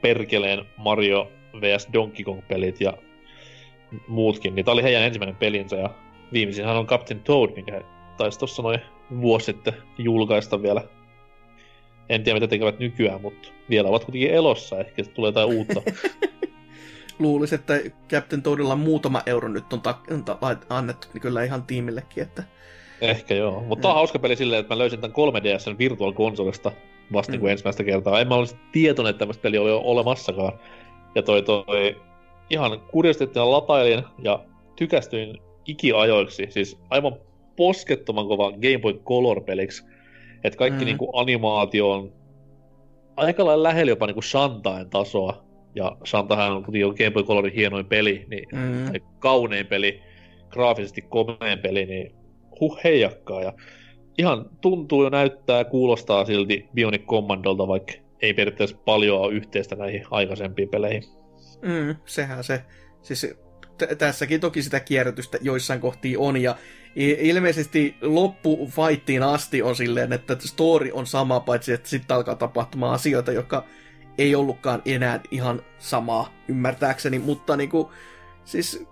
Perkeleen 0.00 0.64
Mario 0.76 1.30
vs 1.60 1.88
Donkey 1.92 2.24
Kong-pelit 2.24 2.80
ja 2.80 2.92
muutkin, 4.08 4.54
niin 4.54 4.64
tää 4.64 4.74
oli 4.74 4.82
heidän 4.82 5.02
ensimmäinen 5.02 5.36
pelinsä 5.36 5.76
ja 5.76 5.90
viimeisinhän 6.32 6.76
on 6.76 6.86
Captain 6.86 7.20
Toad, 7.20 7.50
mikä 7.56 7.72
he 7.72 7.82
taisi 8.16 8.38
tuossa 8.38 8.62
noin 8.62 8.78
vuosi 9.20 9.44
sitten 9.46 9.74
julkaista 9.98 10.62
vielä. 10.62 10.82
En 12.08 12.22
tiedä 12.24 12.36
mitä 12.36 12.46
tekevät 12.48 12.78
nykyään, 12.78 13.20
mutta 13.20 13.48
vielä 13.70 13.88
ovat 13.88 14.04
kuitenkin 14.04 14.30
elossa, 14.30 14.80
ehkä 14.80 15.04
tulee 15.04 15.28
jotain 15.28 15.48
uutta. 15.48 15.82
Luulisin, 17.18 17.58
että 17.58 17.80
Captain 18.10 18.42
Toadilla 18.42 18.76
muutama 18.76 19.22
euro 19.26 19.48
nyt 19.48 19.72
on 19.72 19.80
ta- 19.80 19.98
ta- 20.24 20.56
annettu 20.68 21.06
niin 21.14 21.22
kyllä 21.22 21.44
ihan 21.44 21.62
tiimillekin, 21.62 22.22
että 22.22 22.42
Ehkä 23.00 23.34
joo. 23.34 23.60
Mutta 23.60 23.82
tää 23.82 23.90
on 23.90 23.94
hauska 23.94 24.18
peli 24.18 24.36
silleen, 24.36 24.60
että 24.60 24.74
mä 24.74 24.78
löysin 24.78 25.00
tämän 25.00 25.14
3DSn 25.14 25.78
Virtual 25.78 26.12
Consolesta 26.12 26.72
vasta 27.12 27.32
mm. 27.32 27.40
Mm. 27.40 27.46
ensimmäistä 27.46 27.84
kertaa. 27.84 28.20
En 28.20 28.28
mä 28.28 28.34
olisi 28.34 28.56
tietoinen, 28.72 29.10
että 29.10 29.18
tämmöistä 29.18 29.42
peliä 29.42 29.62
oli 29.62 29.70
jo 29.70 29.80
olemassakaan. 29.84 30.52
Ja 31.14 31.22
toi, 31.22 31.42
toi 31.42 31.96
ihan 32.50 32.80
kuriositeettina 32.80 33.50
latailin 33.50 34.04
ja 34.22 34.44
tykästyin 34.76 35.38
ikiajoiksi. 35.66 36.46
Siis 36.50 36.78
aivan 36.90 37.16
poskettoman 37.56 38.28
kova 38.28 38.50
Game 38.52 38.78
Boy 38.82 38.92
Color-peliksi. 38.92 39.84
Että 40.44 40.58
kaikki 40.58 40.78
Mm. 40.78 40.82
mm. 40.82 40.86
niinku 40.86 41.18
animaatio 41.18 41.90
on 41.90 42.12
aika 43.16 43.44
lailla 43.44 43.62
lähellä 43.62 43.90
jopa 43.90 44.06
niinku 44.06 44.22
Shantain 44.22 44.90
tasoa. 44.90 45.45
Ja 45.76 45.96
Shantahan 46.06 46.52
on 46.52 46.64
kuitenkin 46.64 47.06
Game 47.06 47.10
Boy 47.10 47.22
Colorin 47.22 47.52
hienoin 47.52 47.86
peli, 47.86 48.26
niin 48.30 48.48
mm. 48.52 48.90
tai 48.90 49.00
kaunein 49.18 49.66
peli, 49.66 50.02
graafisesti 50.50 51.02
komeen 51.02 51.58
peli, 51.58 51.86
niin 51.86 52.14
huh 52.60 52.78
heijakkaa. 52.84 53.42
Ja 53.42 53.52
ihan 54.18 54.50
tuntuu 54.60 55.04
ja 55.04 55.10
näyttää 55.10 55.58
ja 55.58 55.64
kuulostaa 55.64 56.24
silti 56.24 56.68
Bionic 56.74 57.04
Commandolta, 57.06 57.68
vaikka 57.68 57.92
ei 58.22 58.34
periaatteessa 58.34 58.76
paljon 58.84 59.20
ole 59.20 59.34
yhteistä 59.34 59.76
näihin 59.76 60.04
aikaisempiin 60.10 60.68
peleihin. 60.68 61.02
Mm, 61.62 61.96
sehän 62.04 62.44
se. 62.44 62.62
Siis 63.02 63.36
t- 63.78 63.98
tässäkin 63.98 64.40
toki 64.40 64.62
sitä 64.62 64.80
kierrätystä 64.80 65.38
joissain 65.40 65.80
kohtiin 65.80 66.18
on, 66.18 66.42
ja 66.42 66.56
ilmeisesti 66.96 67.94
loppufightiin 68.02 69.22
asti 69.22 69.62
on 69.62 69.76
silleen, 69.76 70.12
että 70.12 70.36
story 70.40 70.90
on 70.92 71.06
sama, 71.06 71.40
paitsi 71.40 71.72
että 71.72 71.88
sitten 71.88 72.16
alkaa 72.16 72.34
tapahtumaan 72.34 72.94
asioita, 72.94 73.32
jotka 73.32 73.64
ei 74.18 74.34
ollutkaan 74.34 74.82
enää 74.84 75.20
ihan 75.30 75.62
samaa, 75.78 76.32
ymmärtääkseni, 76.48 77.18
mutta 77.18 77.56
niinku, 77.56 77.92
siis 78.44 78.86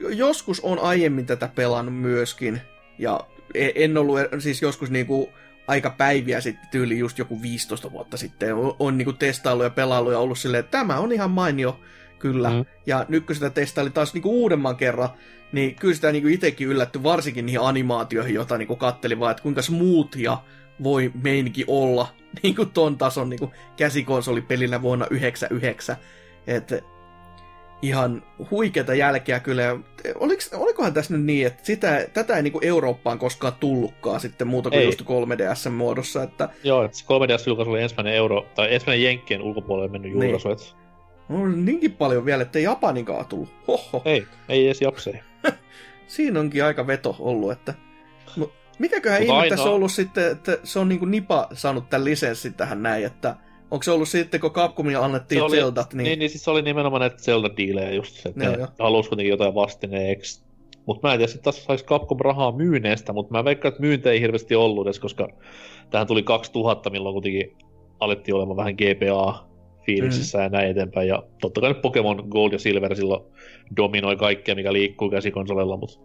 joskus 0.00 0.60
on 0.60 0.78
aiemmin 0.78 1.26
tätä 1.26 1.48
pelannut 1.54 1.96
myöskin, 1.96 2.60
ja 2.98 3.20
e- 3.54 3.72
en 3.74 3.96
ollut, 3.96 4.18
siis 4.38 4.62
joskus 4.62 4.90
niinku 4.90 5.28
aika 5.68 5.90
päiviä 5.90 6.40
sitten, 6.40 6.68
tyyli 6.70 6.98
just 6.98 7.18
joku 7.18 7.42
15 7.42 7.92
vuotta 7.92 8.16
sitten, 8.16 8.54
on, 8.54 8.76
on 8.78 8.98
niinku 8.98 9.12
testailu 9.12 9.62
ja 9.62 9.70
pelailu 9.70 10.10
ja 10.10 10.18
ollut 10.18 10.38
silleen, 10.38 10.60
että 10.64 10.78
tämä 10.78 10.98
on 10.98 11.12
ihan 11.12 11.30
mainio, 11.30 11.80
kyllä. 12.18 12.50
Mm. 12.50 12.64
Ja 12.86 13.06
nyt 13.08 13.26
kun 13.26 13.34
sitä 13.34 13.50
testaili 13.50 13.90
taas 13.90 14.14
niinku 14.14 14.42
uudemman 14.42 14.76
kerran, 14.76 15.08
niin 15.52 15.74
kyllä 15.74 15.94
sitä 15.94 16.12
niinku 16.12 16.28
itsekin 16.28 16.68
yllätty 16.68 17.02
varsinkin 17.02 17.46
niihin 17.46 17.60
animaatioihin, 17.60 18.34
joita 18.34 18.58
niinku 18.58 18.76
katteli 18.76 19.20
vaan, 19.20 19.30
että 19.30 19.42
kuinka 19.42 19.62
smoothia 19.62 20.38
voi 20.82 21.12
meininki 21.22 21.64
olla 21.66 22.08
niinku 22.42 22.66
ton 22.66 22.98
tason 22.98 23.28
niinku 23.30 23.52
käsikonsolipelinä 23.76 24.82
vuonna 24.82 25.06
99. 25.10 25.96
Että 26.46 26.80
ihan 27.82 28.22
huikeata 28.50 28.94
jälkeä 28.94 29.40
kyllä. 29.40 29.76
Oliks, 30.14 30.50
olikohan 30.52 30.94
tässä 30.94 31.14
nyt 31.14 31.24
niin, 31.26 31.46
että 31.46 31.64
sitä, 31.66 32.06
tätä 32.12 32.36
ei 32.36 32.42
niinku 32.42 32.60
Eurooppaan 32.62 33.18
koskaan 33.18 33.52
tullutkaan 33.60 34.20
sitten 34.20 34.46
muuta 34.46 34.70
kuin 34.70 34.80
Ei. 34.80 34.86
just 34.86 35.02
3DS 35.02 35.70
muodossa, 35.70 36.22
että 36.22 36.48
Joo, 36.64 36.84
että 36.84 36.98
se 36.98 37.04
3DS-julkaisu 37.04 37.70
oli 37.70 37.82
ensimmäinen 37.82 38.14
euro, 38.14 38.46
tai 38.54 38.74
ensimmäinen 38.74 39.04
Jenkkien 39.04 39.42
ulkopuolelle 39.42 39.92
mennyt 39.92 40.12
Niin. 40.12 40.22
julkaisu, 40.22 40.50
että 40.50 40.64
on 41.28 41.64
niinkin 41.64 41.92
paljon 41.92 42.24
vielä, 42.24 42.42
että 42.42 42.58
ei 42.58 42.64
Japaninkaan 42.64 43.26
tullut. 43.26 43.48
Hoho. 43.68 44.02
ei, 44.04 44.26
ei 44.48 44.66
edes 44.66 44.80
japsei. 44.80 45.20
Siinä 46.06 46.40
onkin 46.40 46.64
aika 46.64 46.86
veto 46.86 47.16
ollut, 47.18 47.52
että... 47.52 47.74
Mikäköhän 48.78 49.20
Mut 49.20 49.28
ihme 49.28 49.38
ainoa- 49.40 49.56
tässä 49.56 49.68
on 49.68 49.74
ollut 49.74 49.92
sitten, 49.92 50.32
että 50.32 50.58
se 50.64 50.78
on 50.78 50.88
niinku 50.88 51.04
Nipa 51.04 51.48
saanut 51.52 51.90
tämän 51.90 52.04
lisenssin 52.04 52.54
tähän 52.54 52.82
näin, 52.82 53.04
että 53.04 53.36
onko 53.70 53.82
se 53.82 53.90
ollut 53.90 54.08
sitten, 54.08 54.40
kun 54.40 54.50
Capcomilla 54.50 55.04
annettiin 55.04 55.38
Se 55.38 55.42
oli- 55.42 55.56
Zeldat, 55.56 55.94
niin... 55.94 56.04
Niin, 56.04 56.18
niin 56.18 56.30
siis 56.30 56.44
se 56.44 56.50
oli 56.50 56.62
nimenomaan 56.62 57.00
näitä 57.00 57.16
Zelda-diilejä 57.16 57.92
just 57.92 58.26
että 58.26 58.44
Joo, 58.44 58.56
ne 58.56 58.66
halusi 58.78 59.08
kuitenkin 59.08 59.30
jotain 59.30 59.54
vastineeksi. 59.54 60.44
Mutta 60.86 61.08
mä 61.08 61.14
en 61.14 61.18
tiedä, 61.18 61.32
sitten 61.32 61.44
taas 61.44 61.64
saisi 61.64 61.84
Capcom 61.84 62.18
rahaa 62.20 62.52
myyneestä, 62.52 63.12
mutta 63.12 63.32
mä 63.32 63.44
veikkaan, 63.44 63.70
että 63.70 63.82
myyntä 63.82 64.10
ei 64.10 64.20
hirveästi 64.20 64.54
ollut 64.54 64.86
edes, 64.86 65.00
koska 65.00 65.28
tähän 65.90 66.06
tuli 66.06 66.22
2000, 66.22 66.90
milloin 66.90 67.12
kuitenkin 67.12 67.56
alettiin 68.00 68.34
olemaan 68.34 68.56
vähän 68.56 68.74
GPA 68.74 69.44
fiiliksissä 69.86 70.38
mm. 70.38 70.44
ja 70.44 70.48
näin 70.48 70.70
eteenpäin. 70.70 71.08
Ja 71.08 71.22
totta 71.40 71.60
kai 71.60 71.72
nyt 71.72 71.82
Pokemon 71.82 72.26
Gold 72.28 72.52
ja 72.52 72.58
Silver 72.58 72.96
silloin 72.96 73.24
dominoi 73.76 74.16
kaikkea, 74.16 74.54
mikä 74.54 74.72
liikkuu 74.72 75.10
käsikonsolella, 75.10 75.76
mutta 75.76 76.00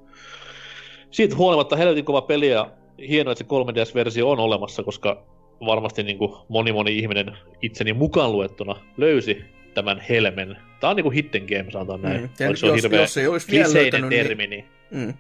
siitä 1.12 1.36
huolimatta 1.36 1.76
helvetin 1.76 2.06
kova 2.06 2.22
peli 2.22 2.50
ja 2.50 2.72
hienoa, 3.08 3.32
että 3.32 3.44
se 3.44 3.50
3DS-versio 3.50 4.30
on 4.32 4.40
olemassa, 4.40 4.84
koska 4.84 5.24
varmasti 5.66 6.04
niin 6.04 6.18
kuin 6.18 6.32
moni 6.48 6.72
moni 6.72 6.98
ihminen 6.98 7.38
itseni 7.62 7.94
mukaan 7.94 8.32
luettuna 8.32 8.76
löysi 8.98 9.42
tämän 9.74 10.00
helmen. 10.10 10.58
Tää 10.80 10.90
on 10.90 10.96
niinku 10.96 11.10
hidden 11.10 11.46
game, 11.50 11.72
sanotaan 11.72 12.02
näin. 12.02 12.22
Mm. 12.22 12.30
Ja 12.40 12.56
se 12.58 12.66
on 12.66 12.72
jos- 12.72 12.84
hirveä 12.84 13.02
jos 13.02 13.18
ei 13.18 13.28
olisi 13.28 13.52
vielä 13.52 13.74
löytänyt, 13.74 14.10
niin- 14.10 14.26
termi, 14.26 14.48
niin... 14.48 14.66
Mm. 14.92 15.14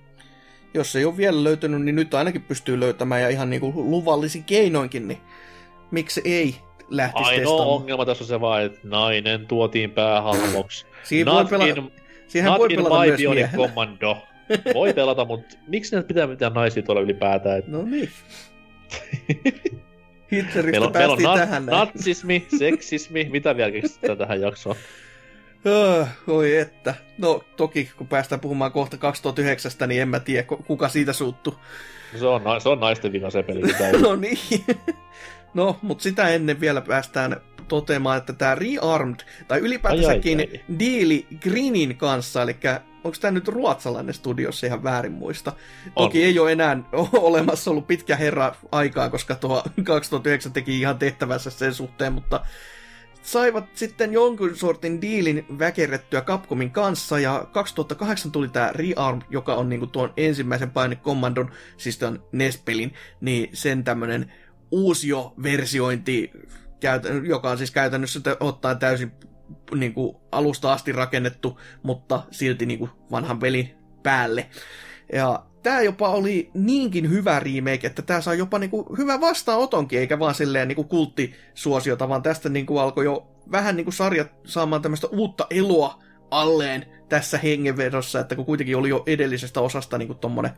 Jos 0.73 0.95
ei 0.95 1.05
ole 1.05 1.17
vielä 1.17 1.43
löytynyt, 1.43 1.81
niin 1.81 1.95
nyt 1.95 2.13
ainakin 2.13 2.41
pystyy 2.41 2.79
löytämään 2.79 3.21
ja 3.21 3.29
ihan 3.29 3.49
niinku 3.49 3.73
luvallisin 3.75 4.43
keinoinkin, 4.43 5.07
niin 5.07 5.17
miksi 5.91 6.21
ei 6.25 6.55
lähtisi 6.89 7.29
Ainoa 7.29 7.39
testaamaan? 7.39 7.67
ongelma 7.67 8.05
tässä 8.05 8.23
on 8.23 8.27
se 8.27 8.41
vaan, 8.41 8.63
että 8.63 8.79
nainen 8.83 9.47
tuotiin 9.47 9.91
päähahmoksi. 9.91 10.85
Siinä 11.03 11.31
voi 11.31 11.41
not 11.41 11.49
pelata, 11.49 11.69
in, 11.69 11.91
siihen 12.27 12.49
not 12.51 12.59
voi 12.59 12.67
in 12.73 12.77
pelata 12.77 12.99
my 12.99 13.07
myös 13.07 13.17
Bionic 13.17 13.39
miehellä. 13.39 13.67
Commando. 13.67 14.17
Voi 14.73 14.93
pelata, 14.93 15.25
mutta 15.25 15.55
miksi 15.67 15.95
näitä 15.95 16.07
pitää 16.07 16.27
mitään 16.27 16.53
naisia 16.53 16.83
tuolla 16.83 17.01
ylipäätään? 17.01 17.59
Et 17.59 17.67
No 17.67 17.83
niin. 17.83 18.09
Hitleristä 20.31 20.71
Meillä 20.71 20.87
on, 20.87 20.93
meillä 20.93 21.13
on 21.13 21.17
päästiin 21.17 21.23
nat, 21.23 21.39
tähän 21.39 21.65
näin. 21.65 21.77
natsismi, 21.79 22.47
seksismi, 22.57 23.27
mitä 23.31 23.57
vielä 23.57 23.71
keksitään 23.71 24.17
tähän 24.17 24.41
jaksoon? 24.41 24.75
Öö, 25.65 26.05
oi 26.27 26.57
että. 26.57 26.95
No 27.17 27.43
toki, 27.57 27.91
kun 27.97 28.07
päästään 28.07 28.41
puhumaan 28.41 28.71
kohta 28.71 28.97
2009, 28.97 29.71
niin 29.87 30.01
en 30.01 30.07
mä 30.07 30.19
tiedä, 30.19 30.43
kuka 30.43 30.89
siitä 30.89 31.13
suuttu. 31.13 31.55
Se 32.19 32.25
on, 32.25 32.41
se 32.61 32.69
on 32.69 32.79
naisten 32.79 33.11
vika 33.11 33.29
se 33.29 33.43
peli. 33.43 33.61
no 34.01 34.15
niin. 34.15 34.37
no, 35.53 35.79
mutta 35.81 36.01
sitä 36.01 36.29
ennen 36.29 36.59
vielä 36.59 36.81
päästään 36.81 37.41
toteamaan, 37.67 38.17
että 38.17 38.33
tämä 38.33 38.55
Rearmed, 38.55 39.19
tai 39.47 39.59
ylipäätänsäkin 39.59 40.39
ai, 40.39 40.45
ai, 40.45 40.57
ai. 40.69 40.79
diili 40.79 41.27
Greenin 41.41 41.97
kanssa, 41.97 42.41
eli 42.41 42.55
onko 43.03 43.17
tämä 43.21 43.31
nyt 43.31 43.47
ruotsalainen 43.47 44.13
studiossa 44.13 44.67
ihan 44.67 44.83
väärin 44.83 45.11
muista. 45.11 45.53
On. 45.95 46.05
Toki 46.05 46.23
ei 46.23 46.39
ole 46.39 46.51
enää 46.51 46.77
olemassa 47.13 47.71
ollut 47.71 47.87
pitkä 47.87 48.15
herra 48.15 48.55
aikaa, 48.71 49.09
koska 49.09 49.35
tuo 49.35 49.63
2009 49.83 50.51
teki 50.51 50.79
ihan 50.79 50.99
tehtävänsä 50.99 51.49
sen 51.49 51.73
suhteen, 51.73 52.13
mutta 52.13 52.45
saivat 53.21 53.65
sitten 53.73 54.13
jonkun 54.13 54.55
sortin 54.55 55.01
diilin 55.01 55.45
väkerrettyä 55.59 56.21
Capcomin 56.21 56.71
kanssa, 56.71 57.19
ja 57.19 57.47
2008 57.51 58.31
tuli 58.31 58.47
tämä 58.49 58.71
Rearm, 58.73 59.21
joka 59.29 59.55
on 59.55 59.69
niinku 59.69 59.87
tuon 59.87 60.13
ensimmäisen 60.17 60.71
Paine 60.71 60.95
Commandon, 60.95 61.51
siis 61.77 61.97
tuon 61.97 62.23
NES-pelin, 62.31 62.93
niin 63.21 63.49
sen 63.53 63.83
tämmönen 63.83 64.33
uusio 64.71 65.33
versiointi, 65.43 66.31
joka 67.27 67.49
on 67.49 67.57
siis 67.57 67.71
käytännössä 67.71 68.19
ottaa 68.39 68.75
täysin 68.75 69.11
niin 69.75 69.93
kuin 69.93 70.17
alusta 70.31 70.73
asti 70.73 70.91
rakennettu, 70.91 71.59
mutta 71.83 72.23
silti 72.31 72.65
niin 72.65 72.79
kuin 72.79 72.91
vanhan 73.11 73.39
pelin 73.39 73.75
päälle. 74.03 74.49
Ja 75.13 75.45
tämä 75.63 75.81
jopa 75.81 76.09
oli 76.09 76.51
niinkin 76.53 77.09
hyvä 77.09 77.39
remake, 77.39 77.87
että 77.87 78.01
tämä 78.01 78.21
saa 78.21 78.33
jopa 78.33 78.59
niinku 78.59 78.95
hyvä 78.97 79.21
vastaanotonkin, 79.21 79.99
eikä 79.99 80.19
vaan 80.19 80.35
silleen 80.35 80.67
niinku 80.67 80.83
kulttisuosiota, 80.83 82.09
vaan 82.09 82.23
tästä 82.23 82.49
niinku 82.49 82.77
alkoi 82.77 83.05
jo 83.05 83.31
vähän 83.51 83.75
niinku 83.75 83.91
sarja 83.91 84.25
saamaan 84.45 84.81
tämmöistä 84.81 85.07
uutta 85.07 85.47
eloa 85.49 86.03
alleen 86.31 86.85
tässä 87.09 87.37
hengenvedossa, 87.37 88.19
että 88.19 88.35
kun 88.35 88.45
kuitenkin 88.45 88.77
oli 88.77 88.89
jo 88.89 89.03
edellisestä 89.05 89.61
osasta 89.61 89.97
niinku 89.97 90.13
tommonen 90.13 90.51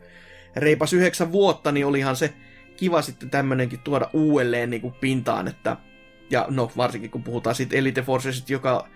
reipas 0.56 0.92
yhdeksän 0.92 1.32
vuotta, 1.32 1.72
niin 1.72 1.86
olihan 1.86 2.16
se 2.16 2.34
kiva 2.76 3.02
sitten 3.02 3.30
tämmönenkin 3.30 3.80
tuoda 3.80 4.10
uudelleen 4.12 4.70
niinku 4.70 4.90
pintaan, 5.00 5.48
että 5.48 5.76
ja 6.32 6.46
no 6.50 6.72
varsinkin 6.76 7.10
kun 7.10 7.22
puhutaan 7.22 7.56
siitä 7.56 7.76
Elite 7.76 8.02
Forcesista, 8.02 8.52
joka 8.52 8.88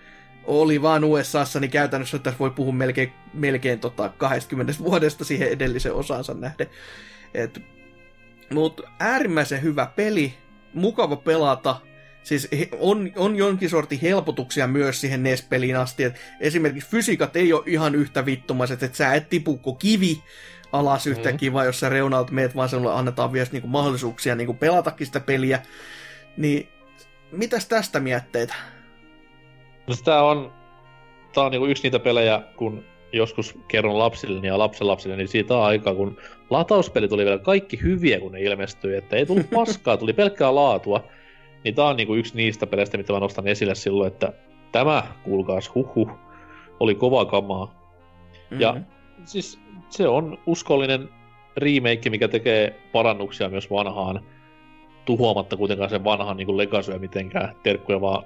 oli 0.43 0.81
vaan 0.81 1.03
USAssa, 1.03 1.59
niin 1.59 1.71
käytännössä 1.71 2.19
tässä 2.19 2.39
voi 2.39 2.51
puhua 2.51 2.73
melkein, 2.73 3.13
melkein 3.33 3.79
tota 3.79 4.09
20 4.09 4.73
vuodesta 4.79 5.25
siihen 5.25 5.49
edellisen 5.49 5.93
osansa 5.93 6.33
nähden. 6.33 6.67
Et, 7.33 7.61
mutta 8.53 8.83
äärimmäisen 8.99 9.61
hyvä 9.61 9.85
peli, 9.95 10.33
mukava 10.73 11.15
pelata, 11.15 11.75
siis 12.23 12.47
on, 12.79 13.11
on 13.15 13.35
jonkin 13.35 13.69
sortin 13.69 13.99
helpotuksia 14.01 14.67
myös 14.67 15.01
siihen 15.01 15.23
NES-peliin 15.23 15.77
asti, 15.77 16.03
että 16.03 16.19
esimerkiksi 16.39 16.89
fysiikat 16.89 17.35
ei 17.35 17.53
ole 17.53 17.63
ihan 17.65 17.95
yhtä 17.95 18.25
vittumaiset, 18.25 18.83
että 18.83 18.97
sä 18.97 19.13
et 19.13 19.29
tipukko 19.29 19.73
kivi 19.73 20.23
alas 20.71 21.05
mm. 21.05 21.11
yhtäkkiä, 21.11 21.53
vaan 21.53 21.65
jos 21.65 21.79
sä 21.79 21.89
reunalta 21.89 22.33
meet, 22.33 22.55
vaan 22.55 22.69
sinulle 22.69 22.93
annetaan 22.93 23.33
vielä 23.33 23.49
niinku 23.51 23.67
mahdollisuuksia 23.67 24.35
niinku 24.35 24.53
pelatakin 24.53 25.07
sitä 25.07 25.19
peliä, 25.19 25.61
niin 26.37 26.69
mitäs 27.31 27.67
tästä 27.67 27.99
mietteitä? 27.99 28.53
No 29.87 29.93
sitä 29.93 30.21
on, 30.21 30.53
tää 31.33 31.43
on 31.43 31.51
niinku 31.51 31.65
yksi 31.65 31.83
niitä 31.83 31.99
pelejä, 31.99 32.41
kun 32.55 32.83
joskus 33.13 33.59
kerron 33.67 33.99
lapsille 33.99 34.47
ja 34.47 34.57
lapsenlapsille, 34.57 35.15
niin 35.15 35.27
siitä 35.27 35.57
on 35.57 35.63
aikaa, 35.63 35.95
kun 35.95 36.17
latauspelit 36.49 37.11
oli 37.11 37.25
vielä 37.25 37.37
kaikki 37.37 37.81
hyviä, 37.81 38.19
kun 38.19 38.31
ne 38.31 38.41
ilmestyi, 38.41 38.95
että 38.95 39.15
ei 39.15 39.25
tullut 39.25 39.49
paskaa, 39.53 39.97
tuli 39.97 40.13
pelkkää 40.13 40.55
laatua. 40.55 41.03
Niin 41.63 41.75
tää 41.75 41.85
on 41.85 41.95
niinku 41.95 42.15
yksi 42.15 42.35
niistä 42.35 42.67
peleistä, 42.67 42.97
mitä 42.97 43.13
mä 43.13 43.19
nostan 43.19 43.47
esille 43.47 43.75
silloin, 43.75 44.07
että 44.07 44.33
tämä, 44.71 45.03
kuulkaas, 45.23 45.75
huhu, 45.75 46.11
oli 46.79 46.95
kova 46.95 47.25
kamaa. 47.25 47.65
Mm-hmm. 47.65 48.59
Ja 48.59 48.75
siis 49.25 49.59
se 49.89 50.07
on 50.07 50.37
uskollinen 50.45 51.09
remake, 51.57 52.09
mikä 52.09 52.27
tekee 52.27 52.79
parannuksia 52.91 53.49
myös 53.49 53.69
vanhaan, 53.69 54.25
tuhoamatta 55.07 55.57
kuitenkaan 55.57 55.89
sen 55.89 56.03
vanhan 56.03 56.37
niin 56.37 56.57
legasyä 56.57 56.99
mitenkään. 56.99 57.55
Terkkuja 57.63 58.01
vaan 58.01 58.23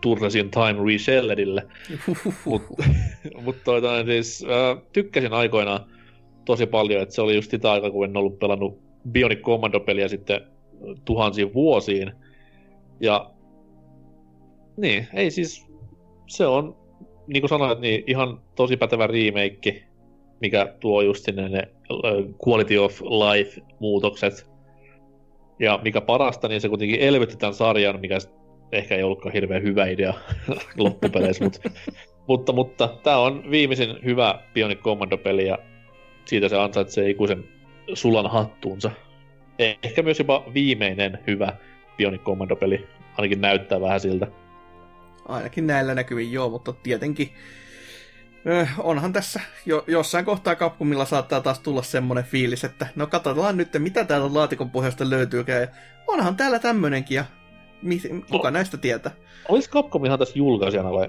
Turlesin 0.00 0.50
Time 0.50 0.92
Reshelledille. 0.92 1.66
Mutta 2.44 2.74
mut 3.42 3.56
siis 4.06 4.44
äh, 4.44 4.82
tykkäsin 4.92 5.32
aikoinaan 5.32 5.86
tosi 6.44 6.66
paljon, 6.66 7.02
että 7.02 7.14
se 7.14 7.22
oli 7.22 7.34
just 7.34 7.50
sitä 7.50 7.72
aikaa, 7.72 7.90
kun 7.90 8.04
en 8.04 8.16
ollut 8.16 8.38
pelannut 8.38 8.78
Bionic 9.12 9.40
Commando-peliä 9.40 10.08
sitten 10.08 10.40
tuhansiin 11.04 11.54
vuosiin. 11.54 12.12
Ja 13.00 13.30
niin, 14.76 15.06
ei 15.14 15.30
siis, 15.30 15.66
se 16.26 16.46
on, 16.46 16.76
niin 17.26 17.42
kuin 17.42 17.48
sanoit, 17.48 17.80
niin 17.80 18.04
ihan 18.06 18.40
tosi 18.54 18.76
pätevä 18.76 19.06
remake, 19.06 19.82
mikä 20.40 20.74
tuo 20.80 21.02
just 21.02 21.24
sinne 21.24 21.48
ne 21.48 21.68
quality 22.48 22.76
of 22.76 23.00
life-muutokset. 23.00 24.51
Ja 25.62 25.80
mikä 25.82 26.00
parasta, 26.00 26.48
niin 26.48 26.60
se 26.60 26.68
kuitenkin 26.68 27.00
elvytti 27.00 27.36
tämän 27.36 27.54
sarjan, 27.54 28.00
mikä 28.00 28.18
ehkä 28.72 28.96
ei 28.96 29.02
ollutkaan 29.02 29.32
hirveän 29.32 29.62
hyvä 29.62 29.86
idea 29.86 30.14
loppupeleissä, 30.76 31.44
mutta, 31.44 31.70
mutta, 32.26 32.52
mutta 32.52 32.88
tämä 33.02 33.18
on 33.18 33.50
viimeisin 33.50 33.94
hyvä 34.04 34.40
Bionic 34.54 34.80
Commando-peli 34.80 35.46
ja 35.46 35.58
siitä 36.24 36.48
se 36.48 36.58
ansaitsee 36.58 37.10
ikuisen 37.10 37.44
sulan 37.94 38.30
hattuunsa. 38.30 38.90
Ehkä 39.82 40.02
myös 40.02 40.18
jopa 40.18 40.44
viimeinen 40.54 41.18
hyvä 41.26 41.56
Bionic 41.96 42.22
Commando-peli, 42.22 42.86
ainakin 43.16 43.40
näyttää 43.40 43.80
vähän 43.80 44.00
siltä. 44.00 44.26
Ainakin 45.28 45.66
näillä 45.66 45.94
näkyvin 45.94 46.32
joo, 46.32 46.48
mutta 46.48 46.72
tietenkin 46.72 47.28
onhan 48.78 49.12
tässä 49.12 49.40
jo, 49.66 49.84
jossain 49.86 50.24
kohtaa 50.24 50.56
Capcomilla 50.56 51.04
saattaa 51.04 51.40
taas 51.40 51.60
tulla 51.60 51.82
semmonen 51.82 52.24
fiilis, 52.24 52.64
että 52.64 52.86
no 52.96 53.06
katsotaan 53.06 53.56
nyt, 53.56 53.68
mitä 53.78 54.04
täältä 54.04 54.34
laatikon 54.34 54.70
pohjasta 54.70 55.10
löytyykään. 55.10 55.60
Ja 55.60 55.68
onhan 56.06 56.36
täällä 56.36 56.58
tämmönenkin, 56.58 57.14
ja 57.14 57.24
mi, 57.82 58.00
kuka 58.30 58.50
no. 58.50 58.54
näistä 58.54 58.76
tietää? 58.76 59.12
Olisi 59.48 59.70
Capcom 59.70 60.04
ihan 60.04 60.18
tässä 60.18 60.38
julkaisijana 60.38 60.92
vai? 60.92 61.08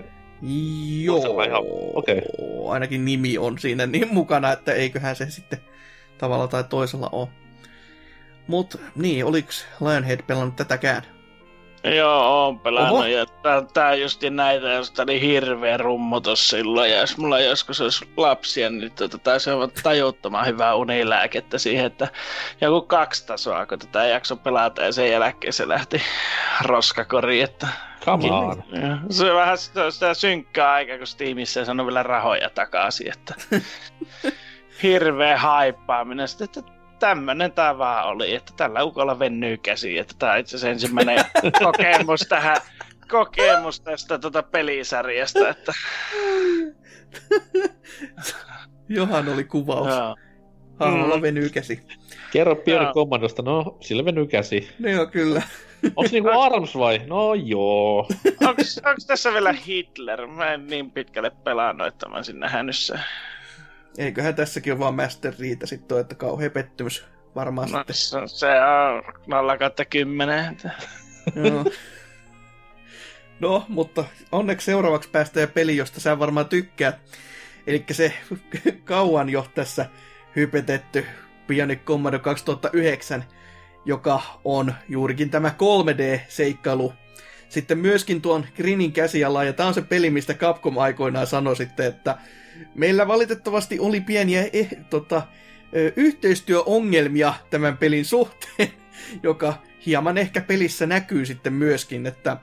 Joo, 1.03 1.43
ihan... 1.43 1.61
okay. 1.93 2.21
ainakin 2.69 3.05
nimi 3.05 3.37
on 3.37 3.59
siinä 3.59 3.85
niin 3.85 4.13
mukana, 4.13 4.51
että 4.51 4.73
eiköhän 4.73 5.15
se 5.15 5.29
sitten 5.29 5.59
tavalla 6.17 6.47
tai 6.47 6.63
toisella 6.63 7.09
ole. 7.11 7.27
Mut 8.47 8.81
niin, 8.95 9.25
oliks 9.25 9.65
Lionhead 9.81 10.21
pelannut 10.27 10.55
tätäkään? 10.55 11.03
Joo, 11.83 12.43
oon 12.45 12.59
pelannut. 12.59 12.97
Oho. 12.97 13.05
Ja 13.05 13.25
tää, 13.25 13.61
tää 13.73 13.95
justi 13.95 14.29
näitä, 14.29 14.67
jos 14.69 14.93
oli 14.99 15.21
hirveä 15.21 15.77
rummutus 15.77 16.49
silloin. 16.49 16.91
Ja 16.91 16.99
jos 16.99 17.17
mulla 17.17 17.39
joskus 17.39 17.81
olisi 17.81 18.05
lapsia, 18.17 18.69
niin 18.69 18.91
tota, 18.91 19.17
taisi 19.17 19.51
olla 19.51 19.69
tajuttoman 19.83 20.45
hyvää 20.45 20.75
unilääkettä 20.75 21.57
siihen, 21.57 21.85
että 21.85 22.07
joku 22.61 22.81
kaksi 22.87 23.27
tasoa, 23.27 23.65
kun 23.65 23.79
tätä 23.79 24.05
jakso 24.05 24.35
pelata 24.35 24.81
ja 24.81 24.91
sen 24.91 25.11
jälkeen 25.11 25.53
se 25.53 25.67
lähti 25.67 26.01
roskakoriin, 26.61 27.43
että 27.43 27.67
Come 28.05 28.31
on. 28.31 28.63
Se 29.09 29.31
on 29.31 29.37
vähän 29.37 29.57
sitä, 29.57 29.91
sitä 29.91 30.13
synkkää 30.13 30.71
aika, 30.71 30.97
kun 30.97 31.07
Steamissa 31.07 31.59
ei 31.59 31.65
saanut 31.65 31.87
vielä 31.87 32.03
rahoja 32.03 32.49
takaisin, 32.49 33.11
että 33.11 33.35
hirveä 34.83 35.37
haippaaminen. 35.37 36.27
Sitten, 36.27 36.47
että 36.47 36.71
tämmönen 37.03 37.51
tää 37.51 37.77
vaan 37.77 38.07
oli, 38.07 38.35
että 38.35 38.53
tällä 38.57 38.83
ukolla 38.83 39.19
vennyy 39.19 39.57
käsi, 39.57 39.97
että 39.97 40.15
tää 40.19 40.37
itse 40.37 40.55
asiassa 40.55 40.69
ensimmäinen 40.69 41.25
kokemus 41.63 42.21
tähän, 42.29 42.57
kokemus 43.11 43.79
tästä 43.79 44.19
tota 44.19 44.43
pelisarjasta, 44.43 45.49
että... 45.49 45.73
Johan 48.89 49.29
oli 49.29 49.43
kuvaus. 49.43 49.87
Joo. 49.87 50.15
Hahmolla 50.79 51.15
mm. 51.15 51.21
venyy 51.21 51.49
käsi. 51.49 51.79
Kerro 52.31 52.55
pieni 52.55 52.85
kommandosta, 52.93 53.41
no 53.41 53.77
sillä 53.81 54.05
venyy 54.05 54.27
käsi. 54.27 54.69
No 54.79 54.89
joo, 54.89 55.07
kyllä. 55.07 55.41
Onks 55.95 56.11
niinku 56.11 56.29
Arms 56.29 56.77
vai? 56.77 57.01
No 57.07 57.33
joo. 57.33 58.07
onks, 58.47 58.81
onks 58.85 59.05
tässä 59.05 59.33
vielä 59.33 59.53
Hitler? 59.53 60.27
Mä 60.27 60.53
en 60.53 60.67
niin 60.67 60.91
pitkälle 60.91 61.31
pelannut, 61.43 61.87
että 61.87 62.09
mä 62.09 62.15
olisin 62.15 62.39
nähnyt 62.39 62.75
se. 62.75 62.93
Eiköhän 63.97 64.35
tässäkin 64.35 64.73
ole 64.73 64.79
vaan 64.79 64.95
Master 64.95 65.33
Riita 65.39 65.67
sitten 65.67 65.99
että 65.99 66.15
kauhea 66.15 66.49
pettymys 66.49 67.05
varmaan 67.35 67.71
no, 67.71 67.77
sitten. 67.77 67.95
Se, 67.95 68.37
se 68.37 68.47
on 68.47 69.03
0 69.27 69.57
10. 69.89 70.57
Joo. 71.35 71.65
No, 73.39 73.65
mutta 73.67 74.05
onneksi 74.31 74.65
seuraavaksi 74.65 75.09
päästään 75.09 75.49
peli, 75.49 75.77
josta 75.77 75.99
sä 75.99 76.19
varmaan 76.19 76.45
tykkäät. 76.45 76.95
Eli 77.67 77.85
se 77.91 78.13
kauan 78.83 79.29
jo 79.29 79.47
tässä 79.55 79.85
hypetetty 80.35 81.05
Bionic 81.47 81.79
Commando 81.85 82.19
2009, 82.19 83.23
joka 83.85 84.21
on 84.43 84.73
juurikin 84.89 85.29
tämä 85.29 85.49
3D-seikkailu. 85.49 86.93
Sitten 87.49 87.77
myöskin 87.77 88.21
tuon 88.21 88.45
Grinin 88.55 88.91
käsiala, 88.91 89.43
ja 89.43 89.53
tämä 89.53 89.67
on 89.67 89.73
se 89.73 89.81
peli, 89.81 90.09
mistä 90.09 90.33
Capcom 90.33 90.77
aikoinaan 90.77 91.27
sanoi 91.27 91.55
sitten, 91.55 91.85
että 91.85 92.17
meillä 92.75 93.07
valitettavasti 93.07 93.79
oli 93.79 94.01
pieniä 94.01 94.49
eh, 94.53 94.69
tota, 94.89 95.21
yhteistyöongelmia 95.95 97.33
tämän 97.49 97.77
pelin 97.77 98.05
suhteen, 98.05 98.69
joka 99.23 99.53
hieman 99.85 100.17
ehkä 100.17 100.41
pelissä 100.41 100.85
näkyy 100.85 101.25
sitten 101.25 101.53
myöskin, 101.53 102.05
että 102.05 102.37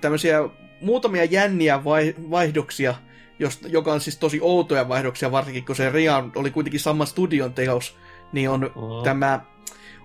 tämmöisiä 0.00 0.38
muutamia 0.80 1.24
jänniä 1.24 1.84
vai, 1.84 2.14
vaihdoksia, 2.30 2.94
josta, 3.38 3.68
joka 3.68 3.92
on 3.92 4.00
siis 4.00 4.16
tosi 4.16 4.38
outoja 4.42 4.88
vaihdoksia, 4.88 5.32
varsinkin 5.32 5.64
kun 5.64 5.76
se 5.76 5.90
Ria 5.90 6.24
oli 6.36 6.50
kuitenkin 6.50 6.80
saman 6.80 7.06
studion 7.06 7.54
teos, 7.54 7.96
niin 8.32 8.50
on 8.50 8.70
Oho. 8.74 9.02
tämä 9.02 9.40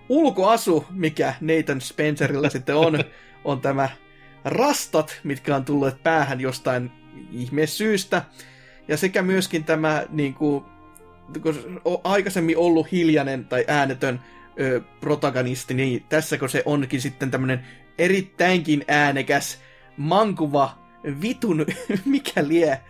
ulkoasu, 0.08 0.86
mikä 0.90 1.34
Nathan 1.40 1.80
Spencerilla 1.80 2.50
sitten 2.58 2.76
on, 2.76 3.04
on 3.44 3.60
tämä 3.60 3.88
rastat, 4.44 5.20
mitkä 5.24 5.56
on 5.56 5.64
tulleet 5.64 6.02
päähän 6.02 6.40
jostain 6.40 6.90
ihme 7.32 7.66
syystä. 7.66 8.22
Ja 8.90 8.96
sekä 8.96 9.22
myöskin 9.22 9.64
tämä 9.64 10.04
niin 10.08 10.34
kuin, 10.34 10.64
kun 11.42 11.80
on 11.84 11.98
aikaisemmin 12.04 12.58
ollut 12.58 12.92
hiljainen 12.92 13.44
tai 13.44 13.64
äänetön 13.68 14.20
ö, 14.60 14.80
protagonisti, 15.00 15.74
niin 15.74 16.04
tässä 16.08 16.38
kun 16.38 16.48
se 16.48 16.62
onkin 16.64 17.00
sitten 17.00 17.30
tämmöinen 17.30 17.66
erittäinkin 17.98 18.84
äänekäs 18.88 19.58
mankuva 19.96 20.78
vitun 21.22 21.66
mikä 22.04 22.48
lie, 22.48 22.80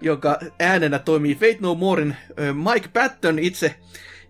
joka 0.00 0.38
äänenä 0.60 0.98
toimii 0.98 1.34
Fate 1.34 1.58
No 1.60 1.74
Morein 1.74 2.16
ö, 2.38 2.54
Mike 2.54 2.88
Patton 2.92 3.38
itse, 3.38 3.74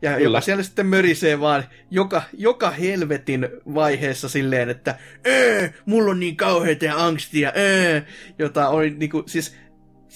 ja 0.02 0.10
Kyllä. 0.10 0.24
joka 0.24 0.40
siellä 0.40 0.62
sitten 0.62 0.86
mörisee 0.86 1.40
vaan 1.40 1.64
joka, 1.90 2.22
joka 2.32 2.70
helvetin 2.70 3.48
vaiheessa 3.74 4.28
silleen, 4.28 4.70
että 4.70 4.98
öö, 5.26 5.68
mulla 5.86 6.10
on 6.10 6.20
niin 6.20 6.36
kauheita 6.36 7.04
angstia, 7.04 7.52
öö, 7.56 8.00
jota 8.38 8.68
oli 8.68 8.90
niinku, 8.90 9.22
siis 9.26 9.56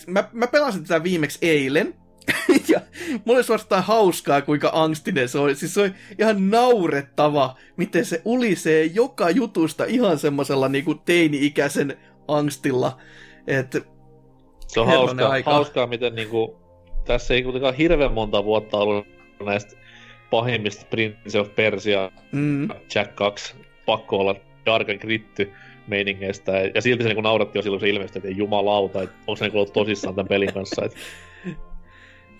mä, 0.06 0.28
mä 0.32 0.46
pelasin 0.46 0.82
tätä 0.84 1.02
viimeksi 1.02 1.38
eilen, 1.42 1.94
ja 2.72 2.80
mulla 3.24 3.38
oli 3.38 3.44
suorastaan 3.44 3.84
hauskaa, 3.84 4.42
kuinka 4.42 4.70
angstinen 4.74 5.28
se 5.28 5.38
oli. 5.38 5.54
Siis 5.54 5.74
se 5.74 5.80
oli 5.80 5.92
ihan 6.18 6.50
naurettava, 6.50 7.56
miten 7.76 8.04
se 8.04 8.22
ulisee 8.24 8.84
joka 8.84 9.30
jutusta 9.30 9.84
ihan 9.84 10.18
semmoisella 10.18 10.68
niinku 10.68 10.94
teini-ikäisen 10.94 11.98
angstilla. 12.28 12.98
Et, 13.46 13.76
Se 14.66 14.80
on 14.80 14.86
hauskaa, 14.86 15.30
aika. 15.30 15.52
hauskaa, 15.52 15.86
miten 15.86 16.14
niinku, 16.14 16.60
tässä 17.04 17.34
ei 17.34 17.42
kuitenkaan 17.42 17.74
hirveän 17.74 18.12
monta 18.12 18.44
vuotta 18.44 18.78
ollut 18.78 19.06
näistä 19.44 19.76
pahimmista 20.30 20.86
Prince 20.90 21.40
of 21.40 21.54
Persia 21.54 22.10
mm, 22.32 22.68
Jack 22.94 23.14
2 23.14 23.54
pakko 23.86 24.16
olla 24.16 24.34
Dark 24.66 24.88
and 24.88 24.98
Gritty 24.98 25.52
meiningeistä. 25.90 26.52
Ja 26.74 26.82
silti 26.82 27.02
se 27.02 27.08
niinku 27.08 27.20
nauratti 27.20 27.58
jo 27.58 27.62
silloin, 27.62 27.80
kun 27.80 27.86
se 27.86 27.90
ilmestyi, 27.90 28.22
että 28.24 28.38
jumalauta, 28.38 29.02
että 29.02 29.16
onko 29.26 29.36
se 29.36 29.44
niinku 29.44 29.58
ollut 29.58 29.72
tosissaan 29.72 30.14
tämän 30.14 30.28
pelin 30.28 30.54
kanssa. 30.54 30.84
Et, 30.84 30.94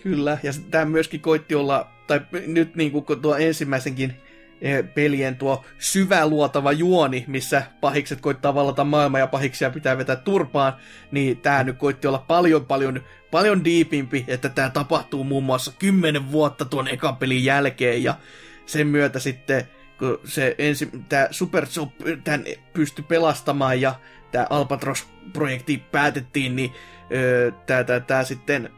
Kyllä, 0.02 0.38
ja 0.42 0.52
tämä 0.70 0.84
myöskin 0.84 1.20
koitti 1.20 1.54
olla, 1.54 1.88
tai 2.06 2.20
nyt 2.46 2.76
niin 2.76 2.92
kuin 2.92 3.04
tuo 3.22 3.36
ensimmäisenkin 3.36 4.14
eh, 4.60 4.84
pelien 4.94 5.36
tuo 5.36 5.64
syväluotava 5.78 6.72
juoni, 6.72 7.24
missä 7.26 7.62
pahikset 7.80 8.20
koittaa 8.20 8.54
vallata 8.54 8.84
maailmaa 8.84 9.20
ja 9.20 9.26
pahiksia 9.26 9.70
pitää 9.70 9.98
vetää 9.98 10.16
turpaan, 10.16 10.72
niin 11.10 11.36
tämä 11.36 11.64
nyt 11.64 11.78
koitti 11.78 12.06
olla 12.06 12.24
paljon 12.28 12.66
paljon 12.66 13.00
paljon 13.30 13.64
diipimpi, 13.64 14.24
että 14.28 14.48
tämä 14.48 14.70
tapahtuu 14.70 15.24
muun 15.24 15.44
muassa 15.44 15.72
kymmenen 15.78 16.32
vuotta 16.32 16.64
tuon 16.64 16.88
ekan 16.88 17.16
pelin 17.16 17.44
jälkeen, 17.44 18.02
ja 18.02 18.14
sen 18.66 18.86
myötä 18.86 19.18
sitten, 19.18 19.68
kun 20.00 20.20
se 20.24 20.54
ensi, 20.58 20.90
tämä 21.08 21.28
Super 21.30 21.66
Joe 21.76 22.16
tämän 22.24 22.44
pystyi 22.72 23.04
pelastamaan, 23.08 23.80
ja 23.80 23.94
tämä 24.32 24.46
Albatros-projekti 24.50 25.82
päätettiin, 25.92 26.56
niin 26.56 26.72
tämä, 27.66 27.84
tämä, 27.84 28.00
tämä 28.00 28.24
sitten 28.24 28.70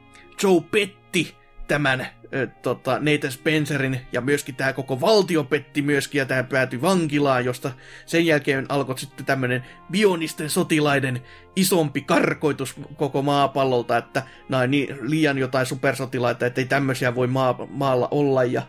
Joe 0.43 0.61
petti 0.70 1.36
tämän 1.69 2.07
ö, 2.35 2.47
tota, 2.62 2.99
Nathan 3.01 3.32
Spencerin 3.32 4.01
ja 4.12 4.20
myöskin 4.20 4.55
tämä 4.55 4.73
koko 4.73 5.01
valtio 5.01 5.44
petti 5.44 5.82
myöskin 5.82 6.19
ja 6.19 6.27
tämä 6.27 6.43
päätyi 6.43 6.82
vankilaan, 6.82 7.44
josta 7.44 7.73
sen 8.07 8.27
jälkeen 8.27 8.66
alkoi 8.69 8.99
sitten 8.99 9.27
tämmöinen 9.27 9.65
bionisten 9.90 10.51
sotilaiden 10.51 11.23
isompi 11.57 12.01
karkoitus 12.01 12.74
koko 12.97 13.23
maapallolta, 13.23 13.97
että 13.97 14.23
nämä 14.49 14.62
on 14.62 14.70
niin 14.70 14.97
liian 15.01 15.39
jotain 15.39 15.66
supersotilaita, 15.66 16.47
että 16.47 16.61
ei 16.61 16.66
tämmöisiä 16.66 17.15
voi 17.15 17.27
maa, 17.27 17.66
maalla 17.70 18.09
olla 18.11 18.44
ja 18.44 18.62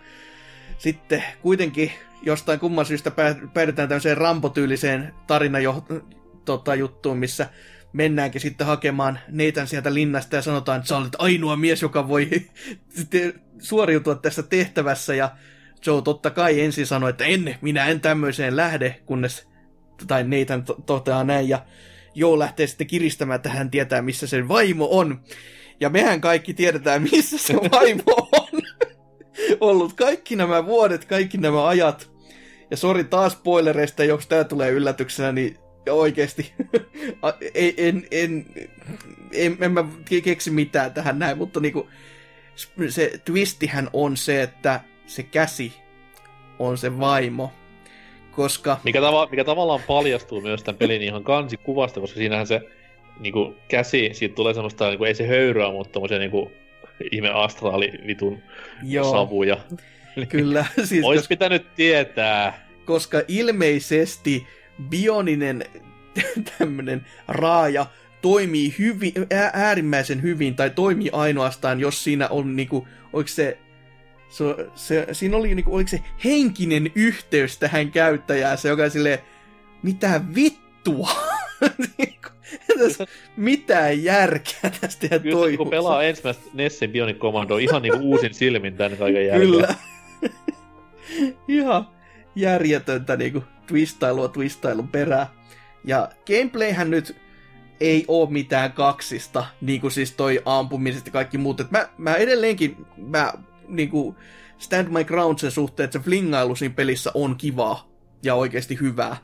sitten 0.77 1.23
kuitenkin 1.41 1.91
jostain 2.25 2.59
kumman 2.59 2.85
syystä 2.85 3.11
pää- 3.11 3.35
päädytään 3.53 3.89
tämmöiseen 3.89 4.17
rampotyyliseen 4.17 5.13
tarina 5.27 5.59
jo, 5.59 5.85
tota, 6.45 6.71
missä 7.15 7.49
mennäänkin 7.93 8.41
sitten 8.41 8.67
hakemaan 8.67 9.19
Neitan 9.27 9.67
sieltä 9.67 9.93
linnasta 9.93 10.35
ja 10.35 10.41
sanotaan, 10.41 10.77
että 10.77 10.87
sä 10.87 10.97
olet 10.97 11.15
ainoa 11.17 11.55
mies, 11.55 11.81
joka 11.81 12.07
voi 12.07 12.29
suoriutua 13.59 14.15
tässä 14.15 14.43
tehtävässä. 14.43 15.15
Ja 15.15 15.31
Joe 15.85 16.01
totta 16.01 16.29
kai 16.29 16.61
ensin 16.61 16.87
sanoi, 16.87 17.09
että 17.09 17.25
en, 17.25 17.55
minä 17.61 17.85
en 17.85 18.01
tämmöiseen 18.01 18.55
lähde, 18.55 19.01
kunnes, 19.05 19.47
tai 20.07 20.23
Nathan 20.23 20.63
to- 20.63 20.83
toteaa 20.85 21.23
näin, 21.23 21.49
ja 21.49 21.65
Joe 22.15 22.39
lähtee 22.39 22.67
sitten 22.67 22.87
kiristämään, 22.87 23.35
että 23.35 23.49
hän 23.49 23.71
tietää, 23.71 24.01
missä 24.01 24.27
sen 24.27 24.47
vaimo 24.47 24.87
on. 24.91 25.21
Ja 25.79 25.89
mehän 25.89 26.21
kaikki 26.21 26.53
tiedetään, 26.53 27.01
missä 27.01 27.37
se 27.37 27.53
vaimo 27.53 28.29
on 28.31 28.61
ollut 29.69 29.93
kaikki 29.93 30.35
nämä 30.35 30.65
vuodet, 30.65 31.05
kaikki 31.05 31.37
nämä 31.37 31.67
ajat. 31.67 32.12
Ja 32.73 32.77
sori 32.77 33.03
taas 33.03 33.33
spoilereista, 33.33 34.03
jos 34.03 34.27
tää 34.27 34.43
tulee 34.43 34.71
yllätyksenä, 34.71 35.31
niin 35.31 35.57
oikeesti. 35.89 36.53
Ei, 37.53 37.73
en, 37.77 38.07
en, 38.11 38.45
en, 39.31 39.57
en 39.61 39.71
mä 39.71 39.85
keksi 40.23 40.51
mitään 40.51 40.93
tähän 40.93 41.19
näin, 41.19 41.37
mutta 41.37 41.59
niinku, 41.59 41.89
se 42.89 43.11
twistihän 43.25 43.89
on 43.93 44.17
se, 44.17 44.43
että 44.43 44.81
se 45.07 45.23
käsi 45.23 45.73
on 46.59 46.77
se 46.77 46.99
vaimo. 46.99 47.51
Koska, 48.31 48.79
mikä, 48.83 49.01
tava, 49.01 49.27
mikä 49.31 49.43
tavallaan 49.43 49.81
paljastuu 49.87 50.41
myös 50.41 50.63
tämän 50.63 50.79
pelin 50.79 51.01
ihan 51.01 51.23
kansikuvasta, 51.23 51.99
koska 51.99 52.17
siinähän 52.17 52.47
se 52.47 52.61
niinku, 53.19 53.55
käsi, 53.67 54.09
siitä 54.13 54.35
tulee 54.35 54.53
semmoista, 54.53 54.89
niinku, 54.89 55.03
ei 55.03 55.15
se 55.15 55.27
höyryä, 55.27 55.71
mutta 55.71 55.93
tommosia 55.93 56.19
niinku, 56.19 56.51
ihme 57.11 57.29
astraalivitun 57.29 58.39
joo, 58.83 59.11
savuja. 59.11 59.57
Kyllä, 60.29 60.65
siis 60.83 61.05
Ois 61.05 61.19
koska, 61.19 61.29
pitänyt 61.29 61.75
tietää. 61.75 62.67
koska 62.85 63.21
ilmeisesti 63.27 64.47
bioninen 64.89 65.65
tämmönen 66.57 67.05
raaja 67.27 67.85
toimii 68.21 68.75
hyvin, 68.79 69.13
ää- 69.31 69.51
äärimmäisen 69.53 70.21
hyvin, 70.21 70.55
tai 70.55 70.69
toimii 70.69 71.09
ainoastaan, 71.13 71.79
jos 71.79 72.03
siinä 72.03 72.27
on 72.27 72.55
niinku, 72.55 72.87
oliko 73.13 73.27
se, 73.27 73.57
se, 74.29 74.45
se 74.75 75.07
siinä 75.11 75.37
oli 75.37 75.55
niinku, 75.55 75.75
oliko 75.75 75.89
se 75.89 75.99
henkinen 76.23 76.91
yhteys 76.95 77.57
tähän 77.57 77.91
käyttäjään, 77.91 78.57
se 78.57 78.69
joka 78.69 78.89
silleen, 78.89 79.19
mitä 79.83 80.21
vittua? 80.35 81.09
Niinku, 81.97 82.29
tässä 82.79 83.07
mitään 83.37 84.03
järkeä 84.03 84.71
tästä 84.81 85.07
ja 85.11 85.19
Kyllä 85.19 85.57
kun 85.57 85.69
pelaa 85.69 86.03
ensimmäistä 86.03 86.43
Nessin 86.53 86.91
Bionic 86.91 87.17
Commando 87.17 87.57
ihan 87.57 87.81
niinku 87.81 87.99
uusin 88.01 88.33
silmin 88.33 88.75
tän 88.77 88.97
kaiken 88.97 89.25
jälkeen. 89.25 89.51
Kyllä. 89.51 89.75
Ihan 91.47 91.87
järjetöntä 92.35 93.15
niinku 93.15 93.43
twistailua 93.67 94.27
twistailun 94.27 94.87
perään. 94.87 95.27
Ja 95.83 96.09
gameplayhän 96.27 96.89
nyt 96.89 97.15
ei 97.79 98.05
oo 98.07 98.25
mitään 98.25 98.71
kaksista, 98.71 99.45
niin 99.61 99.81
kuin 99.81 99.91
siis 99.91 100.11
toi 100.11 100.41
ampumiset 100.45 101.05
ja 101.05 101.11
kaikki 101.11 101.37
muut. 101.37 101.59
Et 101.59 101.71
mä, 101.71 101.89
mä 101.97 102.15
edelleenkin, 102.15 102.85
mä 102.97 103.33
niinku 103.67 104.15
stand 104.57 104.87
my 104.87 105.03
ground 105.03 105.39
sen 105.39 105.51
suhteen, 105.51 105.85
että 105.85 105.99
se 105.99 106.03
flingailu 106.03 106.55
siinä 106.55 106.75
pelissä 106.75 107.11
on 107.13 107.35
kivaa 107.37 107.89
ja 108.23 108.35
oikeasti 108.35 108.79
hyvää. 108.79 109.17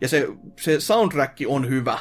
Ja 0.00 0.08
se, 0.08 0.28
se 0.60 0.80
soundtrack 0.80 1.38
on 1.46 1.68
hyvä. 1.68 1.98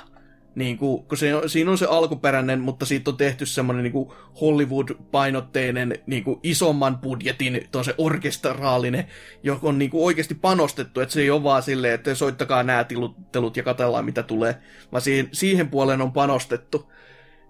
Niin 0.55 0.77
kuin, 0.77 1.03
kun 1.03 1.17
se, 1.17 1.31
siinä 1.47 1.71
on 1.71 1.77
se 1.77 1.85
alkuperäinen, 1.85 2.59
mutta 2.59 2.85
siitä 2.85 3.11
on 3.11 3.17
tehty 3.17 3.45
semmoinen 3.45 3.83
niin 3.83 4.07
Hollywood-painotteinen 4.41 5.99
niin 6.07 6.23
kuin 6.23 6.39
isomman 6.43 6.97
budjetin, 6.97 7.67
on 7.75 7.85
se 7.85 7.95
orkestraalinen, 7.97 9.07
joka 9.43 9.67
on 9.67 9.79
niin 9.79 9.91
kuin 9.91 10.03
oikeasti 10.03 10.35
panostettu, 10.35 11.01
että 11.01 11.13
se 11.13 11.21
ei 11.21 11.29
ole 11.29 11.43
vaan 11.43 11.63
silleen, 11.63 11.93
että 11.93 12.15
soittakaa 12.15 12.63
nämä 12.63 12.83
tiluttelut 12.83 13.57
ja 13.57 13.63
katsellaan 13.63 14.05
mitä 14.05 14.23
tulee, 14.23 14.55
vaan 14.91 15.01
siihen, 15.01 15.29
siihen 15.31 15.69
puoleen 15.69 16.01
on 16.01 16.11
panostettu. 16.11 16.91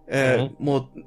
Mm-hmm. 0.07 0.43
Mhm. 0.43 0.53
Mutta 0.59 0.99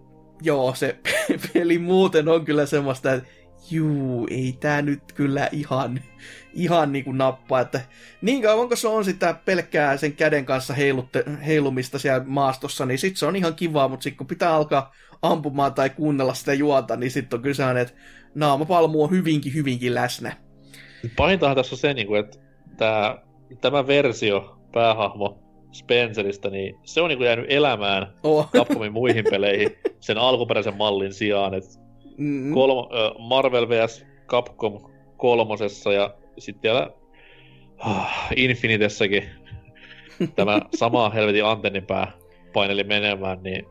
joo, 0.42 0.74
se 0.74 0.98
peli 1.52 1.78
muuten 1.78 2.28
on 2.28 2.44
kyllä 2.44 2.66
semmoista, 2.66 3.12
että 3.12 3.28
juu, 3.70 4.26
ei 4.30 4.56
tää 4.60 4.82
nyt 4.82 5.12
kyllä 5.14 5.48
ihan, 5.52 6.00
ihan 6.54 6.92
niinku 6.92 7.12
nappaa, 7.12 7.60
että 7.60 7.80
niin 8.22 8.42
kauan 8.42 8.68
kun 8.68 8.76
se 8.76 8.88
on 8.88 9.04
sitä 9.04 9.36
pelkkää 9.44 9.96
sen 9.96 10.12
käden 10.12 10.44
kanssa 10.44 10.74
heilutte, 10.74 11.24
heilumista 11.46 11.98
siellä 11.98 12.24
maastossa, 12.26 12.86
niin 12.86 12.98
sit 12.98 13.16
se 13.16 13.26
on 13.26 13.36
ihan 13.36 13.54
kivaa, 13.54 13.88
mutta 13.88 14.04
sitten 14.04 14.18
kun 14.18 14.26
pitää 14.26 14.54
alkaa 14.54 14.92
ampumaan 15.22 15.74
tai 15.74 15.90
kuunnella 15.90 16.34
sitä 16.34 16.54
juonta, 16.54 16.96
niin 16.96 17.10
sitten 17.10 17.36
on 17.36 17.42
kyllä 17.42 17.54
sellainen, 17.54 17.82
että 17.82 17.94
naamapalmu 18.34 19.02
on 19.02 19.10
hyvinkin, 19.10 19.54
hyvinkin 19.54 19.94
läsnä. 19.94 20.36
Pahintahan 21.16 21.56
tässä 21.56 21.74
on 21.74 21.78
se, 21.78 21.94
niinku, 21.94 22.14
että 22.14 22.38
tää, 22.76 23.18
tämä 23.60 23.86
versio, 23.86 24.58
päähahmo 24.72 25.42
Spenceristä, 25.72 26.50
niin 26.50 26.74
se 26.84 27.00
on 27.00 27.08
niinku 27.08 27.24
jäänyt 27.24 27.46
elämään 27.48 28.12
Oh. 28.22 28.50
Capcomin 28.50 28.92
muihin 28.92 29.24
peleihin 29.30 29.76
sen 30.00 30.18
alkuperäisen 30.18 30.76
mallin 30.76 31.12
sijaan. 31.12 31.54
Et 31.54 31.64
Mm, 32.18 32.54
kolmo, 32.54 32.90
Marvel 33.18 33.68
vs. 33.68 34.06
Capcom 34.26 34.80
kolmosessa 35.16 35.92
ja 35.92 36.14
sitten 36.38 36.62
vielä 36.62 36.90
ah, 37.78 38.28
Infinitessäkin 38.36 39.24
tämä 40.36 40.60
sama 40.74 41.10
helvetin 41.10 41.44
antennipää 41.44 42.12
paineli 42.52 42.84
menemään, 42.84 43.42
niin 43.42 43.66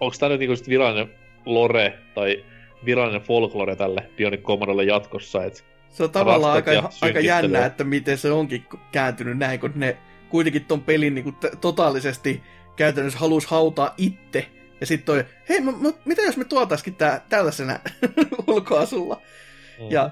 onko 0.00 0.16
tämä 0.18 0.30
nyt 0.30 0.40
niinku 0.40 0.54
virallinen 0.68 1.14
lore 1.46 1.98
tai 2.14 2.44
virallinen 2.84 3.22
folklore 3.22 3.76
tälle 3.76 4.10
Bionic 4.16 4.42
Commandolle 4.42 4.84
jatkossa, 4.84 5.44
että 5.44 5.62
Se 5.88 6.04
on 6.04 6.10
tavallaan 6.10 6.54
aika, 6.54 6.90
aika 7.00 7.20
jännä, 7.20 7.66
että 7.66 7.84
miten 7.84 8.18
se 8.18 8.30
onkin 8.30 8.64
kääntynyt 8.92 9.38
näin, 9.38 9.60
kun 9.60 9.72
ne 9.74 9.96
kuitenkin 10.28 10.64
ton 10.64 10.82
pelin 10.82 11.14
niin 11.14 11.24
kuin 11.24 11.36
t- 11.36 11.60
totaalisesti 11.60 12.42
käytännössä 12.76 13.18
halus 13.18 13.46
hautaa 13.46 13.94
itse. 13.96 14.46
Ja 14.80 14.86
sitten 14.86 15.06
toi, 15.06 15.24
hei, 15.48 15.60
mä, 15.60 15.72
mä, 15.72 15.92
mitä 16.04 16.22
jos 16.22 16.36
me 16.36 16.44
tuotaisikin 16.44 16.94
tää 16.94 17.20
tällaisena 17.28 17.78
ulkoasulla? 18.46 19.20
Mm. 19.80 19.90
Ja 19.90 20.10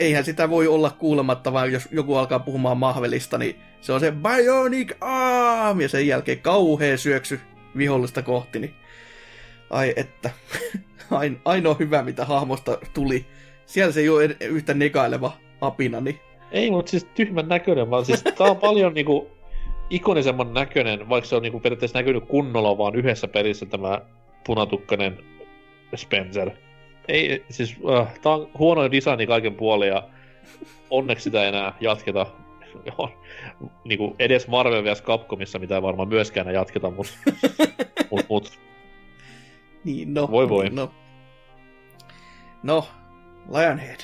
eihän 0.00 0.24
sitä 0.24 0.50
voi 0.50 0.66
olla 0.66 0.90
kuulematta, 0.90 1.52
vaan 1.52 1.72
jos 1.72 1.88
joku 1.90 2.16
alkaa 2.16 2.38
puhumaan 2.38 2.78
mahvelista, 2.78 3.38
niin 3.38 3.60
se 3.80 3.92
on 3.92 4.00
se 4.00 4.12
Bionic 4.12 4.92
Arm, 5.00 5.80
ja 5.80 5.88
sen 5.88 6.06
jälkeen 6.06 6.40
kauhea 6.40 6.98
syöksy 6.98 7.40
vihollista 7.76 8.22
kohti, 8.22 8.58
niin 8.58 8.74
ai 9.70 9.92
että, 9.96 10.30
Ain, 11.10 11.40
ainoa 11.44 11.76
hyvä 11.78 12.02
mitä 12.02 12.24
hahmosta 12.24 12.78
tuli. 12.94 13.26
Siellä 13.66 13.92
se 13.92 14.00
ei 14.00 14.08
ole 14.08 14.36
yhtä 14.40 14.74
negaileva 14.74 15.32
apina, 15.60 16.00
niin 16.00 16.20
Ei, 16.52 16.70
mutta 16.70 16.90
siis 16.90 17.04
tyhmän 17.04 17.48
näköinen, 17.48 17.90
vaan 17.90 18.04
siis 18.04 18.22
tää 18.22 18.46
on 18.46 18.56
paljon 18.56 18.94
niinku 18.94 19.30
ikonisemman 19.90 20.54
näköinen, 20.54 21.08
vaikka 21.08 21.28
se 21.28 21.36
on 21.36 21.42
niinku 21.42 21.60
periaatteessa 21.60 21.98
näkynyt 21.98 22.24
kunnolla 22.24 22.78
vaan 22.78 22.94
yhdessä 22.94 23.28
pelissä 23.28 23.66
tämä 23.66 24.00
punatukkainen 24.46 25.18
Spencer. 25.96 26.50
Ei, 27.08 27.44
siis 27.50 27.76
äh, 27.98 28.20
tää 28.20 28.32
on 28.32 28.50
huono 28.58 28.90
designi 28.90 29.26
kaiken 29.26 29.54
puolin 29.54 29.88
ja 29.88 30.08
onneksi 30.90 31.24
sitä 31.24 31.42
ei 31.42 31.48
enää 31.48 31.72
jatketa. 31.80 32.26
Joo, 32.98 33.10
niinku 33.84 34.16
edes 34.18 34.48
Marvel 34.48 34.84
vs. 34.84 35.02
Capcomissa, 35.02 35.58
mitä 35.58 35.74
ei 35.74 35.82
varmaan 35.82 36.08
myöskään 36.08 36.48
enää 36.48 36.60
jatketa, 36.60 36.90
mut, 36.90 37.06
mut, 38.10 38.26
mut 38.28 38.58
Niin, 39.84 40.14
no. 40.14 40.28
Voi 40.30 40.48
voi. 40.48 40.70
No, 40.70 40.90
no 42.62 42.86
Lionhead. 43.52 44.00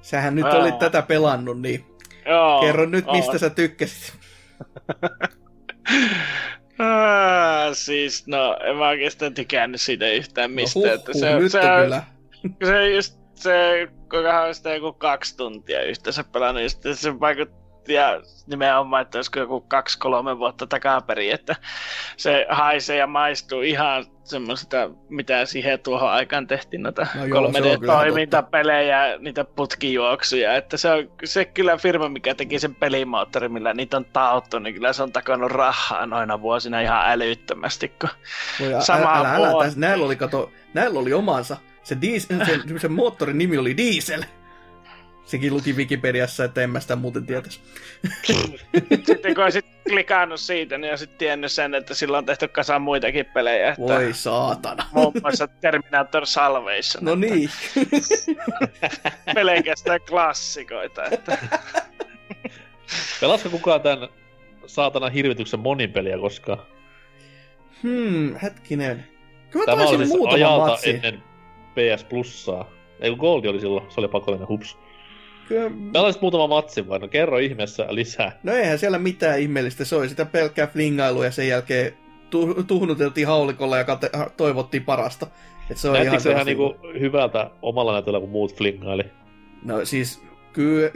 Sähän 0.00 0.34
nyt 0.34 0.44
Aa. 0.44 0.58
olit 0.58 0.78
tätä 0.78 1.02
pelannut, 1.02 1.60
niin 1.60 1.84
Joo, 2.26 2.60
kerro 2.60 2.86
nyt, 2.86 3.04
mistä 3.12 3.38
sä 3.38 3.50
tykkäsit. 3.50 4.19
Ah, 6.82 7.68
siis, 7.72 8.26
no, 8.26 8.56
en 8.64 8.76
mä 8.76 8.88
oikeastaan 8.88 9.34
tykännyt 9.34 9.80
siitä 9.80 10.10
yhtään 10.10 10.50
mistään. 10.50 10.86
no, 10.86 10.94
että 10.94 11.12
huh, 11.14 11.20
se, 11.20 11.32
huh, 11.32 11.40
nyt 11.40 11.52
se, 11.52 11.60
on 11.60 11.82
kyllä. 11.82 12.02
se 12.64 12.90
just 12.90 13.18
se, 13.34 13.88
kuinka 14.10 14.42
on 14.42 14.54
sitä 14.54 14.74
joku 14.74 14.92
kaksi 14.92 15.36
tuntia 15.36 15.82
yhteensä 15.82 16.24
pelannut, 16.24 16.68
sitten 16.68 16.96
se 16.96 17.20
vaikutti 17.20 17.59
ja 17.88 18.20
nimenomaan, 18.46 19.02
että 19.02 19.18
olisiko 19.18 19.38
joku 19.40 19.60
kaksi-kolme 19.60 20.38
vuotta 20.38 20.66
takaperin, 20.66 21.32
että 21.32 21.56
se 22.16 22.46
haisee 22.50 22.96
ja 22.96 23.06
maistuu 23.06 23.60
ihan 23.60 24.06
semmoista, 24.24 24.90
mitä 25.08 25.44
siihen 25.46 25.78
tuohon 25.80 26.10
aikaan 26.10 26.46
tehtiin 26.46 26.82
noita 26.82 27.06
No 27.14 27.24
joo, 27.24 27.40
no 27.40 27.52
se 27.52 27.62
on 27.62 27.80
kyllä 27.80 27.92
3D-toimintapelejä, 27.92 29.18
niitä 29.18 29.44
putkijuoksuja, 29.44 30.56
että 30.56 30.76
se 30.76 30.90
on 30.90 31.10
se 31.24 31.44
kyllä 31.44 31.76
firma, 31.76 32.08
mikä 32.08 32.34
teki 32.34 32.58
sen 32.58 32.74
pelimoottori, 32.74 33.48
millä 33.48 33.74
niitä 33.74 33.96
on 33.96 34.04
tauttu, 34.04 34.58
niin 34.58 34.74
kyllä 34.74 34.92
se 34.92 35.02
on 35.02 35.12
takannut 35.12 35.50
rahaa 35.50 36.06
noina 36.06 36.40
vuosina 36.40 36.80
ihan 36.80 37.02
älyttömästi, 37.06 37.88
kun 37.88 38.10
ä- 38.76 38.80
Sama 38.80 39.18
älä, 39.18 39.34
älä, 39.34 39.64
tässä, 39.64 39.80
näillä 39.80 40.04
oli, 40.04 40.16
kato, 40.16 40.50
näillä 40.74 40.98
oli 40.98 41.12
omansa. 41.12 41.56
Se, 41.82 41.96
diesel, 42.00 42.44
sen, 42.46 42.80
sen 42.80 42.92
moottorin 42.92 43.38
nimi 43.38 43.58
oli 43.58 43.76
Diesel. 43.76 44.22
Sekin 45.30 45.54
luki 45.54 45.72
Wikipediassa, 45.72 46.44
että 46.44 46.62
en 46.62 46.70
mä 46.70 46.80
sitä 46.80 46.96
muuten 46.96 47.26
tietäisi. 47.26 47.60
sitten 49.06 49.34
kun 49.34 49.44
olisit 49.44 49.64
klikannut 49.88 50.40
siitä, 50.40 50.78
niin 50.78 50.90
olisit 50.90 51.18
tiennyt 51.18 51.52
sen, 51.52 51.74
että 51.74 51.94
sillä 51.94 52.18
on 52.18 52.26
tehty 52.26 52.48
kasa 52.48 52.78
muitakin 52.78 53.26
pelejä, 53.26 53.68
että 53.68 53.82
Voi 53.82 54.14
saatana. 54.14 54.86
muun 54.92 55.12
muassa 55.22 55.48
Terminator 55.48 56.26
Salvation, 56.26 57.04
No 57.04 57.14
niin. 57.14 57.50
pelkästään 59.34 60.00
klassikoita, 60.08 61.04
että 61.04 61.38
pelasko 63.20 63.50
kukaan 63.50 63.80
tän 63.80 64.08
saatana 64.66 65.08
hirvityksen 65.08 65.60
monipeliä 65.60 66.18
koskaan? 66.18 66.58
Hmm, 67.82 68.34
hetkinen. 68.42 69.06
Kyllä 69.50 69.66
mä 69.66 69.72
Tämä 69.76 69.88
oli 69.88 70.06
siis 70.06 70.18
ajalta 70.32 70.66
matsi. 70.66 70.90
ennen 70.90 71.22
PS 71.74 72.04
Plussaa. 72.04 72.70
Ei 73.00 73.10
kun 73.10 73.18
Goldi 73.18 73.48
oli 73.48 73.60
silloin, 73.60 73.90
se 73.90 74.00
oli 74.00 74.08
pakollinen 74.08 74.48
hups. 74.48 74.76
Kyllä, 75.50 75.70
Pelasit 75.92 76.22
muutama 76.22 76.46
matsin 76.46 76.88
vai? 76.88 76.98
No 76.98 77.08
kerro 77.08 77.38
ihmeessä 77.38 77.86
lisää. 77.90 78.38
No 78.42 78.52
eihän 78.52 78.78
siellä 78.78 78.98
mitään 78.98 79.40
ihmeellistä, 79.40 79.84
se 79.84 79.96
oli 79.96 80.08
sitä 80.08 80.24
pelkkää 80.24 80.66
flingailua 80.66 81.24
ja 81.24 81.30
sen 81.30 81.48
jälkeen 81.48 81.92
tu- 82.30 82.64
tuhnuteltiin 82.64 83.26
haulikolla 83.26 83.78
ja 83.78 83.84
kate- 83.84 84.18
ha- 84.18 84.30
toivottiin 84.36 84.84
parasta. 84.84 85.26
Et 85.70 85.76
se 85.76 85.88
on 85.88 85.94
Näyttikö 85.94 86.20
se 86.20 86.30
ihan 86.30 86.46
niinku 86.46 86.76
hyvältä 87.00 87.50
omalla 87.62 87.92
näytöllä, 87.92 88.20
kun 88.20 88.28
muut 88.28 88.56
flingaili? 88.56 89.04
No 89.64 89.84
siis, 89.84 90.22
kyllä... 90.52 90.90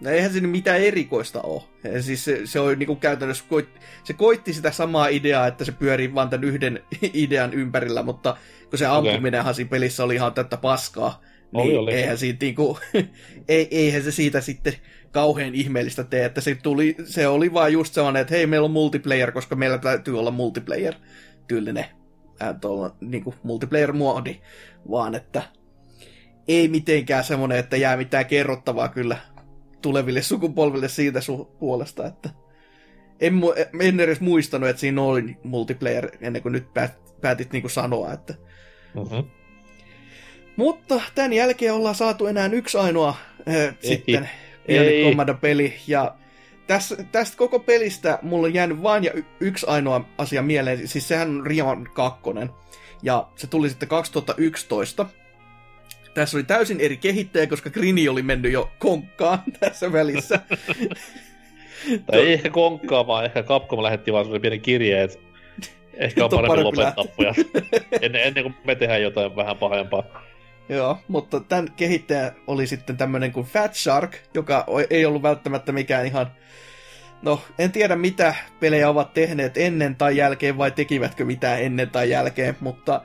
No 0.00 0.10
eihän 0.10 0.32
siinä 0.32 0.48
mitään 0.48 0.80
erikoista 0.80 1.40
ole. 1.40 1.62
Ja 1.84 2.02
siis 2.02 2.24
se, 2.24 2.40
se 2.44 2.60
on 2.60 2.78
niinku 2.78 2.96
käytännössä, 2.96 3.44
koit, 3.48 3.68
se 4.04 4.12
koitti 4.12 4.52
sitä 4.52 4.70
samaa 4.70 5.08
ideaa, 5.08 5.46
että 5.46 5.64
se 5.64 5.72
pyörii 5.72 6.14
vaan 6.14 6.30
tämän 6.30 6.44
yhden 6.44 6.84
idean 7.12 7.54
ympärillä, 7.54 8.02
mutta 8.02 8.36
kun 8.70 8.78
se 8.78 8.86
ampuminenhan 8.86 9.54
siinä 9.54 9.68
pelissä 9.70 10.04
oli 10.04 10.14
ihan 10.14 10.34
tätä 10.34 10.56
paskaa, 10.56 11.20
Oli, 11.52 11.68
niin 11.68 11.78
oli. 11.78 11.92
eihän 11.92 12.18
siitä 12.18 12.44
niinku, 12.44 12.78
ei, 13.48 13.68
eihän 13.70 14.02
se 14.02 14.10
siitä 14.10 14.40
sitten 14.40 14.72
kauhean 15.10 15.54
ihmeellistä 15.54 16.04
tee, 16.04 16.24
että 16.24 16.40
se, 16.40 16.54
tuli, 16.54 16.96
se 17.04 17.28
oli 17.28 17.52
vaan 17.52 17.72
just 17.72 17.94
sellainen, 17.94 18.22
että 18.22 18.34
hei, 18.34 18.46
meillä 18.46 18.64
on 18.64 18.70
multiplayer, 18.70 19.32
koska 19.32 19.56
meillä 19.56 19.78
täytyy 19.78 20.18
olla 20.18 20.30
multiplayer 20.30 20.94
tyylinen 21.48 21.84
äh, 22.42 22.54
tuolla, 22.60 22.96
niinku 23.00 23.34
multiplayer-muodi, 23.42 24.36
vaan 24.90 25.14
että 25.14 25.42
ei 26.48 26.68
mitenkään 26.68 27.24
semmoinen, 27.24 27.58
että 27.58 27.76
jää 27.76 27.96
mitään 27.96 28.26
kerrottavaa 28.26 28.88
kyllä 28.88 29.16
tuleville 29.82 30.22
sukupolville 30.22 30.88
siitä 30.88 31.18
su- 31.18 31.44
puolesta, 31.58 32.06
että 32.06 32.30
en, 33.20 33.32
mu- 33.34 33.80
en 33.80 34.00
edes 34.00 34.20
muistanut, 34.20 34.68
että 34.68 34.80
siinä 34.80 35.02
oli 35.02 35.36
multiplayer 35.44 36.10
ennen 36.20 36.42
kuin 36.42 36.52
nyt 36.52 36.74
päät, 36.74 37.20
päätit 37.20 37.52
niinku 37.52 37.68
sanoa, 37.68 38.12
että 38.12 38.34
Mm-hmm. 38.94 39.24
Mutta 40.56 41.00
tämän 41.14 41.32
jälkeen 41.32 41.74
ollaan 41.74 41.94
saatu 41.94 42.26
enää 42.26 42.50
yksi 42.52 42.78
ainoa 42.78 43.14
äh, 43.48 43.74
sitten 43.80 44.30
Ei. 44.68 45.04
Commando-peli, 45.04 45.74
ja 45.86 46.14
tästä, 46.66 47.04
tästä 47.12 47.36
koko 47.36 47.58
pelistä 47.58 48.18
mulla 48.22 48.46
on 48.46 48.54
jäänyt 48.54 48.82
vain 48.82 49.04
ja 49.04 49.12
y- 49.14 49.24
yksi 49.40 49.66
ainoa 49.66 50.08
asia 50.18 50.42
mieleen, 50.42 50.88
siis 50.88 51.08
sehän 51.08 51.28
on 51.28 51.46
Rion 51.46 51.88
2, 51.94 52.20
ja 53.02 53.28
se 53.36 53.46
tuli 53.46 53.68
sitten 53.68 53.88
2011. 53.88 55.06
Tässä 56.14 56.36
oli 56.36 56.44
täysin 56.44 56.80
eri 56.80 56.96
kehittäjä, 56.96 57.46
koska 57.46 57.70
Grini 57.70 58.08
oli 58.08 58.22
mennyt 58.22 58.52
jo 58.52 58.70
konkkaan 58.78 59.38
tässä 59.60 59.92
välissä. 59.92 60.40
Tai 62.06 62.20
ei 62.20 62.32
ehkä 62.32 62.50
konkkaa, 62.50 63.06
vaan 63.06 63.24
ehkä 63.24 63.42
Capcom 63.42 63.82
lähetti 63.82 64.12
vaan 64.12 64.24
sellainen 64.24 64.42
pieni 64.42 64.58
kirje, 64.58 65.02
että 65.02 65.18
ehkä 65.94 66.24
on 66.24 66.30
parempi 66.30 66.48
parempi 66.48 66.76
lopettaa 66.76 67.04
pojat. 67.16 67.36
ennen, 68.02 68.22
ennen 68.22 68.44
kuin 68.44 68.54
me 68.64 68.74
tehdään 68.74 69.02
jotain 69.02 69.36
vähän 69.36 69.56
pahempaa. 69.56 70.02
Joo, 70.68 70.98
mutta 71.08 71.40
tämän 71.40 71.72
kehittäjä 71.76 72.32
oli 72.46 72.66
sitten 72.66 72.96
tämmönen 72.96 73.32
kuin 73.32 73.46
Fat 73.46 73.74
Shark, 73.74 74.16
joka 74.34 74.66
ei 74.90 75.04
ollut 75.04 75.22
välttämättä 75.22 75.72
mikään 75.72 76.06
ihan... 76.06 76.32
No, 77.22 77.40
en 77.58 77.72
tiedä 77.72 77.96
mitä 77.96 78.34
pelejä 78.60 78.88
ovat 78.88 79.14
tehneet 79.14 79.56
ennen 79.56 79.96
tai 79.96 80.16
jälkeen 80.16 80.58
vai 80.58 80.70
tekivätkö 80.70 81.24
mitään 81.24 81.62
ennen 81.62 81.90
tai 81.90 82.10
jälkeen, 82.10 82.56
mutta 82.60 83.02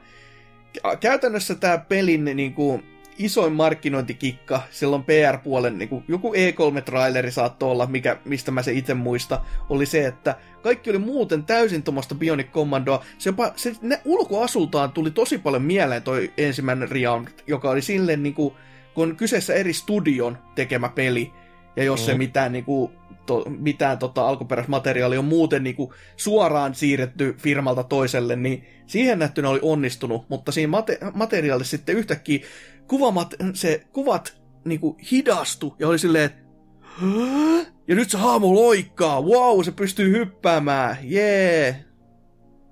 kä- 0.78 0.98
käytännössä 1.00 1.56
tämä 1.56 1.78
pelin 1.78 2.26
niin 2.26 2.54
kuin, 2.54 2.97
isoin 3.18 3.54
markkinointikikka 3.54 4.62
silloin 4.72 5.04
PR-puolen, 5.04 5.78
niin 5.78 5.90
kuin, 5.90 6.04
joku 6.08 6.34
E3-traileri 6.34 7.32
saattoi 7.32 7.72
olla, 7.72 7.86
mikä, 7.86 8.18
mistä 8.26 8.52
mä 8.52 8.64
se 8.64 8.72
itse 8.72 8.94
muista, 8.94 9.42
oli 9.70 9.86
se, 9.86 10.06
että 10.06 10.36
kaikki 10.62 10.90
oli 10.90 11.00
muuten 11.00 11.44
täysin 11.44 11.84
tuommoista 11.84 12.16
Bionic 12.16 12.52
Commandoa. 12.52 13.06
Se, 13.18 13.30
jopa, 13.30 13.54
se 13.56 13.74
ne 13.82 14.02
ulkoasultaan 14.06 14.92
tuli 14.92 15.12
tosi 15.12 15.38
paljon 15.38 15.62
mieleen 15.62 16.04
toi 16.04 16.34
ensimmäinen 16.38 16.92
Realm, 16.92 17.26
joka 17.48 17.70
oli 17.70 17.82
silleen 17.82 18.24
niinku, 18.24 18.56
kun 18.94 19.10
on 19.10 19.16
kyseessä 19.16 19.54
eri 19.54 19.74
studion 19.74 20.38
tekemä 20.56 20.90
peli, 20.90 21.32
ja 21.76 21.84
jos 21.84 22.08
mm. 22.08 22.14
Mm. 22.14 22.18
mitään, 22.18 22.52
niinku, 22.52 22.92
to, 23.26 23.44
mitään 23.60 23.98
tota, 23.98 24.28
alkuperäismateriaalia 24.28 25.20
on 25.20 25.26
muuten 25.26 25.64
niinku, 25.64 25.94
suoraan 26.16 26.76
siirretty 26.76 27.36
firmalta 27.38 27.84
toiselle, 27.84 28.36
niin 28.36 28.66
siihen 28.88 29.20
nähtynä 29.20 29.50
oli 29.50 29.60
onnistunut, 29.62 30.30
mutta 30.30 30.52
siinä 30.52 30.80
mate- 30.80 31.12
materiaalissa 31.14 31.78
sitten 31.78 31.96
yhtäkkiä 31.96 32.40
kuvamat, 32.88 33.36
se 33.54 33.88
kuvat 33.94 34.38
niinku, 34.66 34.98
hidastu 35.12 35.76
ja 35.80 35.88
oli 35.88 36.00
silleen, 36.00 36.26
että 36.26 36.42
"Hä? 36.82 37.66
ja 37.88 37.96
nyt 37.96 38.10
se 38.10 38.18
haamu 38.18 38.56
loikkaa, 38.56 39.22
wow, 39.22 39.64
se 39.64 39.72
pystyy 39.72 40.12
hyppäämään, 40.12 40.98
jee, 41.04 41.86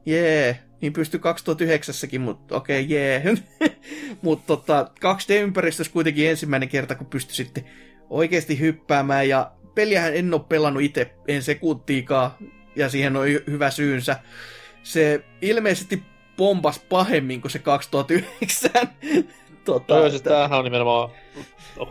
jee, 0.05 0.59
niin 0.81 0.93
pystyy 0.93 1.19
2009 1.19 1.95
mutta 2.19 2.55
okei, 2.55 2.83
okay, 2.83 2.95
jee. 2.97 3.23
mutta 4.21 4.47
tota, 4.47 4.91
2D-ympäristössä 4.99 5.91
kuitenkin 5.93 6.29
ensimmäinen 6.29 6.69
kerta, 6.69 6.95
kun 6.95 7.07
pystyi 7.07 7.35
sitten 7.35 7.65
oikeasti 8.09 8.59
hyppäämään, 8.59 9.29
ja 9.29 9.51
peliähän 9.75 10.15
en 10.15 10.33
ole 10.33 10.41
pelannut 10.49 10.83
itse 10.83 11.13
en 11.27 11.43
sekuntiikaan, 11.43 12.31
ja 12.75 12.89
siihen 12.89 13.15
on 13.15 13.27
hy- 13.27 13.51
hyvä 13.51 13.71
syynsä. 13.71 14.19
Se 14.83 15.23
ilmeisesti 15.41 16.03
pompas 16.37 16.79
pahemmin 16.79 17.41
kuin 17.41 17.51
se 17.51 17.59
2009. 17.59 18.71
tota, 19.65 19.93
Joo, 19.95 20.09
siis 20.09 20.21
että- 20.21 20.29
tämähän 20.29 20.59
on 20.59 20.65
nimenomaan 20.65 21.09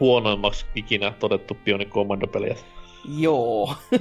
huonoimmaksi 0.01 0.67
ikinä 0.75 1.13
todettu 1.19 1.57
Bionic 1.65 1.89
Commando-peliä. 1.89 2.57
Joo. 3.19 3.75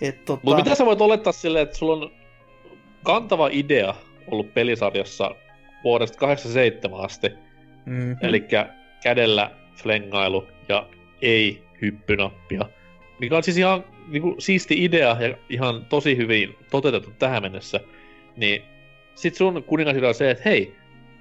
Et, 0.00 0.24
tota, 0.24 0.40
Mutta 0.44 0.64
mitä 0.64 0.74
sä 0.74 0.86
voit 0.86 1.00
olettaa 1.00 1.32
silleen, 1.32 1.62
että 1.62 1.76
sulla 1.76 2.04
on 2.04 2.10
kantava 3.02 3.48
idea 3.52 3.94
ollut 4.30 4.54
pelisarjassa 4.54 5.34
vuodesta 5.84 6.18
87 6.18 7.00
asti, 7.00 7.30
mm, 7.86 8.16
eli 8.22 8.44
kädellä 9.02 9.50
flengailu 9.82 10.48
ja 10.68 10.86
ei 11.22 11.62
hyppynappia, 11.82 12.64
mikä 13.18 13.36
on 13.36 13.42
siis 13.42 13.58
ihan 13.58 13.84
niinku, 14.08 14.34
siisti 14.38 14.84
idea 14.84 15.16
ja 15.20 15.36
ihan 15.48 15.84
tosi 15.88 16.16
hyvin 16.16 16.56
toteutettu 16.70 17.10
tähän 17.18 17.42
mennessä, 17.42 17.80
niin 18.36 18.62
sit 19.14 19.34
sun 19.34 19.64
kuningasidea 19.64 20.08
on 20.08 20.14
se, 20.14 20.30
että 20.30 20.42
hei, 20.48 20.74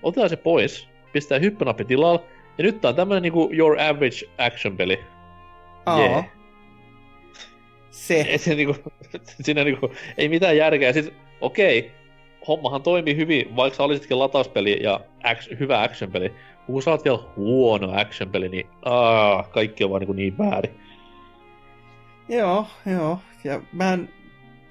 otetaan 0.04 0.30
se 0.30 0.36
pois, 0.38 0.88
pistää 1.16 1.40
hyppynappi 1.40 1.86
tilalla, 1.86 2.24
ja 2.58 2.64
nyt 2.64 2.82
tää 2.82 2.90
on 2.90 2.96
tämmönen 2.96 3.24
niinku 3.24 3.50
your 3.54 3.80
average 3.80 4.26
action 4.38 4.78
peli. 4.78 5.00
aa, 5.86 6.00
jee. 6.00 6.26
Se. 7.92 8.22
Ei 8.22 8.38
se 8.38 8.56
niinku, 8.56 8.76
siinä 9.46 9.64
niinku, 9.64 9.92
ei 10.18 10.30
mitään 10.30 10.58
järkeä. 10.58 10.94
Siis, 10.94 11.12
okei, 11.42 11.92
hommahan 12.48 12.82
toimii 12.82 13.16
hyvin, 13.16 13.56
vaikka 13.56 13.78
sä 13.78 13.84
olisitkin 13.84 14.20
latauspeli 14.20 14.84
ja 14.84 15.00
action, 15.24 15.60
hyvä 15.60 15.82
action-peli. 15.82 16.34
Kun 16.66 16.82
sä 16.82 16.92
oot 16.92 17.06
vielä 17.06 17.20
huono 17.36 17.92
action-peli, 18.00 18.50
niin 18.50 18.68
aa, 18.86 19.44
kaikki 19.44 19.84
on 19.84 19.90
vaan 19.90 20.00
niinku 20.00 20.14
niin 20.14 20.38
väärin. 20.38 20.80
Joo, 22.30 22.68
joo. 22.86 23.20
Ja 23.44 23.62
mä 23.72 23.94
en, 23.94 24.10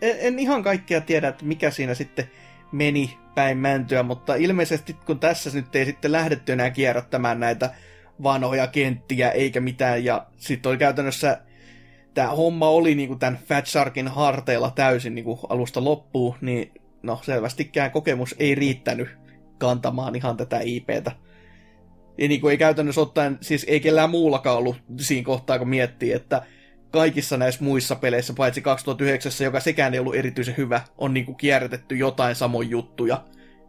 en, 0.02 0.16
en 0.20 0.38
ihan 0.38 0.62
kaikkea 0.62 1.00
tiedä, 1.00 1.28
että 1.28 1.44
mikä 1.44 1.70
siinä 1.70 1.94
sitten 1.94 2.30
meni 2.74 3.18
päin 3.34 3.58
mäntyä, 3.58 4.02
mutta 4.02 4.34
ilmeisesti 4.34 4.96
kun 5.06 5.20
tässä 5.20 5.50
nyt 5.54 5.76
ei 5.76 5.84
sitten 5.84 6.12
lähdetty 6.12 6.52
enää 6.52 6.70
kierrättämään 6.70 7.40
näitä 7.40 7.74
vanhoja 8.22 8.66
kenttiä 8.66 9.30
eikä 9.30 9.60
mitään, 9.60 10.04
ja 10.04 10.26
sitten 10.36 10.70
oli 10.70 10.78
käytännössä 10.78 11.40
tämä 12.14 12.28
homma 12.28 12.68
oli 12.68 12.94
niinku 12.94 13.16
tämän 13.16 13.38
Fat 13.46 13.66
Sharkin 13.66 14.08
harteilla 14.08 14.70
täysin 14.70 15.14
niinku 15.14 15.40
alusta 15.48 15.84
loppuun, 15.84 16.34
niin 16.40 16.72
no 17.02 17.20
selvästikään 17.22 17.90
kokemus 17.90 18.34
ei 18.38 18.54
riittänyt 18.54 19.08
kantamaan 19.58 20.16
ihan 20.16 20.36
tätä 20.36 20.60
IPtä. 20.60 21.12
Ja 22.18 22.28
niin 22.28 22.40
kuin 22.40 22.50
ei 22.50 22.58
käytännössä 22.58 23.00
ottaen, 23.00 23.38
siis 23.40 23.64
ei 23.68 23.80
kellään 23.80 24.10
muullakaan 24.10 24.56
ollut 24.56 24.76
siinä 25.00 25.26
kohtaa, 25.26 25.58
kun 25.58 25.68
miettii, 25.68 26.12
että 26.12 26.42
kaikissa 26.94 27.36
näissä 27.36 27.64
muissa 27.64 27.96
peleissä, 27.96 28.34
paitsi 28.36 28.62
2009, 28.62 29.32
joka 29.44 29.60
sekään 29.60 29.94
ei 29.94 30.00
ollut 30.00 30.14
erityisen 30.14 30.56
hyvä, 30.56 30.80
on 30.98 31.14
niinku 31.14 31.34
kierrätetty 31.34 31.96
jotain 31.96 32.34
samoin 32.34 32.70
juttuja. 32.70 33.24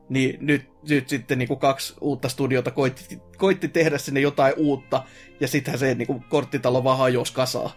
Niin 0.10 0.38
nyt, 0.41 0.69
nyt 0.89 1.10
sitten 1.10 1.38
niinku 1.38 1.56
kaksi 1.56 1.93
uutta 2.02 2.30
studiota 2.30 2.72
koitti, 2.72 3.22
koitti 3.38 3.68
tehdä 3.68 3.97
sinne 3.97 4.19
jotain 4.19 4.53
uutta, 4.57 5.03
ja 5.39 5.47
sittenhän 5.47 5.80
se 5.80 5.95
niinku 5.95 6.23
korttitalo 6.30 6.84
vaan 6.84 6.97
hajosi 6.97 7.34
kasaa. 7.34 7.72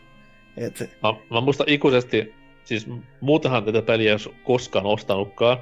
Et, 0.57 0.81
Mä, 0.81 1.15
mä 1.31 1.41
muistan 1.41 1.69
ikuisesti, 1.69 2.35
siis 2.65 2.87
muutenhan 3.21 3.65
tätä 3.65 3.83
peliä 3.83 4.13
ei 4.13 4.19
koskaan 4.45 4.87
ostanutkaan, 4.87 5.59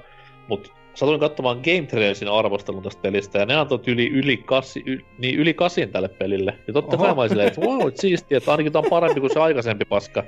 mutta 0.48 0.70
satuin 0.96 1.20
katsomaan 1.20 1.56
Game 1.56 1.86
Trailersin 1.86 2.28
arvostelun 2.28 2.82
tästä 2.82 3.02
pelistä, 3.02 3.38
ja 3.38 3.46
ne 3.46 3.54
antoi 3.54 3.80
yli, 3.86 4.08
yli, 4.08 4.36
kasi, 4.36 4.82
y, 4.86 4.98
niin 5.18 5.38
yli 5.38 5.54
kasin 5.54 5.92
tälle 5.92 6.08
pelille. 6.08 6.58
Ja 6.66 6.72
totta 6.72 6.96
Oho. 6.96 7.04
kai 7.04 7.14
mä 7.14 7.28
silleen, 7.28 7.48
että 7.48 7.60
wow, 7.60 7.88
et 7.88 7.96
siistiä, 7.96 8.38
että 8.38 8.50
ainakin 8.50 8.72
tää 8.72 8.82
on 8.82 8.90
parempi 8.90 9.20
kuin 9.20 9.32
se 9.32 9.40
aikaisempi 9.40 9.84
paska. 9.84 10.24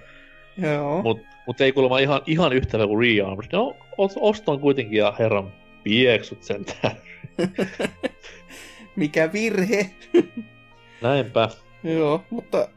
joo. 0.62 1.02
Mut, 1.02 1.20
mut 1.46 1.60
ei 1.60 1.72
kuulemma 1.72 1.98
ihan, 1.98 2.20
ihan 2.26 2.52
yhtä 2.52 2.76
hyvä 2.76 2.86
kuin 2.86 3.00
Rearmed. 3.00 3.44
No, 3.52 3.76
os- 3.92 4.18
oston 4.20 4.60
kuitenkin 4.60 4.98
ja 4.98 5.14
herran 5.18 5.52
pieksut 5.84 6.42
sentään. 6.42 6.96
Mikä 8.96 9.32
virhe. 9.32 9.90
Näinpä. 11.02 11.48
Joo, 11.84 12.24
mutta 12.30 12.68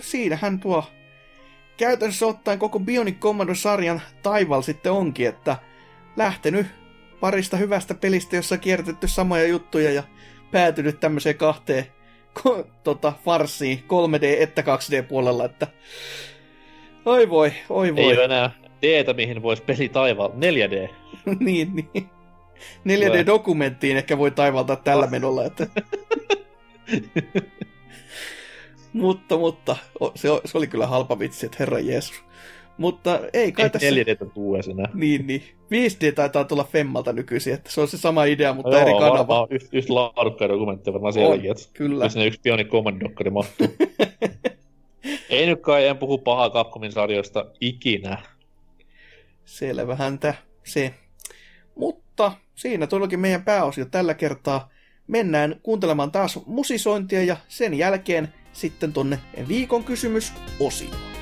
siinähän 0.00 0.60
tuo 0.60 0.84
käytännössä 1.76 2.26
ottaen 2.26 2.58
koko 2.58 2.80
Bionic 2.80 3.18
Commando-sarjan 3.18 4.00
taival 4.22 4.62
sitten 4.62 4.92
onkin, 4.92 5.28
että 5.28 5.56
lähtenyt 6.16 6.66
parista 7.20 7.56
hyvästä 7.56 7.94
pelistä, 7.94 8.36
jossa 8.36 8.54
on 8.54 8.60
kierrätetty 8.60 9.08
samoja 9.08 9.46
juttuja 9.46 9.92
ja 9.92 10.02
päätynyt 10.50 11.00
tämmöiseen 11.00 11.36
kahteen 11.36 11.86
ko- 12.38 12.66
tota, 12.84 13.12
farsiin 13.24 13.78
3D- 13.78 14.42
että 14.42 14.62
2D-puolella, 14.62 15.44
että 15.44 15.66
oi 17.04 17.30
voi, 17.30 17.52
oi 17.68 17.86
Ei 17.86 17.94
voi. 17.96 18.04
ole 18.16 18.24
enää 18.24 18.50
d 18.82 19.14
mihin 19.14 19.42
voisi 19.42 19.62
peli 19.62 19.88
taivaalla. 19.88 20.34
4D. 20.44 20.88
niin, 21.40 21.74
niin. 21.74 22.10
4D-dokumenttiin 22.88 23.96
ehkä 23.96 24.18
voi 24.18 24.30
taivaltaa 24.30 24.76
tällä 24.76 25.06
menolla, 25.06 25.44
että... 25.44 25.66
mutta, 28.92 29.36
mutta, 29.38 29.76
se 30.14 30.58
oli 30.58 30.66
kyllä 30.66 30.86
halpa 30.86 31.18
vitsi, 31.18 31.46
että 31.46 31.56
herra 31.60 31.78
Jeesus. 31.78 32.24
Mutta 32.78 33.20
ei 33.32 33.52
kai 33.52 33.64
Ei 33.64 33.70
tässä... 33.70 33.88
4D 33.90 34.30
tuu 34.34 34.54
enää. 34.54 34.90
Niin, 34.94 35.26
niin. 35.26 35.42
5D 35.74 36.12
taitaa 36.14 36.44
tulla 36.44 36.64
Femmalta 36.64 37.12
nykyisin, 37.12 37.54
että 37.54 37.70
se 37.72 37.80
on 37.80 37.88
se 37.88 37.98
sama 37.98 38.24
idea, 38.24 38.54
mutta 38.54 38.70
No 38.70 38.76
eri 38.78 38.90
joo, 38.90 39.00
kanava. 39.00 39.18
varmaan 39.18 39.46
yhtä 39.50 39.68
yht 39.72 39.90
laadukkaita 39.90 40.54
dokumentteja 40.54 40.92
varmaan 40.94 41.12
sielläkin, 41.12 41.54
Kyllä. 41.72 42.04
jos 42.04 42.12
sinne 42.12 42.26
yksi 42.26 42.40
Bionic 42.40 42.68
Command-dokkari 42.68 43.30
mahtuu. 43.30 43.66
Ei 45.30 45.46
nyt 45.46 45.60
kai, 45.60 45.86
en 45.86 45.98
puhu 45.98 46.18
pahaa 46.18 46.50
Capcomin 46.50 46.92
sarjoista 46.92 47.46
ikinä. 47.60 48.18
Selvähän 49.44 50.18
tä 50.18 50.34
se. 50.64 50.94
Mutta 51.74 52.32
siinä 52.54 52.86
todellakin 52.86 53.20
meidän 53.20 53.44
pääosio 53.44 53.84
tällä 53.84 54.14
kertaa. 54.14 54.70
Mennään 55.06 55.60
kuuntelemaan 55.62 56.12
taas 56.12 56.38
musisointia 56.46 57.24
ja 57.24 57.36
sen 57.48 57.74
jälkeen 57.74 58.28
sitten 58.52 58.92
tonne 58.92 59.18
viikon 59.48 59.84
kysymys 59.84 60.32
osioon. 60.60 61.17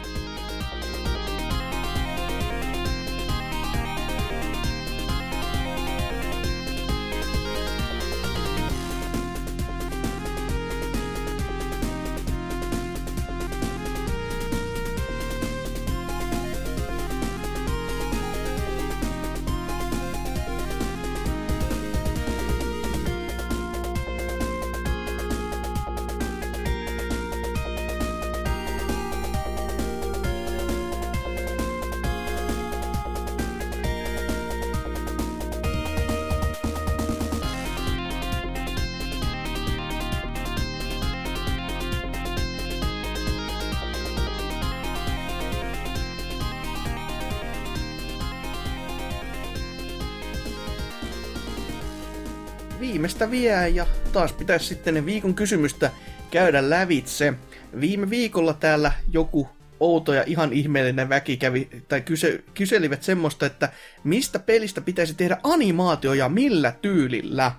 Vie 53.40 53.68
ja 53.68 53.86
taas 54.12 54.32
pitäisi 54.32 54.66
sitten 54.66 54.94
ne 54.94 55.06
viikon 55.06 55.34
kysymystä 55.34 55.90
käydä 56.30 56.70
lävitse. 56.70 57.34
Viime 57.80 58.10
viikolla 58.10 58.54
täällä 58.54 58.92
joku 59.12 59.48
outo 59.80 60.14
ja 60.14 60.24
ihan 60.26 60.52
ihmeellinen 60.52 61.08
väki 61.08 61.36
kävi, 61.36 61.68
tai 61.88 62.00
kyse, 62.00 62.44
kyselivät 62.54 63.02
semmoista, 63.02 63.46
että 63.46 63.68
mistä 64.04 64.38
pelistä 64.38 64.80
pitäisi 64.80 65.14
tehdä 65.14 65.36
animaatio 65.42 66.12
ja 66.12 66.28
millä 66.28 66.72
tyylillä. 66.82 67.52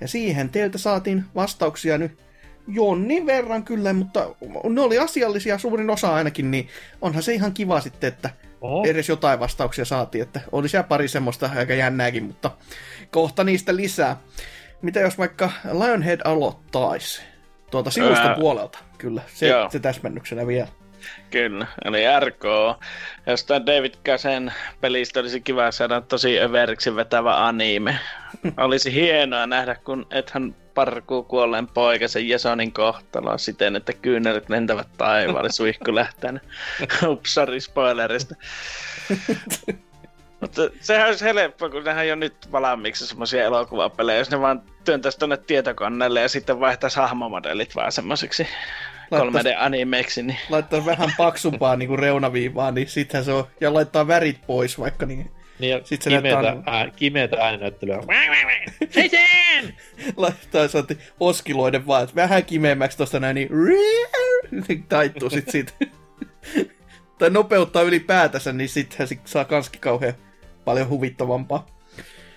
Ja 0.00 0.08
siihen 0.08 0.48
teiltä 0.48 0.78
saatiin 0.78 1.24
vastauksia 1.34 1.98
nyt 1.98 2.18
jonnin 2.68 3.26
verran 3.26 3.64
kyllä, 3.64 3.92
mutta 3.92 4.34
ne 4.68 4.80
oli 4.80 4.98
asiallisia 4.98 5.58
suurin 5.58 5.90
osa 5.90 6.14
ainakin, 6.14 6.50
niin 6.50 6.68
onhan 7.00 7.22
se 7.22 7.34
ihan 7.34 7.52
kiva 7.52 7.80
sitten, 7.80 8.08
että 8.08 8.30
Oho. 8.60 8.84
edes 8.86 9.08
jotain 9.08 9.40
vastauksia 9.40 9.84
saatiin, 9.84 10.22
että 10.22 10.40
oli 10.52 10.68
siellä 10.68 10.88
pari 10.88 11.08
semmoista 11.08 11.50
aika 11.56 11.74
jännääkin, 11.74 12.24
mutta 12.24 12.50
kohta 13.10 13.44
niistä 13.44 13.76
lisää. 13.76 14.16
Mitä 14.82 15.00
jos 15.00 15.18
vaikka 15.18 15.50
Lionhead 15.72 16.20
aloittaisi 16.24 17.22
tuolta 17.70 17.90
sivuston 17.90 18.26
Ää, 18.26 18.34
puolelta? 18.34 18.78
Kyllä, 18.98 19.22
se, 19.34 19.48
joo. 19.48 19.70
se 19.70 19.78
täsmennyksenä 19.78 20.46
vielä. 20.46 20.68
Kyllä, 21.30 21.66
eli 21.84 22.02
RK. 22.20 22.44
Jostain 23.26 23.66
David 23.66 23.94
Kasen 24.04 24.52
pelistä 24.80 25.20
olisi 25.20 25.40
kiva 25.40 25.70
saada 25.70 26.00
tosi 26.00 26.40
överiksi 26.40 26.96
vetävä 26.96 27.46
anime. 27.46 27.98
olisi 28.56 28.94
hienoa 28.94 29.46
nähdä, 29.46 29.74
kun 29.74 30.06
ethän 30.10 30.54
parkuu 30.74 31.22
kuolleen 31.22 31.66
poikasen 31.66 32.28
Jasonin 32.28 32.72
kohtaloa 32.72 33.38
siten, 33.38 33.76
että 33.76 33.92
kyynelet 33.92 34.48
lentävät 34.48 34.88
taivaalle 34.98 35.52
suihku 35.52 35.94
lähtään. 35.94 36.40
Upsari 37.06 37.60
spoilerista. 37.60 38.34
Mutta 40.42 40.62
sehän 40.80 41.08
olisi 41.08 41.24
helppo, 41.24 41.70
kun 41.70 41.84
nehän 41.84 42.08
jo 42.08 42.14
nyt 42.14 42.52
valmiiksi 42.52 43.06
semmoisia 43.06 43.44
elokuvapelejä, 43.44 44.18
jos 44.18 44.30
ne 44.30 44.40
vaan 44.40 44.62
työntäisi 44.84 45.18
tonne 45.18 45.36
tietokoneelle 45.36 46.20
ja 46.20 46.28
sitten 46.28 46.60
vaihtaisi 46.60 46.96
hahmomodellit 46.96 47.76
vaan 47.76 47.92
semmoisiksi 47.92 48.46
3D-animeiksi. 49.14 50.22
Niin... 50.22 50.38
Laittaa 50.50 50.86
vähän 50.86 51.12
paksumpaa 51.16 51.76
niin 51.76 51.88
kuin 51.88 51.98
reunaviivaa, 51.98 52.70
niin 52.70 52.88
sittenhän 52.88 53.24
se 53.24 53.32
on, 53.32 53.46
ja 53.60 53.74
laittaa 53.74 54.06
värit 54.06 54.46
pois 54.46 54.78
vaikka, 54.78 55.06
niin 55.06 55.30
Niin 55.58 55.70
ja 55.70 55.80
Sit 55.84 56.02
se 56.02 56.10
kimeätä, 56.10 56.42
näyttää- 56.42 56.74
ää, 56.74 56.90
kimeätä 56.96 57.36
ääninäyttelyä. 57.40 58.00
Seisen! 58.90 59.74
laittaa 60.16 60.68
saati 60.68 60.98
oskiloiden 61.20 61.86
vaan, 61.86 62.02
että 62.02 62.16
vähän 62.16 62.44
kimeämmäksi 62.44 62.98
tosta 62.98 63.20
näin, 63.20 63.34
niin 63.34 63.48
niin 64.68 64.82
taittuu 64.82 65.30
sit 65.30 65.50
siitä. 65.50 65.72
tai 67.18 67.30
nopeuttaa 67.30 67.82
ylipäätänsä, 67.82 68.52
niin 68.52 68.68
sittenhän 68.68 69.08
sit 69.08 69.20
saa 69.24 69.44
kanskin 69.44 69.80
kauhean 69.80 70.14
paljon 70.64 70.88
huvittavampaa. 70.88 71.66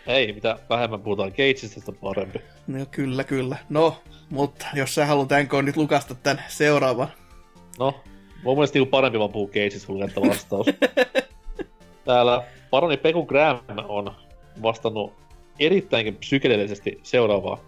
Ei, 0.08 0.34
mitä 0.34 0.60
vähemmän 0.70 1.02
puhutaan 1.02 1.32
Cageista, 1.32 1.80
sitä 1.80 1.92
parempi. 1.92 2.40
No 2.68 2.86
kyllä, 2.92 3.24
kyllä. 3.24 3.58
No, 3.70 3.96
mutta 4.30 4.66
jos 4.74 4.96
sä 4.96 5.06
haluat 5.06 5.30
NK 5.44 5.54
nyt 5.62 5.78
lukasta 5.78 6.16
tän 6.16 6.44
seuraavan. 6.48 7.08
No, 7.80 7.94
mun 8.44 8.58
mielestä 8.58 8.80
niinku 8.80 8.90
parempi 8.90 9.20
vaan 9.20 9.32
puhua 9.32 9.48
Cageista, 9.48 9.88
kun 9.88 10.28
vastaus. 10.28 10.68
Täällä 12.06 12.44
paroni 12.70 12.98
Peku 12.98 13.26
Graham 13.26 13.60
on 13.88 14.12
vastannut 14.62 15.14
erittäinkin 15.60 16.16
psykedeellisesti 16.16 17.00
seuraavaa. 17.04 17.60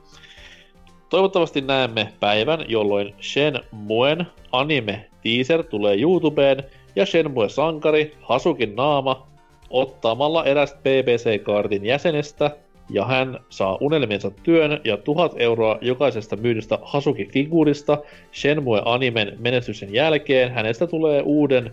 Toivottavasti 1.09 1.61
näemme 1.61 2.13
päivän, 2.19 2.65
jolloin 2.67 3.15
Shenmuen 3.21 4.27
anime 4.51 5.09
teaser 5.23 5.63
tulee 5.63 6.01
YouTubeen 6.01 6.63
ja 6.95 7.05
Shenmue 7.05 7.49
sankari 7.49 8.17
Hasukin 8.21 8.75
naama 8.75 9.27
ottamalla 9.69 10.45
erästä 10.45 10.79
BBC-kaartin 10.79 11.85
jäsenestä 11.85 12.51
ja 12.89 13.05
hän 13.05 13.39
saa 13.49 13.77
unelmiensa 13.81 14.31
työn 14.31 14.81
ja 14.83 14.97
tuhat 14.97 15.33
euroa 15.37 15.77
jokaisesta 15.81 16.35
myydystä 16.35 16.79
Hasuki-figuurista 16.81 17.97
Shenmue 18.33 18.81
animen 18.85 19.37
menestyksen 19.39 19.93
jälkeen. 19.93 20.51
Hänestä 20.51 20.87
tulee 20.87 21.21
uuden 21.21 21.71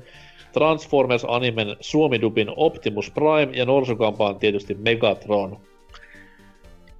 Transformers-animen 0.52 1.76
suomidubin 1.80 2.48
Optimus 2.56 3.10
Prime 3.10 3.56
ja 3.56 3.64
Norsukampaan 3.64 4.36
tietysti 4.38 4.74
Megatron. 4.74 5.60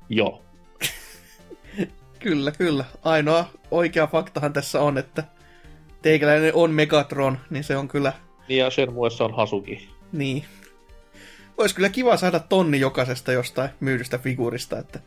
Joo. 0.08 0.42
Kyllä, 2.18 2.52
kyllä. 2.52 2.84
Ainoa 3.04 3.44
oikea 3.70 4.06
faktahan 4.06 4.52
tässä 4.52 4.80
on, 4.80 4.98
että 4.98 5.24
teikäläinen 6.02 6.54
on 6.54 6.70
Megatron, 6.70 7.38
niin 7.50 7.64
se 7.64 7.76
on 7.76 7.88
kyllä 7.88 8.12
Niin 8.48 8.58
ja 8.58 8.70
Shenmuessa 8.70 9.24
on 9.24 9.34
Hasuki. 9.34 9.88
niin. 10.12 10.44
Olisi 11.59 11.74
kyllä 11.74 11.89
kiva 11.89 12.16
saada 12.16 12.40
tonni 12.40 12.81
jokaisesta 12.81 13.32
jostain 13.32 13.70
myydystä 13.81 14.18
figuurista, 14.18 14.78
että 14.78 15.01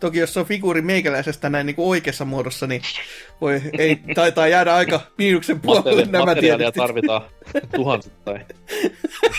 Toki 0.00 0.18
jos 0.18 0.34
se 0.34 0.40
on 0.40 0.46
figuuri 0.46 0.82
meikäläisestä 0.82 1.50
näin 1.50 1.66
niin 1.66 1.76
kuin 1.76 1.88
oikeassa 1.88 2.24
muodossa, 2.24 2.66
niin 2.66 2.82
voi, 3.40 3.62
ei, 3.78 4.00
taitaa 4.14 4.48
jäädä 4.48 4.74
aika 4.74 5.00
miinuksen 5.18 5.60
puolelle 5.60 6.04
nämä 6.04 6.24
materiaalia 6.24 6.72
tietysti. 6.72 6.78
tarvitaan 6.78 7.22
tuhansittain. 7.76 8.46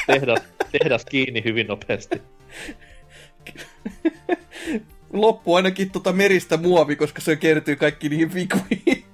Tehdas, 0.08 0.40
tehdas 0.72 1.06
kiinni 1.06 1.44
hyvin 1.44 1.68
nopeasti. 1.68 2.22
Loppu 5.14 5.56
ainakin 5.56 5.92
tota 5.92 6.14
meristä 6.14 6.58
muovi, 6.58 6.96
koska 6.96 7.22
se 7.22 7.36
kertyy 7.36 7.76
kaikki 7.76 8.10
niihin 8.10 8.30
figuiin. 8.30 9.06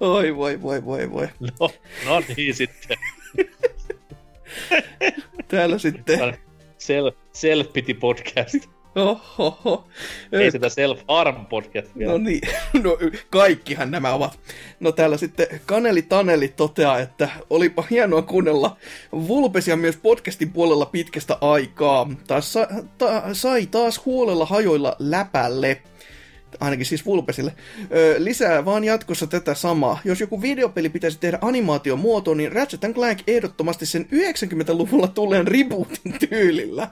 Oi 0.00 0.36
voi 0.36 0.62
voi 0.62 0.84
voi 0.84 1.10
voi. 1.10 1.28
No, 1.40 1.70
no 2.06 2.22
niin 2.36 2.54
sitten. 2.54 2.98
Täällä 5.50 5.78
sitten. 5.78 6.34
Self, 6.78 7.14
self-pity 7.14 7.94
podcast. 8.00 8.54
Ohoho. 8.96 9.88
Ei 10.32 10.50
sitä 10.50 10.66
self-harm 10.66 11.46
podcast 11.46 11.96
vielä. 11.98 12.12
No 12.12 12.18
niin, 12.18 12.40
no 12.84 12.98
kaikkihan 13.30 13.90
nämä 13.90 14.14
ovat. 14.14 14.38
No 14.80 14.92
täällä 14.92 15.16
sitten 15.16 15.46
Kaneli 15.66 16.02
Taneli 16.02 16.48
toteaa, 16.48 16.98
että 16.98 17.28
olipa 17.50 17.84
hienoa 17.90 18.22
kuunnella 18.22 18.76
Vulpesia 19.12 19.76
myös 19.76 19.96
podcastin 19.96 20.52
puolella 20.52 20.86
pitkästä 20.86 21.38
aikaa. 21.40 22.08
Taas 22.26 22.52
sa- 22.52 22.68
ta- 22.98 23.22
sai 23.34 23.66
taas 23.66 24.04
huolella 24.06 24.46
hajoilla 24.46 24.96
läpälle. 24.98 25.82
Ainakin 26.60 26.86
siis 26.86 27.06
Vulpesille. 27.06 27.52
Öö, 27.92 28.14
lisää 28.18 28.64
vaan 28.64 28.84
jatkossa 28.84 29.26
tätä 29.26 29.54
samaa. 29.54 29.98
Jos 30.04 30.20
joku 30.20 30.42
videopeli 30.42 30.88
pitäisi 30.88 31.18
tehdä 31.20 31.38
animaation 31.40 31.98
muotoon, 31.98 32.36
niin 32.36 32.52
Ratchet 32.52 32.94
Clank 32.94 33.18
ehdottomasti 33.26 33.86
sen 33.86 34.06
90-luvulla 34.12 35.08
tulleen 35.08 35.48
rebootin 35.48 36.14
tyylillä. 36.28 36.88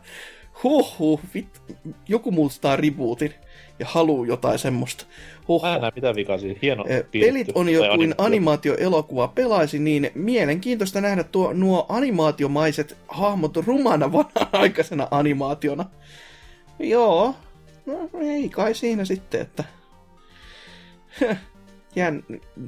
Huhhuh, 0.63 1.21
vit, 1.35 1.61
joku 2.09 2.31
muistaa 2.31 2.77
rebootin 2.77 3.35
ja 3.79 3.87
haluu 3.87 4.25
jotain 4.25 4.59
semmoista. 4.59 5.05
Huh. 5.49 5.63
Mä 5.63 5.75
en 5.75 5.81
näe 5.81 5.93
mitään 5.95 6.15
vikaa 6.15 6.39
siinä. 6.39 6.59
Hieno 6.63 6.85
piirretty 6.85 7.19
Pelit 7.21 7.49
on 7.55 7.69
jo 7.69 7.81
kuin 7.81 7.91
animaatio. 7.93 8.25
animaatioelokuva 8.25 9.29
pelaisi, 9.29 9.79
niin 9.79 10.11
mielenkiintoista 10.15 11.01
nähdä 11.01 11.25
tuo, 11.25 11.53
nuo 11.53 11.87
animaatiomaiset 11.89 12.97
hahmot 13.09 13.57
rumana 13.57 14.13
vanha-aikaisena 14.13 15.09
animaationa. 15.11 15.85
Joo, 16.79 17.35
no 17.93 18.19
ei 18.21 18.49
kai 18.49 18.75
siinä 18.75 19.05
sitten, 19.05 19.41
että... 19.41 19.65
Jän... 21.97 22.25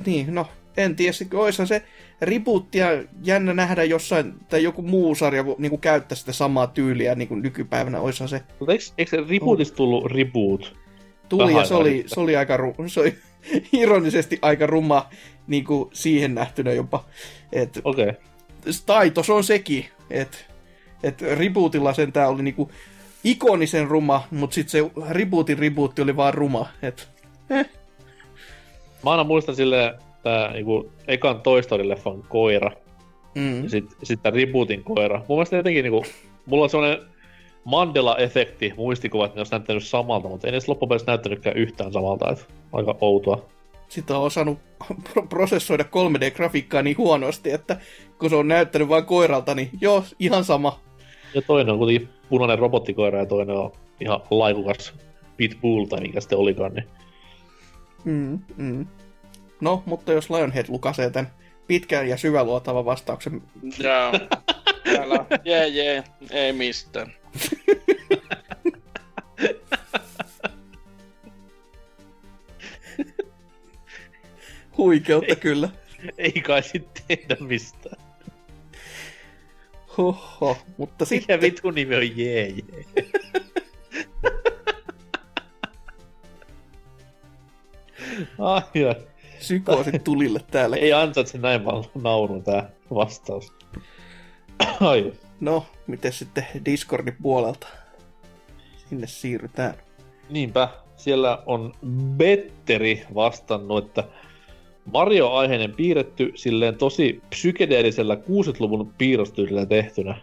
Niin, 0.06 0.34
no, 0.34 0.46
en 0.76 0.96
tiedä, 0.96 1.12
olisihan 1.34 1.66
se 1.66 1.82
rebootia 2.20 2.86
jännä 3.22 3.54
nähdä 3.54 3.84
jossain, 3.84 4.34
tai 4.48 4.62
joku 4.62 4.82
muu 4.82 5.14
sarja 5.14 5.44
niin 5.58 5.70
kuin 5.70 5.80
käyttää 5.80 6.16
sitä 6.16 6.32
samaa 6.32 6.66
tyyliä 6.66 7.14
niin 7.14 7.28
kuin 7.28 7.42
nykypäivänä, 7.42 8.00
olisihan 8.00 8.28
se 8.28 8.42
Mutta 8.58 8.72
eikö, 8.72 8.84
eikö 8.98 9.10
se 9.10 9.24
rebootista 9.30 9.76
tullut 9.76 10.12
reboot? 10.12 10.80
tuli 11.30 11.44
Vähän 11.44 11.56
ja 11.60 11.64
se 11.64 11.74
oli, 11.74 12.04
se 12.06 12.20
oli 12.20 12.36
aika 12.36 12.56
ru, 12.56 12.74
se 12.86 13.00
oli 13.00 13.18
ironisesti 13.72 14.38
aika 14.42 14.66
ruma 14.66 15.08
niin 15.46 15.64
kuin 15.64 15.90
siihen 15.92 16.34
nähtynä 16.34 16.72
jopa. 16.72 17.04
Et, 17.52 17.80
Okei. 17.84 18.08
Okay. 18.08 18.72
taitos 18.86 19.30
on 19.30 19.44
sekin, 19.44 19.84
että 20.10 20.38
et 21.02 21.22
rebootilla 21.22 21.94
sentään 21.94 22.28
oli 22.28 22.42
niinku 22.42 22.70
ikonisen 23.24 23.88
ruma, 23.88 24.22
mutta 24.30 24.54
sitten 24.54 24.70
se 24.70 24.90
rebootin 25.08 25.58
rebootti 25.58 26.02
oli 26.02 26.16
vaan 26.16 26.34
ruma. 26.34 26.68
Et, 26.82 27.08
Mä 29.04 29.10
aina 29.10 29.24
muistan 29.24 29.56
silleen, 29.56 29.94
tää 30.22 30.52
niinku 30.52 30.92
ekan 31.08 31.40
Toy 31.40 31.60
Story-leffan 31.60 32.24
koira, 32.28 32.70
mm, 33.34 33.62
ja 33.62 33.70
sit, 33.70 33.84
sit 34.02 34.20
rebootin 34.24 34.84
koira. 34.84 35.22
Mun 35.28 35.38
mielestä 35.38 35.56
jotenkin 35.56 35.82
niinku, 35.82 36.04
mulla 36.46 36.64
on 36.64 36.70
sellainen 36.70 36.98
Mandela-efekti 37.64 38.74
muistikuva, 38.76 39.24
että 39.24 39.36
ne 39.36 39.40
olisi 39.40 39.52
näyttänyt 39.52 39.84
samalta, 39.84 40.28
mutta 40.28 40.46
ei 40.46 40.50
edes 40.50 40.68
loppupeleissä 40.68 41.10
näyttänytkään 41.10 41.56
yhtään 41.56 41.92
samalta, 41.92 42.30
että 42.30 42.44
aika 42.72 42.96
outoa. 43.00 43.44
sitä 43.88 44.18
on 44.18 44.24
osannut 44.24 44.58
pro- 45.12 45.26
prosessoida 45.26 45.84
3D-grafiikkaa 45.84 46.82
niin 46.82 46.98
huonosti, 46.98 47.50
että 47.50 47.76
kun 48.18 48.30
se 48.30 48.36
on 48.36 48.48
näyttänyt 48.48 48.88
vain 48.88 49.04
koiralta, 49.04 49.54
niin 49.54 49.70
joo, 49.80 50.04
ihan 50.18 50.44
sama. 50.44 50.80
Ja 51.34 51.42
toinen 51.42 51.72
on 51.72 51.78
kuitenkin 51.78 52.08
punainen 52.28 52.58
robottikoira 52.58 53.18
ja 53.18 53.26
toinen 53.26 53.56
on 53.56 53.72
ihan 54.00 54.20
laikukas 54.30 54.94
Pitbull 55.36 55.84
tai 55.84 56.00
mikä 56.00 56.20
sitten 56.20 56.38
olikaan, 56.38 56.74
niin 56.74 56.86
Mm, 58.04 58.38
mm. 58.56 58.86
No, 59.60 59.82
mutta 59.86 60.12
jos 60.12 60.30
Lionhead 60.30 60.66
lukasee 60.68 61.10
tämän 61.10 61.30
pitkän 61.66 62.08
ja 62.08 62.16
syväluotavan 62.16 62.84
vastauksen, 62.84 63.42
Joo. 63.78 64.12
Jee 65.44 65.68
jee, 65.68 66.04
ei 66.30 66.52
mistään. 66.52 67.12
huikeutta 74.78 75.36
kyllä. 75.36 75.68
ei 76.18 76.32
kai 76.32 76.62
sitten 76.62 77.04
tehdä 77.08 77.36
mistään. 77.40 78.09
Hoho, 79.98 80.56
mutta 80.76 81.04
Mikä 81.04 81.20
sitten... 81.20 81.40
vitun 81.40 81.74
nimi 81.74 81.96
on 81.96 82.16
jee 82.16 82.48
jee? 82.48 82.84
Ai, 88.38 88.62
ai. 88.86 88.94
psykoosit 89.38 90.04
tulille 90.04 90.40
täällä. 90.50 90.76
Ei 90.76 90.92
ansaitse 90.92 91.38
näin 91.38 91.60
paljon 91.60 91.84
naurun 92.02 92.42
tää 92.42 92.70
vastaus. 92.94 93.52
Ai. 94.80 95.12
No, 95.40 95.66
miten 95.86 96.12
sitten 96.12 96.46
Discordin 96.64 97.16
puolelta? 97.22 97.66
Sinne 98.88 99.06
siirrytään. 99.06 99.74
Niinpä, 100.30 100.68
siellä 100.96 101.42
on 101.46 101.74
Betteri 102.16 103.06
vastannut, 103.14 103.86
että 103.86 104.04
Mario-aiheinen 104.84 105.72
piirretty 105.72 106.32
silleen 106.34 106.74
tosi 106.76 107.22
psykedeellisellä 107.30 108.14
60-luvun 108.14 108.92
piirrostyylillä 108.98 109.66
tehtynä. 109.66 110.14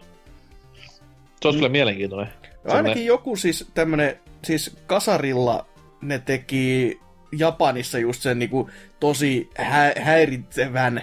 Se 1.40 1.48
olisi 1.48 1.56
Mm. 1.56 1.60
kyllä 1.60 1.68
mielenkiintoinen. 1.68 2.32
Ainakin 2.64 3.06
joku 3.06 3.36
siis 3.36 3.70
tämmönen, 3.74 4.18
siis 4.44 4.76
kasarilla 4.86 5.66
ne 6.02 6.18
teki 6.18 6.98
Japanissa 7.38 7.98
just 7.98 8.22
sen 8.22 8.38
niinku 8.38 8.70
tosi 9.00 9.50
hä- 9.58 9.92
häiritsevän 10.00 11.02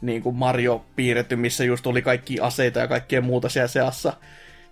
niin 0.00 0.22
kuin 0.22 0.36
Mario 0.36 0.84
piirretty, 0.96 1.36
missä 1.36 1.64
just 1.64 1.86
oli 1.86 2.02
kaikki 2.02 2.40
aseita 2.40 2.78
ja 2.78 2.88
kaikkea 2.88 3.20
muuta 3.20 3.48
siellä 3.48 3.68
seassa. 3.68 4.12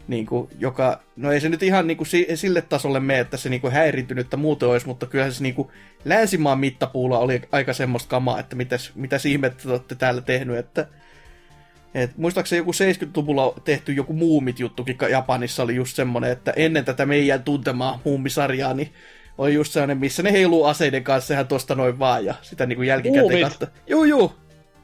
Niin 0.09 0.27
kuin, 0.27 0.49
joka, 0.59 1.03
no 1.17 1.33
ei 1.33 1.41
se 1.41 1.49
nyt 1.49 1.63
ihan 1.63 1.87
niin 1.87 1.97
kuin 1.97 2.09
sille 2.35 2.63
tasolle 2.63 3.01
mene, 3.01 3.21
että 3.21 3.37
se 3.37 3.49
niin 3.49 3.61
kuin 3.61 3.73
häiriintynyttä 3.73 4.37
muuten 4.37 4.69
olisi, 4.69 4.87
mutta 4.87 5.07
kyllähän 5.07 5.33
se 5.33 5.43
niin 5.43 5.55
kuin 5.55 5.69
länsimaan 6.05 6.59
mittapuulla 6.59 7.19
oli 7.19 7.43
aika 7.53 7.73
semmoista 7.73 8.09
kamaa, 8.09 8.41
että 8.41 8.57
mitäs, 8.57 8.93
mitäs 8.95 9.27
ihmettä 9.27 9.63
te 9.63 9.71
olette 9.71 9.95
täällä 9.95 10.21
tehnyt, 10.23 10.57
että 10.57 10.87
et 11.95 12.17
muistaakseni 12.17 12.59
joku 12.59 12.73
70-luvulla 12.73 13.55
tehty 13.65 13.93
joku 13.93 14.13
muumit 14.13 14.61
juttukin 14.61 14.97
Japanissa 15.11 15.63
oli 15.63 15.75
just 15.75 15.97
semmonen, 15.97 16.31
että 16.31 16.53
ennen 16.57 16.85
tätä 16.85 17.07
meidän 17.07 17.43
tuntemaa 17.43 18.01
muumisarjaa, 18.05 18.75
niin 18.75 18.93
oli 19.39 19.55
just 19.55 19.73
sellainen, 19.73 19.99
missä 19.99 20.23
ne 20.23 20.33
heiluu 20.33 20.65
aseiden 20.65 21.05
kanssa 21.05 21.29
sehän 21.29 21.47
tosta 21.47 21.75
noin 21.75 21.99
vaan 21.99 22.25
ja 22.25 22.35
sitä 22.43 22.67
niinku 22.67 22.83
jälkikäteen 22.83 23.43
katsoa. 23.43 23.69
Juu, 23.87 24.05
juu. 24.05 24.33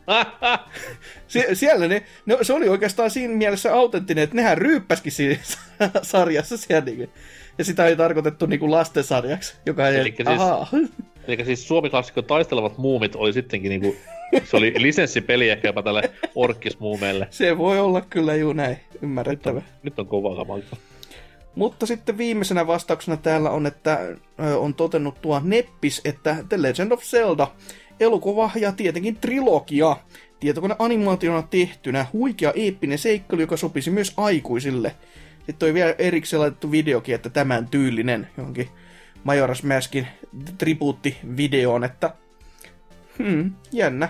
Sie- 1.33 1.55
siellä 1.55 1.89
ne, 1.89 2.03
no, 2.27 2.39
se 2.43 2.53
oli 2.53 2.69
oikeastaan 2.69 3.11
siinä 3.11 3.35
mielessä 3.35 3.75
autenttinen, 3.75 4.25
että 4.25 4.37
nehän 4.37 4.59
ryyppäskin 4.59 5.13
siinä 5.13 5.39
sarjassa 6.03 6.57
siellä 6.57 6.85
niinku. 6.85 7.13
Ja 7.59 7.65
sitä 7.65 7.87
ei 7.87 7.97
tarkoitettu 7.97 8.47
niinku 8.47 8.71
lastensarjaksi, 8.71 9.55
joka 9.67 9.89
ei... 9.89 9.97
Eli 9.97 10.15
siis, 10.17 10.91
eli 11.29 11.45
siis 11.45 11.69
Suomi-klassikko 11.69 12.23
taistelevat 12.23 12.79
muumit 12.79 13.17
oli 13.17 13.33
sittenkin 13.33 13.71
niinku 13.71 13.97
se 14.45 14.57
oli 14.57 14.75
lisenssipeli 14.77 15.49
ehkä 15.49 15.69
jopa 15.69 15.83
tälle 15.83 16.11
orkkismuumeelle. 16.35 17.29
Se 17.31 17.59
voi 17.59 17.79
olla 17.79 18.01
kyllä 18.01 18.35
juu 18.35 18.53
näin, 18.53 18.77
ymmärrettävä. 19.03 19.59
Nyt 19.59 19.69
on, 19.69 19.79
nyt 19.83 19.99
on 19.99 20.07
kova 20.07 20.37
kamalta. 20.37 20.77
Mutta 21.55 21.87
sitten 21.87 22.19
viimeisenä 22.19 22.67
vastauksena 22.67 23.17
täällä 23.17 23.51
on, 23.51 23.67
että 23.67 23.99
on 24.59 24.75
totennut 24.75 25.21
tuo 25.21 25.41
Neppis, 25.45 26.01
että 26.05 26.37
The 26.49 26.63
Legend 26.63 26.93
of 26.93 27.03
Zelda, 27.03 27.47
elokuva 28.01 28.51
ja 28.55 28.73
tietenkin 28.73 29.17
trilogia, 29.17 29.97
tietokone-animaationa 30.41 31.43
tehtynä, 31.43 32.07
huikea 32.13 32.53
eeppinen 32.57 32.99
seikkailu, 32.99 33.41
joka 33.41 33.57
sopisi 33.57 33.91
myös 33.91 34.13
aikuisille. 34.17 34.95
Sitten 35.47 35.69
on 35.69 35.75
vielä 35.75 35.95
erikseen 35.99 36.41
laitettu 36.41 36.71
videokin, 36.71 37.15
että 37.15 37.31
tämän 37.31 37.69
tyylinen 37.69 38.29
johonkin 38.37 38.69
Majora's 39.25 39.67
Maskin 39.67 40.07
tribuutti-videoon, 40.59 41.85
että 41.85 42.15
Hmm, 43.19 43.53
jännä. 43.73 44.09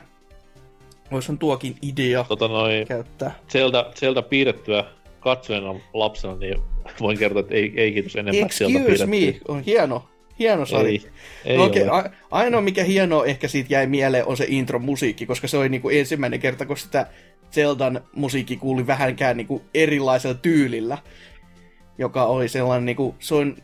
Voisihan 1.10 1.38
tuokin 1.38 1.76
idea 1.82 2.24
tota 2.24 2.48
noi, 2.48 2.84
käyttää. 2.88 3.34
Zelda, 3.48 3.92
Zelda 3.94 4.22
piirrettyä 4.22 4.84
katsojana 5.20 5.80
lapsena, 5.94 6.36
niin 6.36 6.58
voin 7.00 7.18
kertoa, 7.18 7.40
että 7.40 7.54
ei, 7.54 7.72
ei 7.76 7.92
kiitos 7.92 8.16
enemmän 8.16 8.46
Excuse 8.46 9.06
me, 9.06 9.40
on 9.48 9.60
hieno, 9.62 10.08
hieno. 10.38 10.64
Ei, 10.86 11.02
ei 11.44 11.56
no, 11.56 11.64
okay, 11.64 11.88
a- 11.90 12.10
ainoa 12.30 12.60
mikä 12.60 12.84
hieno 12.84 13.24
ehkä 13.24 13.48
siitä 13.48 13.74
jäi 13.74 13.86
mieleen 13.86 14.26
on 14.26 14.36
se 14.36 14.46
intro-musiikki, 14.48 15.26
koska 15.26 15.48
se 15.48 15.58
oli 15.58 15.68
niinku 15.68 15.88
ensimmäinen 15.88 16.40
kerta, 16.40 16.66
kun 16.66 16.76
sitä 16.76 17.06
Zeldan 17.52 18.00
musiikki 18.14 18.56
kuuli 18.56 18.86
vähänkään 18.86 19.36
niinku 19.36 19.62
erilaisella 19.74 20.38
tyylillä. 20.42 20.98
Joka 21.98 22.24
oli 22.24 22.48
sellainen, 22.48 22.86
niinku, 22.86 23.14
se 23.18 23.34
on, 23.34 23.56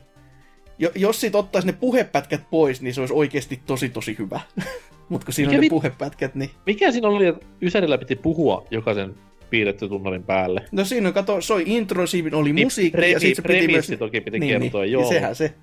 jos 0.94 1.20
siitä 1.20 1.38
ottaisi 1.38 1.66
ne 1.66 1.72
puhepätkät 1.72 2.40
pois, 2.50 2.82
niin 2.82 2.94
se 2.94 3.00
olisi 3.00 3.14
oikeasti 3.14 3.60
tosi 3.66 3.88
tosi 3.88 4.16
hyvä. 4.18 4.40
Mutta 5.08 5.24
kun 5.24 5.34
siinä 5.34 5.48
mikä 5.48 5.58
on 5.58 5.62
ne 5.62 5.68
puhepätkät, 5.68 6.34
niin... 6.34 6.50
Mikä 6.66 6.92
siinä 6.92 7.08
oli, 7.08 7.26
että 7.26 7.46
Ysärillä 7.62 7.98
piti 7.98 8.16
puhua 8.16 8.66
jokaisen 8.70 9.14
piirretty 9.50 9.88
tunnelin 9.88 10.22
päälle? 10.22 10.64
No 10.72 10.84
siinä 10.84 11.08
on, 11.08 11.14
kato, 11.14 11.40
soi 11.40 11.62
intro, 11.66 12.06
siinä 12.06 12.36
oli 12.36 12.52
niin 12.52 12.66
musiikki 12.66 12.98
pre- 12.98 13.04
ja 13.04 13.20
sitten 13.20 13.44
se 13.44 13.60
piti 13.60 13.72
myös... 13.72 13.92
toki 13.98 14.20
piti 14.20 14.38
niin, 14.38 14.60
kertoa, 14.60 14.82
niin, 14.82 14.92
joo. 14.92 15.08
sehän 15.08 15.34
se. 15.34 15.54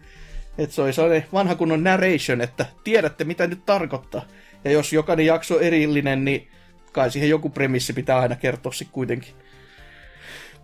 Että 0.58 0.76
se 0.92 1.02
oli 1.02 1.24
vanha 1.34 1.56
kunnon 1.56 1.84
narration, 1.84 2.42
että 2.42 2.66
tiedätte 2.84 3.24
mitä 3.24 3.48
nyt 3.48 3.66
tarkoittaa. 3.66 4.22
Ja 4.64 4.72
jos 4.72 4.94
jokainen 4.94 5.26
jakso 5.26 5.60
erillinen, 5.60 6.26
niin 6.26 6.48
kai 6.92 7.12
siihen 7.12 7.30
joku 7.30 7.50
premissi 7.50 7.94
pitää 7.94 8.20
aina 8.20 8.36
kertoa 8.36 8.72
sitten 8.72 8.94
kuitenkin. 8.94 9.34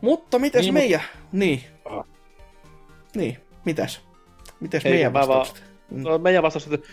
Mutta 0.02 0.40
mitäs 0.40 0.62
niin, 0.62 0.74
meidän... 0.74 1.02
Mut... 1.02 1.34
Niin. 1.34 1.62
Ah. 1.86 2.06
Niin, 3.16 3.38
mitäs? 3.66 4.02
Mitäs 4.60 4.84
Hei, 4.84 4.94
meidän 4.94 5.14
vastaukset? 5.14 5.64
Va- 5.92 6.10
no, 6.10 6.18
meidän 6.18 6.44
vastaukset, 6.44 6.84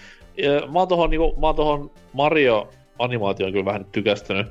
mä 0.73 0.79
oon 0.79 0.89
tohon, 0.89 1.11
niinku, 1.11 1.41
mä 1.41 1.47
oon 1.47 1.57
tohon 1.57 1.91
Mario-animaatioon 2.13 3.53
kyllä 3.53 3.65
vähän 3.65 3.85
tykästynyt. 3.85 4.47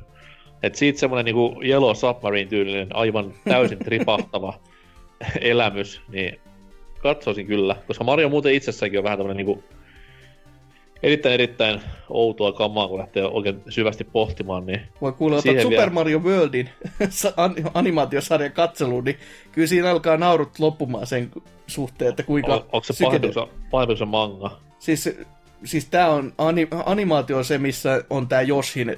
Et 0.62 0.74
siitä 0.74 0.98
semmonen 0.98 1.24
niinku 1.24 1.60
Yellow 1.64 1.94
Submarine-tyylinen, 1.96 2.88
aivan 2.96 3.34
täysin 3.44 3.78
tripahtava 3.78 4.60
elämys, 5.40 6.02
niin 6.08 6.40
katsoisin 7.04 7.46
kyllä. 7.46 7.76
Koska 7.86 8.04
Mario 8.04 8.28
muuten 8.28 8.54
itsessäänkin 8.54 8.98
on 8.98 9.04
vähän 9.04 9.18
tämmönen 9.18 9.36
niinku 9.36 9.64
erittäin 11.02 11.34
erittäin 11.34 11.80
outoa 12.10 12.52
kamaa, 12.52 12.88
kun 12.88 12.98
lähtee 12.98 13.24
oikein 13.24 13.62
syvästi 13.68 14.04
pohtimaan. 14.04 14.66
Niin 14.66 14.80
Voi 15.00 15.12
kuulla, 15.12 15.38
että 15.38 15.62
Super 15.62 15.68
vielä... 15.68 15.90
Mario 15.90 16.18
Worldin 16.18 16.68
animaatiosarjan 17.74 18.52
katseluun, 18.52 19.04
niin 19.04 19.16
kyllä 19.52 19.68
siinä 19.68 19.90
alkaa 19.90 20.16
naurut 20.16 20.58
loppumaan 20.58 21.06
sen 21.06 21.30
suhteen, 21.66 22.10
että 22.10 22.22
kuinka... 22.22 22.54
On, 22.54 22.64
onko 22.72 22.84
se 22.84 23.04
pahempi 23.70 23.94
manga? 24.06 24.60
Siis 24.78 25.08
siis 25.64 25.86
tää 25.86 26.10
on 26.10 26.32
ani, 26.38 26.68
animaatio 26.84 27.42
se, 27.42 27.58
missä 27.58 28.04
on 28.10 28.28
tää 28.28 28.42
Joshin 28.42 28.96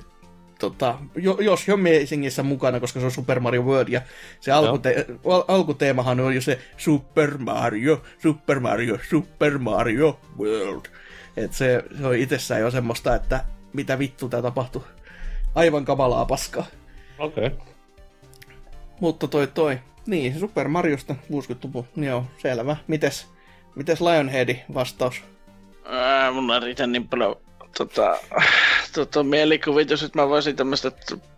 tota, 0.59 0.99
Josh 1.45 1.71
Amazingissä 1.71 2.43
mukana, 2.43 2.81
koska 2.81 3.01
se 3.01 3.07
on 3.07 3.13
Super 3.13 3.41
Mario 3.41 3.63
World, 3.63 3.89
ja 3.89 4.01
se 4.41 4.51
alkute- 4.53 5.19
al- 5.25 5.45
alkuteemahan 5.49 6.21
on 6.21 6.35
jo 6.35 6.41
se 6.41 6.59
Super 6.77 7.39
Mario, 7.39 8.03
Super 8.23 8.61
Mario, 8.61 8.99
Super 9.11 9.59
Mario 9.59 10.21
World. 10.39 10.87
Et 11.37 11.53
se, 11.53 11.85
se 11.99 12.07
on 12.07 12.17
itsessään 12.17 12.61
jo 12.61 12.71
semmoista, 12.71 13.15
että 13.15 13.45
mitä 13.73 13.99
vittu 13.99 14.29
tää 14.29 14.43
tapahtuu. 14.43 14.85
Aivan 15.55 15.85
kamalaa 15.85 16.25
paskaa. 16.25 16.67
Okei. 17.19 17.47
Okay. 17.47 17.59
Mutta 19.01 19.29
toi 19.29 19.47
toi, 19.47 19.79
niin, 20.07 20.39
Super 20.39 20.69
Mariosta 20.69 21.15
60-luku, 21.33 21.87
joo, 21.97 22.25
selvä. 22.39 22.77
Mites, 22.87 23.27
mites 23.75 24.01
Lionheadi 24.01 24.57
vastaus? 24.75 25.23
Ää, 25.85 26.31
mun 26.31 26.51
on 26.51 26.63
riitä 26.63 26.87
niin 26.87 27.09
paljon 27.09 27.37
tota, 27.79 28.17
tota, 28.97 29.23
mielikuvitus, 29.23 30.03
että 30.03 30.19
mä 30.19 30.29
voisin 30.29 30.57
tämmöistä 30.57 30.93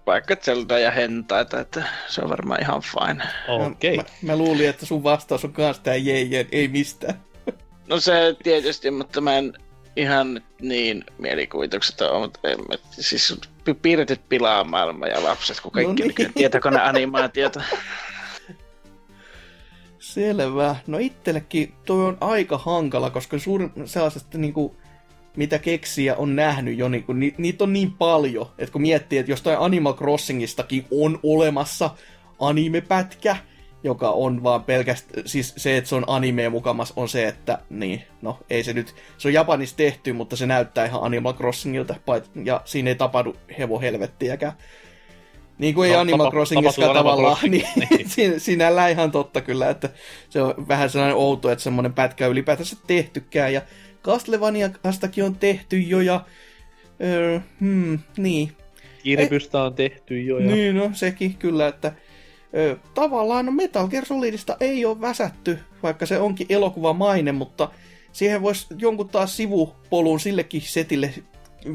vaikka 0.07 0.37
Zelda 0.37 0.79
ja 0.79 0.91
hentaita, 0.91 1.61
että 1.61 1.83
se 2.09 2.21
on 2.21 2.31
varmaan 2.31 2.63
ihan 2.63 2.83
fine. 2.83 3.25
Okei. 3.49 3.95
Okay. 3.95 4.13
Mä, 4.23 4.33
mä, 4.33 4.39
luulin, 4.39 4.69
että 4.69 4.87
sun 4.87 5.03
vastaus 5.03 5.45
on 5.45 5.53
kans 5.53 5.79
tää 5.79 5.95
jee, 5.95 6.47
ei 6.53 6.69
mistään. 6.69 7.23
No 7.89 8.01
se 8.01 8.37
tietysti, 8.43 8.91
mutta 8.91 9.21
mä 9.21 9.37
en 9.39 9.53
ihan 9.97 10.41
niin 10.61 11.05
mielikuvitukset 11.19 12.01
on, 12.01 12.21
mutta 12.21 12.41
en, 12.49 12.59
siis 12.91 13.41
piirretyt 13.83 14.21
pilaa 14.29 14.65
maailma 14.65 15.07
ja 15.07 15.23
lapset, 15.23 15.61
kun 15.61 15.73
kaikki 15.73 16.03
no 16.03 16.13
niin. 16.19 16.35
tietokoneanimaatiota. 16.35 17.63
Selvä. 19.99 20.77
No 20.87 20.99
itsellekin 20.99 21.75
toi 21.85 22.07
on 22.07 22.19
aika 22.21 22.59
hankala, 22.59 23.11
koska 23.11 23.39
suurin 23.39 23.73
sellaisesta 23.85 24.39
niinku, 24.39 24.77
mitä 25.39 25.59
keksiä 25.59 26.16
on 26.16 26.36
nähnyt 26.36 26.78
jo, 26.78 26.89
niinku, 26.89 27.12
ni, 27.12 27.35
niitä 27.39 27.65
on 27.65 27.73
niin 27.73 27.93
paljon, 27.93 28.47
että 28.59 28.73
kun 28.73 28.82
miettii, 28.82 29.19
että 29.19 29.32
jostain 29.32 29.59
Animal 29.59 29.94
Crossingistakin 29.94 30.86
on 30.90 31.20
olemassa 31.23 31.90
animepätkä, 32.39 33.36
joka 33.85 34.10
on 34.10 34.43
vaan 34.43 34.65
pelkästään, 34.65 35.28
siis 35.28 35.55
se, 35.56 35.77
että 35.77 35.89
se 35.89 35.94
on 35.94 36.05
anime 36.06 36.48
mukamas, 36.48 36.93
on 36.97 37.09
se, 37.09 37.28
että 37.28 37.59
niin, 37.70 38.02
no 38.23 38.39
ei 38.51 38.65
se 38.65 38.73
nyt, 38.73 38.94
se 39.19 39.28
on 39.28 39.35
Japanissa 39.35 39.77
tehty, 39.77 40.12
mutta 40.12 40.36
se 40.36 40.47
näyttää 40.47 40.86
ihan 40.86 41.02
Animal 41.02 41.35
Crossingilta, 41.35 41.94
ja 42.44 42.60
siinä 42.65 42.90
ei 42.90 42.94
tapahdu 42.94 43.36
hevo 43.59 43.81
helvettiäkään. 43.81 44.52
Niin 45.59 45.74
kuin 45.74 45.89
ei 45.89 45.94
no, 45.94 46.01
Animal 46.01 46.31
Crossingissakaan 46.31 46.97
tavallaan, 46.97 47.36
niin, 47.51 47.69
niin. 48.16 48.40
sinällään 48.40 48.90
ihan 48.90 49.10
totta 49.10 49.40
kyllä, 49.40 49.70
että 49.70 49.90
se 50.28 50.43
on 50.43 50.69
vähän 50.69 50.90
sellainen 50.90 51.16
outo, 51.16 51.51
että 51.51 51.65
semmoinen 51.65 51.93
pätkä 51.93 52.27
ylipäätänsä 52.27 52.77
tehtykään, 52.86 53.52
ja 53.52 53.62
Castlevaniastakin 54.03 55.25
on 55.25 55.37
tehty 55.37 55.79
jo, 55.79 56.01
ja 56.01 56.25
öö, 57.01 57.41
hmm, 57.61 57.99
niin. 58.16 58.53
Kirpystä 59.03 59.62
on 59.62 59.75
tehty 59.75 60.23
jo. 60.23 60.39
Ja... 60.39 60.51
Niin, 60.51 60.77
no 60.77 60.91
sekin 60.93 61.35
kyllä, 61.35 61.69
että 61.69 61.93
öö, 62.55 62.77
tavallaan 62.95 63.47
no 63.47 63.53
Metal 63.53 63.89
Gear 63.89 64.05
Solidista 64.05 64.57
ei 64.61 64.85
ole 64.85 65.01
väsätty, 65.01 65.59
vaikka 65.83 66.07
se 66.07 66.19
onkin 66.19 66.47
elokuvamainen, 66.51 67.35
mutta 67.35 67.70
siihen 68.12 68.43
voisi 68.43 68.66
jonkun 68.79 69.09
taas 69.09 69.37
sivupolun 69.37 70.20
sillekin 70.20 70.62
setille 70.62 71.15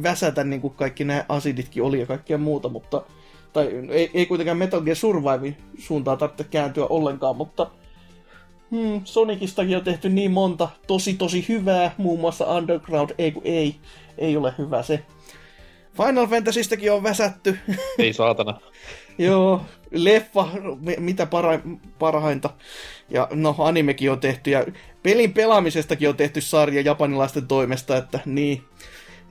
väsätä, 0.03 0.43
niin 0.43 0.61
kuin 0.61 0.73
kaikki 0.73 1.03
nämä 1.03 1.25
asiditkin 1.29 1.83
oli 1.83 1.99
ja 1.99 2.05
kaikkea 2.05 2.37
muuta, 2.37 2.69
mutta 2.69 3.03
tai 3.53 3.69
ei, 3.89 4.11
ei 4.13 4.25
kuitenkaan 4.25 4.57
Metal 4.57 4.81
Gear 4.81 4.95
Survive 4.95 5.55
suuntaan 5.79 6.17
tarvitse 6.17 6.43
kääntyä 6.43 6.85
ollenkaan, 6.85 7.35
mutta 7.37 7.71
hmm, 8.73 9.01
Sonicistakin 9.03 9.77
on 9.77 9.83
tehty 9.83 10.09
niin 10.09 10.31
monta 10.31 10.69
tosi 10.87 11.13
tosi 11.13 11.45
hyvää, 11.49 11.95
muun 11.97 12.19
muassa 12.19 12.45
Underground, 12.45 13.09
ei 13.17 13.31
kun 13.31 13.41
ei, 13.45 13.75
ei 14.17 14.37
ole 14.37 14.53
hyvä 14.57 14.83
se. 14.83 15.03
Final 15.97 16.27
Fantasystäkin 16.27 16.91
on 16.91 17.03
väsätty. 17.03 17.59
Ei 17.99 18.13
saatana. 18.13 18.59
Joo, 19.17 19.61
leffa, 19.91 20.47
mitä 20.97 21.25
para, 21.25 21.59
parhainta. 21.99 22.49
Ja 23.09 23.27
no, 23.31 23.55
animekin 23.57 24.11
on 24.11 24.19
tehty, 24.19 24.51
ja 24.51 24.65
pelin 25.03 25.33
pelaamisestakin 25.33 26.09
on 26.09 26.17
tehty 26.17 26.41
sarja 26.41 26.81
japanilaisten 26.81 27.47
toimesta, 27.47 27.97
että 27.97 28.19
niin. 28.25 28.63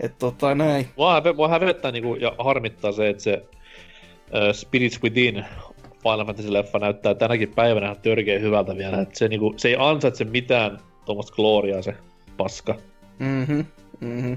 Et 0.00 0.18
tota 0.18 0.54
näin. 0.54 0.88
Mua 0.96 1.20
häve- 1.20 1.36
mua 1.36 1.48
hävettää 1.48 1.92
niinku, 1.92 2.14
ja 2.14 2.34
harmittaa 2.38 2.92
se, 2.92 3.08
että 3.08 3.22
se 3.22 3.42
uh, 3.42 4.54
Spirits 4.54 5.02
Within 5.02 5.44
Final 6.02 6.26
Fantasy-leffa 6.26 6.78
näyttää 6.78 7.14
tänäkin 7.14 7.52
päivänä 7.54 7.86
ihan 7.86 8.00
törkeä 8.02 8.38
hyvältä 8.38 8.76
vielä. 8.76 9.00
Et 9.00 9.14
se, 9.16 9.28
niinku, 9.28 9.54
se 9.56 9.68
ei 9.68 9.76
ansaitse 9.78 10.24
mitään 10.24 10.78
tuommoista 11.04 11.34
gloriaa 11.34 11.82
se 11.82 11.94
paska. 12.36 12.74
Mhm, 13.18 13.60
mhm. 14.00 14.32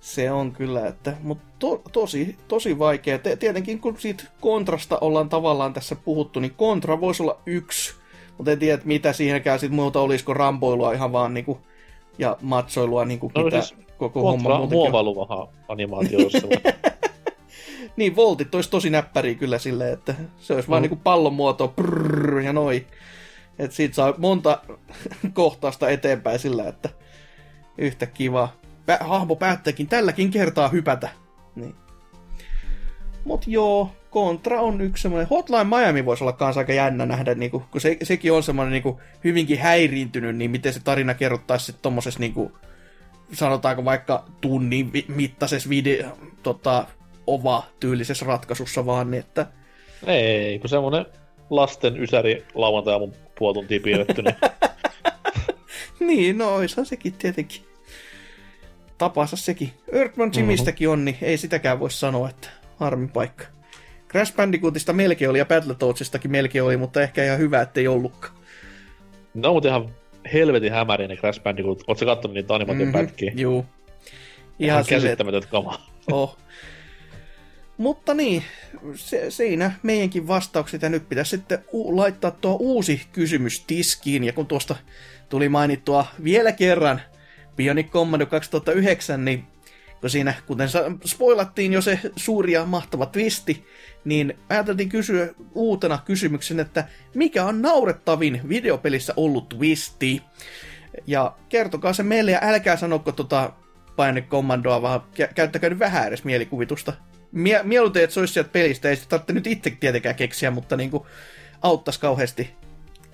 Se 0.00 0.30
on 0.30 0.52
kyllä, 0.52 0.86
että, 0.86 1.16
mutta 1.22 1.44
to, 1.58 1.82
tosi, 1.92 2.36
tosi 2.48 2.78
vaikea. 2.78 3.18
Te, 3.18 3.36
tietenkin 3.36 3.80
kun 3.80 3.96
siitä 3.98 4.24
kontrasta 4.40 4.98
ollaan 5.00 5.28
tavallaan 5.28 5.72
tässä 5.72 5.96
puhuttu, 6.04 6.40
niin 6.40 6.54
kontra 6.56 7.00
voisi 7.00 7.22
olla 7.22 7.38
yksi, 7.46 7.94
mutta 8.36 8.52
en 8.52 8.58
tiedä, 8.58 8.74
että 8.74 8.86
mitä 8.86 9.12
siihenkään 9.12 9.60
sit 9.60 9.72
muuta 9.72 10.00
olisiko 10.00 10.34
rampoilua 10.34 10.92
ihan 10.92 11.12
vaan 11.12 11.34
niinku, 11.34 11.58
ja 12.18 12.36
matsoilua, 12.42 13.04
niinku, 13.04 13.32
No 13.34 13.44
mitä 13.44 13.60
siis 13.60 13.78
koko 13.98 14.20
homma 14.20 14.32
Kontra 14.32 14.58
muutenkin 14.58 14.78
on. 14.78 14.82
muovailuvaha. 14.82 15.48
Niin, 17.98 18.16
voltit 18.16 18.54
olisi 18.54 18.70
tosi 18.70 18.90
näppäriä 18.90 19.34
kyllä 19.34 19.58
silleen, 19.58 19.92
että 19.92 20.14
se 20.38 20.54
olisi 20.54 20.68
mm. 20.68 20.70
vaan 20.70 20.82
niinku 20.82 20.96
pallon 20.96 21.34
muoto, 21.34 21.68
prrrr, 21.68 22.40
ja 22.40 22.52
noi. 22.52 22.86
Että 23.58 23.76
siitä 23.76 23.94
saa 23.94 24.14
monta 24.18 24.62
kohtausta 25.32 25.90
eteenpäin 25.90 26.38
sillä, 26.38 26.68
että 26.68 26.88
yhtä 27.78 28.06
kiva. 28.06 28.48
Pä- 28.90 29.04
hahmo 29.04 29.36
päättääkin 29.36 29.86
tälläkin 29.86 30.30
kertaa 30.30 30.68
hypätä. 30.68 31.08
Niin. 31.56 31.74
Mut 33.24 33.46
joo, 33.46 33.90
Contra 34.12 34.60
on 34.60 34.80
yksi 34.80 35.02
semmoinen. 35.02 35.28
Hotline 35.28 35.64
Miami 35.64 36.04
voisi 36.04 36.24
olla 36.24 36.32
kans 36.32 36.56
aika 36.56 36.72
jännä 36.72 37.06
nähdä, 37.06 37.34
niinku, 37.34 37.62
kun 37.70 37.80
se, 37.80 37.96
sekin 38.02 38.32
on 38.32 38.42
semmoinen 38.42 38.72
niinku, 38.72 39.00
hyvinkin 39.24 39.58
häiriintynyt, 39.58 40.36
niin 40.36 40.50
miten 40.50 40.72
se 40.72 40.80
tarina 40.80 41.14
kerrottaisi 41.14 41.66
sitten 41.66 41.82
tommosessa 41.82 42.20
niinku, 42.20 42.52
sanotaanko 43.32 43.84
vaikka 43.84 44.24
tunnin 44.40 44.92
mittaisessa 45.08 45.68
video, 45.68 46.18
tota, 46.42 46.86
ova-tyylisessä 47.34 48.26
ratkaisussa 48.26 48.86
vaan, 48.86 49.10
niin 49.10 49.20
että 49.20 49.46
ei, 50.06 50.58
kun 50.58 50.68
semmonen 50.70 51.06
lasten 51.50 52.02
ysäri 52.02 52.44
lauantai 52.54 52.92
aamun 52.92 53.14
puoli 53.38 53.54
tuntia 53.54 53.80
piirretty, 53.80 54.22
niin 54.22 54.36
niin, 56.08 56.38
no 56.38 56.54
oishan 56.54 56.86
sekin 56.86 57.12
tietenkin 57.12 57.62
tapansa 58.98 59.36
sekin. 59.36 59.72
Earthman 59.92 60.30
Jimistäkin 60.36 60.88
on, 60.88 61.04
niin 61.04 61.16
ei 61.22 61.36
sitäkään 61.38 61.80
voi 61.80 61.90
sanoa, 61.90 62.28
että 62.30 62.48
harmi 62.76 63.08
paikka. 63.08 63.44
Crash 64.10 64.36
Bandicootista 64.36 64.92
melkein 64.92 65.30
oli 65.30 65.38
ja 65.38 65.44
Battletoadsistakin 65.46 66.30
melkein 66.30 66.64
oli, 66.64 66.76
mutta 66.76 67.02
ehkä 67.02 67.24
ihan 67.24 67.38
hyvä, 67.38 67.60
ettei 67.62 67.88
ollutkaan. 67.88 68.34
ne 69.34 69.48
on 69.48 69.54
muuten 69.54 69.68
ihan 69.68 69.88
helvetin 70.32 70.72
hämäriä 70.72 71.08
ne 71.08 71.16
Crash 71.16 71.42
Bandicoot. 71.42 71.78
Ootko 71.78 71.94
sä 71.94 72.04
kattonut 72.06 72.34
niitä 72.34 72.54
animaation 72.54 72.88
Mhm, 72.88 72.92
pätkiä? 72.98 73.32
Juu. 73.36 73.66
Ihan 74.58 74.74
Ihan 74.80 74.84
käsittämätöntä 74.88 75.48
kamaa. 75.48 75.86
oh. 76.12 76.36
Mutta 77.78 78.14
niin, 78.14 78.42
se, 78.94 79.30
siinä 79.30 79.72
meidänkin 79.82 80.28
vastaukset, 80.28 80.82
ja 80.82 80.88
nyt 80.88 81.08
pitäisi 81.08 81.30
sitten 81.30 81.58
u- 81.72 81.96
laittaa 81.96 82.30
tuo 82.30 82.56
uusi 82.60 83.02
kysymys 83.12 83.64
tiskiin, 83.66 84.24
ja 84.24 84.32
kun 84.32 84.46
tuosta 84.46 84.76
tuli 85.28 85.48
mainittua 85.48 86.06
vielä 86.24 86.52
kerran 86.52 87.00
Bionic 87.56 87.90
Commando 87.90 88.26
2009, 88.26 89.24
niin 89.24 89.44
kun 90.00 90.10
siinä, 90.10 90.34
kuten 90.46 90.68
spoilattiin 91.04 91.72
jo 91.72 91.80
se 91.80 92.00
suuri 92.16 92.52
ja 92.52 92.64
mahtava 92.64 93.06
twisti, 93.06 93.66
niin 94.04 94.38
ajateltiin 94.48 94.88
kysyä 94.88 95.28
uutena 95.54 95.98
kysymyksen, 96.04 96.60
että 96.60 96.84
mikä 97.14 97.44
on 97.44 97.62
naurettavin 97.62 98.40
videopelissä 98.48 99.12
ollut 99.16 99.48
twisti? 99.48 100.22
Ja 101.06 101.36
kertokaa 101.48 101.92
se 101.92 102.02
meille 102.02 102.30
ja 102.30 102.38
älkää 102.42 102.76
sanoko 102.76 103.12
tota 103.12 103.52
Bionic 103.96 104.28
Commandoa, 104.28 104.82
vaan 104.82 105.00
kä- 105.00 105.32
käyttäkää 105.34 105.70
nyt 105.70 105.78
vähän 105.78 106.08
edes 106.08 106.24
mielikuvitusta. 106.24 106.92
Mie- 107.32 107.62
mieluiten, 107.62 108.04
että 108.04 108.14
se 108.14 108.20
olisi 108.20 108.32
sieltä 108.32 108.50
pelistä, 108.52 108.88
ei 108.88 108.96
sitä 108.96 109.08
tarvitse 109.08 109.32
nyt 109.32 109.46
itse 109.46 109.70
tietenkään 109.80 110.14
keksiä, 110.14 110.50
mutta 110.50 110.76
niinku 110.76 111.06
auttaisi 111.62 112.00
kauheasti 112.00 112.50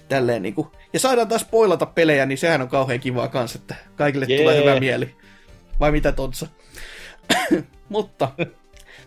tälleen 0.09 0.43
niinku. 0.43 0.73
Ja 0.93 1.01
saadaan 1.01 1.29
taas 1.29 1.41
spoilata 1.41 1.87
pelejä, 1.87 2.27
niin 2.27 2.39
sehän 2.39 2.63
on 2.63 2.69
kauhean 2.69 3.01
kivaa 3.01 3.29
kans, 3.29 3.55
että 3.55 3.75
kaikille 3.97 4.27
Jee. 4.29 4.39
tulee 4.39 4.61
hyvä 4.61 4.81
mieli. 4.81 5.17
Vai 5.81 5.93
mitä 5.93 6.13
Tontsa? 6.13 6.47
mutta, 7.89 8.29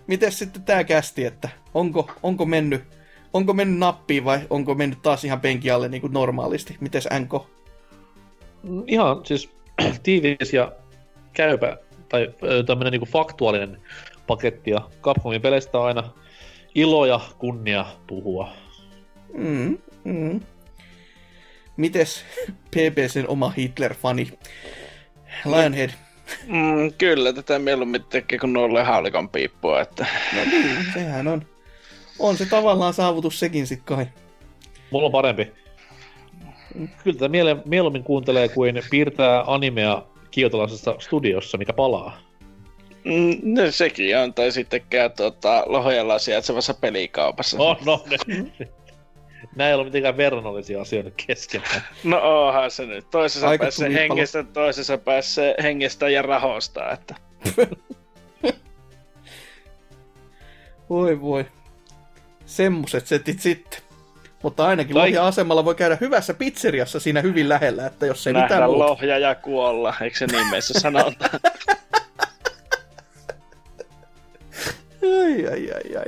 miten 0.08 0.32
sitten 0.32 0.64
tää 0.64 0.84
kästi, 0.84 1.26
että 1.26 1.50
onko, 1.74 2.12
onko 2.24 2.46
mennyt 2.46 2.84
onko 3.34 3.54
mennyt 3.54 3.80
nappiin 3.80 4.26
vai 4.26 4.40
onko 4.50 4.76
mennyt 4.76 5.02
taas 5.02 5.24
ihan 5.24 5.42
penki 5.42 5.72
alle 5.72 5.90
niin 5.90 6.02
kuin 6.02 6.14
normaalisti? 6.14 6.78
Mites 6.80 7.08
NK? 7.20 7.48
Ihan 8.88 9.26
siis 9.26 9.50
tiivis 10.04 10.54
ja 10.54 10.72
käypä, 11.34 11.78
tai 12.10 12.34
ö, 12.44 12.64
tämmönen 12.64 12.92
niinku 12.92 13.06
faktuaalinen 13.06 13.82
paketti, 14.28 14.72
ja 14.72 14.82
Capcomin 15.02 15.42
peleistä 15.42 15.78
on 15.80 15.86
aina 15.86 16.04
ilo 16.76 17.06
ja 17.06 17.20
kunnia 17.38 17.86
puhua. 18.08 18.50
Mm, 19.34 19.78
mm. 20.04 20.40
Mites 21.78 22.26
PPCn 22.72 23.26
oma 23.28 23.54
Hitler-fani? 23.58 24.32
Lionhead. 25.46 25.90
Mm, 26.48 26.94
kyllä, 26.98 27.34
tätä 27.34 27.60
mieluummin 27.60 28.04
tekee 28.04 28.40
kuin 28.40 28.54
noille 28.54 28.84
haulikon 28.84 29.30
piippua, 29.30 29.82
että 29.82 30.06
No 30.36 30.42
niin, 30.52 30.86
sehän 30.94 31.28
on. 31.28 31.46
On 32.20 32.38
se 32.38 32.46
tavallaan 32.46 32.94
saavutus 32.94 33.40
sekin 33.40 33.68
sit 33.68 33.82
kai. 33.86 34.06
Mulla 34.92 35.06
on 35.06 35.12
parempi. 35.12 35.52
Kyllä 37.04 37.18
tätä 37.18 37.28
miele- 37.28 37.62
mieluummin 37.66 38.04
kuuntelee 38.04 38.50
kuin 38.50 38.82
piirtää 38.90 39.44
animea 39.48 40.04
kiotalaisessa 40.32 40.96
studiossa, 41.00 41.58
mikä 41.58 41.74
palaa. 41.74 42.18
Mm, 43.04 43.38
no, 43.44 43.72
sekin 43.72 44.18
on, 44.18 44.34
tai 44.34 44.52
sitten 44.52 44.82
käy 44.90 45.10
tuota, 45.10 45.64
Lohjalla 45.66 46.20
sijaitsevassa 46.20 46.74
pelikaupassa. 46.74 47.58
No, 47.58 47.78
no, 47.86 48.04
ne, 48.28 48.68
Nämä 49.56 49.68
ei 49.68 49.74
ole 49.76 49.84
mitenkään 49.84 50.18
verrannollisia 50.18 50.82
asioita 50.82 51.12
keskenään. 51.28 51.82
No 52.04 52.46
onhan 52.48 52.72
se 52.72 52.86
nyt. 52.86 53.10
Toisessa 53.10 53.48
Aika 53.48 53.64
päässä 53.64 53.90
hengestä, 53.90 54.44
toisessa 54.44 54.98
päässä 54.98 55.42
hengestä 55.64 56.10
ja 56.10 56.22
rahosta, 56.22 56.92
että... 56.92 57.16
Voi 60.90 61.22
voi. 61.22 61.46
Semmoset 62.46 63.08
setit 63.08 63.40
sitten. 63.40 63.80
Mutta 64.44 64.68
ainakin 64.68 64.94
Tai- 64.94 65.02
Lohjan 65.10 65.26
asemalla 65.26 65.66
voi 65.66 65.76
käydä 65.76 65.98
hyvässä 66.02 66.34
pizzeriassa 66.34 67.00
siinä 67.00 67.22
hyvin 67.22 67.50
lähellä, 67.50 67.86
että 67.86 68.06
jos 68.06 68.28
ei 68.28 68.34
mitään 68.34 68.50
Nähdä 68.50 68.68
muuta. 68.68 68.86
lohja 68.86 69.18
ja 69.18 69.36
kuolla, 69.36 69.94
eikö 70.02 70.18
se 70.18 70.28
nimessä 70.28 70.80
sanota? 70.80 71.30
Ai, 75.24 75.48
ai, 75.48 75.72
ai, 75.72 75.96
ai. 75.98 76.06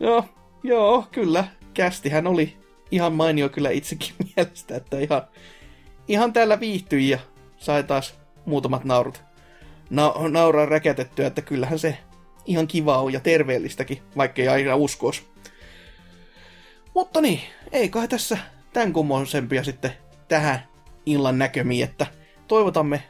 Joo, 0.00 0.24
joo, 0.62 1.06
kyllä. 1.12 1.44
Kästihän 1.74 2.26
oli 2.26 2.56
ihan 2.90 3.12
mainio 3.12 3.48
kyllä 3.48 3.70
itsekin 3.70 4.12
mielestä, 4.36 4.76
että 4.76 4.98
ihan, 4.98 5.22
ihan 6.08 6.32
täällä 6.32 6.60
viihtyi 6.60 7.08
ja 7.08 7.18
sai 7.56 7.84
taas 7.84 8.14
muutamat 8.46 8.84
naurut 8.84 9.22
na- 9.90 10.14
nauraa 10.28 10.66
räkätettyä, 10.66 11.26
että 11.26 11.42
kyllähän 11.42 11.78
se 11.78 11.98
ihan 12.46 12.66
kiva 12.66 12.98
on 12.98 13.12
ja 13.12 13.20
terveellistäkin, 13.20 14.02
vaikka 14.16 14.42
ei 14.42 14.48
aina 14.48 14.76
uskos. 14.76 15.22
Mutta 16.94 17.20
niin, 17.20 17.40
ei 17.72 17.88
kai 17.88 18.08
tässä 18.08 18.38
tämän 18.72 18.92
kummosempia 18.92 19.64
sitten 19.64 19.92
tähän 20.28 20.62
illan 21.06 21.38
näkömiin, 21.38 21.84
että 21.84 22.06
toivotamme 22.48 23.02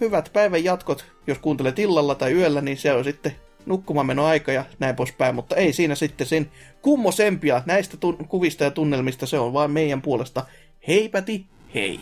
hyvät 0.00 0.30
päivän 0.32 0.64
jatkot, 0.64 1.04
jos 1.26 1.38
kuuntelet 1.38 1.78
illalla 1.78 2.14
tai 2.14 2.32
yöllä, 2.32 2.60
niin 2.60 2.76
se 2.76 2.92
on 2.92 3.04
sitten 3.04 3.36
nukkumaan 3.66 4.06
meno 4.06 4.24
aika 4.24 4.52
ja 4.52 4.64
näin 4.78 4.96
poispäin, 4.96 5.34
mutta 5.34 5.56
ei 5.56 5.72
siinä 5.72 5.94
sitten 5.94 6.26
sen 6.26 6.50
kummosempia 6.82 7.62
näistä 7.66 7.96
tun- 7.96 8.26
kuvista 8.26 8.64
ja 8.64 8.70
tunnelmista, 8.70 9.26
se 9.26 9.38
on 9.38 9.52
vain 9.52 9.70
meidän 9.70 10.02
puolesta. 10.02 10.46
Heipäti, 10.88 11.46
hei! 11.74 12.00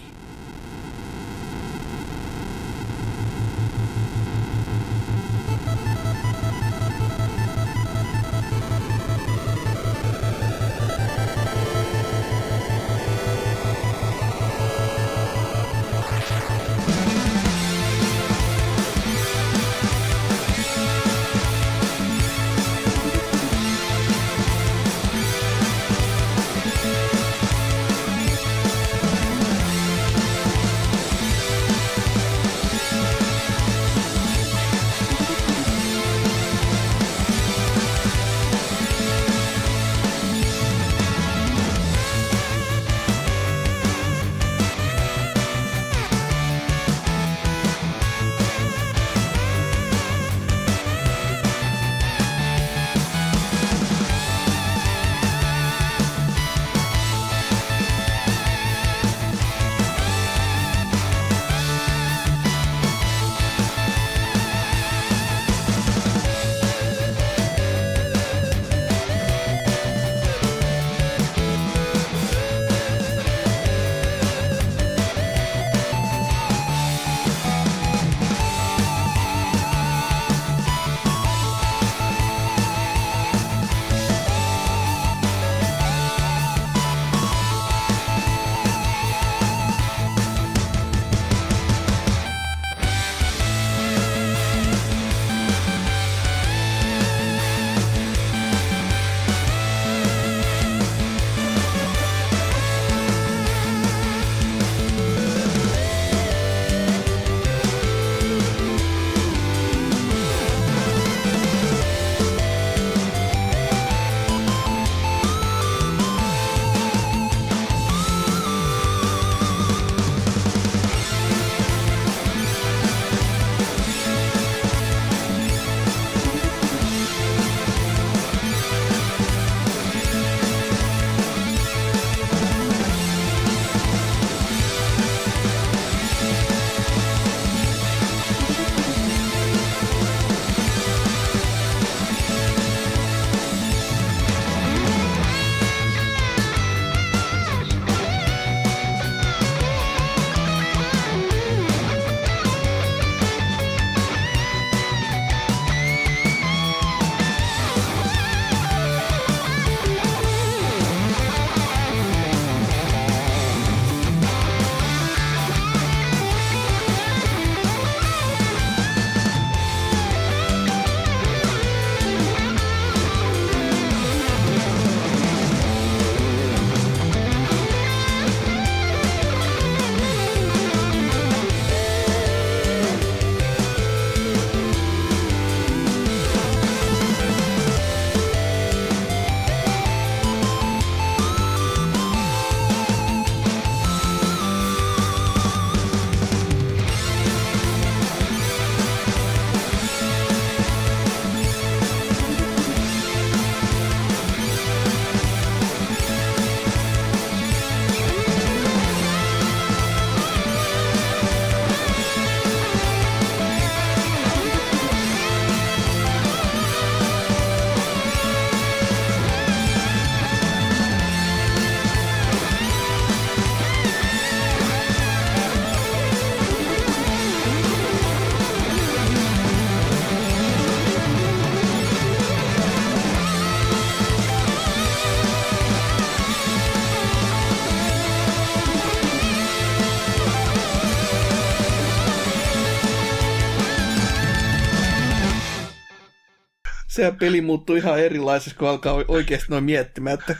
Se 246.95 247.13
peli 247.19 247.41
muuttuu 247.41 247.77
ihan 247.77 248.01
erilaiseksi, 248.01 248.59
kun 248.59 248.69
alkaa 248.69 249.05
oikeasti 249.09 249.47
noin 249.51 249.65
miettimään. 249.65 250.19
Että 250.19 250.37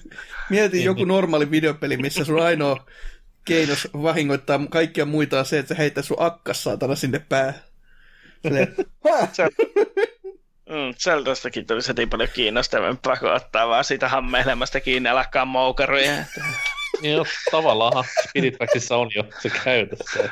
mietin 0.51 0.85
joku 0.85 1.05
normaali 1.05 1.51
videopeli, 1.51 1.97
missä 1.97 2.25
sun 2.25 2.43
ainoa 2.43 2.87
keinos 3.45 3.89
vahingoittaa 4.03 4.61
kaikkia 4.71 5.05
muita 5.05 5.39
on 5.39 5.47
se, 5.47 5.59
että 5.59 5.75
sä 5.75 5.79
heität 5.79 6.05
sun 6.05 6.17
akkas 6.21 6.63
saatana 6.63 6.95
sinne 6.95 7.19
päähän. 7.19 7.55
Mm, 10.69 10.95
Zeldastakin 11.03 11.67
tulisi 11.67 11.89
heti 11.89 12.07
paljon 12.07 12.29
kiinnostavampaa, 12.35 13.17
kun 13.17 13.33
ottaa 13.33 13.69
vaan 13.69 13.85
siitä 13.85 14.09
hammeilemasta 14.09 14.81
kiinni 14.81 15.09
ja 15.09 15.15
lakkaa 15.15 15.45
moukaruja. 15.45 16.25
Niin 17.03 17.17
jos 17.17 17.29
tavallaan 17.51 18.05
Spirit 18.29 18.57
on 18.91 19.11
jo 19.15 19.25
se 19.43 19.51
käytössä. 19.51 20.31